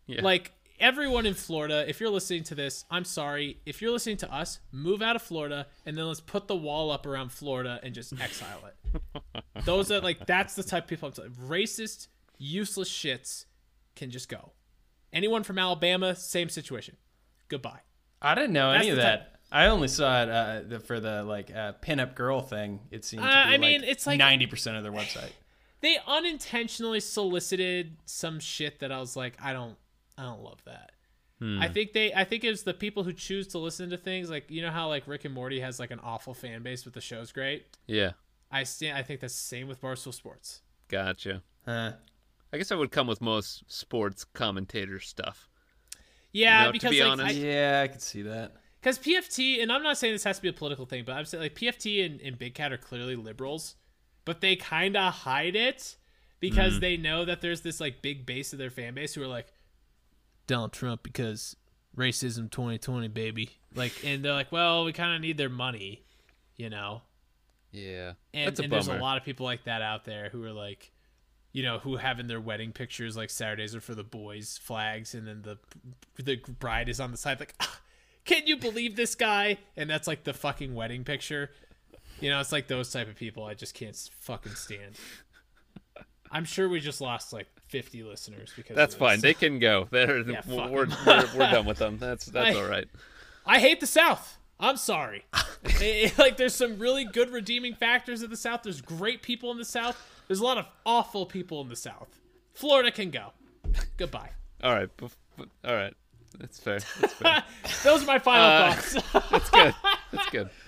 Yeah. 0.07 0.21
Like 0.21 0.51
everyone 0.79 1.25
in 1.25 1.33
Florida, 1.33 1.83
if 1.89 1.99
you're 1.99 2.11
listening 2.11 2.43
to 2.43 2.53
this, 2.53 2.86
I'm 2.91 3.03
sorry. 3.05 3.57
If 3.65 3.81
you're 3.81 3.89
listening 3.89 4.17
to 4.17 4.31
us, 4.31 4.59
move 4.71 5.01
out 5.01 5.15
of 5.15 5.23
Florida 5.23 5.65
and 5.83 5.97
then 5.97 6.05
let's 6.05 6.19
put 6.21 6.47
the 6.47 6.55
wall 6.55 6.91
up 6.91 7.07
around 7.07 7.31
Florida 7.31 7.79
and 7.81 7.95
just 7.95 8.13
exile 8.21 8.61
it. 8.67 9.23
Those 9.65 9.89
are 9.91 9.99
like 10.01 10.27
that's 10.27 10.53
the 10.53 10.61
type 10.61 10.83
of 10.83 10.89
people 10.89 11.07
I'm 11.07 11.13
talking. 11.13 11.31
Racist, 11.31 12.07
useless 12.38 12.88
shits 12.88 13.45
can 13.95 14.11
just 14.11 14.29
go. 14.29 14.51
Anyone 15.11 15.41
from 15.41 15.57
Alabama, 15.57 16.15
same 16.15 16.49
situation. 16.49 16.97
Goodbye. 17.47 17.79
I 18.21 18.36
didn't 18.36 18.53
know 18.53 18.71
That's 18.71 18.83
any 18.83 18.91
of 18.91 18.97
that. 18.97 19.17
type- 19.31 19.34
I 19.52 19.68
only 19.68 19.88
saw 19.88 20.24
it 20.24 20.30
uh, 20.30 20.62
the, 20.68 20.80
for 20.80 21.00
the 21.00 21.24
like 21.24 21.50
uh, 21.56 21.74
pinup 21.82 22.16
girl 22.16 22.41
thing. 22.41 22.80
It 22.91 23.06
seemed 23.06 23.24
to 23.24 23.30
Uh, 23.30 23.48
be 23.48 23.54
I 23.54 23.58
mean, 23.58 23.84
it's 23.84 24.06
like- 24.08 24.18
ninety 24.20 24.46
percent 24.48 24.78
of 24.78 24.84
their 24.84 24.91
website. 24.91 25.32
They 25.82 25.98
unintentionally 26.08 27.00
solicited 27.00 27.98
some 28.06 28.39
shit 28.39 28.80
that 28.80 28.91
I 28.91 29.00
was 29.00 29.16
like, 29.16 29.34
I 29.39 29.54
don't, 29.54 29.76
I 30.18 30.24
don't 30.24 30.41
love 30.41 30.64
that. 30.66 30.93
I 31.62 31.68
think 31.68 31.93
they, 31.93 32.12
I 32.12 32.24
think 32.24 32.43
it 32.43 32.50
was 32.50 32.64
the 32.64 32.74
people 32.74 33.04
who 33.04 33.14
choose 33.14 33.46
to 33.50 33.60
listen 33.60 33.91
to 33.91 33.98
things 33.98 34.32
like 34.32 34.50
you 34.50 34.64
know 34.64 34.72
how 34.72 34.88
like 34.88 35.08
Rick 35.08 35.26
and 35.26 35.34
Morty 35.34 35.60
has 35.60 35.80
like 35.80 35.91
an 35.91 36.00
awful 36.00 36.34
fan 36.34 36.64
base, 36.64 36.84
but 36.86 36.93
the 36.93 37.02
show's 37.02 37.32
great. 37.32 37.68
Yeah. 37.86 38.12
I 38.50 38.64
stand. 38.64 38.98
I 38.98 39.04
think 39.04 39.20
that's 39.20 39.36
the 39.36 39.48
same 39.48 39.68
with 39.68 39.80
Barstool 39.80 40.14
Sports. 40.14 40.62
Gotcha. 40.88 41.43
Huh. 41.66 41.91
I 42.52 42.58
guess 42.58 42.70
that 42.70 42.80
would 42.80 42.89
come 42.91 43.06
with 43.06 43.22
most 43.22 43.64
sports 43.68 44.24
commentator 44.24 45.00
stuff. 45.00 45.47
Yeah, 46.32 46.62
know, 46.62 46.67
to 46.67 46.72
because 46.74 46.89
be 46.92 47.04
like, 47.04 47.12
honest- 47.12 47.36
I- 47.36 47.39
Yeah, 47.39 47.82
I 47.84 47.88
could 47.89 48.01
see 48.01 48.24
that. 48.24 48.54
Because 48.86 48.99
PFT, 48.99 49.63
and 49.63 49.71
I'm 49.71 49.82
not 49.82 49.97
saying 49.97 50.13
this 50.13 50.25
has 50.25 50.36
to 50.36 50.43
be 50.43 50.47
a 50.47 50.53
political 50.53 50.86
thing, 50.86 51.05
but 51.07 51.13
I'm 51.13 51.25
saying 51.25 51.41
like 51.41 51.55
PFT 51.55 52.05
and, 52.05 52.21
and 52.21 52.37
Big 52.37 52.53
Cat 52.53 52.71
are 52.71 52.78
clearly 52.78 53.16
liberals, 53.16 53.74
but 54.25 54.41
they 54.41 54.55
kind 54.55 54.95
of 54.95 55.12
hide 55.12 55.55
it 55.55 55.95
because 56.39 56.79
they 56.82 56.95
know 56.95 57.25
that 57.25 57.41
there's 57.41 57.62
this 57.62 57.79
like 57.82 58.03
big 58.03 58.28
base 58.28 58.53
of 58.53 58.59
their 58.59 58.70
fan 58.70 58.93
base 58.93 59.16
who 59.16 59.24
are 59.24 59.28
like 59.28 59.47
Donald 60.45 60.71
Trump 60.71 61.01
because 61.01 61.55
racism 61.97 62.51
2020 62.51 63.07
baby, 63.07 63.49
like, 63.74 63.91
and 64.05 64.24
they're 64.24 64.33
like, 64.33 64.51
well, 64.51 64.86
we 64.86 64.93
kind 64.93 65.16
of 65.16 65.21
need 65.21 65.39
their 65.39 65.49
money, 65.49 66.03
you 66.55 66.70
know. 66.70 67.01
Yeah. 67.71 68.13
And, 68.36 68.49
That's 68.49 68.59
a 68.59 68.63
and 68.66 68.71
there's 68.71 68.87
a 68.87 68.99
lot 68.99 69.17
of 69.17 69.24
people 69.24 69.47
like 69.47 69.63
that 69.63 69.82
out 69.82 70.05
there 70.05 70.29
who 70.29 70.43
are 70.43 70.53
like, 70.53 70.91
you 71.53 71.63
know, 71.63 71.79
who 71.79 71.95
have 71.95 72.20
in 72.20 72.28
their 72.28 72.39
wedding 72.39 72.71
pictures 72.71 73.17
like 73.17 73.32
Saturdays 73.32 73.74
are 73.74 73.82
for 73.82 73.95
the 73.95 74.03
boys 74.03 74.59
flags, 74.62 75.16
and 75.16 75.28
then 75.28 75.41
the 75.41 75.57
the 76.24 76.36
bride 76.59 76.87
is 76.87 76.99
on 76.99 77.09
the 77.09 77.17
side 77.17 77.39
like, 77.39 77.55
"Ah, 77.59 77.79
can 78.26 78.47
you 78.47 78.58
believe 78.58 78.96
this 78.96 79.16
guy? 79.16 79.58
And 79.78 79.89
that's 79.89 80.08
like 80.08 80.24
the 80.24 80.34
fucking 80.34 80.74
wedding 80.76 81.04
picture. 81.04 81.52
You 82.20 82.30
know, 82.30 82.39
it's 82.39 82.52
like 82.52 82.68
those 82.68 82.92
type 82.92 83.08
of 83.08 83.16
people 83.16 83.43
I 83.46 83.54
just 83.54 83.74
can't 83.74 83.96
fucking 84.22 84.54
stand. 84.56 84.96
I'm 86.32 86.46
sure 86.46 86.68
we 86.68 86.80
just 86.80 87.02
lost 87.02 87.32
like 87.34 87.47
50 87.68 88.04
listeners 88.04 88.52
because 88.56 88.76
That's 88.76 88.96
fine. 88.96 89.22
They 89.22 89.34
can 89.34 89.60
go. 89.60 89.88
They're, 89.92 90.20
Yeah, 90.20 90.42
we're, 90.47 90.70
we're, 90.70 90.88
we're 91.36 91.52
done 91.52 91.66
with 91.66 91.78
them. 91.78 91.97
That's 91.97 92.26
that's 92.26 92.56
I- 92.56 92.60
all 92.62 92.68
right. 92.68 92.88
I 93.46 93.60
hate 93.60 93.80
the 93.80 93.88
South. 93.88 94.38
I'm 94.60 94.78
sorry. 94.78 95.26
Eh, 95.82 96.12
like, 96.20 96.38
there's 96.38 96.54
some 96.54 96.78
really 96.78 97.06
good 97.06 97.32
redeeming 97.32 97.74
factors 97.74 98.22
of 98.22 98.30
the 98.30 98.38
South. 98.38 98.62
There's 98.62 98.82
great 98.82 99.24
people 99.24 99.50
in 99.52 99.58
the 99.58 99.66
South. 99.66 99.97
There's 100.28 100.39
a 100.39 100.43
lot 100.43 100.60
of 100.60 100.68
awful 100.86 101.26
people 101.26 101.60
in 101.62 101.70
the 101.70 101.76
South. 101.76 102.20
Florida 102.54 102.92
can 102.92 103.10
go. 103.10 103.34
Goodbye. 103.97 104.30
All 104.64 104.76
right. 104.76 104.89
All 105.02 105.74
right. 105.74 105.96
That's 106.39 106.59
fair. 106.59 106.79
That's 106.99 107.13
fair. 107.21 107.43
Those 107.83 108.03
are 108.03 108.05
my 108.05 108.20
final 108.20 108.45
Uh, 108.45 108.74
thoughts. 108.74 109.29
That's 109.32 109.49
good. 109.49 109.75
That's 110.12 110.29
good. 110.29 110.49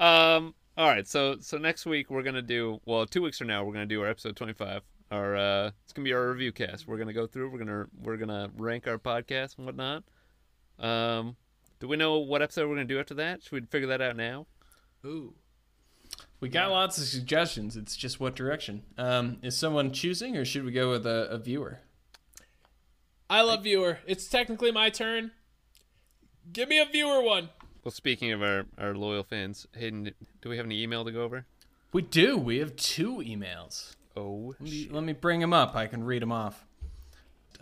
Um. 0.00 0.54
All 0.76 0.86
right. 0.86 1.08
So 1.08 1.38
so 1.40 1.58
next 1.58 1.84
week 1.84 2.08
we're 2.08 2.22
gonna 2.22 2.40
do 2.40 2.80
well. 2.86 3.04
Two 3.04 3.22
weeks 3.22 3.36
from 3.38 3.48
now 3.48 3.64
we're 3.64 3.72
gonna 3.72 3.84
do 3.86 4.00
our 4.02 4.08
episode 4.08 4.36
twenty 4.36 4.52
five. 4.52 4.82
Our 5.10 5.34
uh, 5.36 5.70
it's 5.82 5.92
gonna 5.92 6.04
be 6.04 6.12
our 6.12 6.28
review 6.30 6.52
cast. 6.52 6.86
We're 6.86 6.98
gonna 6.98 7.12
go 7.12 7.26
through. 7.26 7.50
We're 7.50 7.58
gonna 7.58 7.86
we're 8.00 8.16
gonna 8.16 8.48
rank 8.56 8.86
our 8.86 8.96
podcast 8.98 9.56
and 9.58 9.66
whatnot. 9.66 10.04
Um, 10.78 11.34
Do 11.80 11.88
we 11.88 11.96
know 11.96 12.18
what 12.18 12.42
episode 12.42 12.68
we're 12.68 12.76
gonna 12.76 12.84
do 12.86 13.00
after 13.00 13.14
that? 13.14 13.42
Should 13.42 13.52
we 13.52 13.60
figure 13.62 13.88
that 13.88 14.00
out 14.00 14.14
now? 14.14 14.46
Ooh. 15.04 15.34
We 16.38 16.48
got 16.48 16.70
lots 16.70 16.96
of 16.98 17.04
suggestions. 17.04 17.76
It's 17.76 17.96
just 17.96 18.20
what 18.20 18.36
direction. 18.36 18.84
Um, 18.96 19.38
is 19.42 19.56
someone 19.56 19.92
choosing, 19.92 20.36
or 20.36 20.44
should 20.44 20.64
we 20.64 20.70
go 20.70 20.90
with 20.90 21.04
a, 21.06 21.26
a 21.28 21.38
viewer? 21.38 21.80
I 23.30 23.42
love 23.42 23.64
viewer. 23.64 23.98
It's 24.06 24.26
technically 24.26 24.70
my 24.72 24.90
turn. 24.90 25.32
Give 26.52 26.68
me 26.68 26.78
a 26.78 26.86
viewer 26.86 27.22
one. 27.22 27.50
Well, 27.84 27.92
speaking 27.92 28.32
of 28.32 28.42
our, 28.42 28.66
our 28.78 28.94
loyal 28.94 29.22
fans, 29.22 29.66
Hayden, 29.76 30.12
do 30.40 30.48
we 30.48 30.56
have 30.56 30.66
any 30.66 30.82
email 30.82 31.04
to 31.04 31.12
go 31.12 31.22
over? 31.22 31.46
We 31.92 32.02
do. 32.02 32.36
We 32.38 32.58
have 32.58 32.76
two 32.76 33.16
emails. 33.16 33.94
Oh, 34.16 34.54
Let 34.58 34.60
me, 34.60 34.88
let 34.90 35.04
me 35.04 35.12
bring 35.12 35.40
them 35.40 35.52
up. 35.52 35.76
I 35.76 35.86
can 35.86 36.04
read 36.04 36.22
them 36.22 36.32
off. 36.32 36.64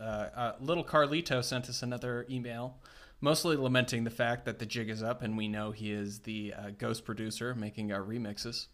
Uh, 0.01 0.03
uh, 0.05 0.53
little 0.61 0.85
Carlito 0.85 1.43
sent 1.43 1.69
us 1.69 1.83
another 1.83 2.27
email, 2.31 2.77
mostly 3.21 3.57
lamenting 3.57 4.05
the 4.05 4.11
fact 4.11 4.45
that 4.45 4.59
the 4.59 4.67
jig 4.67 4.89
is 4.89 5.03
up, 5.03 5.23
and 5.23 5.37
we 5.37 5.49
know 5.49 5.71
he 5.71 5.91
is 5.93 6.21
the 6.21 6.55
uh, 6.57 6.71
ghost 6.79 7.05
producer 7.05 7.55
making 7.55 7.93
our 7.93 8.03
remixes. 8.03 8.67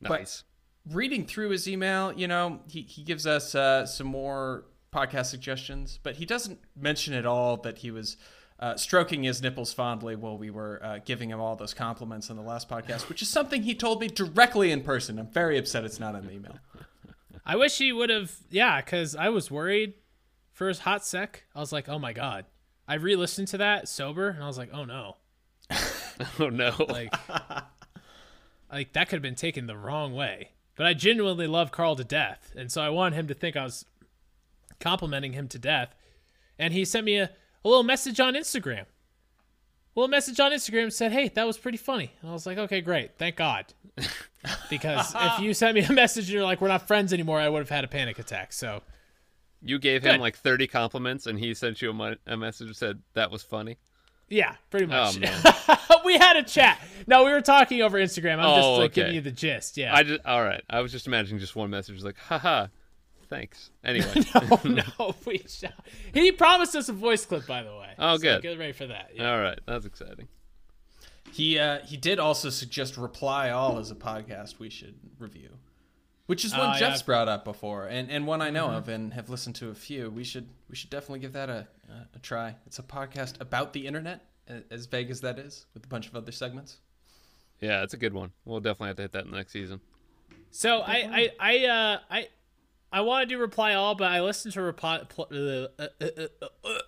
nice. 0.00 0.44
But 0.86 0.94
reading 0.94 1.26
through 1.26 1.50
his 1.50 1.68
email, 1.68 2.12
you 2.12 2.28
know, 2.28 2.60
he, 2.68 2.82
he 2.82 3.02
gives 3.02 3.26
us 3.26 3.54
uh, 3.54 3.86
some 3.86 4.06
more 4.06 4.64
podcast 4.92 5.26
suggestions, 5.26 5.98
but 6.02 6.16
he 6.16 6.26
doesn't 6.26 6.60
mention 6.76 7.14
at 7.14 7.26
all 7.26 7.56
that 7.58 7.78
he 7.78 7.90
was 7.90 8.16
uh, 8.60 8.76
stroking 8.76 9.24
his 9.24 9.42
nipples 9.42 9.72
fondly 9.72 10.14
while 10.14 10.36
we 10.36 10.50
were 10.50 10.80
uh, 10.84 10.98
giving 11.04 11.30
him 11.30 11.40
all 11.40 11.56
those 11.56 11.74
compliments 11.74 12.30
on 12.30 12.36
the 12.36 12.42
last 12.42 12.68
podcast, 12.68 13.08
which 13.08 13.22
is 13.22 13.28
something 13.28 13.62
he 13.62 13.74
told 13.74 14.00
me 14.00 14.06
directly 14.06 14.70
in 14.70 14.82
person. 14.82 15.18
I'm 15.18 15.26
very 15.26 15.58
upset 15.58 15.84
it's 15.84 15.98
not 15.98 16.14
in 16.14 16.26
the 16.26 16.32
email. 16.32 16.58
I 17.44 17.56
wish 17.56 17.78
he 17.78 17.92
would 17.92 18.10
have. 18.10 18.36
Yeah, 18.50 18.80
because 18.80 19.16
I 19.16 19.30
was 19.30 19.50
worried 19.50 19.94
for 20.52 20.68
his 20.68 20.80
hot 20.80 21.04
sec. 21.04 21.44
I 21.54 21.60
was 21.60 21.72
like, 21.72 21.88
oh 21.88 21.98
my 21.98 22.12
god. 22.12 22.44
I 22.86 22.94
re-listened 22.94 23.48
to 23.48 23.58
that 23.58 23.88
sober, 23.88 24.28
and 24.28 24.44
I 24.44 24.46
was 24.46 24.58
like, 24.58 24.70
oh 24.72 24.84
no. 24.84 25.16
oh 26.38 26.50
no. 26.50 26.72
Like, 26.88 27.12
like 28.72 28.92
that 28.92 29.08
could 29.08 29.16
have 29.16 29.22
been 29.22 29.34
taken 29.34 29.66
the 29.66 29.76
wrong 29.76 30.14
way. 30.14 30.50
But 30.76 30.86
I 30.86 30.94
genuinely 30.94 31.46
love 31.46 31.72
Carl 31.72 31.96
to 31.96 32.04
death, 32.04 32.52
and 32.56 32.70
so 32.70 32.80
I 32.80 32.90
want 32.90 33.14
him 33.14 33.26
to 33.28 33.34
think 33.34 33.56
I 33.56 33.64
was 33.64 33.86
complimenting 34.82 35.32
him 35.32 35.48
to 35.48 35.58
death. 35.58 35.94
And 36.58 36.74
he 36.74 36.84
sent 36.84 37.06
me 37.06 37.16
a, 37.16 37.30
a 37.64 37.68
little 37.68 37.82
message 37.84 38.20
on 38.20 38.34
Instagram. 38.34 38.82
A 38.82 40.00
little 40.00 40.08
message 40.10 40.40
on 40.40 40.52
Instagram 40.52 40.92
said, 40.92 41.12
"Hey, 41.12 41.28
that 41.28 41.46
was 41.46 41.58
pretty 41.58 41.78
funny." 41.78 42.12
And 42.20 42.30
I 42.30 42.32
was 42.32 42.46
like, 42.46 42.58
"Okay, 42.58 42.80
great, 42.80 43.18
thank 43.18 43.36
God." 43.36 43.66
because 44.70 45.14
if 45.14 45.40
you 45.40 45.52
sent 45.54 45.74
me 45.74 45.82
a 45.84 45.92
message 45.92 46.24
and 46.24 46.34
you're 46.34 46.44
like, 46.44 46.60
"We're 46.60 46.68
not 46.68 46.86
friends 46.88 47.12
anymore," 47.12 47.38
I 47.38 47.48
would 47.48 47.58
have 47.60 47.68
had 47.68 47.84
a 47.84 47.88
panic 47.88 48.18
attack. 48.18 48.52
So 48.52 48.82
you 49.60 49.78
gave 49.78 50.02
him 50.02 50.12
Good. 50.14 50.20
like 50.20 50.36
30 50.36 50.66
compliments, 50.66 51.26
and 51.26 51.38
he 51.38 51.52
sent 51.54 51.82
you 51.82 51.90
a, 51.90 51.92
mo- 51.92 52.16
a 52.26 52.36
message 52.36 52.68
that 52.68 52.76
said 52.76 53.00
that 53.14 53.30
was 53.30 53.42
funny. 53.42 53.76
yeah, 54.28 54.56
pretty 54.70 54.86
oh, 54.86 54.88
much. 54.88 55.18
Oh, 55.90 56.00
we 56.06 56.16
had 56.16 56.36
a 56.36 56.42
chat. 56.42 56.80
No, 57.06 57.24
we 57.24 57.30
were 57.32 57.42
talking 57.42 57.82
over 57.82 57.98
Instagram. 57.98 58.38
I'm 58.38 58.56
just 58.56 58.66
Oh, 58.66 58.72
like 58.76 58.92
okay. 58.92 59.02
giving 59.02 59.14
you 59.14 59.20
the 59.20 59.30
gist. 59.30 59.76
Yeah. 59.76 59.94
I 59.94 60.02
just 60.04 60.24
all 60.24 60.42
right. 60.42 60.62
I 60.70 60.80
was 60.80 60.90
just 60.90 61.06
imagining 61.06 61.38
just 61.38 61.54
one 61.54 61.68
message 61.70 62.02
like, 62.02 62.16
haha, 62.18 62.68
thanks. 63.32 63.70
Anyway, 63.84 64.12
oh 64.34 64.60
no, 64.64 65.14
we 65.26 65.42
shall. 65.48 65.72
He 66.12 66.32
promised 66.32 66.76
us 66.76 66.88
a 66.88 66.92
voice 66.92 67.24
clip, 67.24 67.46
by 67.46 67.62
the 67.62 67.70
way. 67.70 67.90
Oh, 67.98 68.16
So 68.16 68.22
good. 68.22 68.42
Get 68.42 68.58
ready 68.58 68.72
for 68.72 68.86
that. 68.86 69.10
Yeah. 69.14 69.32
all 69.32 69.40
right, 69.40 69.58
that's 69.66 69.86
exciting. 69.86 70.28
He 71.32 71.58
uh, 71.58 71.78
he 71.84 71.96
did 71.96 72.18
also 72.18 72.50
suggest 72.50 72.96
Reply 72.96 73.50
All 73.50 73.78
as 73.78 73.90
a 73.90 73.94
podcast 73.94 74.58
we 74.58 74.68
should 74.68 74.94
review, 75.18 75.50
which 76.26 76.44
is 76.44 76.52
one 76.52 76.72
yeah. 76.74 76.78
Jeff's 76.78 77.02
brought 77.02 77.28
up 77.28 77.44
before, 77.44 77.86
and, 77.86 78.10
and 78.10 78.26
one 78.26 78.42
I 78.42 78.50
know 78.50 78.66
of 78.66 78.88
and 78.88 79.14
have 79.14 79.30
listened 79.30 79.54
to 79.56 79.70
a 79.70 79.74
few. 79.74 80.10
We 80.10 80.24
should 80.24 80.48
we 80.68 80.76
should 80.76 80.90
definitely 80.90 81.20
give 81.20 81.32
that 81.32 81.48
a, 81.48 81.66
a, 81.88 82.16
a 82.16 82.18
try. 82.18 82.56
It's 82.66 82.78
a 82.78 82.82
podcast 82.82 83.40
about 83.40 83.72
the 83.72 83.86
internet, 83.86 84.26
as 84.70 84.86
vague 84.86 85.10
as 85.10 85.22
that 85.22 85.38
is, 85.38 85.64
with 85.72 85.84
a 85.84 85.88
bunch 85.88 86.06
of 86.06 86.16
other 86.16 86.32
segments. 86.32 86.78
Yeah, 87.60 87.82
it's 87.82 87.94
a 87.94 87.98
good 87.98 88.12
one. 88.12 88.32
We'll 88.44 88.60
definitely 88.60 88.88
have 88.88 88.96
to 88.96 89.02
hit 89.02 89.12
that 89.12 89.24
in 89.24 89.30
the 89.30 89.36
next 89.36 89.52
season. 89.52 89.80
So 90.50 90.80
I, 90.80 90.94
I, 90.94 91.30
I, 91.40 91.66
uh, 91.66 91.98
I, 92.10 92.28
I 92.92 93.00
want 93.00 93.28
to 93.28 93.34
do 93.34 93.40
reply 93.40 93.74
all, 93.74 93.94
but 93.94 94.12
I 94.12 94.20
listened 94.20 94.54
to 94.54 94.62
reply. 94.62 95.00
Pl- 95.08 95.28
uh, 95.32 95.82
uh, 95.82 95.88
uh, 96.00 96.06
uh, 96.42 96.46
uh, 96.68 96.78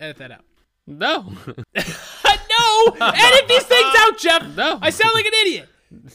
edit 0.00 0.16
that 0.18 0.30
out. 0.32 0.44
No, 0.88 1.32
no, 1.46 2.86
edit 3.00 3.48
these 3.48 3.62
things 3.64 3.94
out, 3.98 4.18
Jeff. 4.18 4.56
No. 4.56 4.78
I 4.80 4.90
sound 4.90 5.14
like 5.14 5.26
an 5.26 5.32
idiot. 5.42 5.68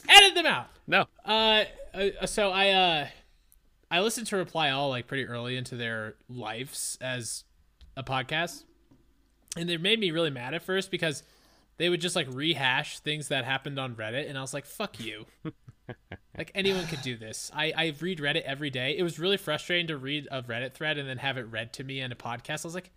Edit 0.08 0.34
them 0.34 0.46
out. 0.46 0.66
no. 0.86 1.06
Uh, 1.24 1.64
uh, 1.94 2.26
so 2.26 2.50
I 2.50 2.68
uh, 2.70 3.06
I 3.90 4.00
listened 4.00 4.26
to 4.28 4.36
Reply 4.36 4.70
All 4.70 4.88
like 4.90 5.06
pretty 5.06 5.26
early 5.26 5.56
into 5.56 5.76
their 5.76 6.14
lives 6.28 6.96
as 7.00 7.44
a 7.96 8.02
podcast, 8.02 8.64
and 9.56 9.68
they 9.68 9.76
made 9.76 9.98
me 10.00 10.10
really 10.10 10.30
mad 10.30 10.54
at 10.54 10.62
first 10.62 10.90
because 10.90 11.22
they 11.78 11.88
would 11.88 12.00
just 12.00 12.16
like 12.16 12.26
rehash 12.30 12.98
things 13.00 13.28
that 13.28 13.44
happened 13.44 13.78
on 13.78 13.94
Reddit, 13.94 14.28
and 14.28 14.38
I 14.38 14.40
was 14.40 14.54
like, 14.54 14.64
"Fuck 14.66 15.00
you." 15.00 15.26
like 16.36 16.50
anyone 16.54 16.86
could 16.86 17.02
do 17.02 17.16
this. 17.16 17.50
I 17.54 17.72
I 17.76 17.94
read 18.00 18.18
Reddit 18.18 18.42
every 18.42 18.70
day. 18.70 18.96
It 18.96 19.02
was 19.02 19.18
really 19.18 19.36
frustrating 19.36 19.86
to 19.88 19.96
read 19.96 20.28
a 20.30 20.42
Reddit 20.42 20.72
thread 20.74 20.98
and 20.98 21.08
then 21.08 21.18
have 21.18 21.36
it 21.36 21.42
read 21.42 21.72
to 21.74 21.84
me 21.84 22.00
in 22.00 22.12
a 22.12 22.16
podcast. 22.16 22.64
I 22.64 22.68
was 22.68 22.74
like, 22.74 22.90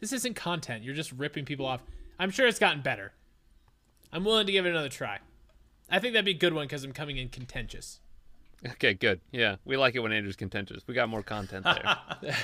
"This 0.00 0.12
isn't 0.12 0.34
content. 0.34 0.82
You're 0.82 0.94
just 0.94 1.12
ripping 1.12 1.44
people 1.44 1.66
off." 1.66 1.82
I'm 2.18 2.30
sure 2.30 2.46
it's 2.46 2.58
gotten 2.58 2.82
better. 2.82 3.12
I'm 4.12 4.24
willing 4.24 4.46
to 4.46 4.52
give 4.52 4.66
it 4.66 4.70
another 4.70 4.88
try. 4.88 5.18
I 5.90 5.98
think 5.98 6.14
that'd 6.14 6.24
be 6.24 6.32
a 6.32 6.34
good 6.34 6.54
one 6.54 6.66
because 6.66 6.84
I'm 6.84 6.92
coming 6.92 7.16
in 7.16 7.28
contentious. 7.28 8.00
Okay, 8.66 8.94
good. 8.94 9.20
Yeah, 9.32 9.56
we 9.64 9.76
like 9.76 9.94
it 9.94 10.00
when 10.00 10.12
Andrew's 10.12 10.36
contentious. 10.36 10.82
We 10.86 10.94
got 10.94 11.08
more 11.08 11.22
content 11.22 11.64
there. 11.64 11.96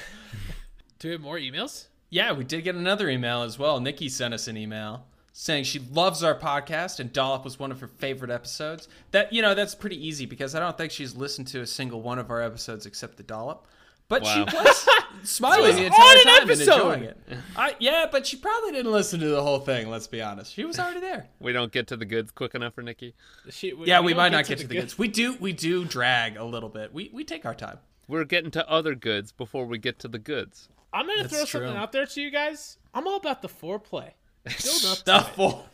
Do 0.98 1.08
we 1.08 1.12
have 1.12 1.20
more 1.20 1.38
emails? 1.38 1.86
Yeah, 2.10 2.32
we 2.32 2.42
did 2.42 2.64
get 2.64 2.74
another 2.74 3.08
email 3.08 3.42
as 3.42 3.58
well. 3.58 3.80
Nikki 3.80 4.08
sent 4.08 4.34
us 4.34 4.48
an 4.48 4.56
email 4.56 5.04
saying 5.40 5.62
she 5.62 5.78
loves 5.78 6.24
our 6.24 6.34
podcast 6.36 6.98
and 6.98 7.12
Dollop 7.12 7.44
was 7.44 7.60
one 7.60 7.70
of 7.70 7.78
her 7.80 7.86
favorite 7.86 8.30
episodes. 8.30 8.88
That 9.12 9.32
you 9.32 9.40
know, 9.40 9.54
that's 9.54 9.74
pretty 9.74 10.04
easy 10.04 10.26
because 10.26 10.56
I 10.56 10.58
don't 10.58 10.76
think 10.76 10.90
she's 10.90 11.14
listened 11.14 11.46
to 11.48 11.60
a 11.60 11.66
single 11.66 12.02
one 12.02 12.18
of 12.18 12.28
our 12.30 12.42
episodes 12.42 12.86
except 12.86 13.16
the 13.18 13.22
Dollop. 13.22 13.64
But 14.08 14.22
Wow. 14.22 14.46
she 14.50 14.56
was 14.56 14.88
smiling 15.22 15.62
was 15.68 15.76
the 15.76 15.82
on 15.82 15.86
entire 15.86 16.16
an 16.16 16.24
time 16.24 16.42
and 16.42 16.50
episode! 16.50 16.72
enjoying 16.72 17.02
it. 17.04 17.18
I, 17.56 17.76
yeah, 17.78 18.06
but 18.10 18.26
she 18.26 18.36
probably 18.36 18.72
didn't 18.72 18.90
listen 18.90 19.20
to 19.20 19.28
the 19.28 19.40
whole 19.42 19.60
thing. 19.60 19.88
Let's 19.88 20.06
be 20.08 20.20
honest. 20.20 20.52
She 20.52 20.64
was 20.64 20.78
already 20.78 21.00
there. 21.00 21.28
we 21.40 21.52
don't 21.52 21.70
get 21.70 21.86
to 21.88 21.96
the 21.96 22.04
goods 22.06 22.32
quick 22.32 22.54
enough 22.56 22.74
for 22.74 22.82
Nikki. 22.82 23.14
She, 23.50 23.74
Yeah, 23.84 24.00
we, 24.00 24.12
don't 24.14 24.16
might 24.16 24.32
not 24.32 24.46
get 24.46 24.58
to 24.58 24.66
the 24.66 24.74
good- 24.74 24.80
goods. 24.80 24.98
We 24.98 25.06
do. 25.08 25.34
We 25.38 25.52
do 25.52 25.84
drag 25.84 26.36
a 26.36 26.44
little 26.44 26.68
bit. 26.70 26.92
We 26.92 27.10
we 27.12 27.22
take 27.22 27.46
our 27.46 27.54
time. 27.54 27.78
We're 28.08 28.24
getting 28.24 28.50
to 28.52 28.68
other 28.68 28.94
goods 28.96 29.30
before 29.30 29.66
we 29.66 29.78
get 29.78 29.98
to 30.00 30.08
the 30.08 30.18
goods. 30.18 30.68
I'm 30.92 31.06
gonna 31.06 31.22
That's 31.22 31.32
throw 31.34 31.44
true. 31.44 31.60
something 31.60 31.76
out 31.76 31.92
there 31.92 32.06
to 32.06 32.20
you 32.20 32.30
guys. 32.30 32.78
I'm 32.94 33.06
all 33.06 33.18
about 33.18 33.42
the 33.42 33.48
foreplay. 33.48 34.12
Build 34.48 34.84
up 34.86 34.98
to 34.98 35.04
The 35.04 35.20
four 35.34 35.50
full. 35.50 35.66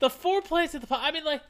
The 0.00 0.08
foreplay 0.08 0.70
to 0.70 0.78
the. 0.78 0.86
po- 0.86 0.96
I 1.00 1.10
mean, 1.10 1.24
like, 1.24 1.42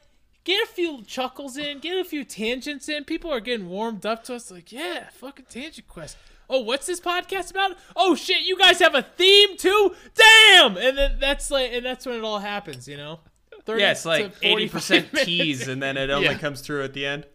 get 0.43 0.63
a 0.63 0.71
few 0.71 1.03
chuckles 1.03 1.55
in, 1.57 1.79
get 1.79 1.97
a 1.97 2.03
few 2.03 2.23
tangents 2.23 2.89
in. 2.89 3.03
People 3.03 3.31
are 3.31 3.39
getting 3.39 3.69
warmed 3.69 4.05
up 4.05 4.23
to 4.25 4.35
us. 4.35 4.49
Like, 4.49 4.71
yeah, 4.71 5.09
fucking 5.13 5.45
tangent 5.49 5.87
quest. 5.87 6.17
Oh, 6.49 6.61
what's 6.61 6.87
this 6.87 6.99
podcast 6.99 7.51
about? 7.51 7.77
Oh 7.95 8.15
shit, 8.15 8.41
you 8.41 8.57
guys 8.57 8.79
have 8.79 8.95
a 8.95 9.03
theme 9.03 9.55
too? 9.57 9.95
Damn! 10.15 10.77
And 10.77 10.97
then 10.97 11.17
that's 11.19 11.51
like, 11.51 11.71
and 11.71 11.85
that's 11.85 12.05
when 12.07 12.15
it 12.15 12.23
all 12.23 12.39
happens, 12.39 12.87
you 12.87 12.97
know. 12.97 13.19
30 13.65 13.81
Yeah, 13.81 13.91
it's 13.91 14.05
like 14.05 14.33
eighty 14.41 14.67
percent 14.67 15.09
tease, 15.13 15.67
and 15.67 15.83
then 15.83 15.95
it 15.95 16.09
only 16.09 16.29
Yeah. 16.29 16.37
comes 16.39 16.61
through 16.61 16.83
at 16.85 16.93
the 16.93 17.05
end. 17.05 17.27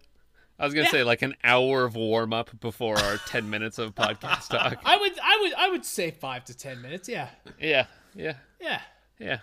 I 0.59 0.65
was 0.65 0.75
gonna 0.75 0.87
Yeah. 0.87 0.91
say 0.91 1.05
like 1.05 1.23
an 1.23 1.35
hour 1.45 1.85
of 1.85 1.95
warm 1.95 2.33
up 2.33 2.59
before 2.61 2.99
our 2.99 3.19
ten 3.19 3.49
minutes 3.51 3.79
of 3.79 3.95
podcast 3.95 4.49
talk. 4.49 4.79
I 4.85 4.97
would, 4.97 5.13
I 5.23 5.39
would, 5.43 5.55
I 5.55 5.69
would 5.69 5.85
say 5.85 6.11
five 6.11 6.45
to 6.47 6.57
ten 6.57 6.83
minutes. 6.83 7.09
Yeah, 7.09 7.29
Yeah, 7.61 7.87
yeah, 8.17 8.35
yeah. 8.61 8.81
Yeah. 9.19 9.39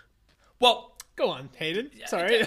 Well, 0.59 0.91
Go 1.15 1.29
on, 1.29 1.49
Hayden. 1.57 1.91
Sorry. 2.07 2.41
uh, 2.41 2.45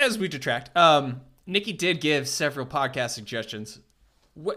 as 0.00 0.18
we 0.18 0.28
detract, 0.28 0.74
um, 0.76 1.20
Nikki 1.46 1.72
did 1.72 2.00
give 2.00 2.28
several 2.28 2.64
podcast 2.66 3.10
suggestions, 3.10 3.80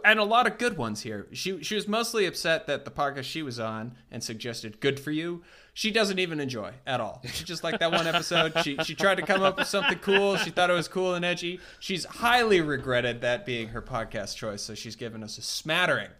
and 0.05 0.19
a 0.19 0.23
lot 0.23 0.47
of 0.47 0.57
good 0.57 0.77
ones 0.77 1.01
here. 1.01 1.27
She 1.33 1.61
she 1.63 1.75
was 1.75 1.87
mostly 1.87 2.25
upset 2.25 2.67
that 2.67 2.85
the 2.85 2.91
podcast 2.91 3.23
she 3.23 3.41
was 3.41 3.59
on 3.59 3.95
and 4.11 4.23
suggested 4.23 4.79
"Good 4.79 4.99
for 4.99 5.11
You." 5.11 5.43
She 5.73 5.89
doesn't 5.89 6.19
even 6.19 6.39
enjoy 6.39 6.73
at 6.85 6.99
all. 7.01 7.21
She 7.33 7.43
just 7.43 7.63
liked 7.63 7.79
that 7.79 7.91
one 7.91 8.07
episode. 8.07 8.53
She 8.63 8.77
she 8.83 8.93
tried 8.93 9.15
to 9.15 9.23
come 9.23 9.41
up 9.41 9.57
with 9.57 9.67
something 9.67 9.99
cool. 9.99 10.37
She 10.37 10.49
thought 10.49 10.69
it 10.69 10.73
was 10.73 10.87
cool 10.87 11.15
and 11.15 11.25
edgy. 11.25 11.59
She's 11.79 12.05
highly 12.05 12.61
regretted 12.61 13.21
that 13.21 13.45
being 13.45 13.69
her 13.69 13.81
podcast 13.81 14.35
choice. 14.35 14.61
So 14.61 14.75
she's 14.75 14.95
given 14.95 15.23
us 15.23 15.37
a 15.37 15.41
smattering 15.41 16.11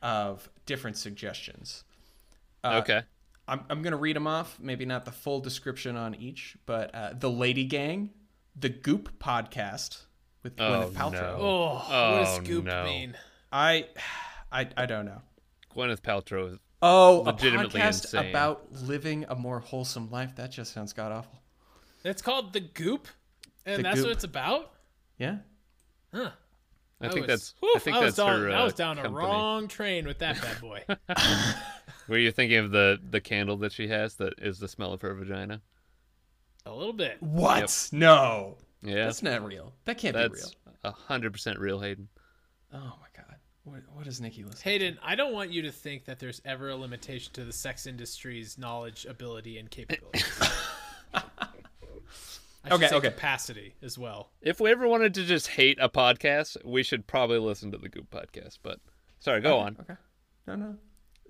of 0.00 0.48
different 0.64 0.96
suggestions. 0.96 1.84
Uh, 2.62 2.80
okay. 2.82 3.02
I'm, 3.46 3.64
I'm 3.68 3.82
going 3.82 3.92
to 3.92 3.96
read 3.98 4.16
them 4.16 4.26
off. 4.26 4.58
Maybe 4.60 4.84
not 4.86 5.04
the 5.04 5.12
full 5.12 5.40
description 5.40 5.96
on 5.96 6.14
each, 6.14 6.56
but 6.66 6.94
uh, 6.94 7.12
The 7.18 7.30
Lady 7.30 7.64
Gang, 7.64 8.10
The 8.56 8.68
Goop 8.70 9.18
Podcast 9.18 10.02
with 10.42 10.54
Oh, 10.60 10.62
Gwyneth 10.90 10.92
Paltrow. 10.92 11.12
no. 11.12 11.36
Oh, 11.38 11.74
what 11.74 11.84
Oh, 11.90 12.18
does 12.24 12.36
scoop 12.36 12.64
no. 12.64 12.84
mean? 12.84 13.16
I, 13.52 13.86
I, 14.50 14.68
I 14.76 14.86
don't 14.86 15.04
know. 15.06 15.20
Gwyneth 15.74 16.00
Paltrow. 16.00 16.58
Oh, 16.82 17.22
Legitimately 17.26 17.80
a 17.80 17.84
podcast 17.84 18.04
insane. 18.04 18.30
about 18.30 18.70
living 18.72 19.24
a 19.28 19.34
more 19.34 19.60
wholesome 19.60 20.10
life. 20.10 20.36
That 20.36 20.50
just 20.50 20.72
sounds 20.72 20.92
god 20.92 21.12
awful. 21.12 21.40
It's 22.04 22.20
called 22.20 22.52
the 22.52 22.60
Goop, 22.60 23.08
and 23.64 23.78
The 23.78 23.82
that's 23.84 23.96
Goop. 23.96 24.06
what 24.06 24.12
it's 24.12 24.24
about. 24.24 24.70
Yeah. 25.18 25.38
Huh. 26.12 26.30
I 27.00 27.08
think 27.08 27.26
was- 27.26 27.40
that's. 27.40 27.54
whew, 27.60 27.72
I 27.74 27.78
think 27.78 27.96
I 27.96 28.00
that's 28.00 28.18
was 28.18 28.26
down, 28.26 28.40
her. 28.40 28.50
I 28.52 28.64
was 28.64 28.72
uh, 28.74 28.76
down 28.76 28.98
a 28.98 29.08
wrong 29.08 29.66
train 29.68 30.06
with 30.06 30.18
that 30.18 30.40
bad 30.40 30.60
boy. 30.60 30.84
Were 32.08 32.18
you 32.18 32.30
thinking 32.30 32.58
of 32.58 32.70
the 32.70 32.98
the 33.10 33.20
candle 33.20 33.56
that 33.58 33.72
she 33.72 33.88
has 33.88 34.14
that 34.16 34.34
is 34.38 34.58
the 34.58 34.68
smell 34.68 34.92
of 34.92 35.00
her 35.02 35.14
vagina? 35.14 35.60
A 36.66 36.72
little 36.72 36.92
bit. 36.92 37.22
What? 37.22 37.88
No. 37.92 38.56
Yeah, 38.82 39.04
That's 39.06 39.22
not 39.22 39.44
real. 39.44 39.72
That 39.84 39.98
can't 39.98 40.14
be 40.14 40.20
real. 40.22 40.30
that's 40.30 40.54
a 40.82 40.90
hundred 40.90 41.32
percent 41.32 41.58
real, 41.58 41.80
Hayden. 41.80 42.08
Oh 42.72 42.78
my 43.00 43.06
god. 43.16 43.36
What, 43.64 43.80
what 43.94 44.06
is 44.06 44.20
Nikki 44.20 44.44
listening? 44.44 44.62
Hayden, 44.62 44.98
I 45.02 45.14
don't 45.14 45.32
want 45.32 45.50
you 45.50 45.62
to 45.62 45.72
think 45.72 46.04
that 46.04 46.18
there's 46.18 46.42
ever 46.44 46.68
a 46.68 46.76
limitation 46.76 47.32
to 47.32 47.44
the 47.44 47.52
sex 47.52 47.86
industry's 47.86 48.58
knowledge, 48.58 49.06
ability, 49.06 49.56
and 49.58 49.70
capabilities. 49.70 50.38
I 51.14 52.68
should 52.68 52.72
Okay, 52.72 52.88
say 52.88 52.96
okay. 52.96 53.08
capacity 53.10 53.74
as 53.82 53.98
well. 53.98 54.30
If 54.42 54.60
we 54.60 54.70
ever 54.70 54.86
wanted 54.88 55.14
to 55.14 55.24
just 55.24 55.48
hate 55.48 55.78
a 55.80 55.88
podcast, 55.88 56.56
we 56.64 56.82
should 56.82 57.06
probably 57.06 57.38
listen 57.38 57.70
to 57.72 57.78
the 57.78 57.88
Goop 57.88 58.10
podcast. 58.10 58.58
But 58.62 58.80
sorry, 59.20 59.40
go 59.42 59.58
on. 59.58 59.76
Okay. 59.80 59.94
No, 60.46 60.56
no. 60.56 60.74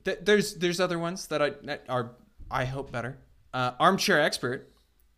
Th- 0.05 0.19
there's 0.23 0.55
there's 0.55 0.81
other 0.81 0.99
ones 0.99 1.27
that 1.29 1.41
I 1.43 1.51
that 1.65 1.85
are 1.89 2.13
I 2.51 2.65
hope 2.65 2.93
better. 2.93 3.19
Uh, 3.53 3.73
Armchair 3.79 4.21
Expert. 4.21 4.71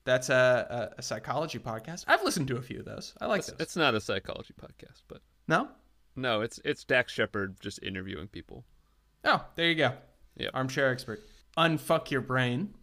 That's 0.04 0.28
a, 0.28 0.92
a, 0.94 0.98
a 0.98 1.02
psychology 1.02 1.58
podcast. 1.58 2.04
I've 2.06 2.22
listened 2.22 2.46
to 2.48 2.56
a 2.58 2.62
few 2.62 2.78
of 2.78 2.84
those. 2.84 3.12
I 3.20 3.26
like 3.26 3.40
It's, 3.40 3.48
those. 3.50 3.60
it's 3.60 3.76
not 3.76 3.94
a 3.96 4.00
psychology 4.00 4.54
podcast, 4.60 5.02
but 5.08 5.20
no. 5.48 5.68
no, 6.14 6.42
it's 6.42 6.60
it's 6.64 6.84
Dax 6.84 7.12
Shepard 7.12 7.56
just 7.60 7.82
interviewing 7.82 8.28
people. 8.28 8.64
Oh, 9.24 9.44
there 9.56 9.68
you 9.68 9.74
go. 9.74 9.92
Yep. 10.36 10.50
Armchair 10.54 10.90
Expert. 10.92 11.20
Unfuck 11.58 12.10
your 12.12 12.20
brain. 12.20 12.74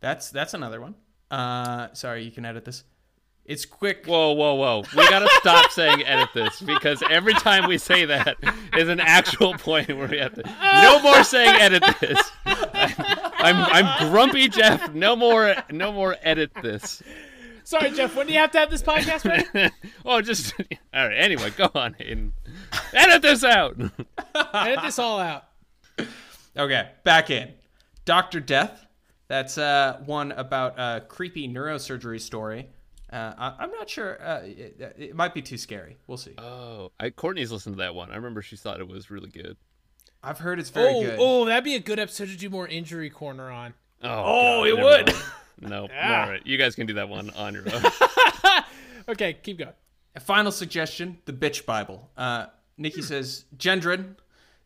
That's 0.00 0.30
that's 0.30 0.54
another 0.54 0.80
one. 0.80 0.94
Uh, 1.30 1.88
sorry, 1.92 2.24
you 2.24 2.30
can 2.30 2.46
edit 2.46 2.64
this. 2.64 2.84
It's 3.48 3.64
quick. 3.64 4.04
Whoa, 4.04 4.32
whoa, 4.32 4.54
whoa! 4.56 4.84
We 4.94 5.08
gotta 5.08 5.28
stop 5.40 5.70
saying 5.70 6.04
edit 6.04 6.28
this 6.34 6.60
because 6.60 7.02
every 7.08 7.32
time 7.32 7.66
we 7.66 7.78
say 7.78 8.04
that 8.04 8.36
is 8.76 8.90
an 8.90 9.00
actual 9.00 9.54
point 9.54 9.88
where 9.88 10.06
we 10.06 10.18
have 10.18 10.34
to. 10.34 10.42
No 10.82 11.00
more 11.00 11.24
saying 11.24 11.58
edit 11.58 11.82
this. 11.98 12.20
I'm 12.44 13.56
I'm 13.56 14.10
grumpy 14.10 14.48
Jeff. 14.48 14.92
No 14.92 15.16
more 15.16 15.54
no 15.70 15.90
more 15.92 16.16
edit 16.22 16.50
this. 16.62 17.02
Sorry, 17.64 17.90
Jeff. 17.90 18.14
When 18.14 18.26
do 18.26 18.34
you 18.34 18.38
have 18.38 18.50
to 18.50 18.58
have 18.58 18.70
this 18.70 18.82
podcast 18.82 19.24
ready? 19.24 19.72
oh, 20.04 20.20
just 20.20 20.52
all 20.92 21.08
right. 21.08 21.16
Anyway, 21.16 21.50
go 21.56 21.70
on, 21.74 21.94
Hayden. 21.94 22.34
Edit 22.92 23.22
this 23.22 23.44
out. 23.44 23.80
Edit 24.54 24.80
this 24.82 24.98
all 24.98 25.20
out. 25.20 25.44
Okay, 26.54 26.90
back 27.02 27.30
in. 27.30 27.54
Doctor 28.04 28.40
Death. 28.40 28.84
That's 29.28 29.56
uh, 29.56 30.02
one 30.04 30.32
about 30.32 30.78
a 30.78 31.00
creepy 31.00 31.48
neurosurgery 31.48 32.20
story. 32.20 32.68
Uh, 33.12 33.32
I, 33.38 33.54
I'm 33.60 33.70
not 33.70 33.88
sure. 33.88 34.20
Uh, 34.22 34.40
it, 34.44 34.94
it 34.98 35.16
might 35.16 35.32
be 35.34 35.40
too 35.42 35.56
scary. 35.56 35.96
We'll 36.06 36.18
see. 36.18 36.34
Oh, 36.38 36.92
I 37.00 37.10
Courtney's 37.10 37.50
listened 37.50 37.76
to 37.76 37.82
that 37.82 37.94
one. 37.94 38.10
I 38.10 38.16
remember 38.16 38.42
she 38.42 38.56
thought 38.56 38.80
it 38.80 38.88
was 38.88 39.10
really 39.10 39.30
good. 39.30 39.56
I've 40.22 40.38
heard 40.38 40.58
it's 40.58 40.70
very 40.70 40.92
oh, 40.94 41.02
good. 41.02 41.16
oh, 41.18 41.44
that'd 41.44 41.64
be 41.64 41.74
a 41.76 41.80
good 41.80 41.98
episode 41.98 42.28
to 42.28 42.36
do 42.36 42.50
more 42.50 42.66
injury 42.68 43.08
corner 43.08 43.50
on. 43.50 43.72
Oh, 44.02 44.08
Oh, 44.10 44.60
God, 44.60 44.68
it 44.68 44.82
would. 44.84 45.06
mind. 45.06 45.24
No, 45.60 45.88
Yeah. 45.90 46.22
all 46.24 46.30
right. 46.30 46.46
You 46.46 46.58
guys 46.58 46.74
can 46.74 46.86
do 46.86 46.94
that 46.94 47.08
one 47.08 47.30
on 47.30 47.54
your 47.54 47.64
own. 47.72 47.82
Okay, 49.08 49.32
keep 49.42 49.58
going. 49.58 49.72
A 50.16 50.20
final 50.20 50.52
suggestion: 50.52 51.18
the 51.24 51.32
Bitch 51.32 51.64
Bible. 51.64 52.10
Uh, 52.14 52.46
Nikki 52.76 53.00
says, 53.00 53.46
"Gendron, 53.56 54.16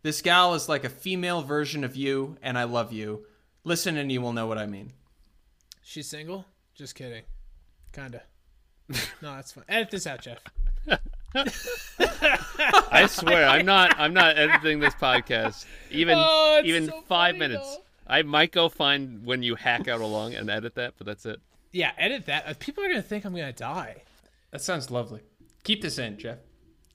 this 0.02 0.20
gal 0.20 0.54
is 0.54 0.68
like 0.68 0.82
a 0.82 0.88
female 0.88 1.42
version 1.42 1.84
of 1.84 1.94
you, 1.94 2.36
and 2.42 2.58
I 2.58 2.64
love 2.64 2.92
you. 2.92 3.24
Listen, 3.62 3.96
and 3.96 4.10
you 4.10 4.20
will 4.20 4.32
know 4.32 4.46
what 4.48 4.58
I 4.58 4.66
mean." 4.66 4.92
She's 5.80 6.08
single? 6.08 6.44
Just 6.74 6.96
kidding. 6.96 7.22
Kinda. 7.92 8.22
No, 8.88 9.34
that's 9.36 9.52
fine. 9.52 9.64
Edit 9.68 9.90
this 9.90 10.06
out, 10.06 10.20
Jeff. 10.22 10.38
I 12.04 13.06
swear, 13.08 13.46
I'm 13.48 13.64
not. 13.64 13.94
I'm 13.98 14.12
not 14.12 14.36
editing 14.36 14.80
this 14.80 14.94
podcast. 14.94 15.64
Even 15.90 16.16
Oh, 16.18 16.60
even 16.64 16.86
so 16.88 17.00
five 17.02 17.30
funny, 17.34 17.38
minutes. 17.38 17.76
though. 17.76 17.82
I 18.06 18.22
might 18.22 18.52
go 18.52 18.68
find 18.68 19.24
when 19.24 19.42
you 19.42 19.54
hack 19.54 19.88
out 19.88 20.00
along 20.00 20.34
and 20.34 20.50
edit 20.50 20.74
that, 20.74 20.94
but 20.98 21.06
that's 21.06 21.24
it. 21.24 21.40
Yeah, 21.72 21.92
edit 21.96 22.26
that. 22.26 22.46
Uh, 22.46 22.54
People 22.58 22.84
are 22.84 22.88
gonna 22.88 23.00
think 23.02 23.24
I'm 23.24 23.32
gonna 23.32 23.52
die. 23.52 24.02
That 24.50 24.60
sounds 24.60 24.90
lovely. 24.90 25.20
Keep 25.64 25.82
this 25.82 25.98
in, 25.98 26.18
Jeff. 26.18 26.38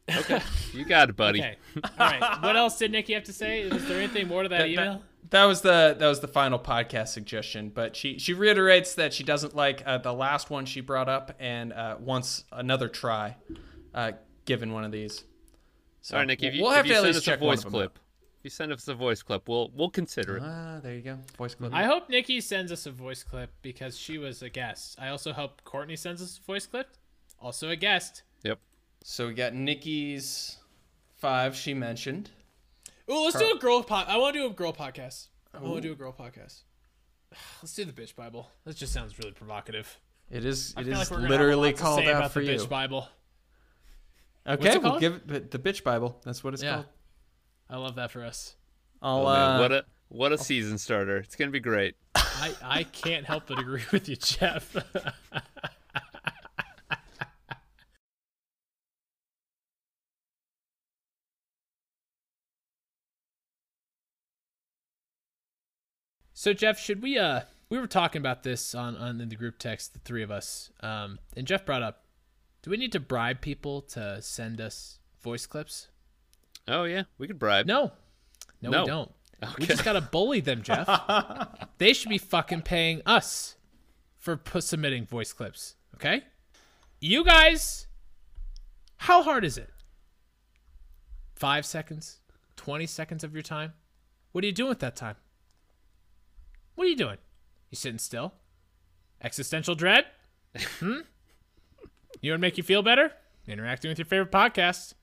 Okay, 0.10 0.42
you 0.74 0.86
got 0.86 1.10
it, 1.10 1.16
buddy. 1.16 1.40
Okay. 1.42 1.56
All 2.00 2.10
right. 2.12 2.42
What 2.44 2.56
else 2.56 2.78
did 2.78 2.92
Nikki 2.92 3.14
have 3.14 3.24
to 3.26 3.34
say? 3.34 3.62
Is 3.62 3.88
there 3.88 3.98
anything 3.98 4.28
more 4.28 4.44
to 4.44 4.50
that, 4.50 4.60
That- 4.60 4.70
email? 4.70 4.94
That, 4.94 5.02
that 5.30 5.46
was 5.46 5.62
the 5.62 5.96
that 5.98 6.08
was 6.08 6.20
the 6.20 6.28
final 6.28 6.60
podcast 6.60 7.10
suggestion, 7.10 7.70
but 7.70 7.96
she 7.96 8.20
she 8.20 8.34
reiterates 8.34 8.96
that 8.96 9.14
she 9.14 9.24
doesn't 9.24 9.56
like 9.56 9.84
uh, 9.86 9.98
the 9.98 10.14
last 10.14 10.50
one 10.50 10.66
she 10.66 10.82
brought 10.82 11.10
up 11.10 11.36
and 11.40 11.74
uh, 11.74 11.98
wants 12.00 12.44
another 12.52 12.88
try, 12.88 13.36
uh, 13.94 14.14
given 14.46 14.72
one 14.74 14.84
of 14.84 14.92
these. 14.92 15.24
So 16.02 16.16
All 16.16 16.22
right, 16.22 16.28
Nikki. 16.28 16.48
If 16.48 16.56
you, 16.56 16.64
we'll 16.64 16.72
if 16.72 16.78
have 16.78 16.86
you 16.86 16.94
to 16.94 16.98
at 17.00 17.04
least 17.04 17.18
us 17.18 17.24
a 17.24 17.26
check 17.26 17.42
one 17.42 17.50
voice 17.50 17.60
of 17.60 17.72
them 17.72 17.72
clip, 17.74 18.00
if 18.40 18.44
you 18.44 18.50
send 18.50 18.72
us 18.72 18.88
a 18.88 18.94
voice 18.94 19.22
clip, 19.22 19.48
we'll 19.50 19.72
we'll 19.76 19.90
consider 19.90 20.38
it. 20.38 20.44
out. 20.44 20.50
Ah, 20.50 20.80
there 20.82 20.96
you 20.96 21.02
go, 21.02 21.18
voice 21.38 21.56
clip. 21.56 21.74
I 21.74 21.84
hope 21.84 22.10
Nikki 22.10 22.40
sends 22.40 22.72
us 22.72 22.86
a 22.86 22.92
voice 22.92 23.24
clip 23.24 23.50
because 23.62 23.98
she 23.98 24.18
was 24.18 24.42
a 24.42 24.50
guest. 24.50 24.98
I 25.00 25.10
also 25.10 25.34
hope 25.34 25.64
Courtney 25.64 25.96
sends 25.96 26.22
us 26.22 26.40
a 26.42 26.46
voice 26.46 26.66
clip. 26.66 26.88
Also 27.40 27.70
a 27.70 27.76
guest. 27.76 28.24
Yep. 28.44 28.60
So 29.04 29.28
we 29.28 29.34
got 29.34 29.54
Nikki's 29.54 30.58
five 31.18 31.56
she 31.56 31.74
mentioned. 31.74 32.30
Ooh, 33.10 33.24
let's 33.26 33.38
do 33.38 33.52
a 33.52 33.58
girl 33.58 33.84
pod. 33.84 34.08
I 34.10 34.18
want 34.18 34.34
to 34.36 34.42
do 34.42 34.48
a 34.48 34.50
girl 34.54 34.74
podcast. 34.74 35.28
I 35.54 35.60
want 35.60 35.76
to 35.76 35.82
do 35.82 35.92
a 35.94 35.96
girl 35.96 36.14
podcast. 36.14 36.62
Let's 37.62 37.74
do 37.74 37.84
the 37.86 37.92
bitch 37.92 38.16
Bible. 38.16 38.50
That 38.66 38.76
just 38.76 38.94
sounds 38.94 39.18
really 39.20 39.32
provocative. 39.32 40.00
It 40.30 40.46
is 40.46 40.74
I 40.78 40.82
it 40.82 40.86
feel 40.86 40.98
like 40.98 41.10
we're 41.12 41.18
gonna 41.18 41.28
have 41.30 41.32
a 41.40 41.44
literally 41.44 41.74
called 41.74 42.00
say 42.06 42.12
out 42.12 42.32
for 42.32 42.40
the 42.42 42.52
you. 42.54 42.58
bitch 42.60 42.70
Bible. 42.70 43.08
Okay, 44.48 44.70
it 44.74 44.82
we'll 44.82 44.92
called? 44.92 45.02
give 45.02 45.14
it 45.16 45.52
the, 45.52 45.58
the 45.58 45.60
bitch 45.60 45.84
Bible. 45.84 46.20
That's 46.24 46.44
what 46.44 46.54
it's 46.54 46.64
Yeah. 46.64 46.74
called. 46.76 46.86
I 47.70 47.78
love 47.78 47.96
that 47.96 48.12
for 48.12 48.24
us. 48.24 48.56
I'll 49.02 49.26
Oh, 49.28 49.34
man, 49.34 49.42
uh, 49.56 49.60
what 49.60 49.72
a 49.72 49.86
what 50.10 50.32
a 50.34 50.38
season 50.38 50.78
starter. 50.78 51.18
It's 51.18 51.36
gonna 51.36 51.52
be 51.52 51.60
great. 51.60 51.96
I, 52.16 52.54
I 52.64 52.84
can't 52.84 53.26
help 53.26 53.48
but 53.48 53.60
agree 53.60 53.84
with 53.92 54.08
you, 54.08 54.16
Jeff. 54.16 54.76
so 66.48 66.54
Jeff, 66.54 66.80
should 66.80 67.04
we 67.04 67.18
uh 67.18 67.42
we 67.70 67.78
were 67.78 67.88
talking 67.88 68.22
about 68.22 68.44
this 68.44 68.74
on, 68.74 68.96
on 68.96 69.20
in 69.20 69.28
the 69.28 69.36
group 69.36 69.58
text, 69.60 69.92
the 69.92 70.00
three 70.00 70.24
of 70.24 70.32
us. 70.32 70.72
Um 70.80 71.20
and 71.36 71.46
Jeff 71.46 71.66
brought 71.66 71.84
up 71.84 72.06
do 72.62 72.72
we 72.72 72.78
need 72.78 72.94
to 72.94 73.02
bribe 73.02 73.42
people 73.42 73.82
to 73.82 74.22
send 74.22 74.62
us 74.62 75.00
voice 75.22 75.46
clips? 75.46 75.90
Oh 76.66 76.86
yeah, 76.86 77.04
we 77.18 77.28
could 77.28 77.38
bribe. 77.38 77.66
No. 77.66 77.92
No, 78.62 78.70
No. 78.70 78.82
we 78.84 78.88
don't. 78.88 79.12
We 79.60 79.66
just 79.66 79.84
gotta 79.84 80.00
bully 80.00 80.40
them, 80.40 80.62
Jeff. 80.62 80.88
they 81.80 81.92
should 81.92 82.08
be 82.08 82.18
fucking 82.18 82.62
paying 82.62 83.02
us 83.06 83.58
for 84.18 84.40
submitting 84.62 85.06
voice 85.06 85.34
clips. 85.34 85.76
Okay? 85.96 86.22
You 87.02 87.26
guys, 87.26 87.88
how 88.96 89.22
hard 89.22 89.44
is 89.44 89.58
it? 89.58 89.70
Five 91.36 91.66
seconds? 91.66 92.22
20 92.56 92.86
seconds 92.86 93.26
of 93.26 93.34
your 93.34 93.44
time? 93.44 93.74
What 94.32 94.46
are 94.46 94.48
you 94.48 94.54
doing 94.54 94.70
with 94.70 94.80
that 94.80 94.96
time? 94.96 95.18
What 96.78 96.86
are 96.86 96.92
you 96.92 96.96
doing? 96.96 97.18
You 97.72 97.76
sitting 97.76 97.98
still? 97.98 98.36
Existential 99.24 99.74
dread? 99.74 100.06
Hmm? 100.80 101.00
You 102.22 102.32
want 102.32 102.38
to 102.38 102.38
make 102.38 102.56
you 102.56 102.64
feel 102.64 102.84
better? 102.84 103.14
Interacting 103.48 103.90
with 103.90 103.98
your 103.98 104.06
favorite 104.06 104.32
podcast. 104.32 104.94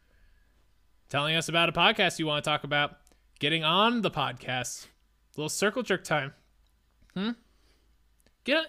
Telling 1.08 1.34
us 1.34 1.48
about 1.48 1.68
a 1.68 1.72
podcast 1.72 2.20
you 2.20 2.28
want 2.28 2.44
to 2.44 2.48
talk 2.48 2.62
about. 2.62 2.98
Getting 3.40 3.64
on 3.64 4.02
the 4.02 4.10
podcast. 4.10 4.84
A 4.84 4.88
little 5.36 5.48
circle 5.48 5.82
jerk 5.82 6.04
time. 6.04 6.32
Hmm? 7.14 7.30
Get 8.44 8.56
a, 8.56 8.66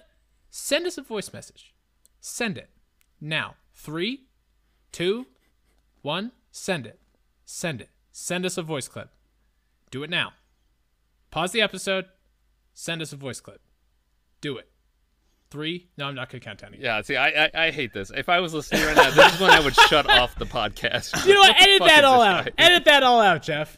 send 0.50 0.88
us 0.88 0.98
a 0.98 1.04
voice 1.04 1.32
message. 1.32 1.76
Send 2.22 2.58
it. 2.58 2.72
Now. 3.22 3.54
Three, 3.76 4.22
two, 4.92 5.28
one, 6.02 6.32
send 6.52 6.88
it. 6.88 7.00
Send 7.46 7.82
it. 7.82 7.90
Send 8.12 8.48
us 8.48 8.58
a 8.58 8.64
voice 8.64 8.88
clip. 8.88 9.10
Do 9.92 10.02
it 10.02 10.10
now. 10.10 10.32
Pause 11.30 11.52
the 11.52 11.62
episode. 11.62 12.06
Send 12.76 13.02
us 13.02 13.14
a 13.14 13.16
voice 13.16 13.40
clip. 13.40 13.62
Do 14.42 14.58
it. 14.58 14.70
Three. 15.50 15.88
No, 15.98 16.06
I'm 16.06 16.16
not 16.16 16.30
gonna 16.30 16.42
count 16.42 16.60
down. 16.60 16.76
Yeah. 16.78 17.02
See, 17.02 17.16
I, 17.16 17.46
I 17.46 17.50
I 17.68 17.72
hate 17.72 17.94
this. 17.94 18.12
If 18.14 18.28
I 18.28 18.42
was 18.42 18.54
listening 18.54 18.84
right 18.86 18.96
now, 18.96 19.10
this 19.12 19.34
is 19.34 19.40
when 19.40 19.52
I 19.52 19.62
would 19.62 19.74
shut 19.76 20.10
off 20.10 20.36
the 20.36 20.46
podcast. 20.46 21.26
You 21.26 21.34
know 21.34 21.40
what? 21.40 21.56
Edit 21.62 21.88
that 21.88 22.04
all 22.04 22.22
out. 22.22 22.46
guy? 22.46 22.52
Edit 22.58 22.86
that 22.86 23.04
all 23.04 23.22
out, 23.22 23.42
Jeff. 23.42 23.78